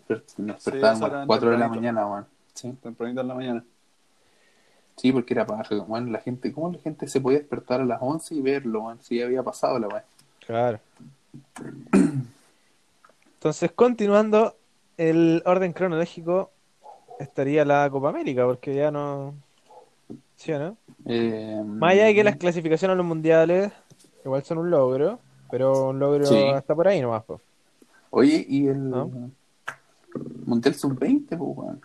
despertaban 0.53 1.03
a 1.03 1.07
las 1.07 1.27
4 1.27 1.49
de 1.51 1.57
la 1.57 1.67
mañana, 1.67 2.05
weón. 2.05 2.25
Sí. 2.53 2.71
Tempranito 2.81 3.21
en 3.21 3.27
la 3.27 3.35
mañana. 3.35 3.63
sí, 4.97 5.11
porque 5.11 5.33
era 5.33 5.45
para 5.45 5.67
weón, 5.69 6.11
la 6.11 6.19
gente, 6.19 6.51
¿cómo 6.51 6.71
la 6.71 6.79
gente 6.79 7.07
se 7.07 7.21
podía 7.21 7.39
despertar 7.39 7.81
a 7.81 7.85
las 7.85 7.99
11 8.01 8.35
y 8.35 8.41
verlo, 8.41 8.81
weón? 8.83 8.99
Si 9.01 9.17
ya 9.17 9.25
había 9.25 9.43
pasado 9.43 9.79
la 9.79 9.87
weón. 9.87 10.03
Claro. 10.47 10.79
Entonces, 13.33 13.71
continuando 13.73 14.55
el 14.97 15.43
orden 15.45 15.73
cronológico, 15.73 16.51
estaría 17.19 17.65
la 17.65 17.89
Copa 17.89 18.09
América, 18.09 18.45
porque 18.45 18.73
ya 18.75 18.89
no. 18.91 19.33
¿Sí 20.37 20.51
o 20.53 20.59
no? 20.59 20.77
Eh, 21.05 21.61
Más 21.65 21.91
allá 21.93 22.05
de 22.05 22.15
que 22.15 22.23
las 22.23 22.37
clasificaciones 22.37 22.93
a 22.93 22.97
los 22.97 23.05
mundiales 23.05 23.71
igual 24.23 24.43
son 24.43 24.59
un 24.59 24.69
logro, 24.69 25.19
pero 25.51 25.89
un 25.89 25.99
logro 25.99 26.25
Sí. 26.25 26.47
hasta 26.53 26.73
por 26.75 26.87
ahí 26.87 27.01
nomás, 27.01 27.23
po. 27.23 27.41
Oye, 28.09 28.45
y 28.47 28.67
el 28.67 28.89
¿No? 28.89 29.11
Mundial 30.45 30.73
Sub-20, 30.75 31.27
pues, 31.37 31.39
weón. 31.39 31.81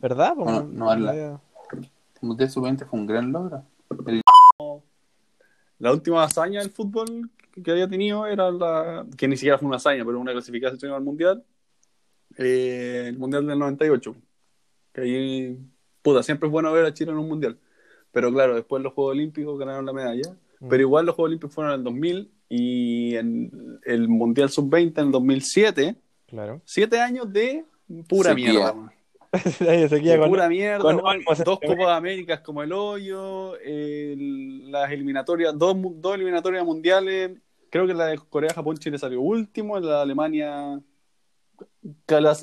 ¿Verdad? 0.00 0.34
Po, 0.34 0.44
Bueno, 0.44 0.62
no, 0.64 0.94
la- 0.96 1.10
había- 1.10 1.40
El 2.20 2.28
Mundial 2.28 2.50
Sub-20 2.50 2.84
fue 2.86 2.98
un 2.98 3.06
gran 3.06 3.30
logro. 3.32 3.62
El 4.06 4.22
La 5.78 5.90
última 5.92 6.22
hazaña 6.24 6.60
del 6.60 6.70
fútbol 6.70 7.28
que 7.52 7.70
había 7.70 7.88
tenido 7.88 8.26
era 8.26 8.50
la. 8.50 9.06
que 9.16 9.28
ni 9.28 9.36
siquiera 9.36 9.58
fue 9.58 9.66
una 9.68 9.76
hazaña, 9.76 10.04
pero 10.04 10.18
una 10.20 10.32
clasificación 10.32 10.92
al 10.92 11.02
mundial. 11.02 11.44
eh, 12.38 13.04
el 13.08 13.18
mundial 13.18 13.46
del 13.46 13.58
98. 13.58 14.14
Que 14.92 15.00
ahí. 15.02 15.58
Puta, 16.02 16.22
siempre 16.22 16.48
es 16.48 16.52
bueno 16.52 16.72
ver 16.72 16.84
a 16.86 16.94
Chile 16.94 17.12
en 17.12 17.18
un 17.18 17.28
mundial. 17.28 17.58
Pero 18.10 18.32
claro, 18.32 18.54
después 18.54 18.82
los 18.82 18.92
Juegos 18.92 19.12
Olímpicos 19.12 19.58
ganaron 19.58 19.86
la 19.86 19.92
medalla. 19.92 20.36
Mm. 20.60 20.68
Pero 20.68 20.82
igual 20.82 21.06
los 21.06 21.14
Juegos 21.14 21.28
Olímpicos 21.28 21.54
fueron 21.54 21.72
en 21.74 21.78
el 21.80 21.84
2000 21.84 22.30
y 22.48 23.14
en 23.16 23.78
el 23.84 24.08
Mundial 24.08 24.50
Sub-20 24.50 24.98
en 24.98 25.06
el 25.06 25.12
2007. 25.12 25.96
Claro. 26.26 26.60
Siete 26.64 27.00
años 27.00 27.32
de 27.32 27.64
pura 28.08 28.30
Sequía. 28.30 28.52
mierda. 28.52 28.92
Se 29.58 29.64
De 29.64 30.18
con- 30.18 30.28
pura 30.28 30.48
mierda, 30.48 30.78
con 30.82 30.96
dos 30.98 31.14
este 31.38 31.44
Copas 31.66 31.88
Américas 31.96 32.40
como 32.40 32.62
el 32.62 32.72
hoyo, 32.72 33.56
el- 33.60 34.70
las 34.70 34.90
eliminatorias, 34.92 35.58
dos, 35.58 35.74
dos 35.96 36.14
eliminatorias 36.14 36.64
mundiales. 36.64 37.32
Creo 37.70 37.86
que 37.86 37.94
la 37.94 38.06
de 38.06 38.18
Corea, 38.18 38.52
Japón, 38.54 38.76
Chile 38.76 38.98
salió 38.98 39.22
último, 39.22 39.78
en 39.78 39.86
la 39.86 39.96
de 39.96 40.02
Alemania 40.02 40.80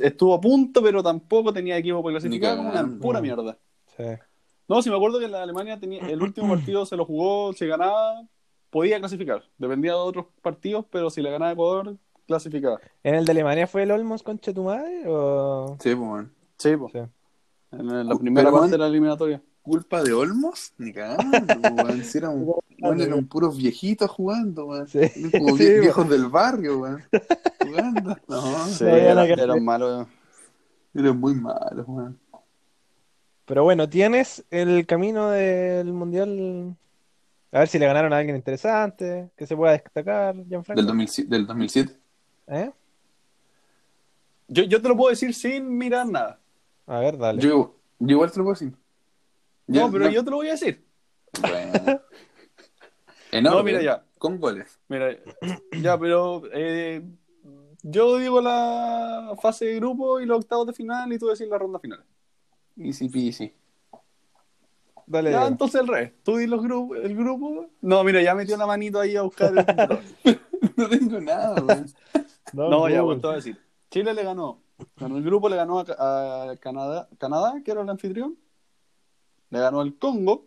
estuvo 0.02 0.34
a 0.34 0.42
punto, 0.42 0.82
pero 0.82 1.04
tampoco 1.04 1.54
tenía 1.54 1.78
equipo 1.78 2.02
para 2.02 2.14
clasificar. 2.14 2.58
Una 2.60 2.88
pura 3.00 3.20
Mm. 3.20 3.24
mierda. 3.24 3.58
Sí. 3.96 4.04
No, 4.68 4.82
si 4.82 4.90
me 4.90 4.96
acuerdo 4.96 5.20
que 5.20 5.28
la 5.28 5.44
Alemania 5.44 5.80
tenía 5.80 6.02
el 6.08 6.22
último 6.22 6.48
partido 6.74 6.86
se 6.86 6.96
lo 6.96 7.06
jugó, 7.06 7.54
si 7.54 7.68
ganaba, 7.68 8.24
podía 8.70 9.00
clasificar. 9.00 9.44
Dependía 9.58 9.92
de 9.92 9.98
otros 10.00 10.26
partidos, 10.42 10.86
pero 10.90 11.10
si 11.10 11.22
le 11.22 11.30
ganaba 11.32 11.52
Ecuador, 11.52 11.98
clasificaba. 12.28 12.80
¿En 13.04 13.16
el 13.16 13.26
de 13.26 13.32
Alemania 13.32 13.68
fue 13.68 13.84
el 13.84 13.92
Olmos 13.92 14.24
concha 14.24 14.54
tu 14.54 14.64
madre? 14.64 15.04
O... 15.08 15.78
Sí, 15.82 15.94
pues, 15.96 16.10
weón. 16.10 16.39
Sí, 16.60 16.76
po. 16.78 16.90
Sí. 16.92 17.00
en 17.72 18.08
la 18.08 18.16
primera 18.16 18.52
parte 18.52 18.72
de 18.72 18.78
la 18.78 18.88
eliminatoria. 18.88 19.42
¿Culpa 19.62 20.02
de 20.04 20.14
Olmos? 20.14 20.74
Ni 20.78 20.94
cagando, 20.94 21.38
weón. 21.84 22.04
Si 22.04 22.18
eran, 22.18 22.44
weón, 22.82 23.02
eran 23.02 23.26
puros 23.28 23.58
viejitos 23.58 24.10
jugando, 24.10 24.66
weón. 24.68 24.88
Sí. 24.88 25.00
Como 25.32 25.48
vie- 25.58 25.80
viejos 25.82 26.10
del 26.10 26.28
barrio, 26.28 26.80
weón. 26.80 27.04
Jugando. 27.66 28.18
No, 28.28 28.66
Sí, 28.68 28.86
era- 28.86 29.26
queda- 29.28 29.44
eran 29.44 29.64
malos. 29.64 30.08
eran 30.94 31.20
muy 31.20 31.34
malos, 31.36 31.86
weón. 31.88 32.20
Pero 33.46 33.64
bueno, 33.64 33.90
tienes 33.90 34.46
el 34.52 34.86
camino 34.86 35.30
del 35.32 35.92
mundial. 35.94 36.76
A 37.52 37.60
ver 37.60 37.68
si 37.68 37.80
le 37.80 37.88
ganaron 37.88 38.14
a 38.14 38.18
alguien 38.18 38.36
interesante, 38.36 39.32
que 39.36 39.48
se 39.48 39.56
pueda 39.56 39.72
destacar, 39.74 40.36
Gianfranco. 40.48 40.80
Del 40.80 40.86
2007. 40.88 41.30
Del 41.30 41.48
2007. 41.48 41.98
¿Eh? 42.48 42.72
Yo, 44.48 44.64
yo 44.64 44.82
te 44.82 44.88
lo 44.88 44.96
puedo 44.98 45.10
decir 45.10 45.34
sin 45.34 45.78
mirar 45.78 46.08
nada. 46.08 46.39
A 46.90 47.00
ver, 47.00 47.20
dale. 47.20 47.40
Yo, 47.40 47.76
yo 48.00 48.14
igual 48.16 48.32
te 48.32 48.40
lo 48.40 48.46
puedo 48.46 48.56
decir. 48.56 48.74
Ya, 49.68 49.82
No, 49.82 49.92
pero 49.92 50.10
yo 50.10 50.24
te 50.24 50.32
lo 50.32 50.38
voy 50.38 50.48
a 50.48 50.52
decir. 50.54 50.84
Bueno. 51.40 52.02
En 53.32 53.44
No, 53.44 53.64
mira 53.64 53.80
ya. 53.84 54.04
Con 54.18 54.40
goles. 54.40 54.80
Mira, 54.88 55.16
ya, 55.80 56.00
pero 56.00 56.42
eh, 56.52 57.04
yo 57.84 58.18
digo 58.18 58.42
la 58.42 59.38
fase 59.40 59.66
de 59.66 59.76
grupo 59.76 60.20
y 60.20 60.26
los 60.26 60.40
octavos 60.40 60.66
de 60.66 60.74
final 60.74 61.14
y 61.14 61.20
tú 61.20 61.28
decís 61.28 61.48
la 61.48 61.60
ronda 61.60 61.78
final. 61.78 62.04
Easy 62.76 63.08
peasy. 63.08 63.54
Dale, 65.06 65.30
Ya, 65.30 65.46
entonces 65.46 65.80
el 65.82 65.88
rey. 65.88 66.12
Tú 66.24 66.38
di 66.38 66.48
los 66.48 66.64
grupos, 66.64 66.98
el 67.04 67.16
grupo. 67.16 67.68
No, 67.82 68.04
mira, 68.04 68.20
ya 68.24 68.34
metió 68.34 68.58
la 68.58 68.66
manito 68.66 69.00
ahí 69.00 69.16
a 69.16 69.22
buscar 69.22 69.54
el. 69.56 70.40
No 70.76 70.90
tengo 70.90 71.22
nada, 71.22 71.62
weón. 71.64 71.86
No, 72.54 72.90
ya, 72.90 73.02
Google. 73.02 73.06
pues 73.06 73.22
te 73.22 73.28
voy 73.28 73.34
a 73.34 73.36
decir. 73.36 73.58
Chile 73.92 74.14
le 74.14 74.24
ganó 74.24 74.60
Ganó 74.98 75.18
el 75.18 75.24
grupo, 75.24 75.50
le 75.50 75.56
ganó 75.56 75.80
a, 75.80 76.52
a 76.52 76.58
Canadá, 76.58 77.08
Canadá, 77.18 77.56
que 77.64 77.72
era 77.72 77.82
el 77.82 77.90
anfitrión. 77.90 78.38
Le 79.50 79.60
ganó 79.60 79.82
el 79.82 79.98
Congo, 79.98 80.46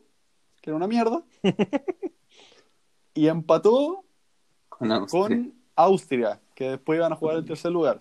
que 0.60 0.70
era 0.70 0.76
una 0.76 0.86
mierda. 0.86 1.22
y 3.14 3.26
empató 3.28 4.04
Con 4.68 4.90
Austria. 4.92 5.20
con 5.22 5.54
Austria, 5.76 6.40
que 6.54 6.70
después 6.70 6.96
iban 6.98 7.12
a 7.12 7.16
jugar 7.16 7.36
el 7.36 7.44
tercer 7.44 7.72
lugar. 7.72 7.98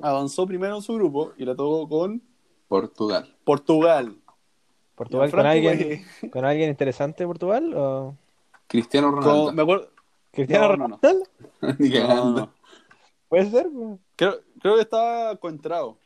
Avanzó 0.00 0.46
primero 0.46 0.76
en 0.76 0.82
su 0.82 0.94
grupo 0.94 1.32
y 1.36 1.44
le 1.44 1.54
tocó 1.54 1.88
con 1.88 2.22
Portugal. 2.68 3.34
Portugal. 3.44 4.16
¿Portugal 4.94 5.30
con 5.30 5.46
alguien, 5.46 6.04
con 6.32 6.44
alguien 6.44 6.70
interesante 6.70 7.22
de 7.22 7.28
Portugal? 7.28 7.72
¿O 7.74 8.14
Cristiano 8.66 9.12
con- 9.12 9.22
Ronaldo. 9.22 9.52
me 9.52 9.62
acuerdo. 9.62 9.88
Cristiano 10.32 10.76
No, 10.76 10.76
no, 10.76 10.88
no. 10.88 10.98
Ronaldo? 11.02 11.24
Ni 11.78 11.88
No, 11.88 11.94
cagando. 11.94 12.24
no, 12.24 12.30
no, 12.32 12.36
no. 12.46 12.52
¿Puede 13.28 13.50
ser? 13.50 13.66
Creo, 14.16 14.40
creo 14.60 14.74
que 14.76 14.82
estaba 14.82 15.36
Coentrao. 15.36 15.98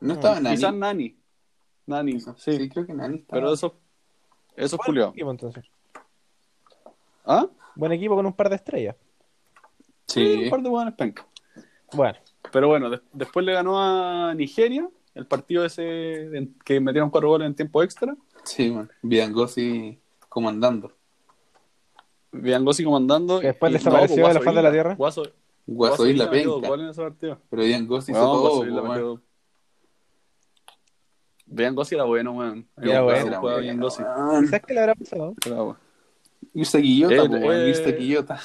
estaba 0.00 0.40
Nani. 0.40 0.56
Quizás 0.56 0.74
Nani. 0.74 1.16
Nani, 1.86 2.20
sí. 2.20 2.30
Sí. 2.36 2.68
creo 2.68 2.86
que 2.86 2.94
Nani 2.94 3.16
estaba. 3.18 3.40
Pero 3.40 3.52
eso, 3.52 3.74
eso 4.56 4.64
es 4.64 4.70
Buen 4.72 4.86
Julio. 4.86 5.08
equipo, 5.10 5.30
entonces. 5.30 5.64
¿Ah? 7.24 7.46
Buen 7.74 7.92
equipo 7.92 8.14
con 8.16 8.26
un 8.26 8.32
par 8.32 8.48
de 8.48 8.56
estrellas. 8.56 8.96
Sí, 10.06 10.34
Sí. 10.36 10.44
un 10.44 10.50
par 10.50 10.62
de 10.62 10.68
buenos 10.68 10.94
pencas. 10.94 11.26
Bueno, 11.92 12.18
Pero 12.52 12.68
bueno, 12.68 12.88
des- 12.90 13.00
después 13.12 13.44
le 13.44 13.52
ganó 13.52 13.80
a 13.82 14.32
Nigeria 14.34 14.88
el 15.14 15.26
partido 15.26 15.64
ese 15.64 16.48
que 16.64 16.78
metieron 16.80 17.10
cuatro 17.10 17.28
goles 17.28 17.46
en 17.46 17.54
tiempo 17.54 17.82
extra. 17.82 18.16
Sí, 18.44 18.70
man. 18.70 18.88
Vidangosi 19.02 19.98
comandando. 20.28 20.92
Biangosi 22.32 22.84
comandando. 22.84 23.40
Que 23.40 23.48
después 23.48 23.70
y- 23.70 23.74
desapareció 23.74 24.22
pues, 24.22 24.28
de 24.28 24.34
la 24.40 24.44
faz 24.44 24.54
de 24.54 24.62
la 24.62 24.70
tierra. 24.72 24.94
Guaso, 24.94 25.22
Guaso 25.66 26.06
Isla 26.06 26.26
metió 26.30 26.50
dos 26.50 26.60
penca. 26.60 26.68
goles 26.68 26.84
en 26.84 26.90
ese 26.90 27.02
partido. 27.02 27.40
Pero 27.50 27.62
Vidangosi 27.62 28.12
hizo 28.12 28.20
Weón, 28.20 28.42
todo. 28.72 28.82
Metió- 28.88 29.22
Biangosi 31.46 31.94
era 31.94 32.04
bueno, 32.04 32.32
weón. 32.32 32.68
Era 32.80 33.02
bueno. 33.02 33.40
Le 34.68 34.80
habrá 34.80 34.94
pasado. 34.94 35.34
Irse 36.54 36.82
Quillota, 36.82 37.24
po, 37.28 37.36
weón. 37.36 37.68
Irse 37.68 37.96
Quillota. 37.96 38.40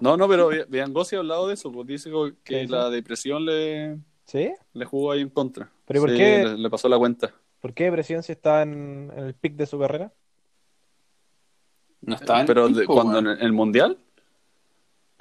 No, 0.00 0.16
no, 0.16 0.28
pero 0.28 0.50
Biangosi 0.68 1.16
ha 1.16 1.20
hablado 1.20 1.48
de 1.48 1.54
eso, 1.54 1.72
pues 1.72 1.86
dice 1.86 2.10
¿Qué 2.44 2.62
que 2.62 2.68
la 2.68 2.90
depresión 2.90 3.44
le, 3.44 3.98
¿Sí? 4.24 4.52
le 4.74 4.84
jugó 4.84 5.12
ahí 5.12 5.20
en 5.22 5.30
contra. 5.30 5.70
¿Pero 5.86 6.00
por 6.02 6.10
qué? 6.14 6.44
Le, 6.56 6.70
pasó 6.70 6.88
la 6.88 6.98
cuenta. 6.98 7.32
¿Por 7.60 7.72
qué 7.72 7.84
depresión 7.84 8.22
si 8.22 8.32
está 8.32 8.62
en, 8.62 9.12
el 9.16 9.34
pic 9.34 9.54
de 9.54 9.66
su 9.66 9.78
carrera? 9.78 10.12
No 12.02 12.14
estaba 12.16 12.40
en 12.40 12.46
Pero 12.46 12.66
el 12.66 12.74
de- 12.74 12.80
pico, 12.82 12.94
cuando 12.94 13.18
en 13.18 13.28
el 13.28 13.52
mundial, 13.52 13.98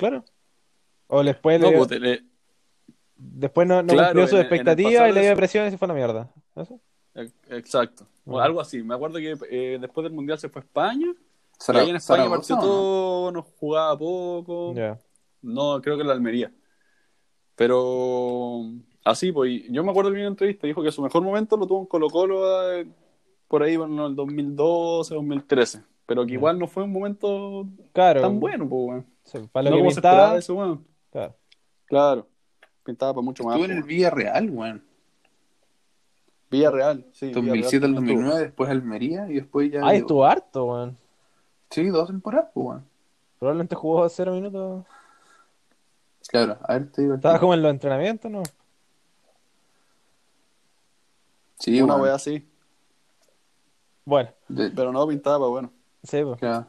Claro. 0.02 0.26
O 1.08 1.24
después, 1.24 1.60
no, 1.62 1.72
le- 1.72 1.78
pues, 1.78 1.92
le- 2.00 2.24
después 3.16 3.68
no, 3.68 3.82
no 3.84 3.94
Claro, 3.94 4.08
cumplió 4.10 4.28
su 4.28 4.36
en- 4.36 4.42
en 4.42 4.46
el 4.48 4.52
expectativa 4.54 4.90
pasado 4.90 5.08
y 5.10 5.12
le 5.14 5.20
dio 5.22 5.30
depresión 5.30 5.68
y 5.68 5.72
se 5.72 5.78
fue 5.78 5.86
a 5.86 5.90
la 5.90 5.94
mierda. 5.94 6.32
¿Eso? 6.56 6.80
ex- 7.16 7.34
exacto. 7.50 8.08
O 8.26 8.40
Ah. 8.40 8.46
algo 8.46 8.60
así. 8.62 8.82
Me 8.84 8.96
acuerdo 8.96 9.18
que 9.20 9.36
eh, 9.50 9.78
después 9.80 10.04
del 10.04 10.14
mundial 10.14 10.38
se 10.40 10.50
fue 10.50 10.62
a 10.62 10.66
España. 10.66 11.08
Y 11.12 11.64
Zara- 11.64 11.82
ahí 11.82 11.90
en 11.92 11.96
España 11.98 12.30
partió 12.30 12.58
todo, 12.58 13.32
no 13.32 13.42
jugaba 13.44 13.98
poco. 13.98 14.74
No, 15.42 15.82
creo 15.82 15.96
que 15.96 16.02
en 16.02 16.08
la 16.08 16.14
Almería. 16.14 16.52
Pero 17.56 18.64
así, 19.04 19.32
pues 19.32 19.64
yo 19.70 19.84
me 19.84 19.92
acuerdo 19.92 20.10
que 20.12 20.16
en 20.18 20.22
una 20.22 20.30
entrevista 20.30 20.68
dijo 20.68 20.82
que 20.82 20.92
su 20.92 21.02
mejor 21.02 21.22
momento 21.24 21.58
lo 21.58 21.68
tuvo 21.68 21.82
en 21.82 21.86
Colo 21.88 22.10
Colo 22.10 22.72
eh, 22.74 22.88
por 23.48 23.64
ahí 23.64 23.76
en 23.76 24.00
el 24.00 24.16
2012, 24.16 25.14
2013. 25.14 25.84
Pero 26.12 26.26
que 26.26 26.34
igual 26.34 26.60
no 26.60 26.68
fue 26.68 26.84
un 26.84 26.92
momento 26.92 27.66
Claro. 27.94 28.20
tan 28.20 28.38
bueno, 28.38 28.68
pues, 28.68 28.82
weón. 28.86 29.06
Sí, 29.24 29.40
para 29.50 29.70
lo 29.70 29.78
No 29.78 29.84
que 29.84 29.90
pintaba. 29.94 30.34
de 30.34 30.40
ese 30.40 30.52
weón. 30.52 30.86
Claro. 31.10 31.36
Claro. 31.86 32.28
Pintaba 32.84 33.14
para 33.14 33.24
mucho 33.24 33.46
más. 33.46 33.56
Estuvo 33.56 33.72
en 33.72 33.78
el. 33.78 33.84
Villarreal, 33.86 34.50
weón. 34.50 34.84
Villarreal, 36.50 37.06
sí. 37.14 37.32
2007 37.32 37.86
al 37.86 37.92
Villarreal 37.92 37.96
también 37.96 38.18
2009, 38.18 38.44
después 38.46 38.70
Almería 38.70 39.30
y 39.30 39.36
después 39.36 39.72
ya. 39.72 39.80
Ah, 39.86 39.94
estuvo 39.96 40.26
harto, 40.26 40.66
weón. 40.66 40.98
Sí, 41.70 41.88
dos 41.88 42.08
temporadas, 42.08 42.50
pues, 42.54 42.66
weón. 42.68 42.86
Probablemente 43.40 43.76
jugó 43.76 44.10
cero 44.10 44.34
minutos. 44.34 44.84
Claro, 46.28 46.58
a 46.62 46.74
ver, 46.74 46.92
te 46.92 47.04
digo. 47.04 47.14
Estaba 47.16 47.40
como 47.40 47.54
en 47.54 47.62
los 47.62 47.72
entrenamientos, 47.72 48.30
¿no? 48.30 48.44
Sí. 51.58 51.82
Una 51.82 51.94
weón. 51.94 52.04
wea 52.04 52.16
así. 52.16 52.46
Bueno, 54.04 54.30
De, 54.50 54.72
Pero 54.72 54.92
no 54.92 55.08
pintaba 55.08 55.38
para 55.40 55.50
bueno. 55.52 55.72
Sí, 56.04 56.24
pues. 56.24 56.40
claro. 56.40 56.66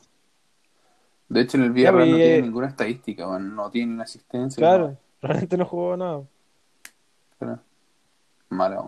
De 1.29 1.41
hecho, 1.41 1.57
en 1.57 1.63
el 1.65 1.71
Villarreal 1.73 2.09
pues, 2.09 2.11
no 2.11 2.17
y, 2.17 2.21
tiene 2.21 2.37
eh, 2.37 2.43
ninguna 2.43 2.67
estadística. 2.69 3.39
No 3.39 3.71
tiene 3.71 4.03
asistencia. 4.03 4.61
Claro, 4.61 4.89
no. 4.89 4.99
realmente 5.23 5.57
no 5.57 5.65
jugó 5.65 5.97
nada. 5.97 6.23
Claro. 7.39 7.59
Mala. 8.51 8.85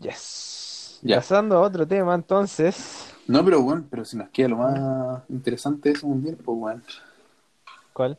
Yes. 0.00 0.98
Ya. 1.02 1.16
Pasando 1.16 1.58
a 1.58 1.60
otro 1.60 1.86
tema, 1.86 2.14
entonces. 2.14 3.14
No, 3.28 3.44
pero 3.44 3.62
bueno, 3.62 3.84
pero 3.88 4.04
si 4.04 4.16
nos 4.16 4.30
queda 4.30 4.48
lo 4.48 4.56
más 4.56 5.22
interesante 5.28 5.90
de 5.90 5.94
ese 5.94 6.06
mundial, 6.06 6.36
pues, 6.44 6.58
weón. 6.58 6.82
¿Cuál? 7.92 8.18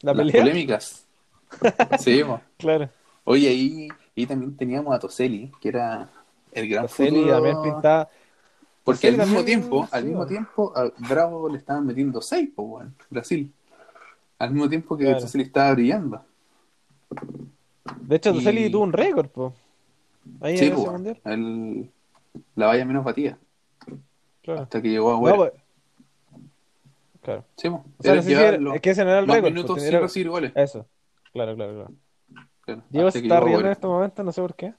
¿La 0.00 0.12
Las 0.12 0.26
pelea? 0.26 0.42
polémicas. 0.42 1.06
sí, 2.00 2.22
weón. 2.22 2.40
Claro. 2.58 2.90
Oye, 3.24 3.48
ahí, 3.48 3.88
ahí 4.16 4.26
también 4.26 4.56
teníamos 4.56 4.94
a 4.94 4.98
Toseli, 4.98 5.50
que 5.60 5.68
era 5.70 6.08
el 6.52 6.68
gran 6.68 6.88
Celi 6.88 7.16
futuro. 7.16 7.34
también 7.34 7.62
pintaba. 7.62 8.08
Porque 8.84 9.08
al 9.08 9.16
mismo 9.18 9.44
tiempo, 9.44 9.88
al 9.92 10.04
mismo 10.04 10.26
tiempo, 10.26 10.72
a 10.76 10.90
Bravo 11.08 11.48
le 11.48 11.58
estaban 11.58 11.86
metiendo 11.86 12.20
seis, 12.20 12.50
pues, 12.54 12.68
weón, 12.68 12.94
Brasil. 13.10 13.52
Al 14.38 14.50
mismo 14.50 14.68
tiempo 14.68 14.96
que 14.96 15.04
Claro. 15.04 15.20
Toseli 15.20 15.44
estaba 15.44 15.72
brillando. 15.72 16.24
De 18.00 18.16
hecho, 18.16 18.30
Y- 18.30 18.34
Toseli 18.34 18.70
tuvo 18.70 18.82
un 18.84 18.92
récord, 18.92 19.28
po. 19.28 19.54
Ahí 20.40 20.56
Sí, 20.58 20.66
en 20.66 20.72
ese 20.72 20.80
pues, 20.82 20.92
mundial. 20.92 21.20
el- 21.24 21.90
la 22.56 22.66
valla 22.66 22.84
menos 22.84 23.04
batida, 23.04 23.38
Claro. 24.42 24.60
hasta 24.62 24.80
que 24.82 24.88
llegó 24.90 25.10
a 25.10 25.14
No, 25.14 25.18
Güera. 25.20 25.36
pues, 25.36 25.52
Claro. 27.22 27.44
Sí, 27.56 27.70
pues, 27.70 27.82
O 27.98 28.02
sea, 28.02 28.14
no 28.16 28.22
sé 28.22 28.28
si 28.28 28.34
llevar 28.34 28.54
era- 28.54 28.62
los 28.62 28.74
es 28.74 28.80
que 28.80 28.90
ese 28.90 29.04
no 29.04 29.10
era 29.10 29.20
el 29.20 29.28
récord. 29.28 29.44
minutos 29.52 29.70
pues, 29.70 29.82
sin 29.84 29.92
era- 29.92 30.00
recibir 30.00 30.28
goles. 30.28 30.52
Eso. 30.56 30.86
Claro, 31.32 31.54
claro, 31.54 31.72
claro. 31.74 31.90
Claro, 32.64 32.82
Diego 32.90 33.10
se 33.12 33.18
está 33.20 33.34
riendo 33.38 33.50
en 33.50 33.54
Güera. 33.62 33.72
estos 33.72 33.90
momentos, 33.90 34.24
no 34.24 34.32
sé 34.32 34.40
por 34.40 34.54
qué. 34.56 34.74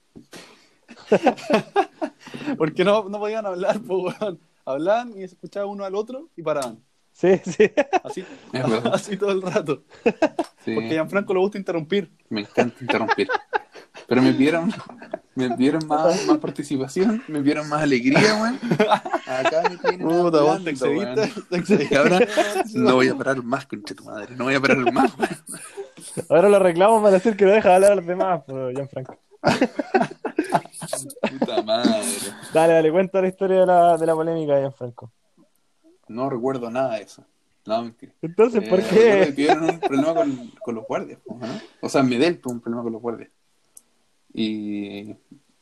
Porque 2.57 2.83
no, 2.83 3.07
no 3.09 3.19
podían 3.19 3.45
hablar, 3.45 3.79
pues, 3.81 4.15
weón. 4.19 4.39
Hablaban 4.65 5.11
y 5.11 5.19
se 5.27 5.35
escuchaba 5.35 5.65
uno 5.65 5.83
al 5.83 5.95
otro 5.95 6.29
y 6.35 6.41
paraban. 6.41 6.79
Sí, 7.11 7.39
sí. 7.45 7.71
Así, 8.93 9.17
todo 9.17 9.31
el 9.31 9.41
rato. 9.41 9.83
Sí, 10.63 10.73
Porque 10.73 10.87
a 10.87 10.93
Gianfranco 10.93 11.33
le 11.33 11.39
gusta 11.41 11.57
interrumpir. 11.57 12.11
me 12.29 12.41
encanta 12.41 12.75
interrumpir. 12.81 13.27
Pero 14.07 14.21
me 14.21 14.33
pidieron, 14.33 14.73
me 15.35 15.49
pidieron 15.51 15.85
más, 15.87 16.25
más 16.25 16.37
participación, 16.39 17.23
me 17.27 17.39
pidieron 17.39 17.69
más 17.69 17.83
alegría, 17.83 18.35
weón. 18.41 18.59
Acá 19.27 19.63
me 19.69 19.77
tienen 19.77 20.07
Puta, 20.07 20.41
vos 20.41 20.57
hablando, 20.57 20.63
te 20.63 20.69
excediste. 20.71 21.41
te 21.49 21.57
excediste. 21.57 21.93
Y 21.93 21.97
ahora 21.97 22.19
no 22.73 22.95
voy 22.95 23.07
a 23.09 23.15
parar 23.15 23.43
más, 23.43 23.65
concha 23.67 23.93
tu 23.95 24.03
madre. 24.05 24.35
No 24.35 24.45
voy 24.45 24.55
a 24.55 24.61
parar 24.61 24.91
más, 24.91 25.13
weón. 25.17 25.29
Ahora 26.29 26.49
lo 26.49 26.59
reclamo 26.59 27.01
para 27.01 27.13
decir 27.13 27.35
que 27.37 27.45
no 27.45 27.51
deja 27.51 27.69
de 27.69 27.75
hablar 27.75 27.91
a 27.93 27.95
los 27.95 28.05
demás, 28.05 28.41
pero 28.47 28.71
Gianfranco. 28.71 29.17
Puta 31.39 31.61
madre. 31.63 32.01
Dale, 32.53 32.73
dale, 32.73 32.91
cuenta 32.91 33.21
la 33.21 33.27
historia 33.27 33.59
de 33.61 33.65
la, 33.65 33.97
de 33.97 34.05
la 34.05 34.13
polémica 34.13 34.55
de 34.55 34.61
Gianfranco. 34.61 35.11
No 36.07 36.29
recuerdo 36.29 36.69
nada 36.69 36.95
de 36.95 37.03
eso. 37.03 37.23
No, 37.65 37.81
mentira. 37.83 38.11
Entonces, 38.21 38.67
¿por 38.67 38.79
Eh, 38.81 38.85
qué? 38.89 39.31
Tuvieron 39.31 39.63
un 39.63 39.79
problema 39.79 40.13
con, 40.13 40.51
con 40.63 40.75
los 40.75 40.85
guardias, 40.85 41.19
pues, 41.25 41.39
¿no? 41.39 41.47
O 41.81 41.89
sea, 41.89 42.03
Medel 42.03 42.39
tuvo 42.39 42.53
un 42.53 42.59
problema 42.59 42.83
con 42.83 42.91
los 42.93 43.01
guardias. 43.01 43.29
Y 44.33 45.15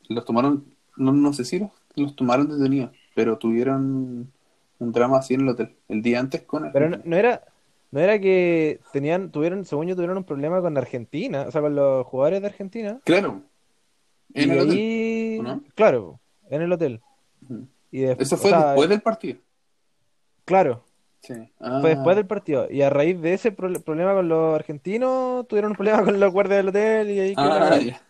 los 0.10 0.26
tomaron, 0.26 0.66
no, 0.98 1.12
no 1.12 1.34
sé 1.34 1.46
si 1.46 1.60
los, 1.60 1.70
los 1.96 2.16
tomaron 2.16 2.50
detenidos, 2.58 2.92
pero 3.14 3.38
tuvieron 3.38 4.32
un 4.80 4.92
drama 4.92 5.18
así 5.20 5.36
en 5.36 5.42
el 5.42 5.50
hotel, 5.50 5.76
el 5.90 6.02
día 6.02 6.20
antes 6.20 6.42
con. 6.42 6.72
Pero 6.72 6.90
no, 6.90 7.00
no 7.04 7.16
era, 7.16 7.44
no 7.92 8.00
era 8.00 8.20
que 8.20 8.80
tenían, 8.92 9.30
tuvieron, 9.32 9.64
según 9.66 9.88
yo, 9.88 9.96
tuvieron 9.96 10.18
un 10.18 10.24
problema 10.24 10.60
con 10.62 10.76
Argentina, 10.78 11.44
o 11.48 11.52
sea, 11.52 11.62
con 11.62 11.76
los 11.76 12.06
jugadores 12.08 12.42
de 12.42 12.48
Argentina. 12.48 13.00
Claro. 13.04 13.42
En 14.34 14.50
y 14.50 14.52
el 14.54 14.60
hotel. 14.60 14.72
ahí, 14.78 15.38
¿o 15.40 15.44
no? 15.44 15.64
claro, 15.76 16.20
en 16.50 16.62
el 16.62 16.72
hotel. 16.72 17.02
Y 17.92 18.02
después, 18.02 18.28
Eso 18.28 18.38
fue 18.38 18.52
o 18.52 18.54
sea, 18.58 18.68
después 18.70 18.90
del 18.90 19.02
partido. 19.02 19.40
Claro, 20.46 20.84
Sí. 21.22 21.34
fue 21.60 21.90
después 21.96 22.16
del 22.16 22.26
partido. 22.26 22.68
Y 22.72 22.82
a 22.82 22.90
raíz 22.90 23.20
de 23.22 23.34
ese 23.34 23.52
pro- 23.52 23.72
problema 23.82 24.14
con 24.14 24.28
los 24.30 24.56
argentinos, 24.56 25.48
tuvieron 25.48 25.72
un 25.72 25.76
problema 25.78 26.04
con 26.04 26.20
los 26.20 26.32
guardias 26.34 26.58
del 26.58 26.70
hotel 26.70 27.10
y 27.12 27.20
ahí 27.20 27.34
Ah, 27.38 27.78
ya. 27.80 28.02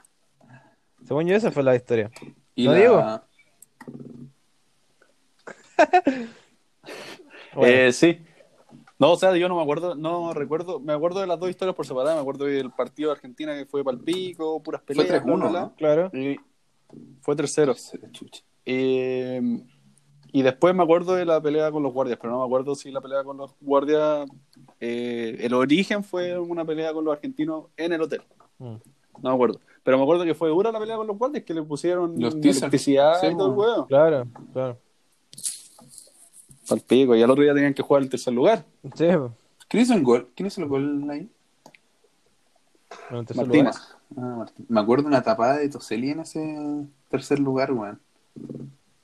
Según 1.06 1.26
yo, 1.28 1.36
esa 1.36 1.52
fue 1.52 1.64
la 1.64 1.76
historia. 1.76 2.10
Y 2.56 2.66
¿No, 2.68 2.74
la-? 2.74 3.24
Bueno, 7.54 7.68
Eh, 7.74 7.92
sí. 7.92 8.22
No, 9.02 9.14
o 9.14 9.18
sea, 9.18 9.36
yo 9.36 9.50
no 9.50 9.56
me 9.56 9.64
acuerdo, 9.64 9.96
no 9.96 10.32
recuerdo, 10.32 10.80
me 10.80 10.94
acuerdo 10.94 11.22
de 11.22 11.26
las 11.26 11.40
dos 11.40 11.50
historias 11.50 11.76
por 11.76 11.88
separado, 11.88 12.18
me 12.18 12.22
acuerdo 12.22 12.46
del 12.46 12.70
partido 12.70 13.10
de 13.10 13.14
Argentina 13.14 13.56
que 13.56 13.66
fue 13.66 13.84
palpico, 13.84 14.62
puras 14.62 14.84
Fue 14.86 14.96
peleas, 14.96 15.24
3-1, 15.24 15.50
bla, 15.50 15.62
¿no? 15.62 15.76
claro. 15.76 16.12
bla. 16.12 16.22
Y 16.22 16.40
fue 17.20 17.36
tercero. 17.36 17.74
Se 17.74 17.98
la 17.98 18.12
chucha. 18.12 18.44
Eh, 18.64 19.42
y 20.32 20.44
después 20.44 20.76
me 20.76 20.84
acuerdo 20.84 21.16
de 21.16 21.26
la 21.26 21.42
pelea 21.42 21.72
con 21.72 21.82
los 21.82 21.92
guardias, 21.92 22.20
pero 22.22 22.32
no 22.32 22.42
me 22.42 22.46
acuerdo 22.46 22.76
si 22.76 22.92
la 22.92 23.02
pelea 23.02 23.24
con 23.24 23.38
los 23.38 23.56
guardias, 23.60 24.30
eh, 24.80 25.36
el 25.40 25.56
origen 25.56 26.04
fue 26.04 26.38
una 26.38 26.64
pelea 26.64 26.94
con 26.94 27.04
los 27.04 27.12
argentinos 27.12 27.70
en 27.78 27.94
el 27.94 28.02
hotel. 28.04 28.22
Mm. 28.60 28.76
No 29.24 29.30
me 29.30 29.34
acuerdo. 29.34 29.60
Pero 29.82 29.98
me 29.98 30.04
acuerdo 30.04 30.26
que 30.26 30.36
fue 30.36 30.50
dura 30.50 30.72
la 30.72 30.80
pelea 30.80 30.98
con 30.98 31.08
los 31.08 31.18
guardias, 31.18 31.44
que 31.44 31.56
le 31.56 31.64
pusieron 31.64 32.20
Los 32.20 32.36
electricidad 32.36 33.20
Sí, 33.20 33.28
y 33.32 33.36
todo 33.36 33.48
el 33.48 33.58
huevo. 33.58 33.88
Claro, 33.88 34.28
claro. 34.54 34.78
Al 36.72 36.82
pico, 36.82 37.16
y 37.16 37.22
al 37.22 37.30
otro 37.30 37.44
día 37.44 37.54
tenían 37.54 37.74
que 37.74 37.82
jugar 37.84 38.02
el 38.04 38.10
tercer 38.10 38.34
lugar. 38.34 38.66
Sí. 38.96 39.06
¿Quién 39.68 39.84
hizo 39.84 39.94
el 39.94 40.04
gol? 40.04 40.30
¿Quién 40.36 40.48
hizo 40.48 40.62
el 40.62 40.68
gol 40.68 41.10
ahí? 41.10 41.30
Lugar. 43.10 43.26
Ah, 44.18 44.36
Martín. 44.38 44.66
Me 44.68 44.80
acuerdo 44.82 45.08
una 45.08 45.22
tapada 45.22 45.58
de 45.58 45.70
Toseli 45.70 46.12
en 46.12 46.20
ese 46.22 46.58
tercer 47.10 47.40
lugar, 47.40 47.72
weón. 47.72 48.00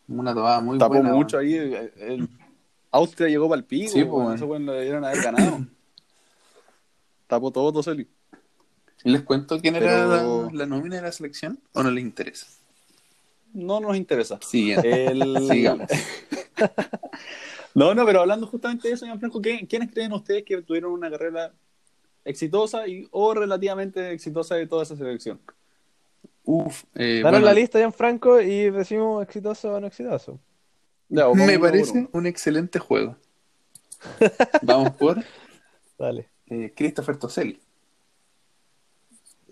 Una 0.08 0.34
tapada 0.36 0.60
muy 0.62 0.78
Tapó 0.78 0.96
buena. 0.96 1.14
mucho 1.14 1.38
weón. 1.38 1.48
ahí. 1.48 1.56
el- 1.58 1.92
el- 2.00 2.30
Austria 2.92 3.28
llegó 3.28 3.48
para 3.50 3.60
el 3.60 3.66
pico. 3.66 3.92
Sí, 3.92 4.04
weón. 4.04 4.36
Eso 4.36 4.46
weón, 4.46 4.66
lo 4.66 4.74
debieron 4.74 5.04
haber 5.06 5.22
ganado. 5.24 5.60
Tapó 7.28 7.52
todo 7.52 7.72
Toseli. 7.74 8.08
¿Y 9.04 9.12
les 9.12 9.22
cuento 9.24 9.60
quién 9.62 9.76
era 9.76 10.06
la, 10.06 10.50
la 10.52 10.66
nómina 10.66 10.96
de 10.98 11.02
la 11.04 11.12
selección? 11.12 11.60
¿O 11.74 11.84
no 11.84 11.92
les 11.92 12.04
interesa? 12.04 12.48
No 13.54 13.80
nos 13.80 13.96
interesa. 13.96 14.40
Siguiente. 14.42 15.06
El... 15.08 15.48
Sigamos. 15.50 15.88
No, 17.78 17.94
no, 17.94 18.08
pero 18.08 18.22
hablando 18.22 18.48
justamente 18.48 18.88
de 18.88 18.96
eso, 18.96 19.06
¿qué- 19.40 19.68
¿quiénes 19.68 19.92
creen 19.92 20.12
ustedes 20.12 20.44
que 20.44 20.60
tuvieron 20.64 20.92
una 20.94 21.12
carrera 21.12 21.54
exitosa 22.26 22.88
y, 22.88 23.08
o 23.12 23.36
relativamente 23.36 24.12
exitosa 24.12 24.56
de 24.56 24.66
toda 24.66 24.82
esa 24.82 24.96
selección? 24.96 25.40
Uf, 26.44 26.86
eh, 26.96 27.18
Danos 27.24 27.34
bueno, 27.42 27.46
la 27.46 27.54
lista, 27.54 27.78
Gianfranco, 27.78 28.42
y 28.42 28.72
decimos 28.72 29.22
exitoso 29.24 29.76
o 29.76 29.80
no 29.80 29.86
exitoso. 29.86 30.40
Ya, 31.10 31.30
me 31.30 31.60
parece 31.60 31.92
uno. 32.00 32.10
un 32.14 32.26
excelente 32.26 32.80
juego. 32.80 33.16
Vamos 34.64 34.92
por 34.98 35.24
Dale. 36.00 36.30
eh, 36.48 36.74
Christopher 36.76 37.18
Toselli. 37.18 37.60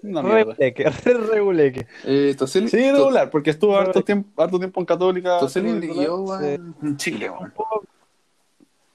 Una. 0.02 0.24
Reguleque, 0.24 0.84
re 0.90 1.14
reguleque. 1.32 1.88
Eh, 2.06 2.34
Toselli, 2.36 2.70
Sí, 2.70 2.78
regular, 2.92 3.30
porque 3.30 3.52
estuvo 3.52 3.78
harto 3.78 4.02
tiempo, 4.04 4.42
harto 4.42 4.58
tiempo 4.58 4.80
en 4.80 4.86
Católica. 4.88 5.38
Toselli 5.40 5.74
brilló 5.74 6.22
weón, 6.22 6.76
en 6.82 6.98
Chile. 6.98 7.30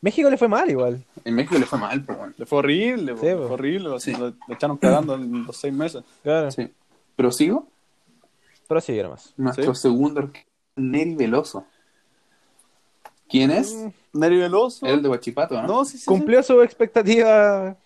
México 0.02 0.30
le 0.30 0.36
fue 0.38 0.48
mal 0.48 0.70
igual. 0.70 1.04
En 1.24 1.34
México 1.34 1.58
le 1.58 1.66
fue 1.66 1.78
mal, 1.78 2.02
pero 2.04 2.18
bueno. 2.20 2.34
Le 2.36 2.46
fue 2.46 2.58
horrible, 2.60 3.12
Sí, 3.14 3.18
po. 3.20 3.26
fue 3.26 3.34
horrible. 3.50 4.00
Sí. 4.00 4.12
Lo, 4.12 4.28
lo 4.48 4.54
echaron 4.54 4.76
cagando 4.78 5.14
en 5.14 5.44
los 5.44 5.56
seis 5.56 5.74
meses. 5.74 6.02
Claro. 6.22 6.50
Sí. 6.50 6.72
Pero 7.16 7.30
sigo, 7.32 7.68
Pero 8.66 8.80
sí, 8.80 8.98
era 8.98 9.08
más. 9.10 9.34
nuestro 9.36 9.74
Sí. 9.74 9.82
segundo 9.82 10.20
arquero, 10.20 10.46
Neri 10.76 11.14
Veloso. 11.16 11.66
¿Quién 13.28 13.50
es? 13.50 13.74
Mm, 13.74 14.18
Neri 14.18 14.38
Veloso. 14.38 14.86
El 14.86 15.02
de 15.02 15.08
Guachipato, 15.08 15.60
¿no? 15.60 15.68
No, 15.68 15.84
sí, 15.84 15.92
sí. 15.92 15.98
sí. 15.98 16.06
Cumplió 16.06 16.42
su 16.42 16.60
expectativa 16.62 17.76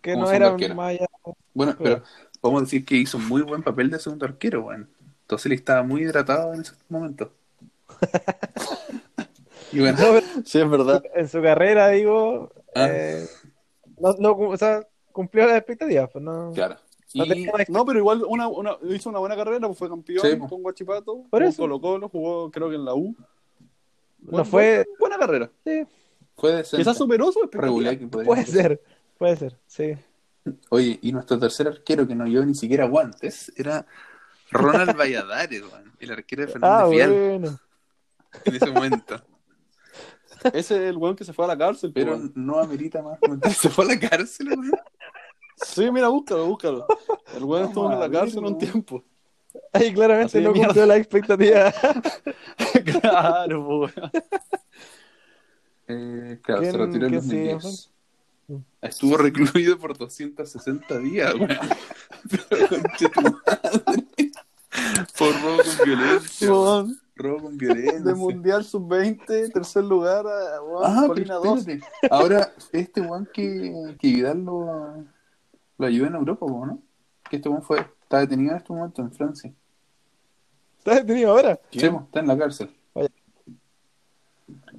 que 0.00 0.14
Como 0.14 0.24
no 0.24 0.32
era 0.32 0.56
más 0.74 0.88
allá. 0.88 1.06
Bueno, 1.52 1.76
pero 1.78 2.02
podemos 2.40 2.62
decir 2.62 2.84
que 2.86 2.96
hizo 2.96 3.18
muy 3.18 3.42
buen 3.42 3.62
papel 3.62 3.90
de 3.90 3.98
segundo 3.98 4.24
arquero, 4.24 4.62
weón. 4.62 4.88
Entonces 5.22 5.46
él 5.46 5.52
estaba 5.52 5.82
muy 5.82 6.00
hidratado 6.02 6.54
en 6.54 6.62
ese 6.62 6.72
momento. 6.88 7.30
y 9.72 9.80
bueno, 9.80 9.98
Sí, 10.44 10.60
es 10.60 10.70
verdad. 10.70 11.02
en 11.14 11.28
su 11.28 11.40
carrera, 11.42 11.88
digo, 11.88 12.52
Ah. 12.74 12.86
eh, 12.90 13.26
no, 13.98 14.14
no, 14.18 14.30
o 14.32 14.56
sea, 14.56 14.86
cumplió 15.12 15.46
las 15.46 15.56
expectativas. 15.56 16.08
Pues 16.12 16.24
no, 16.24 16.52
claro. 16.54 16.76
no 17.14 17.24
Y 17.24 17.48
pero 17.86 17.98
igual 17.98 18.24
una, 18.26 18.48
una, 18.48 18.76
hizo 18.90 19.10
una 19.10 19.18
buena 19.18 19.36
carrera, 19.36 19.66
pues 19.66 19.78
fue 19.78 19.88
campeón 19.88 20.24
Sí, 20.24 20.38
con 20.38 20.62
Guachipato, 20.62 21.24
Por 21.30 21.40
con 21.40 21.42
eso. 21.42 21.62
Colo 21.62 21.80
Colo, 21.80 22.08
jugó 22.08 22.50
creo 22.50 22.68
que 22.68 22.76
en 22.76 22.84
la 22.84 22.94
U. 22.94 23.14
No 24.20 24.44
fue. 24.44 24.86
Buena 24.98 25.18
carrera. 25.18 25.50
Sí, 25.64 25.82
fue. 26.36 26.62
Quizás 26.62 26.96
superó 26.96 27.32
su 27.32 27.40
expectativa. 27.40 27.64
regular 27.66 27.98
que 27.98 28.06
podría 28.06 28.26
puede 28.26 28.46
ser. 28.46 28.82
Puede 29.18 29.36
ser, 29.36 29.58
sí. 29.66 29.94
Oye, 30.70 30.98
y 31.02 31.12
nuestro 31.12 31.38
tercer 31.38 31.68
arquero 31.68 32.06
que 32.08 32.14
no 32.14 32.24
llevó 32.26 32.44
ni 32.46 32.54
siquiera 32.54 32.86
guantes 32.86 33.52
era 33.56 33.84
Ronald 34.50 34.96
Valladares, 34.98 35.62
el 35.98 36.10
arquero 36.12 36.46
de 36.46 36.52
Fernández 36.52 36.80
Ah, 36.80 36.88
Vial 36.88 37.10
bueno. 37.10 37.58
en 38.44 38.54
ese 38.54 38.70
momento. 38.70 39.20
Ese 40.44 40.58
es 40.76 40.90
el 40.90 40.96
weón 40.96 41.16
que 41.16 41.24
se 41.24 41.32
fue 41.32 41.44
a 41.44 41.48
la 41.48 41.58
cárcel. 41.58 41.92
Pero 41.92 42.16
Pero 42.18 42.30
no 42.34 42.58
amerita 42.60 43.02
más. 43.02 43.18
Se 43.56 43.68
fue 43.68 43.84
a 43.84 43.88
la 43.88 43.98
cárcel, 44.00 44.48
weón. 44.48 44.72
Sí, 45.56 45.90
mira, 45.90 46.08
búscalo, 46.08 46.46
búscalo. 46.46 46.86
El 47.36 47.44
weón 47.44 47.68
estuvo 47.68 47.92
en 47.92 47.98
la 48.00 48.06
a 48.06 48.10
cárcel 48.10 48.38
un 48.38 48.44
verlo. 48.56 48.58
tiempo. 48.58 49.04
Ahí 49.72 49.92
claramente 49.92 50.38
Así 50.38 50.44
no 50.44 50.52
mierda. 50.52 50.68
cumplió 50.68 50.86
la 50.86 50.96
expectativa. 50.96 51.72
claro, 53.00 53.66
po, 53.66 53.78
weón. 53.80 53.92
Eh, 55.88 56.38
claro, 56.42 56.62
se 56.62 56.70
¿Quién- 56.70 56.80
retiró 56.80 57.06
en 57.08 57.22
sigue, 57.22 57.52
2010. 57.54 57.90
Estuvo 58.82 59.16
recluido 59.16 59.78
por 59.78 59.96
260 59.96 60.98
días, 60.98 61.34
weón. 61.34 61.48
Pero, 62.48 62.68
conche 62.68 63.08
tu 63.08 63.20
madre. 63.22 64.30
Por 65.18 65.32
robo 65.42 65.56
con 65.58 65.84
violencia. 65.84 66.50
weón. 66.50 67.00
Robo 67.22 67.42
con 67.42 67.56
violencia. 67.58 68.00
De 68.00 68.14
Mundial 68.14 68.64
Sub-20, 68.64 69.52
tercer 69.52 69.84
lugar, 69.84 70.26
a 70.26 70.62
weón, 70.62 70.82
Ah, 70.84 71.04
Colina 71.06 71.38
pero 71.40 71.54
2. 71.54 71.58
espérate. 71.68 71.86
Ahora, 72.10 72.52
este 72.72 73.00
weón 73.00 73.28
que, 73.32 73.96
que 73.98 74.08
Vidal 74.08 74.44
lo, 74.44 75.04
lo 75.78 75.86
ayudó 75.86 76.06
en 76.06 76.14
Europa, 76.14 76.46
¿no? 76.46 76.82
Que 77.28 77.36
este 77.36 77.48
weón 77.48 77.62
fue, 77.62 77.80
está 77.80 78.18
detenido 78.20 78.52
en 78.52 78.56
este 78.58 78.72
momento 78.72 79.02
en 79.02 79.12
Francia. 79.12 79.52
¿Estás 80.78 80.96
detenido 80.96 81.32
ahora? 81.32 81.60
Sí, 81.70 81.86
está 81.86 82.20
en 82.20 82.26
la 82.26 82.38
cárcel. 82.38 82.70
Vaya. 82.94 83.08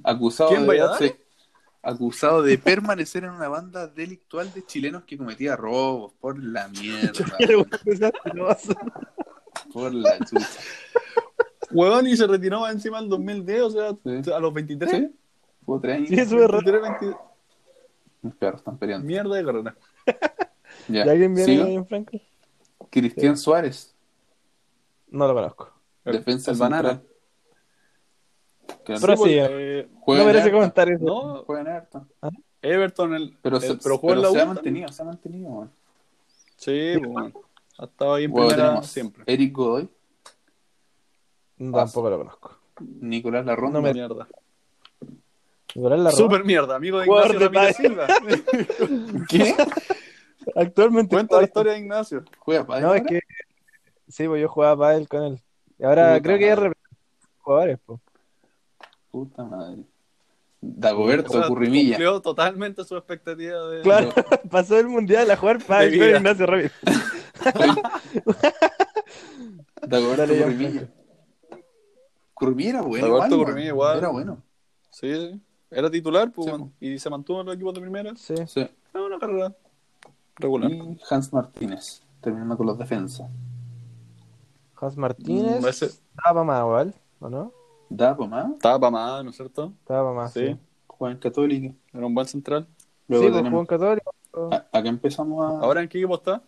Acusado 0.04 0.50
¿Quién, 0.50 0.66
de, 0.66 0.82
sí. 0.98 1.14
acusado 1.82 2.42
de 2.42 2.58
permanecer 2.58 3.22
en 3.24 3.30
una 3.30 3.48
banda 3.48 3.86
delictual 3.86 4.52
de 4.52 4.66
chilenos 4.66 5.04
que 5.04 5.16
cometía 5.16 5.54
robos 5.54 6.12
por 6.14 6.42
la 6.42 6.66
mierda, 6.68 7.12
por 9.72 9.94
la 9.94 10.18
chucha. 10.18 10.48
Weón, 11.72 12.06
y 12.06 12.16
se 12.16 12.26
retiró 12.26 12.60
más 12.60 12.72
encima 12.72 12.98
en 12.98 13.08
2010, 13.08 13.62
o 13.62 13.70
sea, 13.70 13.90
Sí. 14.22 14.30
a 14.30 14.38
los 14.38 14.52
23. 14.52 14.90
¿Sí? 14.90 15.10
Fue 15.64 15.80
tres 15.80 15.96
años. 15.96 16.08
Sí, 16.08 16.14
eso 16.18 16.36
es 16.36 16.40
raro. 16.42 16.52
23, 16.64 16.82
22. 16.82 17.16
Mis 18.22 18.34
perros 18.34 18.60
están 18.60 18.78
peleando. 18.78 19.06
Mierda 19.06 19.36
de 19.36 19.44
carrera. 19.44 19.76
Ya. 20.88 21.04
¿Y 21.06 21.08
alguien 21.10 21.34
viene 21.34 21.52
¿Sigo? 21.52 21.64
ahí 21.64 21.74
en 21.74 21.86
Franco? 21.86 22.18
Cristian 22.90 23.36
Suárez, 23.36 23.94
No 25.10 25.28
lo 25.28 25.34
conozco. 25.34 25.70
Defensa 26.04 26.50
el 26.50 26.56
central. 26.56 26.82
banana. 26.82 27.02
Que 28.84 28.94
Pero 29.00 29.14
pues, 29.16 29.20
sí, 29.30 29.36
eh, 29.38 29.88
juega 30.00 30.22
no 30.22 30.26
merece 30.26 30.50
comentar 30.50 30.88
eso. 30.90 31.04
no, 31.04 31.42
Juega 31.44 31.60
en 31.60 31.66
Everton. 31.68 32.08
Everton, 32.62 33.14
el, 33.14 33.36
Pero, 33.42 33.56
el- 33.56 33.62
se, 33.62 33.74
pero 33.76 33.98
jugó 33.98 34.14
en 34.14 34.18
pero 34.20 34.22
la 34.22 34.30
U. 34.30 34.32
se 34.32 34.38
ha 34.38 34.44
también. 34.46 34.54
mantenido, 34.54 34.88
se 34.88 35.02
ha 35.02 35.04
mantenido. 35.04 35.48
weón. 35.50 35.70
Sí, 36.56 36.92
pues, 36.98 37.10
bueno. 37.10 37.32
Ha 37.78 37.84
estado 37.84 38.14
ahí 38.14 38.24
en 38.24 38.30
Luego 38.30 38.48
primera 38.48 38.82
siempre. 38.82 39.24
Eric 39.26 39.52
Godoy, 39.54 39.88
Tampoco 41.70 42.10
lo 42.10 42.18
conozco. 42.18 42.58
Nicolás 43.00 43.44
Larronda, 43.46 43.78
No 43.78 43.82
me- 43.86 43.92
Mierda. 43.94 44.26
Nicolás. 45.74 46.14
Super 46.16 46.44
mierda, 46.44 46.76
amigo 46.76 46.98
de 46.98 47.06
Ignacio 47.06 47.38
de 47.38 47.48
Ramírez 47.48 47.76
Silva. 47.76 48.06
¿Qué? 49.28 49.54
Actualmente. 50.56 51.14
Cuenta 51.16 51.36
la 51.38 51.44
historia 51.44 51.72
de 51.72 51.78
Ignacio. 51.78 52.24
¿Juega 52.38 52.66
para 52.66 52.80
No, 52.80 52.94
es 52.94 53.02
que. 53.06 53.20
Sí, 54.08 54.26
pues 54.28 54.42
yo 54.42 54.48
jugaba 54.48 54.76
para 54.76 54.96
él 54.96 55.08
con 55.08 55.22
él. 55.22 55.40
Y 55.78 55.84
ahora 55.84 56.08
Puta 56.14 56.22
creo 56.22 56.38
que 56.38 56.50
madre. 56.56 56.68
de 56.68 56.74
jugadores, 57.38 57.78
pues. 57.86 58.00
Puta 59.10 59.44
madre. 59.44 59.82
Dagoberto 60.60 61.30
O 61.30 61.32
sea, 61.40 61.48
Currimilla. 61.48 61.96
Cumplió 61.96 62.20
totalmente 62.20 62.84
su 62.84 62.96
expectativa 62.96 63.66
de. 63.68 63.80
Claro, 63.82 64.10
pasó 64.50 64.78
el 64.78 64.88
mundial 64.88 65.30
a 65.30 65.36
jugar 65.36 65.58
para 65.64 65.84
el. 65.84 65.94
Ignacio 65.94 66.46
Ramírez. 66.46 66.72
Dagoberto 69.86 70.34
ya, 70.34 70.44
Currimilla. 70.44 70.88
Currimilla 72.46 72.70
era 72.70 72.82
bueno. 72.82 73.58
Igual. 73.60 73.98
Era 73.98 74.08
bueno. 74.08 74.42
Sí, 74.90 75.14
sí. 75.14 75.40
Era 75.70 75.90
titular, 75.90 76.30
pues, 76.30 76.44
Sí, 76.44 76.50
bueno, 76.50 76.72
y 76.80 76.98
se 76.98 77.08
mantuvo 77.08 77.40
en 77.40 77.46
los 77.46 77.54
equipos 77.54 77.72
de 77.74 77.80
primera. 77.80 78.14
Sí. 78.16 78.34
Sí. 78.46 78.60
Es 78.60 79.00
una 79.00 79.18
carrera 79.18 79.54
regular. 80.36 80.70
Y 80.70 80.98
Hans 81.08 81.32
Martínez, 81.32 82.02
terminando 82.20 82.56
con 82.56 82.66
los 82.66 82.76
defensas. 82.78 83.28
Hans 84.80 84.96
Martínez. 84.96 85.62
Mm, 85.62 85.66
ese- 85.66 85.86
Estaba 85.86 86.34
para 86.34 86.44
más 86.44 86.60
igual, 86.60 86.94
¿o 87.20 87.28
no? 87.30 87.52
Da 87.88 88.14
más, 88.14 88.50
Estaba 88.52 88.78
para 88.80 88.90
más, 88.90 89.24
¿no 89.24 89.30
es 89.30 89.36
cierto? 89.36 89.72
Estaba 89.80 90.10
para 90.10 90.14
más. 90.24 90.32
Sí. 90.32 90.46
Sí, 90.48 90.58
juega 90.86 91.12
en 91.14 91.18
Católica. 91.20 91.74
Era 91.92 92.06
un 92.06 92.14
buen 92.14 92.26
central. 92.26 92.66
Luego 93.08 93.24
sí 93.24 93.30
pues 93.30 93.42
jugó 93.44 93.60
en 93.60 93.66
tenemos. 93.66 93.66
Católico. 93.68 94.14
a- 94.50 94.78
Acá 94.78 94.88
empezamos 94.88 95.44
a. 95.44 95.58
¿Ahora 95.64 95.82
en 95.82 95.88
qué 95.88 95.98
equipo 95.98 96.14
está? 96.16 96.42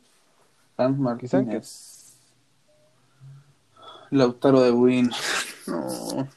Hans 0.77 0.99
Martínez. 0.99 2.17
Lautaro 4.11 4.61
de 4.61 4.71
Buin. 4.71 5.11
No. 5.67 6.29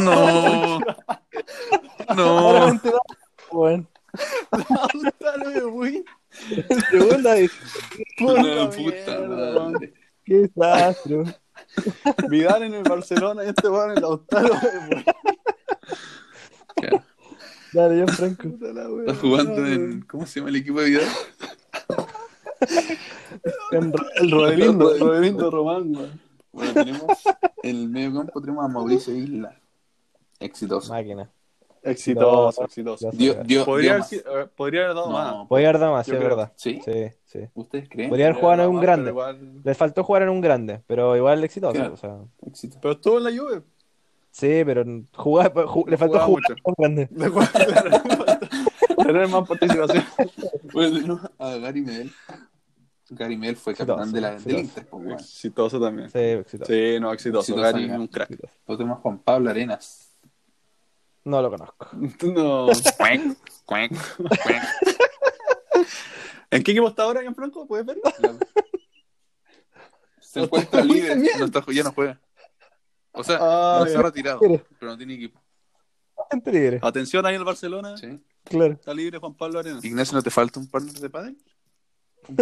No. 0.00 0.80
No. 2.14 2.52
va. 2.54 2.80
Bueno, 3.52 3.86
en 6.48 6.80
segunda 6.90 7.34
vez. 7.34 7.50
No, 8.20 8.70
Puta 8.70 9.20
madre. 9.20 9.94
Qué 10.24 10.34
desastre. 10.34 11.24
Vidal 12.28 12.64
en 12.64 12.74
el 12.74 12.82
Barcelona 12.82 13.44
y 13.44 13.48
este 13.48 13.68
weón 13.68 13.90
en 13.90 13.96
el 13.96 14.02
Lautaro. 14.02 14.54
Claro. 16.74 17.02
Dale, 17.72 17.98
yo 17.98 18.06
Franco. 18.08 18.48
Está 18.48 19.14
jugando 19.14 19.66
en. 19.66 20.02
¿Cómo 20.02 20.26
se 20.26 20.40
llama 20.40 20.50
el 20.50 20.56
equipo 20.56 20.80
de 20.80 20.90
Vidal? 20.90 21.08
En 23.72 23.92
El 24.16 24.30
Rodelindo, 24.30 24.94
el 24.94 25.00
Rodelindo 25.00 25.50
Román, 25.50 25.94
weón. 25.94 26.25
Bueno, 26.56 26.72
tenemos 26.72 27.04
en 27.62 27.76
el 27.76 27.88
medio 27.88 28.14
campo 28.14 28.40
tenemos 28.40 28.64
a 28.64 28.68
Mauricio 28.68 29.14
Isla. 29.14 29.54
Exitoso. 30.40 30.92
Máquina. 30.92 31.30
Exitoso, 31.82 32.64
exitoso. 32.64 33.10
Dio, 33.12 33.34
dio, 33.44 33.64
Podría 33.64 33.98
dio 33.98 34.20
haber, 34.28 34.46
eh, 34.46 34.50
podría 34.56 34.80
haber 34.84 34.96
dado 34.96 35.10
más. 35.10 35.32
No, 35.34 35.46
Podía 35.48 35.68
haber 35.68 35.80
dado 35.80 35.92
más, 35.92 36.04
sí, 36.06 36.12
es 36.12 36.18
verdad. 36.18 36.52
¿Sí? 36.56 36.80
Sí, 36.84 37.04
sí. 37.26 37.38
¿Ustedes 37.54 37.88
creen? 37.88 38.08
Podría 38.10 38.26
haber 38.26 38.40
Podría 38.40 38.40
jugado 38.40 38.62
en 38.64 38.68
un 38.70 38.74
más, 38.76 38.82
grande. 38.82 39.04
pero 39.04 39.12
igual- 39.12 39.62
Le 39.62 39.74
faltó 39.74 40.02
jugar 40.02 40.22
en 40.22 40.28
un 40.30 40.40
grande, 40.40 40.80
pero 40.88 41.14
igual 41.16 41.44
exitoso. 41.44 41.74
Claro. 41.74 41.94
O 41.94 41.96
sea, 41.96 42.16
Éxito. 42.46 42.78
Pero 42.82 42.94
estuvo 42.94 43.18
en 43.18 43.24
la 43.24 43.30
Juve. 43.30 43.62
sí, 44.32 44.62
pero 44.64 44.82
jugaba- 45.14 45.64
ju- 45.66 45.88
le 45.88 45.96
faltó 45.96 46.18
jugar 46.20 46.42
mucho. 46.48 46.52
en 46.54 46.58
un 46.64 46.74
grande. 46.76 47.06
Tener 49.06 49.28
más 49.28 49.46
participación. 49.48 50.04
Bueno, 50.72 51.20
a 51.38 51.50
Gary 51.56 51.82
Medel. 51.82 52.10
Gary 53.10 53.36
Medel 53.36 53.56
fue 53.56 53.72
Exitoso, 53.72 53.96
capitán 53.96 54.12
de 54.12 54.20
la, 54.20 54.34
del. 54.36 54.58
Inter. 54.58 54.86
pues, 54.86 55.02
bueno. 55.04 55.18
Exitoso 55.20 55.80
también. 55.80 56.10
Sí, 56.10 56.18
exitoso. 56.18 56.72
Sí, 56.72 57.00
no, 57.00 57.12
exitoso. 57.12 57.40
Exitoso, 57.40 57.62
Gary 57.62 57.84
es 57.84 57.90
un 57.92 58.08
crack. 58.08 58.30
Exitoso. 58.30 58.76
Tenemos 58.78 58.98
Juan 59.00 59.18
Pablo 59.18 59.50
Arenas. 59.50 60.16
No 61.24 61.42
lo 61.42 61.50
conozco. 61.50 61.88
No. 62.22 62.66
Cuac, 62.96 63.20
cuac, 63.64 63.90
cuac. 64.16 64.62
¿En 66.50 66.62
qué 66.62 66.70
equipo 66.72 66.88
está 66.88 67.02
ahora, 67.04 67.20
Gianfranco? 67.22 67.66
¿Puedes 67.66 67.86
verlo? 67.86 68.02
Se 70.20 70.40
encuentra 70.42 70.84
no 70.84 70.94
está, 71.46 71.64
ya 71.72 71.82
no 71.82 71.92
juega. 71.92 72.20
O 73.12 73.24
sea, 73.24 73.38
Ah, 73.40 73.78
no 73.80 73.86
se 73.86 73.96
ha 73.96 74.02
retirado, 74.02 74.38
pero 74.40 74.92
no 74.92 74.96
tiene 74.98 75.14
equipo. 75.14 75.40
Gente 76.30 76.52
libre, 76.52 76.78
Atención 76.82 77.24
ahí 77.24 77.34
en 77.34 77.40
el 77.40 77.44
Barcelona. 77.44 77.96
¿Sí? 77.96 78.20
claro. 78.44 78.74
Está 78.74 78.92
libre 78.92 79.18
Juan 79.18 79.34
Pablo 79.34 79.58
Arenas. 79.58 79.84
Ignacio, 79.84 80.14
¿no 80.14 80.22
te 80.22 80.30
falta 80.30 80.60
un 80.60 80.68
partner 80.68 80.94
de 80.94 81.10
pádel? 81.10 81.38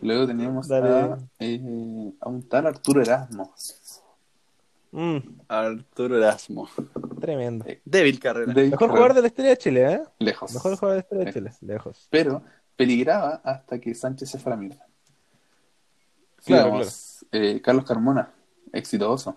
Luego 0.00 0.26
Dale. 0.26 0.88
a, 0.88 1.18
eh, 1.38 2.12
a 2.20 2.28
un 2.28 2.42
tal 2.48 2.66
Arturo 2.66 3.00
Erasmo. 3.02 3.54
Mm, 4.92 5.16
Arturo 5.48 6.18
Erasmo. 6.18 6.68
tremendo. 7.20 7.64
Débil 7.84 8.20
carrera. 8.20 8.52
De- 8.52 8.70
Mejor 8.70 8.90
jugador 8.90 9.14
de 9.14 9.20
la 9.22 9.26
historia 9.28 9.50
de 9.50 9.58
Chile, 9.58 9.92
¿eh? 9.92 10.02
Lejos. 10.18 10.52
Mejor 10.52 10.76
jugador 10.76 10.96
de 10.96 10.96
la 10.96 11.00
historia 11.00 11.24
de 11.24 11.32
Chile, 11.32 11.52
lejos. 11.72 12.06
Pero 12.10 12.42
peligraba 12.76 13.40
hasta 13.44 13.80
que 13.80 13.94
Sánchez 13.94 14.30
se 14.30 14.38
fuera 14.38 14.56
a 14.56 14.60
mierda. 14.60 14.86
Claro, 16.44 16.64
Digamos, 16.64 17.24
eh, 17.32 17.60
Carlos 17.62 17.84
Carmona, 17.84 18.30
exitoso. 18.72 19.36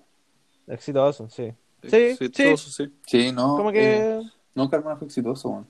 Exitoso, 0.68 1.30
sí. 1.30 1.54
Sí, 1.84 1.90
sí. 1.90 1.96
Exitoso, 2.26 2.70
sí. 2.70 2.94
Sí, 3.06 3.32
no. 3.32 3.56
Como 3.56 3.70
eh, 3.70 3.74
que 3.74 4.22
no, 4.54 4.70
Carmona 4.70 4.98
fue 4.98 5.08
exitoso, 5.08 5.50
weón. 5.50 5.68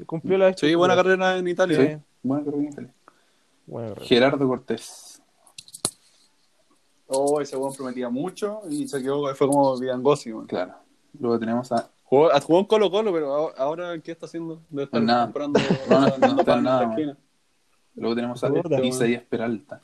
Sí, 0.00 0.04
cumplió 0.06 0.38
la 0.38 0.52
Sí, 0.56 0.74
buena 0.74 0.96
carrera 0.96 1.36
en 1.38 1.46
Italia. 1.48 1.76
Sí. 1.76 2.02
Buena 2.22 2.44
carrera 2.44 2.62
en 2.62 2.68
Italia. 2.72 2.94
Buena 3.66 3.88
carrera. 3.90 4.06
Gerardo 4.06 4.48
Cortés. 4.48 5.22
Oh, 7.06 7.40
ese 7.40 7.56
weón 7.56 7.74
prometía 7.74 8.08
mucho 8.08 8.60
y 8.68 8.86
se 8.86 9.02
quedó, 9.02 9.34
fue 9.34 9.48
como 9.48 9.76
Vidangosi, 9.78 10.32
weón. 10.32 10.46
Claro. 10.46 10.74
Luego 11.18 11.38
tenemos 11.38 11.70
a. 11.72 11.90
Jugó, 12.04 12.28
jugó 12.40 12.58
en 12.60 12.64
Colo 12.66 12.90
Colo, 12.90 13.12
pero 13.12 13.56
ahora- 13.56 13.98
¿qué 14.00 14.12
está 14.12 14.26
haciendo? 14.26 14.60
Debe 14.68 14.84
estar 14.84 15.00
Pues 15.00 15.06
nada. 15.06 15.24
comprando, 15.24 15.60
No, 15.90 16.00
no, 16.00 16.34
no 16.34 16.40
está 16.40 16.60
nada. 16.60 16.96
Luego 17.96 18.14
tenemos 18.14 18.42
a 18.44 18.50
Isaías 18.84 19.22
Peralta. 19.28 19.80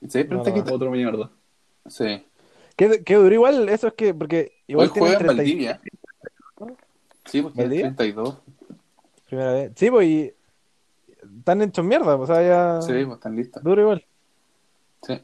Isaías 0.00 0.28
Peralta 0.28 0.52
que. 0.54 0.60
Otro 0.72 0.90
mierda. 0.90 1.30
Sí. 1.86 2.24
¿Qué, 2.76 3.02
qué 3.04 3.14
duro 3.14 3.34
igual, 3.34 3.68
eso 3.68 3.88
es 3.88 3.92
que, 3.94 4.14
porque 4.14 4.52
igual 4.66 4.88
Hoy 4.88 4.98
juega 4.98 5.14
en 5.14 5.18
tienen 5.18 5.36
30 5.36 5.42
Valdivia. 5.42 5.80
Sí, 7.30 7.42
porque 7.42 7.60
es 7.60 7.64
¿Valdivia? 7.68 7.94
32. 7.96 8.38
Primera 9.26 9.52
vez. 9.52 9.72
Sí, 9.76 9.90
pues 9.90 10.06
y 10.08 10.34
están 11.38 11.62
hechos 11.62 11.84
mierda, 11.84 12.16
o 12.16 12.26
sea, 12.26 12.42
ya 12.42 12.82
Sí, 12.82 12.92
pues 13.04 13.16
están 13.18 13.36
listos. 13.36 13.62
duro 13.62 13.80
igual. 13.82 14.04
Sí. 15.02 15.20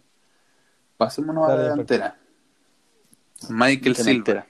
Pasémonos 0.96 1.44
a 1.44 1.48
la 1.48 1.54
Dale, 1.56 1.68
delantera. 1.70 2.18
Michael 3.50 3.96
Silva. 3.96 4.46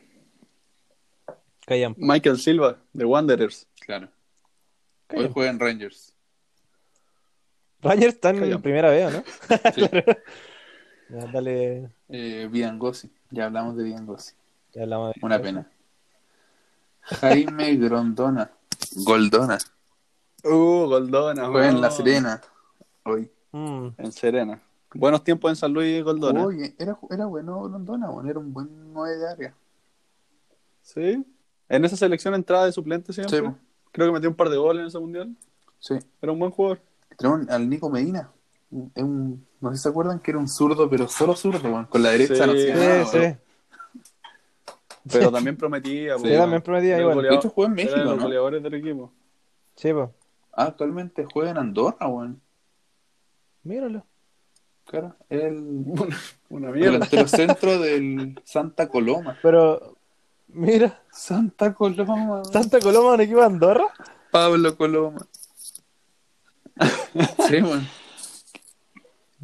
Callan. 1.67 1.95
Michael 1.99 2.39
Silva, 2.39 2.79
de 2.93 3.05
Wanderers. 3.05 3.67
Claro. 3.81 4.07
Hoy 5.11 5.17
Callan. 5.17 5.33
juega 5.33 5.51
en 5.51 5.59
Rangers. 5.61 6.15
Rangers 7.83 8.15
están 8.15 8.37
Callan. 8.39 8.53
en 8.53 8.63
primera 8.63 8.91
vez, 8.91 9.13
¿no? 9.13 9.25
Sí. 9.75 9.83
Ya, 11.09 11.25
dale, 11.27 11.89
Eh. 12.09 12.49
Ya 13.31 13.45
hablamos 13.47 13.77
de 13.77 13.85
Vidangosi. 13.85 14.33
ya 14.73 14.83
hablamos 14.83 15.15
de 15.15 15.21
Una 15.25 15.41
pena. 15.41 15.71
Jaime 17.21 17.77
Grondona. 17.77 18.51
Goldona. 19.05 19.59
Uh, 20.45 20.87
Goldona. 20.87 21.47
Juega 21.49 21.69
en 21.69 21.81
La. 21.81 21.91
Serena. 21.91 22.41
Hoy. 23.05 23.31
Mm, 23.53 23.89
En 23.99 24.13
Serena. 24.13 24.61
Buenos 24.95 25.23
tiempos 25.25 25.51
en 25.51 25.57
San 25.57 25.73
Luis 25.73 26.03
Goldona. 26.03 26.45
Oye, 26.45 26.75
era, 26.79 26.99
era 27.11 27.27
bueno 27.27 27.63
Grondona, 27.63 28.09
bueno, 28.09 28.31
era 28.31 28.39
un 28.39 28.53
buen 28.53 28.93
9 28.93 29.17
de 29.17 29.29
área. 29.29 29.55
Sí. 30.83 31.25
En 31.69 31.85
esa 31.85 31.97
selección 31.97 32.35
entrada 32.35 32.67
de 32.67 32.73
suplente 32.73 33.13
siempre. 33.13 33.39
Sí. 33.41 33.45
Creo 33.93 34.07
que 34.09 34.13
metió 34.13 34.29
un 34.31 34.37
par 34.37 34.49
de 34.51 34.57
goles 34.57 34.83
en 34.83 34.87
ese 34.89 34.99
mundial. 34.99 35.35
Sí. 35.81 35.95
Era 36.23 36.33
un 36.33 36.39
buen 36.39 36.51
jugador. 36.51 36.81
Tenemos 37.19 37.49
al 37.49 37.69
Nico 37.69 37.91
Medina. 37.91 38.31
Un- 38.71 38.91
es 38.95 39.03
un- 39.03 39.47
no 39.61 39.71
sé 39.71 39.77
si 39.77 39.83
se 39.85 39.89
acuerdan 39.89 40.21
que 40.21 40.31
era 40.31 40.39
un 40.39 40.49
zurdo, 40.49 40.89
pero 40.89 41.09
solo 41.09 41.35
zurdo, 41.35 41.87
con 41.89 42.03
la 42.03 42.11
derecha 42.11 42.35
Sí. 42.35 42.41
no 42.47 42.53
hacía 42.53 42.75
nada, 42.77 43.07
sí. 43.07 43.37
Bueno. 45.07 45.19
Pero 45.21 45.33
también 45.33 45.57
prometía. 45.57 46.19
Sí, 46.19 46.31
también 46.33 46.63
prometía 46.63 47.01
igual. 47.01 47.23
De 47.23 47.35
hecho, 47.35 47.51
juega 47.51 47.69
en 47.69 47.75
México, 47.75 47.97
los 47.97 48.23
goleadores 48.23 48.63
del 48.63 48.75
equipo. 48.75 49.13
Sí, 49.77 49.93
pues. 49.93 50.09
Ah, 50.53 50.65
actualmente 50.65 51.27
juega 51.33 51.51
en 51.51 51.59
Andorra, 51.59 52.09
weón. 52.09 52.41
Míralo. 53.63 54.05
Claro, 54.87 55.17
el 55.29 55.57
Una, 55.87 56.17
una 56.49 56.71
mierda. 56.71 56.93
delantero 56.93 57.29
centro 57.29 57.79
del 57.81 58.41
Santa 58.45 58.89
Coloma. 58.89 59.39
Pero, 59.43 59.97
mira, 60.49 61.03
Santa 61.11 61.75
Coloma. 61.75 62.45
Santa 62.45 62.79
Coloma, 62.81 63.15
un 63.15 63.21
equipo 63.21 63.41
de 63.41 63.47
Andorra. 63.47 63.87
Pablo 64.31 64.77
Coloma. 64.77 65.27
sí, 67.49 67.63
weón. 67.63 67.87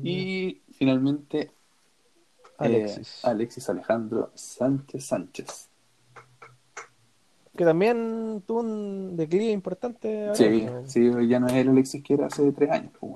Y 0.02 0.62
finalmente 0.72 1.52
Alexis. 2.58 3.24
eh, 3.24 3.28
Alexis 3.28 3.68
Alejandro 3.68 4.30
Sánchez 4.34 5.04
Sánchez. 5.04 5.68
Que 7.56 7.64
también 7.64 8.42
tuvo 8.46 8.60
un 8.60 9.16
declive 9.16 9.50
importante 9.50 10.22
ahora, 10.22 10.34
Sí, 10.34 10.62
¿no? 10.62 10.88
sí, 10.88 11.10
ya 11.28 11.38
no 11.38 11.48
es 11.48 11.52
el 11.54 11.68
Alexis 11.68 12.02
que 12.02 12.14
era 12.14 12.26
hace 12.26 12.50
tres 12.52 12.70
años, 12.70 12.92
pues, 12.98 13.12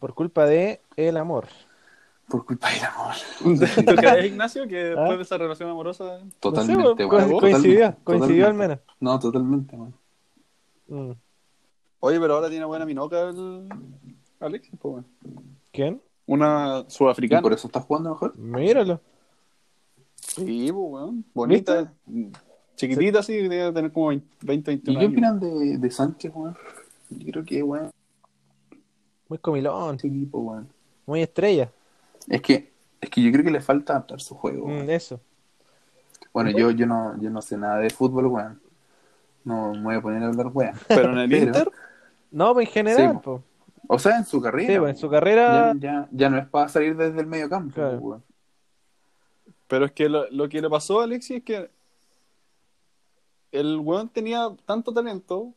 por 0.00 0.14
culpa 0.14 0.46
de 0.46 0.80
el 0.96 1.16
amor. 1.16 1.46
Por 2.28 2.44
culpa 2.44 2.68
del 2.70 2.82
amor. 2.84 3.14
¿Tú 3.38 3.54
crees, 3.96 4.26
Ignacio, 4.26 4.66
que 4.66 4.76
después 4.76 5.10
¿Ah? 5.12 5.16
de 5.16 5.22
esa 5.22 5.38
relación 5.38 5.70
amorosa 5.70 6.18
Totalmente, 6.40 6.82
No 6.82 6.96
sé, 6.96 7.04
weón. 7.04 7.08
co- 7.08 7.16
Totalmente, 7.16 7.40
coincidió, 7.40 7.96
coincidió 8.02 8.46
al 8.48 8.54
menos. 8.54 8.78
No, 8.98 9.18
totalmente. 9.20 9.76
Mm. 10.88 11.12
Oye, 12.00 12.20
pero 12.20 12.34
ahora 12.34 12.50
tiene 12.50 12.64
buena 12.64 12.84
minoca 12.84 13.28
el 13.30 13.68
Alexis, 14.40 14.74
pues. 14.80 15.04
¿Quién? 15.72 16.02
Una 16.26 16.84
¿Y 16.86 16.90
sudafricana. 16.90 17.42
por 17.42 17.52
eso 17.52 17.68
está 17.68 17.80
jugando 17.80 18.10
mejor? 18.10 18.36
Míralo. 18.36 19.00
Sí, 20.20 20.70
pues, 20.72 20.74
weón. 20.74 21.24
Bonita. 21.34 21.92
Chiquitita, 22.74 23.22
sí, 23.22 23.34
debe 23.48 23.72
tener 23.72 23.92
como 23.92 24.08
20, 24.08 24.26
21 24.42 24.74
¿Y 24.74 24.82
qué 24.82 24.90
años. 25.06 25.12
opinan 25.12 25.40
de, 25.40 25.78
de 25.78 25.90
Sánchez, 25.90 26.32
weón? 26.34 26.56
Yo 27.10 27.32
creo 27.32 27.44
que, 27.44 27.62
weón, 27.62 27.90
Muy 29.28 29.38
comilón, 29.38 29.94
este 29.96 30.08
equipo, 30.08 30.38
weón. 30.40 30.68
muy 31.06 31.22
estrella. 31.22 31.70
Es 32.28 32.42
que, 32.42 32.72
es 33.00 33.08
que 33.10 33.22
yo 33.22 33.30
creo 33.32 33.44
que 33.44 33.50
le 33.50 33.60
falta 33.60 33.94
adaptar 33.94 34.20
su 34.20 34.34
juego. 34.34 34.66
weón. 34.66 34.84
Mm, 34.86 34.90
eso. 34.90 35.20
Bueno, 36.32 36.50
yo, 36.50 36.70
yo, 36.72 36.86
no, 36.86 37.18
yo 37.20 37.30
no 37.30 37.40
sé 37.40 37.56
nada 37.56 37.78
de 37.78 37.88
fútbol, 37.90 38.26
weón. 38.26 38.60
No 39.44 39.72
me 39.72 39.82
voy 39.84 39.94
a 39.94 40.00
poner 40.02 40.22
a 40.24 40.26
hablar, 40.26 40.48
weón. 40.52 40.74
Pero 40.88 41.12
en 41.12 41.18
el 41.18 41.30
Pero- 41.30 41.46
Inter, 41.46 41.70
No, 42.32 42.52
pues 42.52 42.66
en 42.68 42.72
general, 42.74 43.12
Sí, 43.14 43.18
po. 43.22 43.42
O 43.88 43.98
sea, 43.98 44.16
en 44.18 44.24
su 44.24 44.40
carrera. 44.40 44.72
Sí, 44.72 44.78
pues 44.78 44.90
en 44.92 44.96
su 44.96 45.08
carrera. 45.10 45.72
ya, 45.74 45.78
ya, 45.80 46.08
ya 46.10 46.30
no 46.30 46.38
es 46.38 46.46
para 46.48 46.68
salir 46.68 46.96
desde 46.96 47.20
el 47.20 47.26
medio 47.26 47.48
campo, 47.48 47.74
Claro. 47.74 47.98
weón. 47.98 48.24
pero 49.68 49.84
es 49.86 49.92
que 49.92 50.08
lo, 50.08 50.30
lo 50.30 50.48
que 50.48 50.60
le 50.62 50.68
pasó 50.70 51.00
a 51.00 51.04
Alexis 51.04 51.38
es 51.38 51.42
que 51.42 51.70
el 53.52 53.78
weón 53.78 54.08
tenía 54.08 54.48
tanto 54.64 54.92
talento 54.92 55.52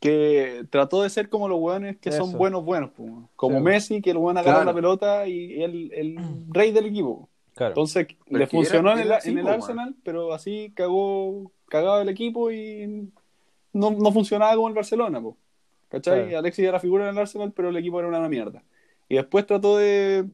que 0.00 0.66
trató 0.70 1.02
de 1.02 1.10
ser 1.10 1.28
como 1.30 1.48
los 1.48 1.58
weones 1.58 1.96
que 1.98 2.12
son 2.12 2.32
buenos, 2.32 2.64
buenos. 2.64 2.90
pues. 2.96 3.10
Como 3.36 3.56
Sí. 3.58 3.62
Messi, 3.64 4.02
que 4.02 4.10
el 4.10 4.18
weón 4.18 4.36
agarra 4.36 4.56
Claro. 4.58 4.70
la 4.70 4.74
pelota 4.74 5.26
y 5.26 5.62
el, 5.62 5.90
el 5.94 6.18
rey 6.48 6.72
del 6.72 6.86
equipo. 6.86 7.28
Claro. 7.54 7.70
Entonces 7.70 8.06
Pero 8.26 8.38
le 8.38 8.46
funcionó 8.46 8.90
era- 8.92 9.18
en 9.18 9.32
el, 9.32 9.38
en 9.38 9.46
el. 9.46 9.48
Arsenal, 9.48 9.94
pero 10.02 10.34
así 10.34 10.72
cagó, 10.74 11.50
cagaba 11.68 12.02
el 12.02 12.08
equipo 12.10 12.50
y 12.50 13.10
no, 13.72 13.90
no 13.92 14.12
funcionaba 14.12 14.54
como 14.56 14.68
el 14.68 14.74
Barcelona. 14.74 15.20
Po. 15.22 15.36
¿Cachai? 15.96 16.24
Claro. 16.26 16.38
Alexis 16.38 16.64
era 16.66 16.80
figura 16.80 17.04
en 17.04 17.10
el 17.10 17.18
Arsenal, 17.18 17.52
pero 17.52 17.68
el 17.70 17.76
equipo 17.76 17.98
era 18.00 18.08
una 18.08 18.28
mierda. 18.28 18.62
Y 19.08 19.16
después 19.16 19.46
trató 19.46 19.76
de, 19.78 20.28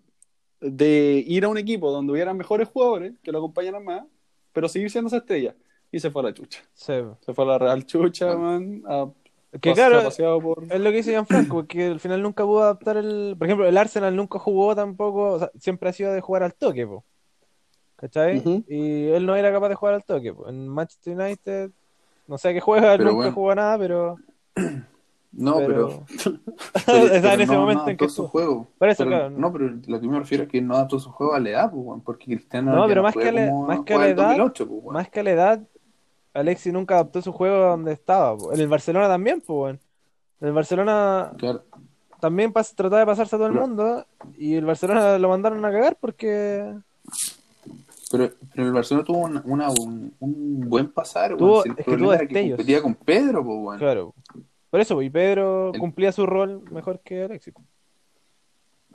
de 0.60 1.24
ir 1.26 1.44
a 1.44 1.48
un 1.48 1.58
equipo 1.58 1.90
donde 1.90 2.12
hubieran 2.12 2.36
mejores 2.36 2.68
jugadores 2.68 3.14
que 3.22 3.32
lo 3.32 3.38
acompañaran 3.38 3.84
más, 3.84 4.04
pero 4.52 4.68
seguir 4.68 4.90
siendo 4.90 5.08
esa 5.08 5.18
estrella. 5.18 5.54
Y 5.92 6.00
se 6.00 6.10
fue 6.10 6.22
a 6.22 6.26
la 6.26 6.34
chucha. 6.34 6.62
Sí. 6.74 6.94
Se 7.20 7.34
fue 7.34 7.44
a 7.44 7.48
la 7.48 7.58
Real 7.58 7.84
Chucha, 7.84 8.34
Bueno. 8.34 8.38
man, 8.38 8.82
a 8.86 9.10
Que 9.60 9.72
claro, 9.72 10.02
por... 10.40 10.64
Es 10.70 10.80
lo 10.80 10.90
que 10.90 10.96
dice 10.98 11.10
Gianfranco, 11.10 11.66
que 11.66 11.86
al 11.86 12.00
final 12.00 12.22
nunca 12.22 12.44
pudo 12.44 12.62
adaptar 12.62 12.96
el. 12.96 13.34
Por 13.38 13.46
ejemplo, 13.48 13.66
el 13.66 13.76
Arsenal 13.76 14.14
nunca 14.14 14.38
jugó 14.38 14.76
tampoco, 14.76 15.32
o 15.32 15.38
sea, 15.40 15.50
siempre 15.58 15.88
ha 15.88 15.92
sido 15.92 16.12
de 16.12 16.20
jugar 16.20 16.42
al 16.44 16.54
toque, 16.54 16.86
po. 16.86 17.04
¿cachai? 17.96 18.42
Y 18.68 19.08
él 19.08 19.26
no 19.26 19.36
era 19.36 19.52
capaz 19.52 19.68
de 19.68 19.74
jugar 19.74 19.94
al 19.94 20.04
toque. 20.04 20.32
po. 20.32 20.48
En 20.48 20.68
Manchester 20.68 21.16
United, 21.18 21.70
no 22.28 22.38
sé 22.38 22.48
a 22.50 22.52
qué 22.54 22.60
juega, 22.60 22.94
él 22.94 22.98
Pero 22.98 23.10
nunca 23.10 23.16
bueno. 23.16 23.32
jugó 23.34 23.50
a 23.50 23.54
nada, 23.56 23.78
pero. 23.78 24.16
No, 25.32 25.56
pero. 25.58 26.04
pero... 26.06 26.38
pero- 26.86 26.96
Estaba 27.06 27.20
pero 27.20 27.32
en 27.34 27.40
ese 27.42 27.52
no- 27.52 27.60
momento 27.60 27.84
no 27.84 27.90
en 27.90 27.96
que 27.96 28.08
su 28.08 28.26
juego. 28.28 28.66
Por 28.78 28.88
eso, 28.88 29.04
Pero- 29.04 29.16
claro. 29.16 29.30
No, 29.30 29.52
pero 29.52 29.70
lo 29.86 30.00
que 30.00 30.08
me 30.08 30.18
refiero 30.18 30.44
es 30.44 30.50
que 30.50 30.60
no 30.60 30.74
adaptó 30.74 30.98
su 30.98 31.10
juego 31.10 31.34
a 31.34 31.40
la 31.40 31.50
edad, 31.50 31.70
pues, 31.72 32.02
porque 32.04 32.24
Cristiano 32.26 32.74
No, 32.74 32.86
pero 32.86 33.02
más 33.02 33.14
que 33.14 33.30
la- 33.32 33.48
como 33.48 33.66
más 33.66 33.80
que 33.80 33.94
a 33.94 33.98
la 33.98 34.08
edad, 34.08 34.26
2008, 34.28 34.66
pues, 34.68 34.80
weón. 34.82 34.94
Más 34.94 35.08
que 35.08 35.20
a 35.20 35.22
la 35.22 35.30
edad, 35.30 35.60
Alexis 36.34 36.72
nunca 36.72 36.94
adaptó 36.94 37.22
su 37.22 37.32
juego 37.32 37.56
a 37.64 37.70
donde 37.70 37.92
estaba. 37.92 38.36
po. 38.36 38.52
En 38.52 38.60
el 38.60 38.68
Barcelona 38.68 39.08
también, 39.08 39.40
pues, 39.40 39.56
bueno. 39.56 39.78
En 40.40 40.48
el 40.48 40.54
Barcelona 40.54 41.32
Claro. 41.36 41.62
también 42.20 42.52
pas- 42.52 42.74
trataba 42.74 43.00
de 43.00 43.06
pasarse 43.06 43.36
a 43.36 43.38
todo 43.38 43.48
el 43.48 43.52
mundo 43.54 44.06
y 44.38 44.54
el 44.54 44.64
Barcelona 44.64 45.18
lo 45.18 45.28
mandaron 45.28 45.64
a 45.64 45.70
cagar 45.70 45.96
porque 46.00 46.74
Pero, 48.10 48.30
pero 48.54 48.66
el 48.66 48.72
Barcelona 48.72 49.04
tuvo 49.06 49.18
una, 49.18 49.42
una- 49.44 49.70
un, 49.70 50.12
un 50.18 50.60
buen 50.68 50.90
pasar, 50.90 51.36
Tuvo-. 51.36 51.62
Si 51.62 51.68
el 51.68 51.74
es 51.78 51.84
que 51.84 51.96
tuvo 51.96 52.10
destellos. 52.12 52.56
competía 52.56 52.82
con 52.82 52.94
Pedro, 52.94 53.44
pues, 53.44 53.58
weón. 53.60 53.78
Claro. 53.78 54.14
Por 54.70 54.80
eso, 54.80 55.02
y 55.02 55.10
Pedro 55.10 55.72
El- 55.74 55.80
cumplía 55.80 56.12
su 56.12 56.26
rol 56.26 56.62
mejor 56.70 57.00
que 57.00 57.24
Alexis. 57.24 57.54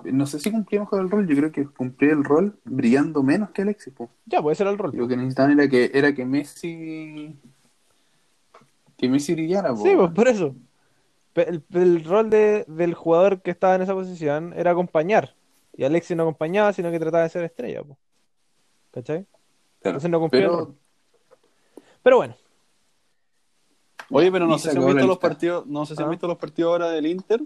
No 0.04 0.26
sé 0.26 0.40
si 0.40 0.52
cumplía 0.52 0.82
mejor 0.82 1.02
el 1.02 1.10
rol, 1.10 1.28
yo 1.28 1.36
creo 1.38 1.52
que 1.52 1.66
cumplía 1.68 2.12
el 2.12 2.24
rol 2.24 2.58
brillando 2.66 3.24
menos 3.24 3.50
que 3.52 3.62
Alexis, 3.62 3.94
pues. 3.96 4.10
Ya, 4.26 4.42
pues 4.42 4.58
ese 4.58 4.64
era 4.64 4.72
el 4.72 4.78
rol. 4.78 4.92
Lo 4.94 5.08
que 5.08 5.16
necesitaban 5.16 5.52
era 5.60 5.70
que, 5.70 5.92
era 5.94 6.14
que 6.14 6.26
Messi. 6.26 7.36
Que 8.98 9.10
Messi 9.10 9.34
brillara, 9.34 9.70
po, 9.74 9.78
Sí, 9.84 9.94
pues 9.96 10.12
por 10.12 10.28
eso. 10.28 10.56
El, 11.36 11.64
el 11.74 12.04
rol 12.06 12.30
de- 12.30 12.64
del 12.68 12.94
jugador 12.94 13.42
que 13.42 13.52
estaba 13.52 13.76
en 13.76 13.82
esa 13.82 13.94
posición 13.94 14.54
era 14.56 14.72
acompañar. 14.72 15.36
Y 15.78 15.84
Alexis 15.84 16.16
no 16.16 16.24
acompañaba, 16.24 16.72
sino 16.72 16.92
que 16.92 17.00
trataba 17.00 17.24
de 17.24 17.30
ser 17.30 17.44
estrella. 17.44 17.84
pues. 17.84 17.98
¿Cachai? 18.92 19.26
Claro. 19.82 19.98
entonces 19.98 20.10
no 20.10 20.20
cumplió 20.22 20.42
el 20.42 20.48
Pero 20.50 20.58
rol. 20.66 20.76
Pero 22.04 22.18
bueno, 22.18 22.36
Oye, 24.12 24.32
pero 24.32 24.48
no 24.48 24.58
sé 24.58 24.72
si 24.72 24.78
han 24.78 24.86
visto 24.86 25.08
los 25.08 25.18
partidos, 25.18 25.66
no 25.68 25.86
sé 25.86 25.96
si 25.96 26.02
han 26.02 26.08
Ah. 26.08 26.12
visto 26.12 26.28
los 26.28 26.38
partidos 26.38 26.72
ahora 26.72 26.90
del 26.92 27.06
Inter. 27.08 27.42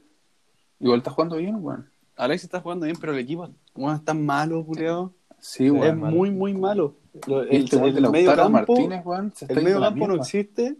igual 0.80 1.00
está 1.00 1.12
jugando 1.12 1.36
bien, 1.38 1.58
weón. 1.60 1.90
Alexis 2.16 2.46
está 2.46 2.60
jugando 2.62 2.86
bien, 2.86 2.98
pero 3.00 3.14
el 3.14 3.20
equipo 3.20 3.50
weón, 3.76 3.96
es 3.96 4.04
tan 4.06 4.26
malo, 4.26 4.64
culiao. 4.66 5.14
Sí, 5.40 5.66
Es 5.66 5.72
weón. 5.72 6.00
malo. 6.00 6.16
muy, 6.16 6.32
muy 6.32 6.54
malo. 6.54 6.96
El, 7.28 7.48
este 7.52 7.76
el 7.78 7.82
Lautaro 8.02 8.12
medio 8.12 8.36
campo, 8.36 8.50
Martínez, 8.50 9.06
weón, 9.06 9.34
se 9.36 9.46
está 9.46 9.58
el 9.60 9.64
medio 9.66 9.80
campo 9.80 10.08
no 10.08 10.16
existe. 10.16 10.76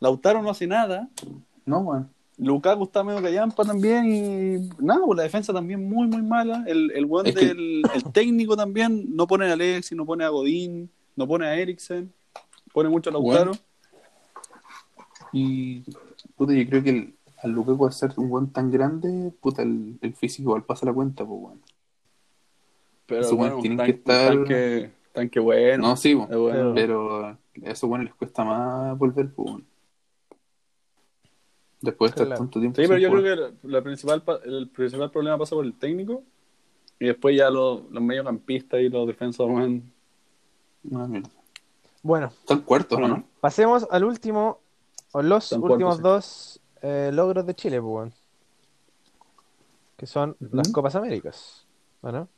Lautaro 0.00 0.42
no 0.42 0.50
hace 0.50 0.66
nada. 0.66 1.08
No, 1.66 1.78
weón. 1.80 2.10
Lukaku 2.36 2.82
está 2.84 3.04
medio 3.04 3.22
callampa 3.22 3.64
también 3.64 4.04
y 4.12 4.68
nada, 4.84 5.00
pues 5.06 5.16
la 5.16 5.22
defensa 5.22 5.52
también 5.52 5.88
muy 5.88 6.08
muy 6.08 6.20
mala. 6.22 6.64
El, 6.66 6.90
el 6.92 7.04
weón 7.04 7.26
Es 7.28 7.34
que- 7.36 7.46
del 7.46 7.82
el 7.94 8.04
técnico 8.12 8.56
también 8.56 9.14
no 9.14 9.26
pone 9.26 9.48
a 9.48 9.52
Alexis, 9.52 9.96
no 9.96 10.04
pone 10.04 10.24
a 10.24 10.30
Godín, 10.30 10.90
no 11.14 11.28
pone 11.28 11.46
a 11.46 11.54
Eriksen, 11.54 12.12
pone 12.72 12.88
mucho 12.88 13.10
a 13.10 13.12
Lautaro. 13.12 13.52
Y, 15.34 15.82
puta, 16.36 16.52
yo 16.54 16.66
creo 16.68 16.82
que 16.82 16.90
el, 16.90 17.14
al 17.42 17.50
Lukaku 17.50 17.86
al 17.86 17.92
ser 17.92 18.12
un 18.16 18.30
weón 18.30 18.50
tan 18.52 18.70
grande, 18.70 19.32
puta, 19.40 19.62
el, 19.62 19.98
el 20.00 20.14
físico 20.14 20.50
igual 20.50 20.62
pasa 20.64 20.86
la 20.86 20.92
cuenta, 20.92 21.24
pues, 21.26 21.40
weón. 21.42 21.60
pero 23.06 23.20
esos 23.22 23.36
bueno, 23.36 23.58
tienen 23.60 23.76
tan, 23.78 23.86
que 23.86 23.92
estar- 23.92 24.28
tanque, 24.34 24.90
tanque 25.12 25.40
bueno. 25.40 25.88
No, 25.88 25.96
sí, 25.96 26.14
bueno. 26.14 26.72
Pero 26.74 27.26
a 27.26 27.38
esos 27.62 27.88
weones 27.90 28.06
les 28.08 28.14
cuesta 28.14 28.44
más 28.44 28.96
volver, 28.96 29.30
pues, 29.34 29.48
weón. 29.50 29.64
Después 31.80 32.12
de 32.12 32.14
estar 32.14 32.26
Claro. 32.28 32.40
tanto 32.40 32.60
tiempo 32.60 32.80
Sí, 32.80 32.88
pero 32.88 32.98
yo 32.98 33.08
jugar. 33.10 33.22
creo 33.24 33.52
que 33.60 33.68
la, 33.68 33.82
principal, 33.82 34.22
pa- 34.22 34.38
el 34.44 34.68
principal 34.68 35.10
problema 35.10 35.36
pasa 35.36 35.54
por 35.54 35.66
el 35.66 35.74
técnico 35.74 36.22
y 36.98 37.06
después 37.06 37.36
ya 37.36 37.50
los, 37.50 37.82
los 37.90 38.02
mediocampistas 38.02 38.80
y 38.80 38.88
los 38.88 39.06
defensas, 39.06 39.46
weón. 39.46 39.82
Ah, 40.94 41.08
bueno, 42.02 42.26
Están 42.28 42.60
cuartos, 42.62 42.98
¿no? 43.00 43.08
Bueno. 43.08 43.24
pasemos 43.40 43.86
al 43.90 44.04
último, 44.04 44.60
o 45.16 45.22
los 45.22 45.44
Están 45.44 45.62
últimos 45.62 46.00
cuartos, 46.00 46.02
dos 46.02 46.60
eh, 46.82 47.10
logros 47.12 47.46
de 47.46 47.54
Chile, 47.54 47.80
pues, 47.80 47.90
bueno. 47.92 48.12
Que 49.96 50.06
son 50.06 50.30
Ujú. 50.40 50.56
las 50.56 50.68
Copas 50.72 50.96
Américas. 50.96 51.64
Bueno, 52.02 52.28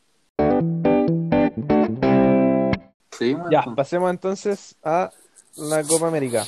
Seguimos 3.11 3.49
ya, 3.51 3.61
entonces. 3.61 3.77
pasemos 3.77 4.11
entonces 4.11 4.77
a 4.85 5.11
la 5.57 5.83
Copa 5.85 6.09
América 6.09 6.45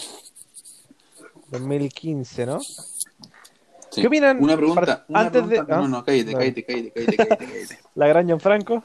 2015, 1.51 2.45
¿no? 2.47 2.61
Sí. 2.61 4.03
¿Qué 4.03 4.07
opinan? 4.07 4.39
Una 4.43 4.55
pregunta. 4.57 5.07
Una 5.09 5.21
antes 5.21 5.43
de- 5.49 5.49
pregunta- 5.49 5.75
ah, 5.75 5.81
No, 5.81 5.89
no, 5.89 6.05
cállate, 6.05 6.33
dale. 6.33 6.39
cállate, 6.39 6.65
cállate, 6.67 6.93
cállate, 6.93 7.17
cállate, 7.17 7.47
cállate. 7.47 7.79
La 7.95 8.07
gran 8.09 8.27
Gianfranco. 8.27 8.83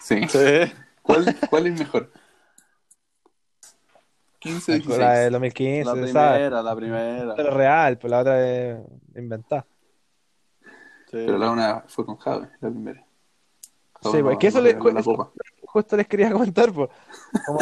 Sí. 0.00 0.20
¿Cuál, 1.02 1.36
¿Cuál 1.50 1.66
es 1.66 1.78
mejor? 1.78 2.12
15 4.38 4.72
La 4.72 4.78
16. 4.78 5.18
del 5.18 5.32
2015, 5.32 5.84
La 5.84 5.90
¿sabes? 5.90 6.10
primera, 6.12 6.62
la 6.62 6.76
primera. 6.76 7.34
Pero 7.34 7.50
real, 7.56 7.98
pues 7.98 8.10
la 8.10 8.20
otra 8.20 8.48
es 8.48 8.78
inventada. 9.16 9.66
Sí. 11.10 11.24
Pero 11.26 11.38
la 11.38 11.50
una 11.50 11.84
fue 11.88 12.04
con 12.04 12.16
Jave, 12.18 12.48
la 12.60 12.68
primera. 12.70 13.00
Sí, 14.00 14.08
pues, 14.10 14.22
no- 14.22 14.38
que 14.38 14.46
eso 14.46 14.58
no 14.58 14.64
le- 14.64 14.92
la 14.92 15.00
eso-. 15.00 15.32
Justo 15.66 15.96
les 15.96 16.06
quería 16.06 16.30
comentar, 16.32 16.72
pues. 16.72 16.88
Como 17.46 17.58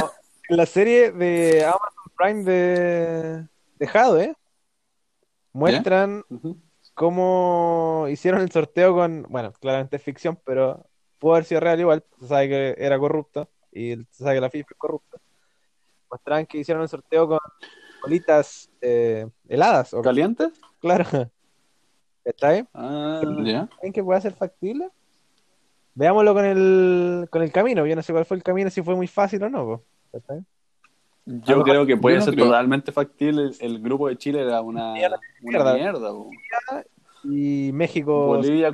en 0.49 0.57
la 0.57 0.67
serie 0.67 1.13
de 1.13 1.65
Amazon 1.65 2.13
Prime 2.17 2.45
de, 2.45 3.49
de 3.79 3.87
Jado, 3.87 4.21
¿eh? 4.21 4.35
Muestran 5.53 6.23
Ujú. 6.29 6.61
cómo 6.95 8.07
hicieron 8.11 8.41
el 8.43 8.51
sorteo 8.51 8.95
con. 8.95 9.27
Bueno, 9.29 9.53
claramente 9.53 9.97
es 9.97 10.03
ficción, 10.03 10.39
pero 10.45 10.87
pudo 11.19 11.33
haber 11.35 11.45
sido 11.47 11.61
real 11.61 11.81
igual. 11.81 12.05
Se 12.21 12.27
sabe 12.29 12.49
que 12.49 12.75
era 12.79 12.99
corrupto 12.99 13.49
y 13.73 13.95
se 14.11 14.25
sabe 14.25 14.35
que 14.37 14.41
la 14.43 14.51
FIFA 14.51 14.69
es 14.71 14.79
corrupta. 14.79 15.16
Mostraban 16.11 16.47
que 16.47 16.59
hicieron 16.59 16.83
el 16.83 16.89
sorteo 16.89 17.29
con 17.29 17.39
bolitas 18.03 18.71
eh, 18.81 19.27
heladas, 19.49 19.93
o 19.95 20.03
¿Caliente? 20.03 20.49
claro. 20.81 21.05
¿Está 22.25 22.49
ahí? 22.49 22.65
Ah, 22.75 23.21
¿Ya? 23.45 23.69
¿Creen 23.79 23.93
que 23.93 24.03
pueda 24.03 24.21
ser 24.21 24.33
factible? 24.35 24.89
Veámoslo 25.95 26.35
con 26.35 26.45
el, 26.45 27.29
con 27.31 27.43
el 27.43 27.53
camino. 27.53 27.87
Yo 27.87 27.95
no 27.95 28.03
sé 28.03 28.13
cuál 28.13 28.25
fue 28.25 28.37
el 28.37 28.43
camino, 28.43 28.69
si 28.69 28.83
fue 28.83 28.97
muy 28.97 29.07
fácil 29.07 29.43
o 29.45 29.49
no. 29.49 29.83
yo 31.25 31.63
creo 31.63 31.87
que 31.87 31.97
puede 31.97 32.17
no 32.17 32.23
ser 32.23 32.35
creo. 32.35 32.47
totalmente 32.47 32.91
factible. 32.91 33.43
El, 33.45 33.55
el 33.61 33.81
grupo 33.81 34.09
de 34.09 34.17
Chile 34.19 34.43
era 34.43 34.61
una, 34.61 34.93
Mierda. 34.95 35.21
una 35.43 35.75
mierda. 35.75 36.11
po. 36.13 36.31
Y 37.25 37.71
México. 37.73 38.27
Bolivia, 38.27 38.71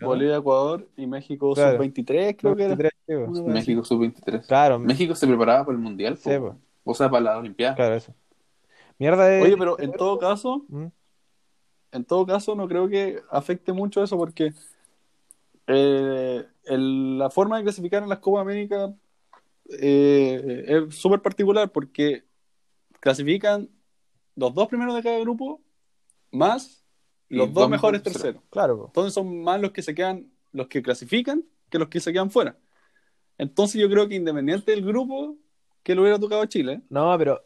Bolivia, 0.00 0.36
Ecuador 0.36 0.86
y 0.96 1.06
México 1.06 1.54
Claro. 1.54 1.78
sub-23 1.82 2.36
creo 2.36 2.56
que 2.56 2.64
era. 2.64 2.74
23, 2.74 2.92
sí, 3.06 3.12
po. 3.14 3.18
Una 3.18 3.24
wea 3.30 3.40
así. 3.40 3.52
México 3.52 3.84
sub-23. 3.84 4.46
Claro, 4.48 4.78
México 4.80 5.14
se 5.14 5.26
preparaba 5.28 5.64
para 5.64 5.76
el 5.76 5.82
mundial, 5.82 6.16
Sí, 6.18 6.30
po. 6.38 6.50
po. 6.50 6.56
O 6.86 6.94
sea, 6.94 7.10
para 7.10 7.22
la 7.24 7.38
Olimpiada. 7.38 7.74
claro, 7.74 7.94
eso. 7.94 8.14
Mierda 8.98 9.26
de. 9.26 9.42
Oye, 9.42 9.56
pero 9.58 9.78
en 9.78 9.92
todo 9.92 10.18
caso, 10.18 10.64
Mm. 10.68 10.86
en 11.92 12.04
todo 12.04 12.24
caso 12.26 12.54
no 12.54 12.66
creo 12.68 12.88
que 12.88 13.20
afecte 13.30 13.72
mucho 13.72 14.02
eso 14.02 14.16
porque 14.16 14.54
eh, 15.66 16.46
el- 16.64 17.18
la 17.18 17.28
forma 17.30 17.58
de 17.58 17.64
clasificar 17.64 18.02
en 18.02 18.08
las 18.08 18.18
Copas 18.20 18.42
América 18.42 18.94
eh, 19.68 20.64
es 20.88 20.94
súper 20.94 21.20
particular 21.20 21.70
porque 21.72 22.24
clasifican 23.00 23.68
los 24.36 24.54
dos 24.54 24.68
primeros 24.68 24.94
de 24.94 25.02
cada 25.02 25.18
grupo 25.18 25.60
más 26.30 26.84
los 27.28 27.48
dos 27.52 27.62
dos 27.62 27.70
mejores 27.70 28.00
terceros. 28.02 28.40
Claro. 28.50 28.84
Entonces 28.86 29.12
son 29.12 29.42
más 29.42 29.60
los 29.60 29.72
que 29.72 29.82
se 29.82 29.92
quedan, 29.94 30.30
los 30.52 30.68
que 30.68 30.80
clasifican 30.82 31.44
que 31.68 31.78
los 31.80 31.88
que 31.88 31.98
se 31.98 32.12
quedan 32.12 32.30
fuera. 32.30 32.56
Entonces 33.38 33.80
yo 33.80 33.90
creo 33.90 34.06
que 34.08 34.14
independiente 34.14 34.70
del 34.70 34.84
grupo 34.86 35.36
que 35.86 35.94
le 35.94 36.00
hubiera 36.00 36.18
tocado 36.18 36.42
a 36.42 36.48
Chile, 36.48 36.80
No, 36.90 37.16
pero. 37.16 37.40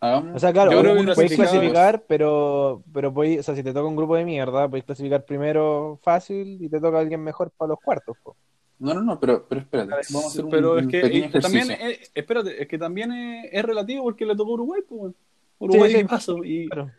Hagamos- 0.00 0.36
O 0.36 0.38
sea, 0.38 0.50
claro, 0.52 0.72
Yo 0.72 0.80
creo 0.80 0.96
que 0.96 1.12
podéis 1.14 1.36
clasificar, 1.36 2.02
pero, 2.08 2.82
pero 2.92 3.12
podéis- 3.12 3.40
o 3.40 3.42
sea, 3.42 3.54
si 3.54 3.62
te 3.62 3.72
toca 3.74 3.86
un 3.86 3.96
grupo 3.96 4.16
de 4.16 4.24
mierda, 4.24 4.66
podéis 4.66 4.84
clasificar 4.84 5.24
primero 5.26 5.98
fácil 6.02 6.56
y 6.62 6.68
te 6.70 6.80
toca 6.80 6.98
alguien 6.98 7.22
mejor 7.22 7.50
para 7.50 7.70
los 7.70 7.78
cuartos. 7.80 8.16
po. 8.22 8.34
No, 8.78 8.94
no, 8.94 9.02
no, 9.02 9.20
pero, 9.20 9.44
pero 9.46 9.60
espérate. 9.60 9.90
Vamos 10.10 10.24
a 10.24 10.28
hacer 10.28 10.44
un, 10.46 10.50
pero 10.50 10.78
es 10.78 10.86
que 10.86 11.28
también 11.40 11.70
es, 11.70 12.10
espérate, 12.14 12.62
es 12.62 12.66
que 12.68 12.78
también 12.78 13.12
es, 13.12 13.48
es 13.52 13.62
relativo 13.62 14.04
porque 14.04 14.24
le 14.26 14.34
tocó 14.36 14.52
Uruguay, 14.52 14.80
pues. 14.88 15.12
Uruguay 15.58 15.90
Sí, 15.90 15.96
sí. 15.96 16.02
¿qué 16.02 16.08
pasó? 16.08 16.44
Y 16.44 16.68
Claro. 16.68 16.90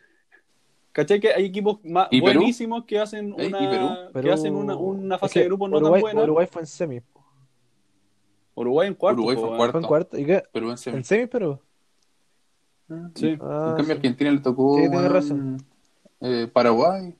¿cachai 0.91 1.19
que 1.19 1.34
hay 1.34 1.45
equipos 1.45 1.78
más 1.84 2.07
¿Y 2.11 2.21
Perú? 2.21 2.39
buenísimos 2.39 2.84
que 2.86 2.99
hacen 2.99 3.34
¿Eh? 3.38 3.45
¿Y 3.51 3.53
una 3.53 4.09
que 4.21 4.32
hacen 4.32 4.55
una, 4.55 4.75
una 4.75 5.15
es 5.15 5.21
fase 5.21 5.34
que 5.36 5.39
de 5.41 5.45
grupos 5.45 5.69
no 5.71 5.78
Uruguay, 5.78 6.01
tan 6.01 6.01
buena? 6.01 6.23
Uruguay 6.23 6.47
fue 6.51 6.61
en 6.61 6.67
semi. 6.67 7.01
Uruguay 8.60 8.88
en 8.88 8.95
cuarto, 8.95 9.22
Uruguay 9.22 9.36
fue 9.38 9.49
en 9.49 9.55
cuarto. 9.58 9.72
Fue 9.72 9.80
en 9.82 9.88
cuarto. 9.88 10.18
¿Y 10.18 10.26
qué? 10.26 10.43
Perú 10.51 10.72
en 10.72 10.78
semi. 10.78 10.97
¿En 10.97 11.03
semi, 11.03 11.28
pero? 11.28 11.62
Sí. 13.16 13.38
Ah, 13.41 13.68
en 13.70 13.76
cambio, 13.76 13.86
sí. 13.86 13.91
Argentina 13.91 14.32
le 14.32 14.39
tocó 14.39 14.76
Sí, 14.76 14.82
tienes 14.82 14.99
weón, 14.99 15.14
razón. 15.14 15.66
eh, 16.22 16.49
Paraguay, 16.51 17.16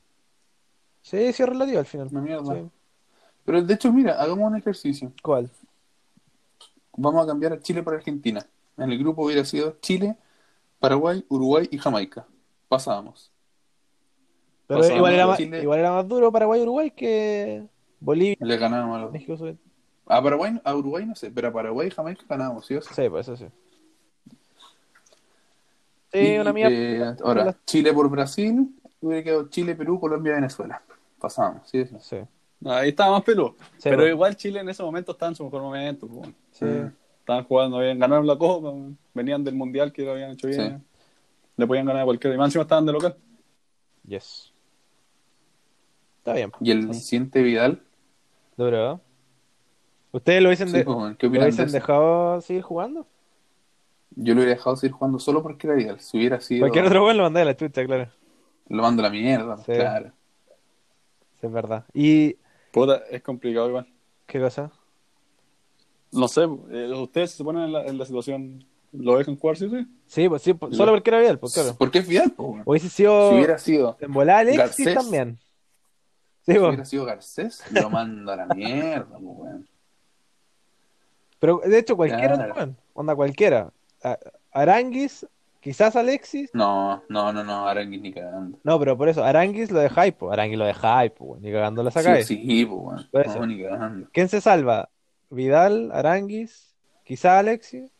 Sí, 1.01 1.31
sí, 1.31 1.43
es 1.43 1.49
relativo 1.49 1.79
al 1.79 1.85
final. 1.85 2.07
una 2.11 2.21
mierda. 2.21 2.53
Sí. 2.55 2.69
Pero 3.45 3.61
de 3.61 3.73
hecho, 3.73 3.93
mira, 3.93 4.21
hagamos 4.21 4.49
un 4.51 4.57
ejercicio. 4.57 5.11
¿Cuál? 5.21 5.49
Vamos 6.97 7.23
a 7.23 7.27
cambiar 7.27 7.53
a 7.53 7.61
Chile 7.61 7.81
por 7.83 7.93
Argentina. 7.93 8.45
En 8.77 8.91
el 8.91 8.97
grupo 8.97 9.23
hubiera 9.25 9.45
sido 9.45 9.77
Chile, 9.81 10.15
Paraguay, 10.79 11.23
Uruguay 11.29 11.67
y 11.71 11.77
Jamaica. 11.77 12.25
Pasábamos. 12.67 13.31
Pero 14.67 14.85
igual 14.95 15.13
era, 15.13 15.27
más, 15.27 15.38
Chile. 15.38 15.61
igual 15.61 15.79
era 15.79 15.91
más 15.93 16.07
duro 16.07 16.29
Paraguay-Uruguay 16.31 16.91
que 16.91 17.63
Bolivia, 18.01 18.35
Le 18.41 18.57
ganamos 18.57 18.97
a 18.97 19.01
los 19.03 19.11
México. 19.13 19.38
A 20.07 20.21
Paraguay, 20.21 20.59
a 20.63 20.75
Uruguay 20.75 21.05
no 21.05 21.15
sé, 21.15 21.31
pero 21.31 21.49
a 21.49 21.51
Paraguay 21.53 21.87
y 21.87 21.91
Jamaica 21.91 22.23
ganamos, 22.29 22.65
¿sí 22.65 22.75
o 22.75 22.81
sí? 22.81 22.89
Sí, 22.93 23.09
pues 23.09 23.27
eso 23.27 23.37
sí. 23.37 23.45
Sí, 26.13 26.19
Y, 26.19 26.37
una 26.39 26.53
mierda. 26.53 26.73
eh, 26.75 27.15
ahora, 27.23 27.55
Chile 27.65 27.93
por 27.93 28.09
Brasil, 28.09 28.69
hubiera 29.01 29.23
quedado 29.23 29.47
Chile, 29.49 29.75
Perú, 29.75 29.99
Colombia, 29.99 30.33
Venezuela. 30.35 30.81
Pasamos, 31.19 31.67
¿sí? 31.69 31.85
sí. 31.85 31.95
Sí. 31.99 32.17
Ahí 32.65 32.89
estaba 32.89 33.11
más 33.11 33.23
peludo. 33.23 33.55
Sí, 33.73 33.83
Pero 33.83 33.97
pues. 33.97 34.09
igual 34.09 34.35
Chile 34.35 34.59
en 34.61 34.69
ese 34.69 34.81
momento 34.83 35.11
estaba 35.11 35.29
en 35.29 35.35
su 35.35 35.43
mejor 35.43 35.61
momento. 35.61 36.07
pues. 36.07 36.29
Sí. 36.51 36.65
Mm. 36.65 36.91
Estaban 37.19 37.43
jugando 37.43 37.79
bien, 37.79 37.99
ganaron 37.99 38.25
la 38.25 38.37
Copa, 38.37 38.73
venían 39.13 39.43
del 39.43 39.55
Mundial 39.55 39.91
que 39.91 40.03
lo 40.03 40.11
habían 40.13 40.31
hecho 40.31 40.47
bien. 40.47 40.77
Sí. 40.79 41.01
Le 41.57 41.67
podían 41.67 41.85
ganar 41.85 42.03
a 42.03 42.05
cualquiera. 42.05 42.33
Y 42.33 42.37
más 42.37 42.47
encima 42.47 42.61
estaban 42.61 42.85
de 42.85 42.93
local. 42.93 43.17
Yes. 44.07 44.53
Está 46.19 46.33
bien. 46.33 46.51
Y 46.61 46.71
el 46.71 46.93
siguiente 46.93 47.41
Vidal, 47.41 47.81
Duro, 48.55 48.93
¿eh? 48.93 48.99
¿Ustedes 50.11 50.41
lo 50.41 50.49
hubiesen, 50.49 50.69
sí, 50.69 50.77
de- 50.77 50.83
pues, 50.83 51.17
¿qué 51.17 51.27
lo 51.27 51.39
hubiesen 51.41 51.71
dejado 51.71 52.41
seguir 52.41 52.61
jugando? 52.63 53.05
Yo 54.15 54.33
lo 54.33 54.39
hubiera 54.41 54.55
dejado 54.55 54.75
seguir 54.75 54.93
jugando 54.93 55.19
solo 55.19 55.43
porque 55.43 55.67
era 55.67 55.75
Vidal. 55.75 55.99
Si 55.99 56.17
hubiera 56.17 56.39
sido. 56.41 56.61
Cualquier 56.61 56.85
otro 56.85 57.03
weón 57.05 57.17
lo 57.17 57.23
mandé 57.23 57.41
a 57.41 57.45
la 57.45 57.55
chucha, 57.57 57.85
claro. 57.85 58.09
Lo 58.69 58.81
mando 58.81 59.01
a 59.01 59.05
la 59.07 59.09
mierda, 59.11 59.57
Sí. 59.57 59.73
claro. 59.73 60.11
Sí, 61.39 61.45
es 61.45 61.51
verdad. 61.51 61.85
¿Y 61.93 62.35
Puta, 62.71 63.03
es 63.11 63.21
complicado 63.21 63.69
igual. 63.69 63.87
qué 64.25 64.39
cosa? 64.39 64.71
No 66.11 66.27
sé, 66.27 66.43
eh, 66.71 66.91
ustedes 66.95 67.31
se 67.31 67.43
ponen 67.43 67.63
en 67.63 67.73
la, 67.73 67.85
en 67.85 67.97
la 67.97 68.05
situación, 68.05 68.65
¿lo 68.93 69.17
dejan 69.17 69.35
jugar 69.37 69.57
sí 69.57 69.65
o 69.65 69.69
sí? 69.69 69.85
Sí, 70.07 70.29
pues 70.29 70.41
sí, 70.41 70.53
pues, 70.53 70.75
solo 70.75 70.93
porque 70.93 71.09
era 71.09 71.19
Vidal, 71.19 71.37
pues 71.37 71.53
claro. 71.53 71.75
Porque 71.77 71.99
es 71.99 72.07
Vidal, 72.07 72.31
pues. 72.31 72.63
Hubiese 72.65 72.89
sido 72.89 73.29
Si 73.29 73.35
hubiera 73.35 73.57
sido. 73.59 73.97
en 73.99 74.13
volar 74.13 74.37
Alexis 74.39 74.85
Garcés. 74.85 74.93
también. 74.95 75.37
Sí, 76.45 76.53
Si 76.53 76.57
pues. 76.59 76.67
hubiera 76.69 76.85
sido 76.85 77.05
Garcés, 77.05 77.63
lo 77.71 77.89
mando 77.89 78.31
a 78.31 78.35
la 78.37 78.45
mierda, 78.47 79.05
pues, 79.05 79.21
weón. 79.21 79.67
Pero 81.39 81.61
de 81.63 81.77
hecho, 81.79 81.95
cualquiera 81.95 82.35
Claro. 82.35 82.73
Onda 82.93 83.15
cualquiera. 83.15 83.71
Aranguis, 84.51 85.25
quizás 85.59 85.95
Alexis. 85.95 86.49
No, 86.53 87.03
no, 87.09 87.31
no, 87.33 87.43
no, 87.43 87.67
Aranguis 87.67 88.01
ni 88.01 88.11
cagando. 88.13 88.57
No, 88.63 88.79
pero 88.79 88.97
por 88.97 89.09
eso, 89.09 89.23
Aranguis 89.23 89.71
lo 89.71 89.79
dejáis, 89.79 90.13
pues. 90.13 90.33
Aranguis 90.33 90.57
lo 90.57 90.65
dejáis, 90.65 91.11
pues. 91.11 91.41
Ni 91.41 91.51
cagando 91.51 91.83
la 91.83 91.91
Sí, 91.91 91.99
sacáis. 91.99 92.25
sí, 92.27 92.65
pues. 92.65 93.27
No, 93.38 93.45
ni 93.45 93.61
cagando. 93.61 94.07
¿Quién 94.11 94.29
se 94.29 94.41
salva? 94.41 94.89
Vidal, 95.29 95.91
Aranguis, 95.91 96.73
quizás 97.03 97.39
Alexis. 97.39 97.91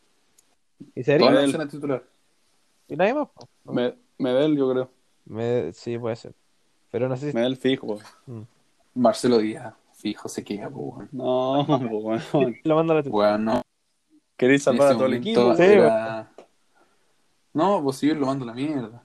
¿Y 0.96 1.04
sería? 1.04 1.44
Escena 1.44 1.68
titular. 1.68 2.04
¿Y 2.88 2.96
nadie 2.96 3.14
más? 3.14 3.28
po? 3.30 3.48
Me, 3.74 3.96
Medel, 4.18 4.56
yo 4.56 4.72
creo. 4.72 4.92
Me- 5.26 5.74
Sí, 5.74 5.98
puede 5.98 6.16
ser. 6.16 6.34
Pero 6.90 7.10
no 7.10 7.18
sé 7.18 7.32
si. 7.32 7.36
Medel 7.36 7.58
fijo. 7.58 7.86
pues. 7.88 8.04
Marcelo 8.96 9.40
Díaz, 9.40 9.74
fijo, 9.98 10.30
se 10.30 10.44
queda, 10.44 10.70
weón. 10.70 11.10
No, 11.12 11.66
bueno. 11.66 12.22
Lo 12.64 12.76
mando 12.76 12.94
a 12.94 13.02
la. 13.02 13.10
Weón, 13.10 13.46
no. 13.46 13.62
Queréis 14.38 14.64
salvar 14.64 14.90
a 14.90 14.94
todo 14.94 15.08
el 15.08 15.16
equipo. 15.16 15.56
Sí, 15.56 15.64
era- 15.64 16.32
No, 17.54 17.84
pues 17.84 17.98
si 17.98 18.08
yo 18.08 18.16
lo 18.16 18.28
mando 18.28 18.44
a 18.44 18.48
la 18.48 18.54
mierda. 18.54 19.04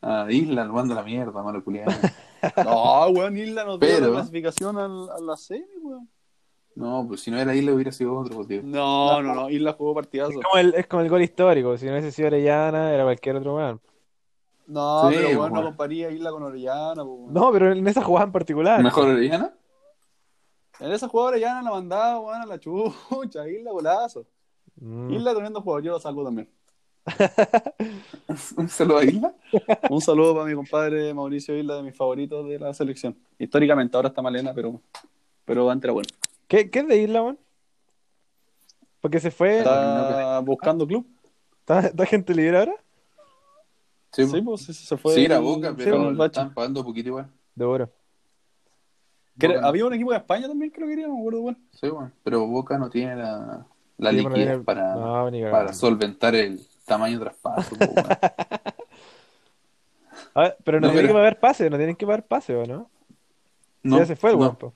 A 0.00 0.26
Isla 0.30 0.64
lo 0.64 0.72
mando 0.72 0.94
a 0.94 0.96
la 0.96 1.02
mierda, 1.02 1.42
malo 1.42 1.62
culiado. 1.62 1.90
No, 2.64 3.08
weón, 3.08 3.36
Isla 3.36 3.64
nos 3.64 3.80
dio 3.80 3.88
Pero- 3.88 4.06
la 4.06 4.12
clasificación 4.12 4.78
al- 4.78 5.10
a 5.10 5.20
la 5.20 5.36
semi, 5.36 5.66
weón. 5.82 6.08
No, 6.76 7.04
pues 7.08 7.20
si 7.22 7.32
no 7.32 7.38
era 7.40 7.52
Isla 7.52 7.72
hubiera 7.74 7.90
sido 7.90 8.16
otro, 8.16 8.36
pues, 8.36 8.46
tío. 8.46 8.62
No, 8.62 9.20
no, 9.20 9.34
no, 9.34 9.50
Isla 9.50 9.72
jugó 9.72 9.94
partidazo. 9.94 10.30
Es 10.30 10.36
como, 10.46 10.56
el, 10.58 10.74
es 10.76 10.86
como 10.86 11.02
el 11.02 11.08
gol 11.10 11.22
histórico. 11.22 11.76
Si 11.76 11.86
no 11.86 11.90
hubiese 11.92 12.12
sido 12.12 12.28
Orellana, 12.28 12.92
era 12.94 13.02
cualquier 13.02 13.34
otro 13.36 13.56
weón. 13.56 13.80
No, 14.68 15.08
Sí, 15.08 15.14
pero 15.16 15.28
weón, 15.28 15.40
weón. 15.40 15.52
no 15.54 15.62
comparía 15.64 16.10
Isla 16.10 16.30
con 16.30 16.42
Orellana, 16.42 17.02
weón. 17.02 17.32
No, 17.32 17.50
pero 17.50 17.72
en 17.72 17.88
esa 17.88 18.02
jugada 18.02 18.26
en 18.26 18.32
particular. 18.32 18.82
¿Mejor 18.82 19.08
Orellana? 19.08 19.54
En 20.78 20.92
esa 20.92 21.08
jugada 21.08 21.30
Orellana 21.30 21.62
la 21.62 21.70
mandaba, 21.70 22.20
weón, 22.20 22.42
a 22.42 22.46
la 22.46 22.60
chucha, 22.60 23.48
Isla 23.48 23.70
golazo. 23.72 24.26
Mm. 24.76 25.10
Isla 25.14 25.34
teniendo 25.34 25.62
jugador, 25.62 25.82
yo 25.82 25.92
lo 25.92 26.00
salvo 26.00 26.22
también. 26.22 26.50
Un 28.58 28.68
saludo 28.68 28.98
a 28.98 29.04
Isla. 29.04 29.34
Un 29.90 30.00
saludo 30.02 30.34
para 30.34 30.44
mi 30.46 30.54
compadre 30.54 31.14
Mauricio 31.14 31.56
Isla, 31.56 31.76
de 31.76 31.82
mis 31.84 31.96
favoritos 31.96 32.46
de 32.46 32.58
la 32.58 32.74
selección. 32.74 33.16
Históricamente, 33.38 33.96
ahora 33.96 34.08
está 34.10 34.20
Malena, 34.20 34.52
pero, 34.54 34.82
pero 35.46 35.70
antes 35.70 35.84
era 35.84 35.94
bueno. 35.94 36.08
¿Qué, 36.46 36.70
¿Qué 36.70 36.80
es 36.80 36.88
de 36.88 36.98
Isla, 36.98 37.22
weón? 37.22 37.38
Porque 39.00 39.18
se 39.18 39.30
fue. 39.30 39.58
¿Está, 39.58 40.08
Está 40.10 40.38
buscando 40.40 40.86
club. 40.86 41.06
está 41.66 42.04
gente 42.06 42.34
libre 42.34 42.58
ahora? 42.58 42.74
Sí, 44.12 44.26
Sí, 44.26 44.40
pues 44.42 44.62
se 44.62 44.96
fue. 44.96 45.14
sí, 45.14 45.24
era 45.24 45.38
Boca, 45.38 45.74
pero 45.76 46.10
le 46.10 46.16
Bachi. 46.16 46.38
están 46.38 46.54
pagando 46.54 46.80
un 46.80 46.86
poquito 46.86 47.08
igual. 47.08 47.30
De 47.54 49.48
no- 49.48 49.66
Había 49.66 49.84
un 49.86 49.92
equipo 49.94 50.10
de 50.10 50.16
España 50.18 50.48
también 50.48 50.70
que 50.72 50.80
lo 50.80 50.86
quería, 50.88 51.06
no 51.06 51.14
me 51.14 51.20
acuerdo, 51.20 51.40
weón. 51.42 51.58
Sí, 51.72 51.88
bueno, 51.88 52.10
pero 52.24 52.46
Boca 52.46 52.76
no 52.78 52.90
tiene 52.90 53.16
la, 53.16 53.64
la 53.98 54.10
Sí, 54.10 54.16
liquidez 54.16 54.46
bueno, 54.48 54.64
para, 54.64 54.94
no, 54.94 55.72
solventar 55.74 56.34
el 56.34 56.66
tamaño 56.84 57.20
traspaso. 57.20 57.76
pues. 57.76 57.90
A 60.34 60.40
ver, 60.42 60.56
pero 60.64 60.80
no, 60.80 60.86
No, 60.88 60.92
tienen 60.92 61.06
pero- 61.06 61.08
que 61.08 61.14
pagar 61.20 61.40
pase, 61.40 61.70
no 61.70 61.76
tienen 61.76 61.96
que 61.96 62.06
pagar 62.06 62.26
pase, 62.26 62.54
¿o 62.56 62.66
no? 62.66 62.90
No, 63.82 63.98
ya 63.98 64.06
se 64.06 64.16
fue 64.16 64.30
el 64.30 64.36
no, 64.36 64.42
weón, 64.42 64.56
po. 64.56 64.74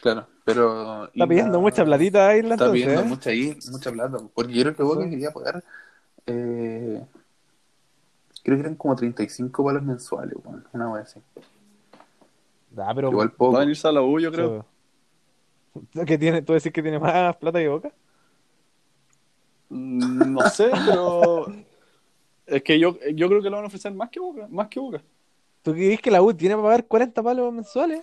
Claro, 0.00 0.26
pero. 0.44 1.04
Está 1.06 1.26
pidiendo 1.26 1.60
mucha 1.60 1.84
platita 1.84 2.28
a 2.28 2.36
Isla 2.36 2.54
Está 2.54 2.64
entonces, 2.66 2.82
pidiendo 2.84 3.02
¿eh? 3.02 3.08
mucha, 3.08 3.30
ahí, 3.30 3.58
mucha 3.70 3.92
plata. 3.92 4.18
Porque 4.34 4.52
yo 4.54 4.62
creo 4.62 4.74
que 4.76 4.82
Boca 4.82 5.04
Sí. 5.04 5.10
quería 5.10 5.30
pagar. 5.32 5.62
Eh, 6.26 7.02
creo 8.42 8.56
que 8.56 8.62
eran 8.62 8.74
como 8.76 8.96
35 8.96 9.64
palos 9.64 9.82
mensuales, 9.82 10.34
weón. 10.44 10.64
Una 10.72 10.90
wea 10.90 11.02
así. 11.02 11.20
Ah, 12.76 12.92
pero. 12.94 13.10
Igual 13.10 13.32
poco. 13.32 13.52
Va 13.52 13.58
a 13.58 13.60
venirse 13.60 13.86
a 13.88 13.92
la 13.92 14.02
U, 14.02 14.18
yo 14.18 14.32
creo. 14.32 14.64
¿Qué 16.06 16.18
tiene? 16.18 16.42
¿Tú 16.42 16.52
decís 16.52 16.72
que 16.72 16.82
tiene 16.82 16.98
más 16.98 17.36
plata 17.36 17.58
que 17.58 17.68
Boca? 17.68 17.92
Mm, 19.68 20.32
No 20.32 20.40
sé, 20.48 20.70
pero. 20.86 21.46
Es 22.46 22.62
que 22.62 22.78
yo, 22.78 22.98
yo 23.14 23.28
creo 23.28 23.40
que 23.42 23.48
lo 23.48 23.56
van 23.56 23.64
a 23.64 23.68
ofrecer 23.68 23.92
más 23.94 24.10
que 24.10 24.20
Boca. 24.20 24.46
Más 24.50 24.68
que 24.68 24.80
Boca. 24.80 25.02
¿Tú 25.62 25.72
crees 25.72 26.00
que 26.00 26.10
la 26.10 26.20
U 26.22 26.34
tiene 26.34 26.54
para 26.56 26.64
pagar 26.66 26.86
40 26.86 27.22
palos 27.22 27.52
mensuales? 27.52 28.02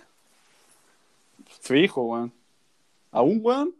Fijo, 1.60 2.02
weón. 2.02 2.32
¿A 3.12 3.22
un 3.22 3.40
weón? 3.42 3.74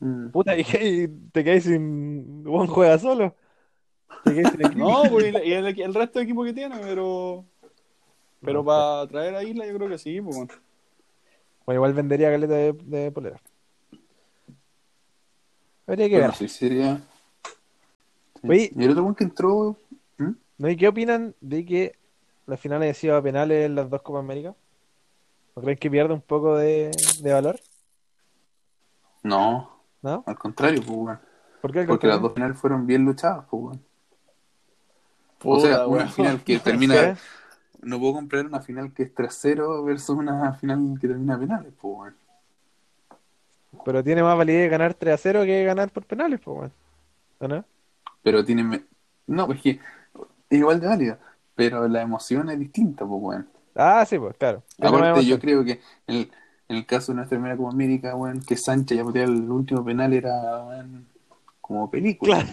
Mm. 0.00 0.28
Puta, 0.28 0.56
y, 0.56 0.62
y 0.62 1.08
te 1.32 1.44
quedas 1.44 1.64
sin. 1.64 2.44
Juan 2.44 2.66
juega 2.66 2.98
solo. 2.98 3.34
Te 3.34 3.34
quedas 3.34 3.34
sin 3.34 3.34
equipo. 3.34 4.03
No, 4.76 5.02
pues, 5.10 5.34
y 5.44 5.52
el, 5.52 5.80
el 5.80 5.94
resto 5.94 6.18
de 6.18 6.24
equipo 6.24 6.44
que 6.44 6.52
tiene, 6.52 6.76
pero. 6.78 7.44
Pero 8.40 8.60
No, 8.60 8.64
para 8.64 9.06
traer 9.08 9.34
a 9.34 9.42
Isla, 9.42 9.66
yo 9.66 9.74
creo 9.74 9.88
que 9.88 9.98
sí, 9.98 10.20
pues. 10.20 10.36
Bueno, 11.66 11.78
igual 11.78 11.94
vendería 11.94 12.30
caleta 12.30 12.54
de, 12.54 12.72
de 12.72 13.10
polera. 13.10 13.40
Habría 15.86 16.06
que 16.08 16.14
Pero 16.14 16.20
ver. 16.22 16.30
no 16.30 16.34
sé 16.36 16.48
si 16.48 16.58
sería. 16.58 16.96
Sí. 18.42 18.48
Oye. 18.48 18.72
Y 18.74 18.84
el 18.84 18.90
otro 18.90 19.02
weón 19.02 19.14
que 19.14 19.24
entró. 19.24 19.76
¿Mm? 20.18 20.30
¿No? 20.58 20.68
¿Y 20.68 20.76
qué 20.76 20.88
opinan 20.88 21.34
de 21.40 21.64
que 21.64 21.96
la 22.46 22.56
final 22.56 22.82
haya 22.82 22.94
sido 22.94 23.16
a 23.16 23.22
penales 23.22 23.66
en 23.66 23.74
las 23.74 23.88
dos 23.88 24.02
Copas 24.02 24.20
América? 24.20 24.54
¿No 25.56 25.62
creen 25.62 25.78
que 25.78 25.90
pierde 25.90 26.12
un 26.14 26.20
poco 26.20 26.56
de, 26.56 26.90
de 27.20 27.32
valor? 27.32 27.60
No, 29.22 29.80
¿No? 30.02 30.22
al 30.26 30.36
contrario, 30.38 30.82
pues, 30.84 30.96
weón. 30.98 31.20
¿Por 31.62 31.72
qué 31.72 31.80
al 31.80 31.86
Porque 31.86 32.06
las 32.06 32.20
dos 32.20 32.34
finales 32.34 32.58
fueron 32.58 32.86
bien 32.86 33.04
luchadas, 33.04 33.46
pues, 33.50 33.78
O 35.44 35.60
sea, 35.60 35.86
una 35.86 36.08
final 36.08 36.42
que 36.42 36.58
termina. 36.60 37.16
No 37.82 37.98
puedo 37.98 38.14
comprar 38.14 38.46
una 38.46 38.60
final 38.60 38.92
que 38.92 39.02
es 39.02 39.14
3-0 39.14 39.84
versus 39.84 40.16
una 40.16 40.54
final 40.54 40.96
que 40.98 41.06
termina 41.06 41.38
penales, 41.38 41.72
pues, 41.78 41.94
weón. 41.96 42.14
Pero 43.84 44.02
tiene 44.02 44.22
más 44.22 44.38
validez 44.38 44.70
ganar 44.70 44.94
3 44.94 45.14
a 45.14 45.18
0 45.18 45.42
que 45.44 45.64
ganar 45.64 45.90
por 45.90 46.04
penales, 46.04 46.40
pues, 46.42 46.58
weón. 46.58 46.72
¿O 47.40 47.48
no? 47.48 47.64
Pero 48.22 48.44
tiene. 48.44 48.84
No, 49.26 49.46
pues 49.46 49.60
que 49.60 49.70
es 50.48 50.58
igual 50.58 50.80
de 50.80 50.86
válida. 50.86 51.18
Pero 51.54 51.86
la 51.86 52.02
emoción 52.02 52.48
es 52.50 52.58
distinta, 52.58 53.04
pues, 53.06 53.22
weón. 53.22 53.48
Ah, 53.74 54.04
sí, 54.06 54.18
pues, 54.18 54.36
claro. 54.36 54.62
Aparte, 54.80 55.24
yo 55.24 55.38
creo 55.38 55.64
que 55.64 55.80
en 56.06 56.16
el, 56.16 56.30
en 56.68 56.76
el 56.76 56.86
caso 56.86 57.12
de 57.12 57.16
nuestra 57.16 57.36
primera 57.36 57.56
Copa 57.56 57.70
América, 57.70 58.16
weón, 58.16 58.40
que 58.40 58.56
Sánchez 58.56 58.96
ya 58.96 59.04
pateó 59.04 59.24
el 59.24 59.50
último 59.50 59.84
penal 59.84 60.12
era, 60.14 60.64
weón, 60.64 61.06
como 61.60 61.90
película. 61.90 62.44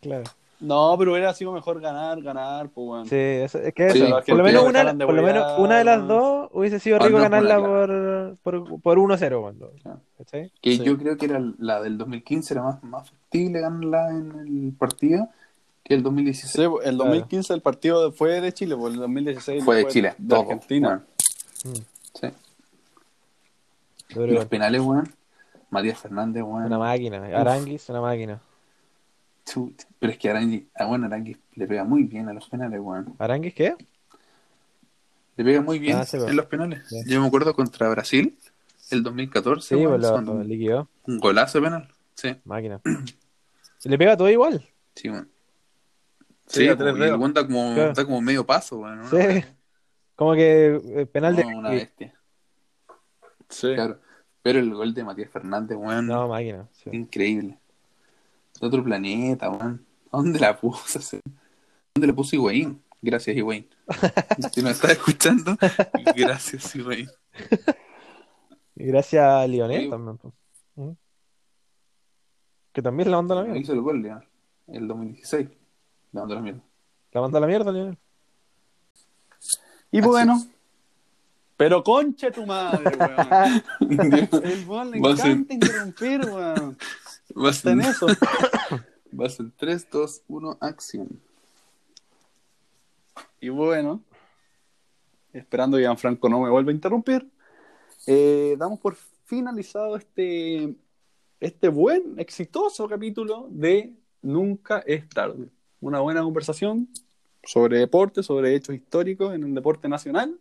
Claro. 0.00 0.24
No, 0.58 0.94
pero 0.98 1.12
hubiera 1.12 1.34
sido 1.34 1.52
mejor 1.52 1.80
ganar, 1.80 2.22
ganar, 2.22 2.70
pues, 2.70 2.88
weón. 2.88 3.06
Sí, 3.06 3.14
eso- 3.16 3.58
es 3.58 3.74
que 3.74 3.90
Sí, 3.90 4.02
eso, 4.02 4.20
por 4.26 4.36
lo 4.38 4.42
menos 4.44 4.62
una, 4.64 4.84
por 5.06 5.14
lo 5.14 5.22
menos 5.22 5.58
una 5.58 5.78
de 5.78 5.84
las 5.84 6.06
dos 6.08 6.48
hubiese 6.52 6.80
sido 6.80 6.96
Ah, 6.96 7.06
rico 7.06 7.18
ganarla 7.18 7.58
por, 7.58 8.36
por, 8.42 8.80
por 8.80 8.98
1-0, 8.98 9.40
weón. 9.42 9.58
Claro. 9.82 10.00
¿Cachai? 10.16 10.50
Que 10.62 10.76
Sí. 10.78 10.82
yo 10.82 10.96
creo 10.96 11.16
que 11.18 11.26
era 11.26 11.42
la 11.58 11.82
del 11.82 11.98
2015 11.98 12.54
era 12.54 12.62
más, 12.62 12.82
más 12.82 13.10
factible 13.10 13.60
ganarla 13.60 14.08
en 14.10 14.30
el 14.38 14.72
partido 14.78 15.28
que 15.84 15.92
el 15.94 16.02
2016. 16.02 16.52
Sí, 16.64 16.68
pues, 16.70 16.86
el 16.86 16.96
2015 16.96 17.52
el 17.52 17.60
partido 17.60 18.10
fue 18.12 18.40
de 18.40 18.52
Chile, 18.52 18.76
pues 18.76 18.94
el 18.94 19.00
2016 19.00 19.62
Fue 19.64 19.76
de 19.76 19.86
Chile, 19.88 20.14
de 20.16 20.28
todo, 20.28 20.40
Argentina. 20.40 20.88
weón. 20.88 21.04
Mm. 21.76 21.84
Sí. 22.18 22.28
Pero 24.14 24.26
los 24.26 24.46
penales, 24.46 24.80
weón. 24.80 25.08
Matías 25.68 25.98
Fernández, 25.98 26.42
weón. 26.42 26.64
una 26.64 26.78
máquina. 26.78 27.18
Aranguis, 27.38 27.88
una 27.90 28.00
máquina. 28.00 28.40
Pero 29.98 30.12
es 30.12 30.18
que 30.18 30.28
Arangui, 30.30 30.68
ah, 30.74 30.86
bueno, 30.86 31.06
Arangui 31.06 31.36
le 31.54 31.66
pega 31.66 31.84
muy 31.84 32.02
bien 32.04 32.28
a 32.28 32.32
los 32.32 32.48
penales, 32.48 32.80
weón. 32.80 33.14
¿Aranguis 33.18 33.54
qué? 33.54 33.74
Le 35.36 35.44
pega 35.44 35.60
muy 35.62 35.78
bien 35.78 35.96
Ah, 35.98 36.04
pues. 36.10 36.22
en 36.24 36.36
los 36.36 36.46
penales. 36.46 36.82
Sí. 36.88 37.02
Yo 37.06 37.20
me 37.20 37.26
acuerdo 37.26 37.54
contra 37.54 37.88
Brasil, 37.88 38.36
el 38.90 39.02
2014, 39.02 39.68
Sí, 39.68 39.74
weón, 39.76 39.90
pues 39.92 40.02
lo, 40.02 40.12
cuando 40.12 40.34
lo 40.34 40.40
un, 40.40 40.48
liquidó. 40.48 40.88
un 41.06 41.18
golazo 41.18 41.58
de 41.60 41.64
penal. 41.64 41.88
Sí, 42.14 42.34
Máquina. 42.44 42.80
Le 43.84 43.98
pega 43.98 44.16
todo 44.16 44.28
igual. 44.30 44.66
sí, 44.94 45.10
weón. 45.10 45.28
Sí, 46.48 46.60
Sí, 46.60 46.64
y 46.64 46.68
el 46.68 47.16
weón 47.16 47.34
da 47.34 47.44
como, 47.46 47.74
Claro. 47.74 47.92
da 47.92 48.04
como 48.04 48.20
medio 48.20 48.44
paso, 48.46 48.78
weón. 48.78 48.98
¿no? 49.00 49.08
Sí. 49.10 49.44
Como 50.16 50.34
que 50.34 50.80
eh, 51.00 51.06
penal 51.06 51.36
de. 51.36 51.44
Una 51.44 51.70
bestia. 51.70 52.14
Sí. 53.48 53.74
Claro. 53.74 54.00
Pero 54.42 54.58
el 54.60 54.72
gol 54.74 54.94
de 54.94 55.04
Matías 55.04 55.30
Fernández, 55.30 55.76
weón, 55.76 56.06
No, 56.06 56.28
máquina. 56.28 56.66
sí. 56.72 56.90
increíble. 56.92 57.58
De 58.60 58.66
otro 58.66 58.82
planeta, 58.84 59.50
weón. 59.50 59.84
¿A 60.12 60.16
¿Dónde 60.18 60.38
la 60.40 60.58
puso? 60.58 60.98
¿Dónde 61.94 62.06
la 62.06 62.14
puso 62.14 62.36
Higuaín? 62.36 62.82
Gracias, 63.02 63.36
Higuaín. 63.36 63.68
si 64.52 64.62
me 64.62 64.70
estás 64.70 64.92
escuchando, 64.92 65.56
gracias, 66.16 66.74
Higuaín. 66.74 67.08
Y 68.74 68.84
gracias 68.86 69.24
a 69.24 69.46
Lionel 69.46 69.84
Sí. 69.84 69.90
también. 69.90 70.16
pues. 70.18 70.34
Mm. 70.76 70.90
Que 72.72 72.82
también 72.82 73.10
la 73.10 73.16
mandó 73.18 73.34
a 73.34 73.36
la 73.38 73.42
mierda. 73.44 73.60
Hizo 73.60 73.72
el 73.72 73.80
gol, 73.80 74.02
Leonel. 74.02 74.28
El 74.68 74.88
2016. 74.88 75.48
Le 75.48 76.20
mandó 76.20 76.34
la 76.34 76.40
mierda. 76.40 76.60
La 77.12 77.20
mandó 77.20 77.38
a 77.38 77.40
la 77.40 77.46
mierda, 77.46 77.72
Lionel. 77.72 77.98
Y 79.92 79.98
Así 79.98 80.06
bueno, 80.08 80.36
es. 80.36 80.48
pero 81.56 81.82
conche 81.84 82.30
tu 82.32 82.44
madre, 82.44 82.84
weón. 82.98 83.62
El 84.44 84.66
weón 84.66 84.90
le 84.90 84.96
a 85.08 85.10
encanta 85.12 85.54
interrumpir, 85.54 86.20
weón. 86.26 86.76
Va 87.34 87.48
a 87.48 87.50
Está 87.50 87.72
en 87.72 87.80
eso. 87.80 88.06
va 89.18 89.26
a 89.26 89.30
ser 89.30 89.46
3, 89.56 89.88
2, 89.90 90.22
1, 90.28 90.58
acción. 90.60 91.20
Y 93.40 93.48
bueno, 93.48 94.02
esperando 95.32 95.76
que 95.76 95.82
Gianfranco 95.82 96.28
no 96.28 96.40
me 96.40 96.50
vuelva 96.50 96.70
a 96.70 96.74
interrumpir, 96.74 97.28
eh, 98.06 98.56
damos 98.58 98.78
por 98.80 98.96
finalizado 99.24 99.96
este, 99.96 100.74
este 101.40 101.68
buen, 101.68 102.18
exitoso 102.18 102.88
capítulo 102.88 103.48
de 103.50 103.94
Nunca 104.22 104.80
es 104.86 105.08
tarde. 105.08 105.48
Una 105.80 106.00
buena 106.00 106.22
conversación 106.22 106.88
sobre 107.44 107.78
deporte, 107.78 108.22
sobre 108.22 108.54
hechos 108.54 108.74
históricos 108.74 109.34
en 109.34 109.44
el 109.44 109.54
deporte 109.54 109.88
nacional, 109.88 110.38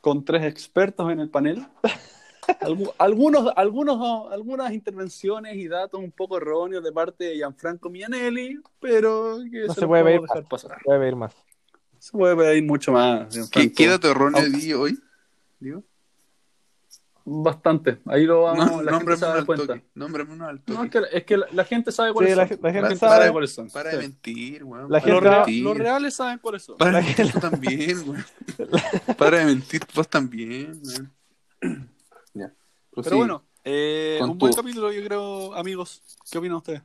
con 0.00 0.24
tres 0.24 0.44
expertos 0.44 1.10
en 1.12 1.20
el 1.20 1.28
panel. 1.28 1.66
Algu- 2.60 2.92
algunos, 2.98 3.52
algunos, 3.56 4.32
algunas 4.32 4.72
intervenciones 4.72 5.56
y 5.56 5.68
datos 5.68 6.00
un 6.00 6.10
poco 6.10 6.36
erróneos 6.38 6.82
de 6.82 6.90
parte 6.92 7.24
de 7.24 7.34
Gianfranco 7.36 7.88
Mianelli, 7.88 8.60
pero 8.80 9.38
que 9.50 9.66
No 9.66 9.74
se 9.74 9.86
puede 9.86 10.04
pedir 10.04 10.20
dejar 10.22 10.42
más. 10.42 10.48
pasar. 10.50 10.78
Voy 10.84 10.96
a 10.96 10.98
pedir 11.00 11.16
más. 11.16 11.34
Se 11.98 12.10
puede 12.12 12.34
pedir 12.36 12.64
mucho 12.64 12.90
más. 12.92 13.48
¿Qué. 13.50 13.72
¿Qué 13.72 13.86
dato 13.86 14.10
erróneo 14.10 14.42
di 14.48 14.72
hoy? 14.72 14.98
Digo. 15.60 15.84
Bastante. 17.24 18.00
Ahí 18.06 18.24
lo 18.24 18.42
vamos, 18.42 18.66
No, 18.66 18.82
la 18.82 18.98
gente 18.98 19.16
se 19.16 19.24
uno 19.24 19.32
da 19.34 19.38
al 19.38 19.46
cuenta. 19.46 19.66
toque. 19.68 19.84
Nómbrame 19.94 20.32
uno 20.32 20.48
al 20.48 20.60
No, 20.66 20.74
toque. 20.84 20.86
es 20.86 20.90
que, 20.90 21.16
es 21.18 21.24
que 21.24 21.36
la, 21.36 21.46
la 21.52 21.64
gente 21.64 21.92
sabe 21.92 22.12
cuáles 22.12 22.32
Sí, 22.32 22.36
la, 22.36 22.48
son. 22.48 22.58
la 22.60 22.72
gente 22.72 22.96
Para- 22.96 23.16
sabe. 23.18 23.30
cuáles 23.30 23.52
son. 23.52 23.70
Para 23.70 23.90
Sí. 23.92 23.96
de 23.96 24.02
mentir, 24.02 24.64
weón. 24.64 24.90
La 24.90 25.00
gente- 25.00 25.20
Los, 25.20 25.22
mentir. 25.36 25.62
los 25.62 25.78
reales 25.78 26.14
saben 26.14 26.38
cuáles 26.40 26.62
son. 26.64 26.76
Para 26.78 26.90
La 26.90 26.98
de 26.98 27.04
mentir 27.04 27.32
tú 27.32 27.38
también, 27.38 27.98
weón. 28.10 28.24
Para 29.16 29.38
de 29.38 29.44
mentir 29.44 29.82
vos 29.94 30.08
también, 30.08 30.82
weón. 30.84 31.91
Ya. 32.96 33.02
Pero 33.02 33.16
bueno, 33.16 33.42
eh, 33.64 34.18
un 34.22 34.38
buen 34.38 34.52
tu- 34.52 34.56
capítulo, 34.56 34.92
yo 34.92 35.04
creo, 35.04 35.54
amigos. 35.54 36.02
¿Qué 36.30 36.38
opinan 36.38 36.58
ustedes? 36.58 36.82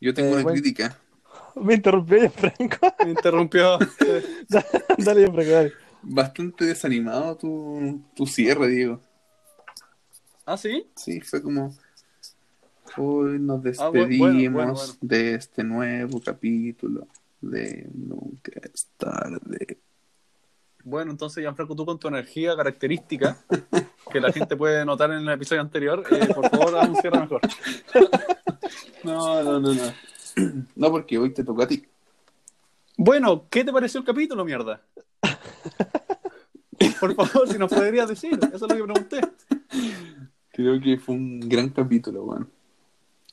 Yo 0.00 0.14
tengo 0.14 0.30
Eh, 0.30 0.32
una 0.34 0.42
bueno. 0.44 0.60
crítica. 0.60 0.98
Me 1.56 1.74
interrumpió 1.74 2.30
Franco. 2.30 2.94
Me 3.04 3.10
interrumpió. 3.10 3.78
dale, 4.98 5.26
Franco, 5.32 5.50
dale. 5.50 5.72
Bastante 6.02 6.64
desanimado 6.64 7.36
tu, 7.36 8.00
tu 8.14 8.26
cierre, 8.26 8.68
Diego. 8.68 9.00
¿Ah, 10.46 10.56
sí? 10.56 10.86
Sí, 10.96 11.20
fue 11.20 11.42
como. 11.42 11.74
Hoy 12.96 13.38
nos 13.38 13.58
Ah, 13.78 13.88
bueno, 13.88 14.06
despedimos 14.08 14.52
bueno, 14.52 14.74
bueno. 14.74 14.94
de 15.00 15.34
este 15.34 15.62
nuevo 15.64 16.20
capítulo 16.20 17.06
de 17.40 17.88
Nunca 17.94 18.52
es 18.72 18.88
tarde. 18.96 19.78
Bueno, 20.84 21.10
entonces, 21.10 21.42
Gianfranco, 21.42 21.76
tú 21.76 21.84
con 21.84 21.98
tu 21.98 22.08
energía 22.08 22.56
característica, 22.56 23.36
que 24.10 24.20
la 24.20 24.32
gente 24.32 24.56
puede 24.56 24.84
notar 24.84 25.10
en 25.12 25.18
el 25.18 25.28
episodio 25.28 25.60
anterior, 25.60 26.04
eh, 26.10 26.28
por 26.34 26.48
favor, 26.50 26.78
haz 26.78 26.88
un 26.88 26.96
cierre 26.96 27.20
mejor. 27.20 27.40
No, 29.04 29.42
no, 29.42 29.60
no, 29.60 29.74
no. 29.74 29.92
No, 30.76 30.90
porque 30.90 31.18
hoy 31.18 31.32
te 31.32 31.44
tocó 31.44 31.62
a 31.62 31.66
ti. 31.66 31.84
Bueno, 32.96 33.46
¿qué 33.50 33.64
te 33.64 33.72
pareció 33.72 34.00
el 34.00 34.06
capítulo, 34.06 34.44
mierda? 34.44 34.82
Por 37.00 37.14
favor, 37.14 37.48
si 37.48 37.58
nos 37.58 37.70
podrías 37.70 38.08
decir. 38.08 38.38
Eso 38.52 38.54
es 38.54 38.60
lo 38.62 38.68
que 38.68 38.84
pregunté. 38.84 39.20
Creo 40.52 40.80
que 40.80 40.98
fue 40.98 41.14
un 41.14 41.40
gran 41.40 41.70
capítulo, 41.70 42.24
weón. 42.24 42.50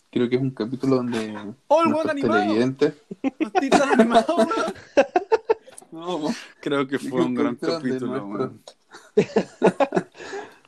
Creo 0.09 0.29
que 0.29 0.37
es 0.37 0.41
un 0.41 0.51
capítulo 0.51 0.95
donde 0.97 1.35
¡Oh, 1.67 1.83
el 1.83 1.93
weón 1.93 2.09
animado! 2.09 2.41
televidentes. 2.41 2.93
Estoy 3.39 3.69
tan 3.69 3.99
animado, 3.99 4.35
weón. 4.37 4.73
No. 5.97 6.29
Creo 6.61 6.87
que 6.87 6.99
fue 6.99 7.23
un 7.25 7.33
gran 7.33 7.55
Capítulo 7.55 8.13
de 8.13 8.19
weón. 8.19 8.63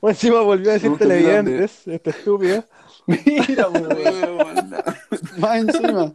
Bueno, 0.01 0.15
encima 0.15 0.39
volvió 0.41 0.71
a 0.71 0.73
decir 0.73 0.97
televidentes, 0.97 1.87
este 1.87 2.09
estúpido. 2.09 2.65
Mira, 3.05 3.69
weón. 3.69 4.75
Más 5.37 5.57
encima. 5.57 6.11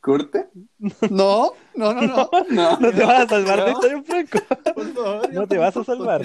¿Corte? 0.00 0.48
No, 1.10 1.52
no, 1.74 1.92
no, 1.92 2.02
no. 2.02 2.30
No, 2.50 2.78
No 2.78 2.90
te 2.92 3.04
vas 3.04 3.24
a 3.24 3.28
salvar 3.28 3.64
de 3.64 3.70
esto, 3.72 3.88
John 3.90 4.04
Franco. 4.04 4.38
Por 4.74 4.94
favor, 4.94 5.32
No 5.32 5.46
te 5.46 5.58
vas 5.58 5.76
a 5.76 5.84
salvar. 5.84 6.22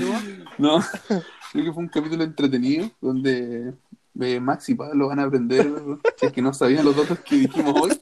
no. 0.57 0.79
Creo 1.51 1.65
que 1.65 1.73
fue 1.73 1.83
un 1.83 1.89
capítulo 1.89 2.23
entretenido 2.23 2.91
donde 3.01 3.73
eh, 4.19 4.39
Max 4.39 4.69
y 4.69 4.75
Pablo 4.75 5.07
van 5.07 5.19
a 5.19 5.23
aprender 5.23 5.71
si 6.17 6.25
es 6.27 6.31
que 6.31 6.41
no 6.41 6.53
sabían 6.53 6.85
los 6.85 6.95
datos 6.95 7.19
que 7.19 7.35
dijimos 7.37 7.81
hoy. 7.81 8.01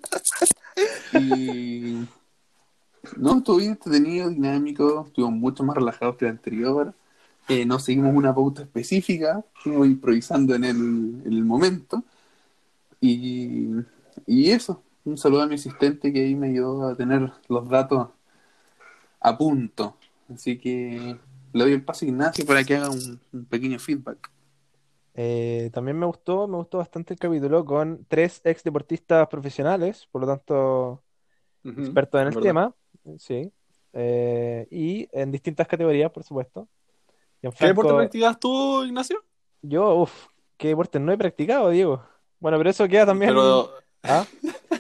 Y 1.20 2.06
no, 3.18 3.38
estuvo 3.38 3.58
bien 3.58 3.72
entretenido, 3.72 4.30
dinámico, 4.30 5.06
estuvimos 5.08 5.40
mucho 5.40 5.64
más 5.64 5.76
relajados 5.76 6.16
que 6.18 6.26
el 6.26 6.32
anterior. 6.32 6.94
Eh, 7.50 7.66
no 7.66 7.80
seguimos 7.80 8.16
una 8.16 8.34
pauta 8.34 8.62
específica, 8.64 9.44
fuimos 9.56 9.88
improvisando 9.88 10.56
en 10.56 10.64
el, 10.64 10.78
en 11.26 11.34
el 11.34 11.44
momento. 11.44 12.04
Y, 13.02 13.70
y 14.28 14.52
eso, 14.52 14.84
un 15.06 15.18
saludo 15.18 15.44
a 15.44 15.48
mi 15.48 15.56
asistente 15.56 16.14
que 16.14 16.22
ahí 16.22 16.36
me 16.36 16.50
ayudó 16.50 16.88
a 16.88 16.96
tener 16.98 17.32
los 17.50 17.70
datos 17.70 18.10
a 19.20 19.38
punto. 19.38 19.98
Así 20.34 20.58
que 20.58 21.18
le 21.54 21.64
doy 21.64 21.74
el 21.74 21.84
paso 21.86 22.06
a 22.06 22.08
Ignacio 22.10 22.46
para 22.46 22.64
que 22.64 22.76
haga 22.76 22.90
un, 22.90 23.20
un 23.32 23.46
pequeño 23.46 23.80
feedback. 23.80 24.30
Eh, 25.16 25.70
también 25.74 25.98
me 26.00 26.06
gustó, 26.08 26.48
me 26.48 26.58
gustó 26.58 26.80
bastante 26.80 27.14
el 27.14 27.20
capítulo 27.20 27.66
con 27.66 28.04
tres 28.08 28.42
ex 28.44 28.64
deportistas 28.64 29.28
profesionales, 29.28 30.08
por 30.12 30.22
lo 30.22 30.28
tanto, 30.28 31.04
Ujú, 31.64 31.84
expertos 31.84 32.22
en 32.22 32.28
el 32.30 32.40
verdad. 32.40 32.40
tema, 32.40 32.76
sí. 33.18 33.52
Eh, 33.94 34.68
y 34.72 35.08
en 35.12 35.32
distintas 35.32 35.68
categorías, 35.68 36.12
por 36.12 36.24
supuesto. 36.24 36.68
¿Qué 37.42 37.50
Gianfranco- 37.50 37.68
deporte 37.68 37.94
practicas 37.94 38.40
tú, 38.40 38.84
Ignacio? 38.86 39.24
Yo, 39.62 39.96
uff, 39.96 40.28
qué 40.58 40.70
deporte 40.70 41.00
no 41.00 41.12
he 41.12 41.18
practicado, 41.18 41.70
Diego. 41.70 42.04
Bueno, 42.40 42.58
pero 42.58 42.70
eso 42.70 42.88
queda 42.88 43.06
también. 43.06 43.32
Pero, 43.32 43.70
¿Ah? 44.04 44.26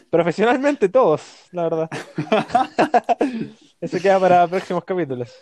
Profesionalmente 0.10 0.90
todos, 0.90 1.48
la 1.52 1.64
verdad. 1.64 1.90
Eso 3.80 3.98
queda 4.02 4.20
para 4.20 4.48
próximos 4.48 4.84
capítulos. 4.84 5.34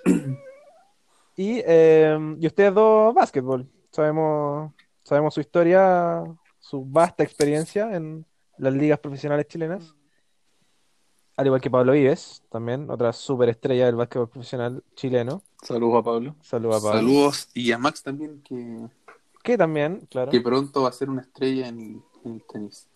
Y, 1.35 1.61
eh, 1.65 2.35
y 2.39 2.45
ustedes 2.47 2.73
dos, 2.73 3.13
básquetbol. 3.13 3.67
Sabemos, 3.91 4.71
sabemos 5.03 5.33
su 5.33 5.41
historia, 5.41 6.23
su 6.59 6.85
vasta 6.85 7.23
experiencia 7.23 7.95
en 7.95 8.25
las 8.57 8.73
ligas 8.73 8.99
profesionales 8.99 9.47
chilenas. 9.47 9.95
Al 11.37 11.45
igual 11.47 11.61
que 11.61 11.69
Pablo 11.71 11.93
Vives, 11.93 12.43
también, 12.49 12.89
otra 12.89 13.13
superestrella 13.13 13.85
del 13.85 13.95
básquetbol 13.95 14.29
profesional 14.29 14.83
chileno. 14.95 15.41
saludos 15.63 15.99
a 15.99 16.03
Pablo. 16.03 16.35
Saludos 16.41 16.75
a 16.77 16.87
Pablo. 16.87 16.99
Saludos 16.99 17.49
y 17.53 17.71
a 17.71 17.77
Max 17.77 18.03
también, 18.03 18.41
que, 18.43 18.87
Que 19.43 19.57
también, 19.57 20.07
claro, 20.09 20.29
que 20.31 20.41
pronto 20.41 20.83
va 20.83 20.89
a 20.89 20.91
ser 20.91 21.09
una 21.09 21.21
estrella 21.21 21.67
en, 21.69 22.03
en 22.25 22.33
el 22.35 22.43
tenis. 22.43 22.87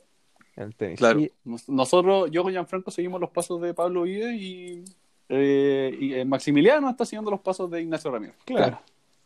en 0.55 0.63
el 0.63 0.75
tenis. 0.75 0.99
Claro. 0.99 1.19
Y- 1.21 1.31
Nosotros, 1.67 2.29
yo 2.29 2.43
con 2.43 2.51
Gianfranco 2.51 2.91
seguimos 2.91 3.19
los 3.21 3.29
pasos 3.31 3.59
de 3.61 3.73
Pablo 3.73 4.03
Vives 4.03 4.33
y, 4.39 4.83
eh, 5.29 5.97
y 5.99 6.13
eh, 6.13 6.25
Maximiliano 6.25 6.89
está 6.89 7.05
siguiendo 7.05 7.31
los 7.31 7.39
pasos 7.41 7.71
de 7.71 7.81
Ignacio 7.81 8.11
Ramírez, 8.11 8.35
claro, 8.45 8.79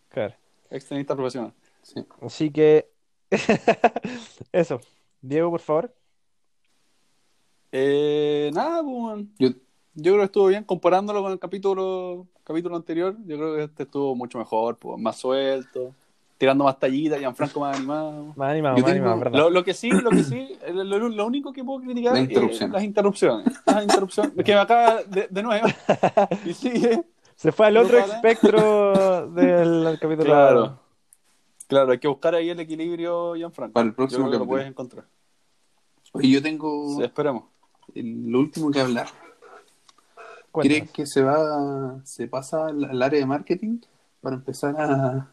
claro. 0.09 0.35
ex 0.69 0.85
tenista 0.85 1.15
profesional. 1.15 1.51
Sí. 1.81 2.05
Así 2.21 2.51
que, 2.51 2.87
eso. 4.51 4.79
Diego, 5.21 5.49
por 5.51 5.59
favor. 5.59 5.93
Eh, 7.71 8.51
nada, 8.53 8.83
pues. 8.83 9.25
Yo, 9.37 9.49
yo 9.95 10.11
creo 10.13 10.17
que 10.19 10.23
estuvo 10.25 10.47
bien 10.47 10.63
comparándolo 10.63 11.21
con 11.21 11.31
el 11.31 11.39
capítulo 11.39 12.27
capítulo 12.43 12.75
anterior. 12.75 13.15
Yo 13.25 13.37
creo 13.37 13.55
que 13.55 13.63
este 13.63 13.83
estuvo 13.83 14.15
mucho 14.15 14.37
mejor, 14.39 14.77
pues, 14.77 14.99
más 14.99 15.17
suelto. 15.17 15.93
tirando 16.39 16.63
más 16.63 16.79
tallitas, 16.79 17.19
Gianfranco 17.19 17.59
más 17.59 17.77
animado. 17.77 18.33
Más 18.37 18.51
animado, 18.51 18.77
Yo 18.77 18.81
más 18.83 18.91
tengo- 18.93 19.05
animado, 19.09 19.19
¿verdad? 19.19 19.39
Lo, 19.39 19.49
lo 19.49 19.63
que 19.63 19.73
sí, 19.73 19.89
lo 19.91 20.09
que 20.09 20.23
sí, 20.23 20.57
lo, 20.73 20.83
lo- 20.85 21.09
lo 21.09 21.25
único 21.27 21.51
que 21.51 21.63
puedo 21.65 21.81
criticar 21.81 22.13
La 22.13 22.19
es 22.21 22.29
las 22.71 22.83
interrupciones. 22.83 23.59
Las 23.65 23.83
interrupciones. 23.83 24.31
Que 24.45 24.53
me 24.53 24.59
acaba 24.59 25.03
de, 25.03 25.27
de 25.29 25.43
nuevo. 25.43 25.67
Y 26.45 26.53
sigue. 26.53 27.03
Se 27.35 27.51
fue 27.51 27.67
al 27.67 27.73
¿No 27.75 27.81
otro 27.81 27.99
espectro 27.99 29.27
del 29.31 29.97
capítulo. 29.99 30.25
Claro. 30.25 30.79
Claro, 31.67 31.91
hay 31.91 31.99
que 31.99 32.07
buscar 32.07 32.33
ahí 32.35 32.49
el 32.49 32.59
equilibrio, 32.59 33.35
Gianfranco. 33.35 33.73
Para 33.73 33.85
el 33.87 33.93
próximo 33.93 34.23
Yo 34.25 34.29
creo 34.29 34.31
que 34.31 34.37
lo 34.37 34.39
capítulo. 34.39 34.49
puedes 34.49 34.67
encontrar. 34.69 35.05
Oye, 36.13 36.29
yo 36.29 36.41
tengo 36.41 36.95
Sí, 36.97 37.03
esperemos. 37.03 37.43
El- 37.95 38.29
lo 38.31 38.39
último 38.39 38.71
que 38.71 38.79
hablar. 38.81 39.07
¿Creen 40.51 40.87
que 40.87 41.05
se 41.05 41.21
va, 41.21 41.99
se 42.03 42.27
pasa 42.27 42.67
al, 42.67 42.83
al 42.85 43.01
área 43.01 43.19
de 43.19 43.25
marketing 43.25 43.79
para 44.19 44.35
empezar 44.35 44.75
a, 44.79 45.29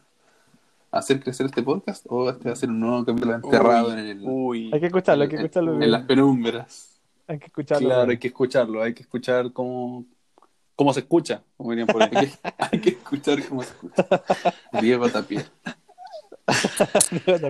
a 0.91 0.97
hacer 0.97 1.21
crecer 1.21 1.47
este 1.47 1.63
podcast? 1.63 2.05
¿O 2.09 2.29
este 2.29 2.49
va 2.49 2.53
a 2.53 2.55
ser 2.55 2.69
un 2.69 2.79
nuevo 2.79 3.03
capítulo 3.03 3.33
enterrado 3.35 3.87
Uy, 3.87 3.93
en 3.93 3.99
el 3.99 4.21
Uy. 4.23 4.69
Hay 4.73 4.79
que 4.79 4.85
escucharlo, 4.87 5.23
hay 5.23 5.29
que 5.29 5.35
en- 5.35 5.41
escucharlo. 5.45 5.81
en, 5.81 5.91
las 5.91 6.03
penumbras? 6.03 6.99
Hay 7.27 7.39
que 7.39 7.45
escucharlo. 7.47 7.87
Claro, 7.87 8.01
bien. 8.03 8.11
hay 8.11 8.17
que 8.19 8.27
escucharlo, 8.27 8.81
hay 8.83 8.93
que 8.93 9.01
escuchar 9.01 9.51
cómo, 9.51 10.05
cómo 10.75 10.93
se 10.93 10.99
escucha, 11.01 11.41
como 11.57 11.71
dirían 11.71 11.87
por 11.87 12.03
ahí. 12.03 12.09
Hay 12.13 12.27
que, 12.27 12.39
hay 12.57 12.79
que 12.81 12.89
escuchar 12.91 13.43
cómo 13.49 13.63
se 13.63 13.69
escucha. 13.71 14.07
Diego 14.81 15.09
Tapia. 15.09 15.45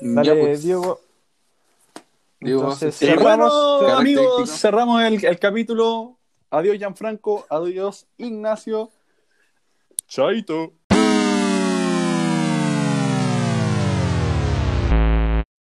Dale, 0.00 0.26
Ya, 0.26 0.34
pues, 0.40 0.62
Diego. 0.62 1.00
Entonces, 2.44 2.96
cerramos. 2.96 3.80
bueno, 3.80 3.96
amigos, 3.96 4.50
cerramos 4.50 5.02
el, 5.02 5.24
el 5.24 5.38
capítulo. 5.38 6.18
Adiós, 6.50 6.76
Gianfranco. 6.78 7.46
Adiós, 7.48 8.06
Ignacio. 8.18 8.90
Chaito. 10.06 10.72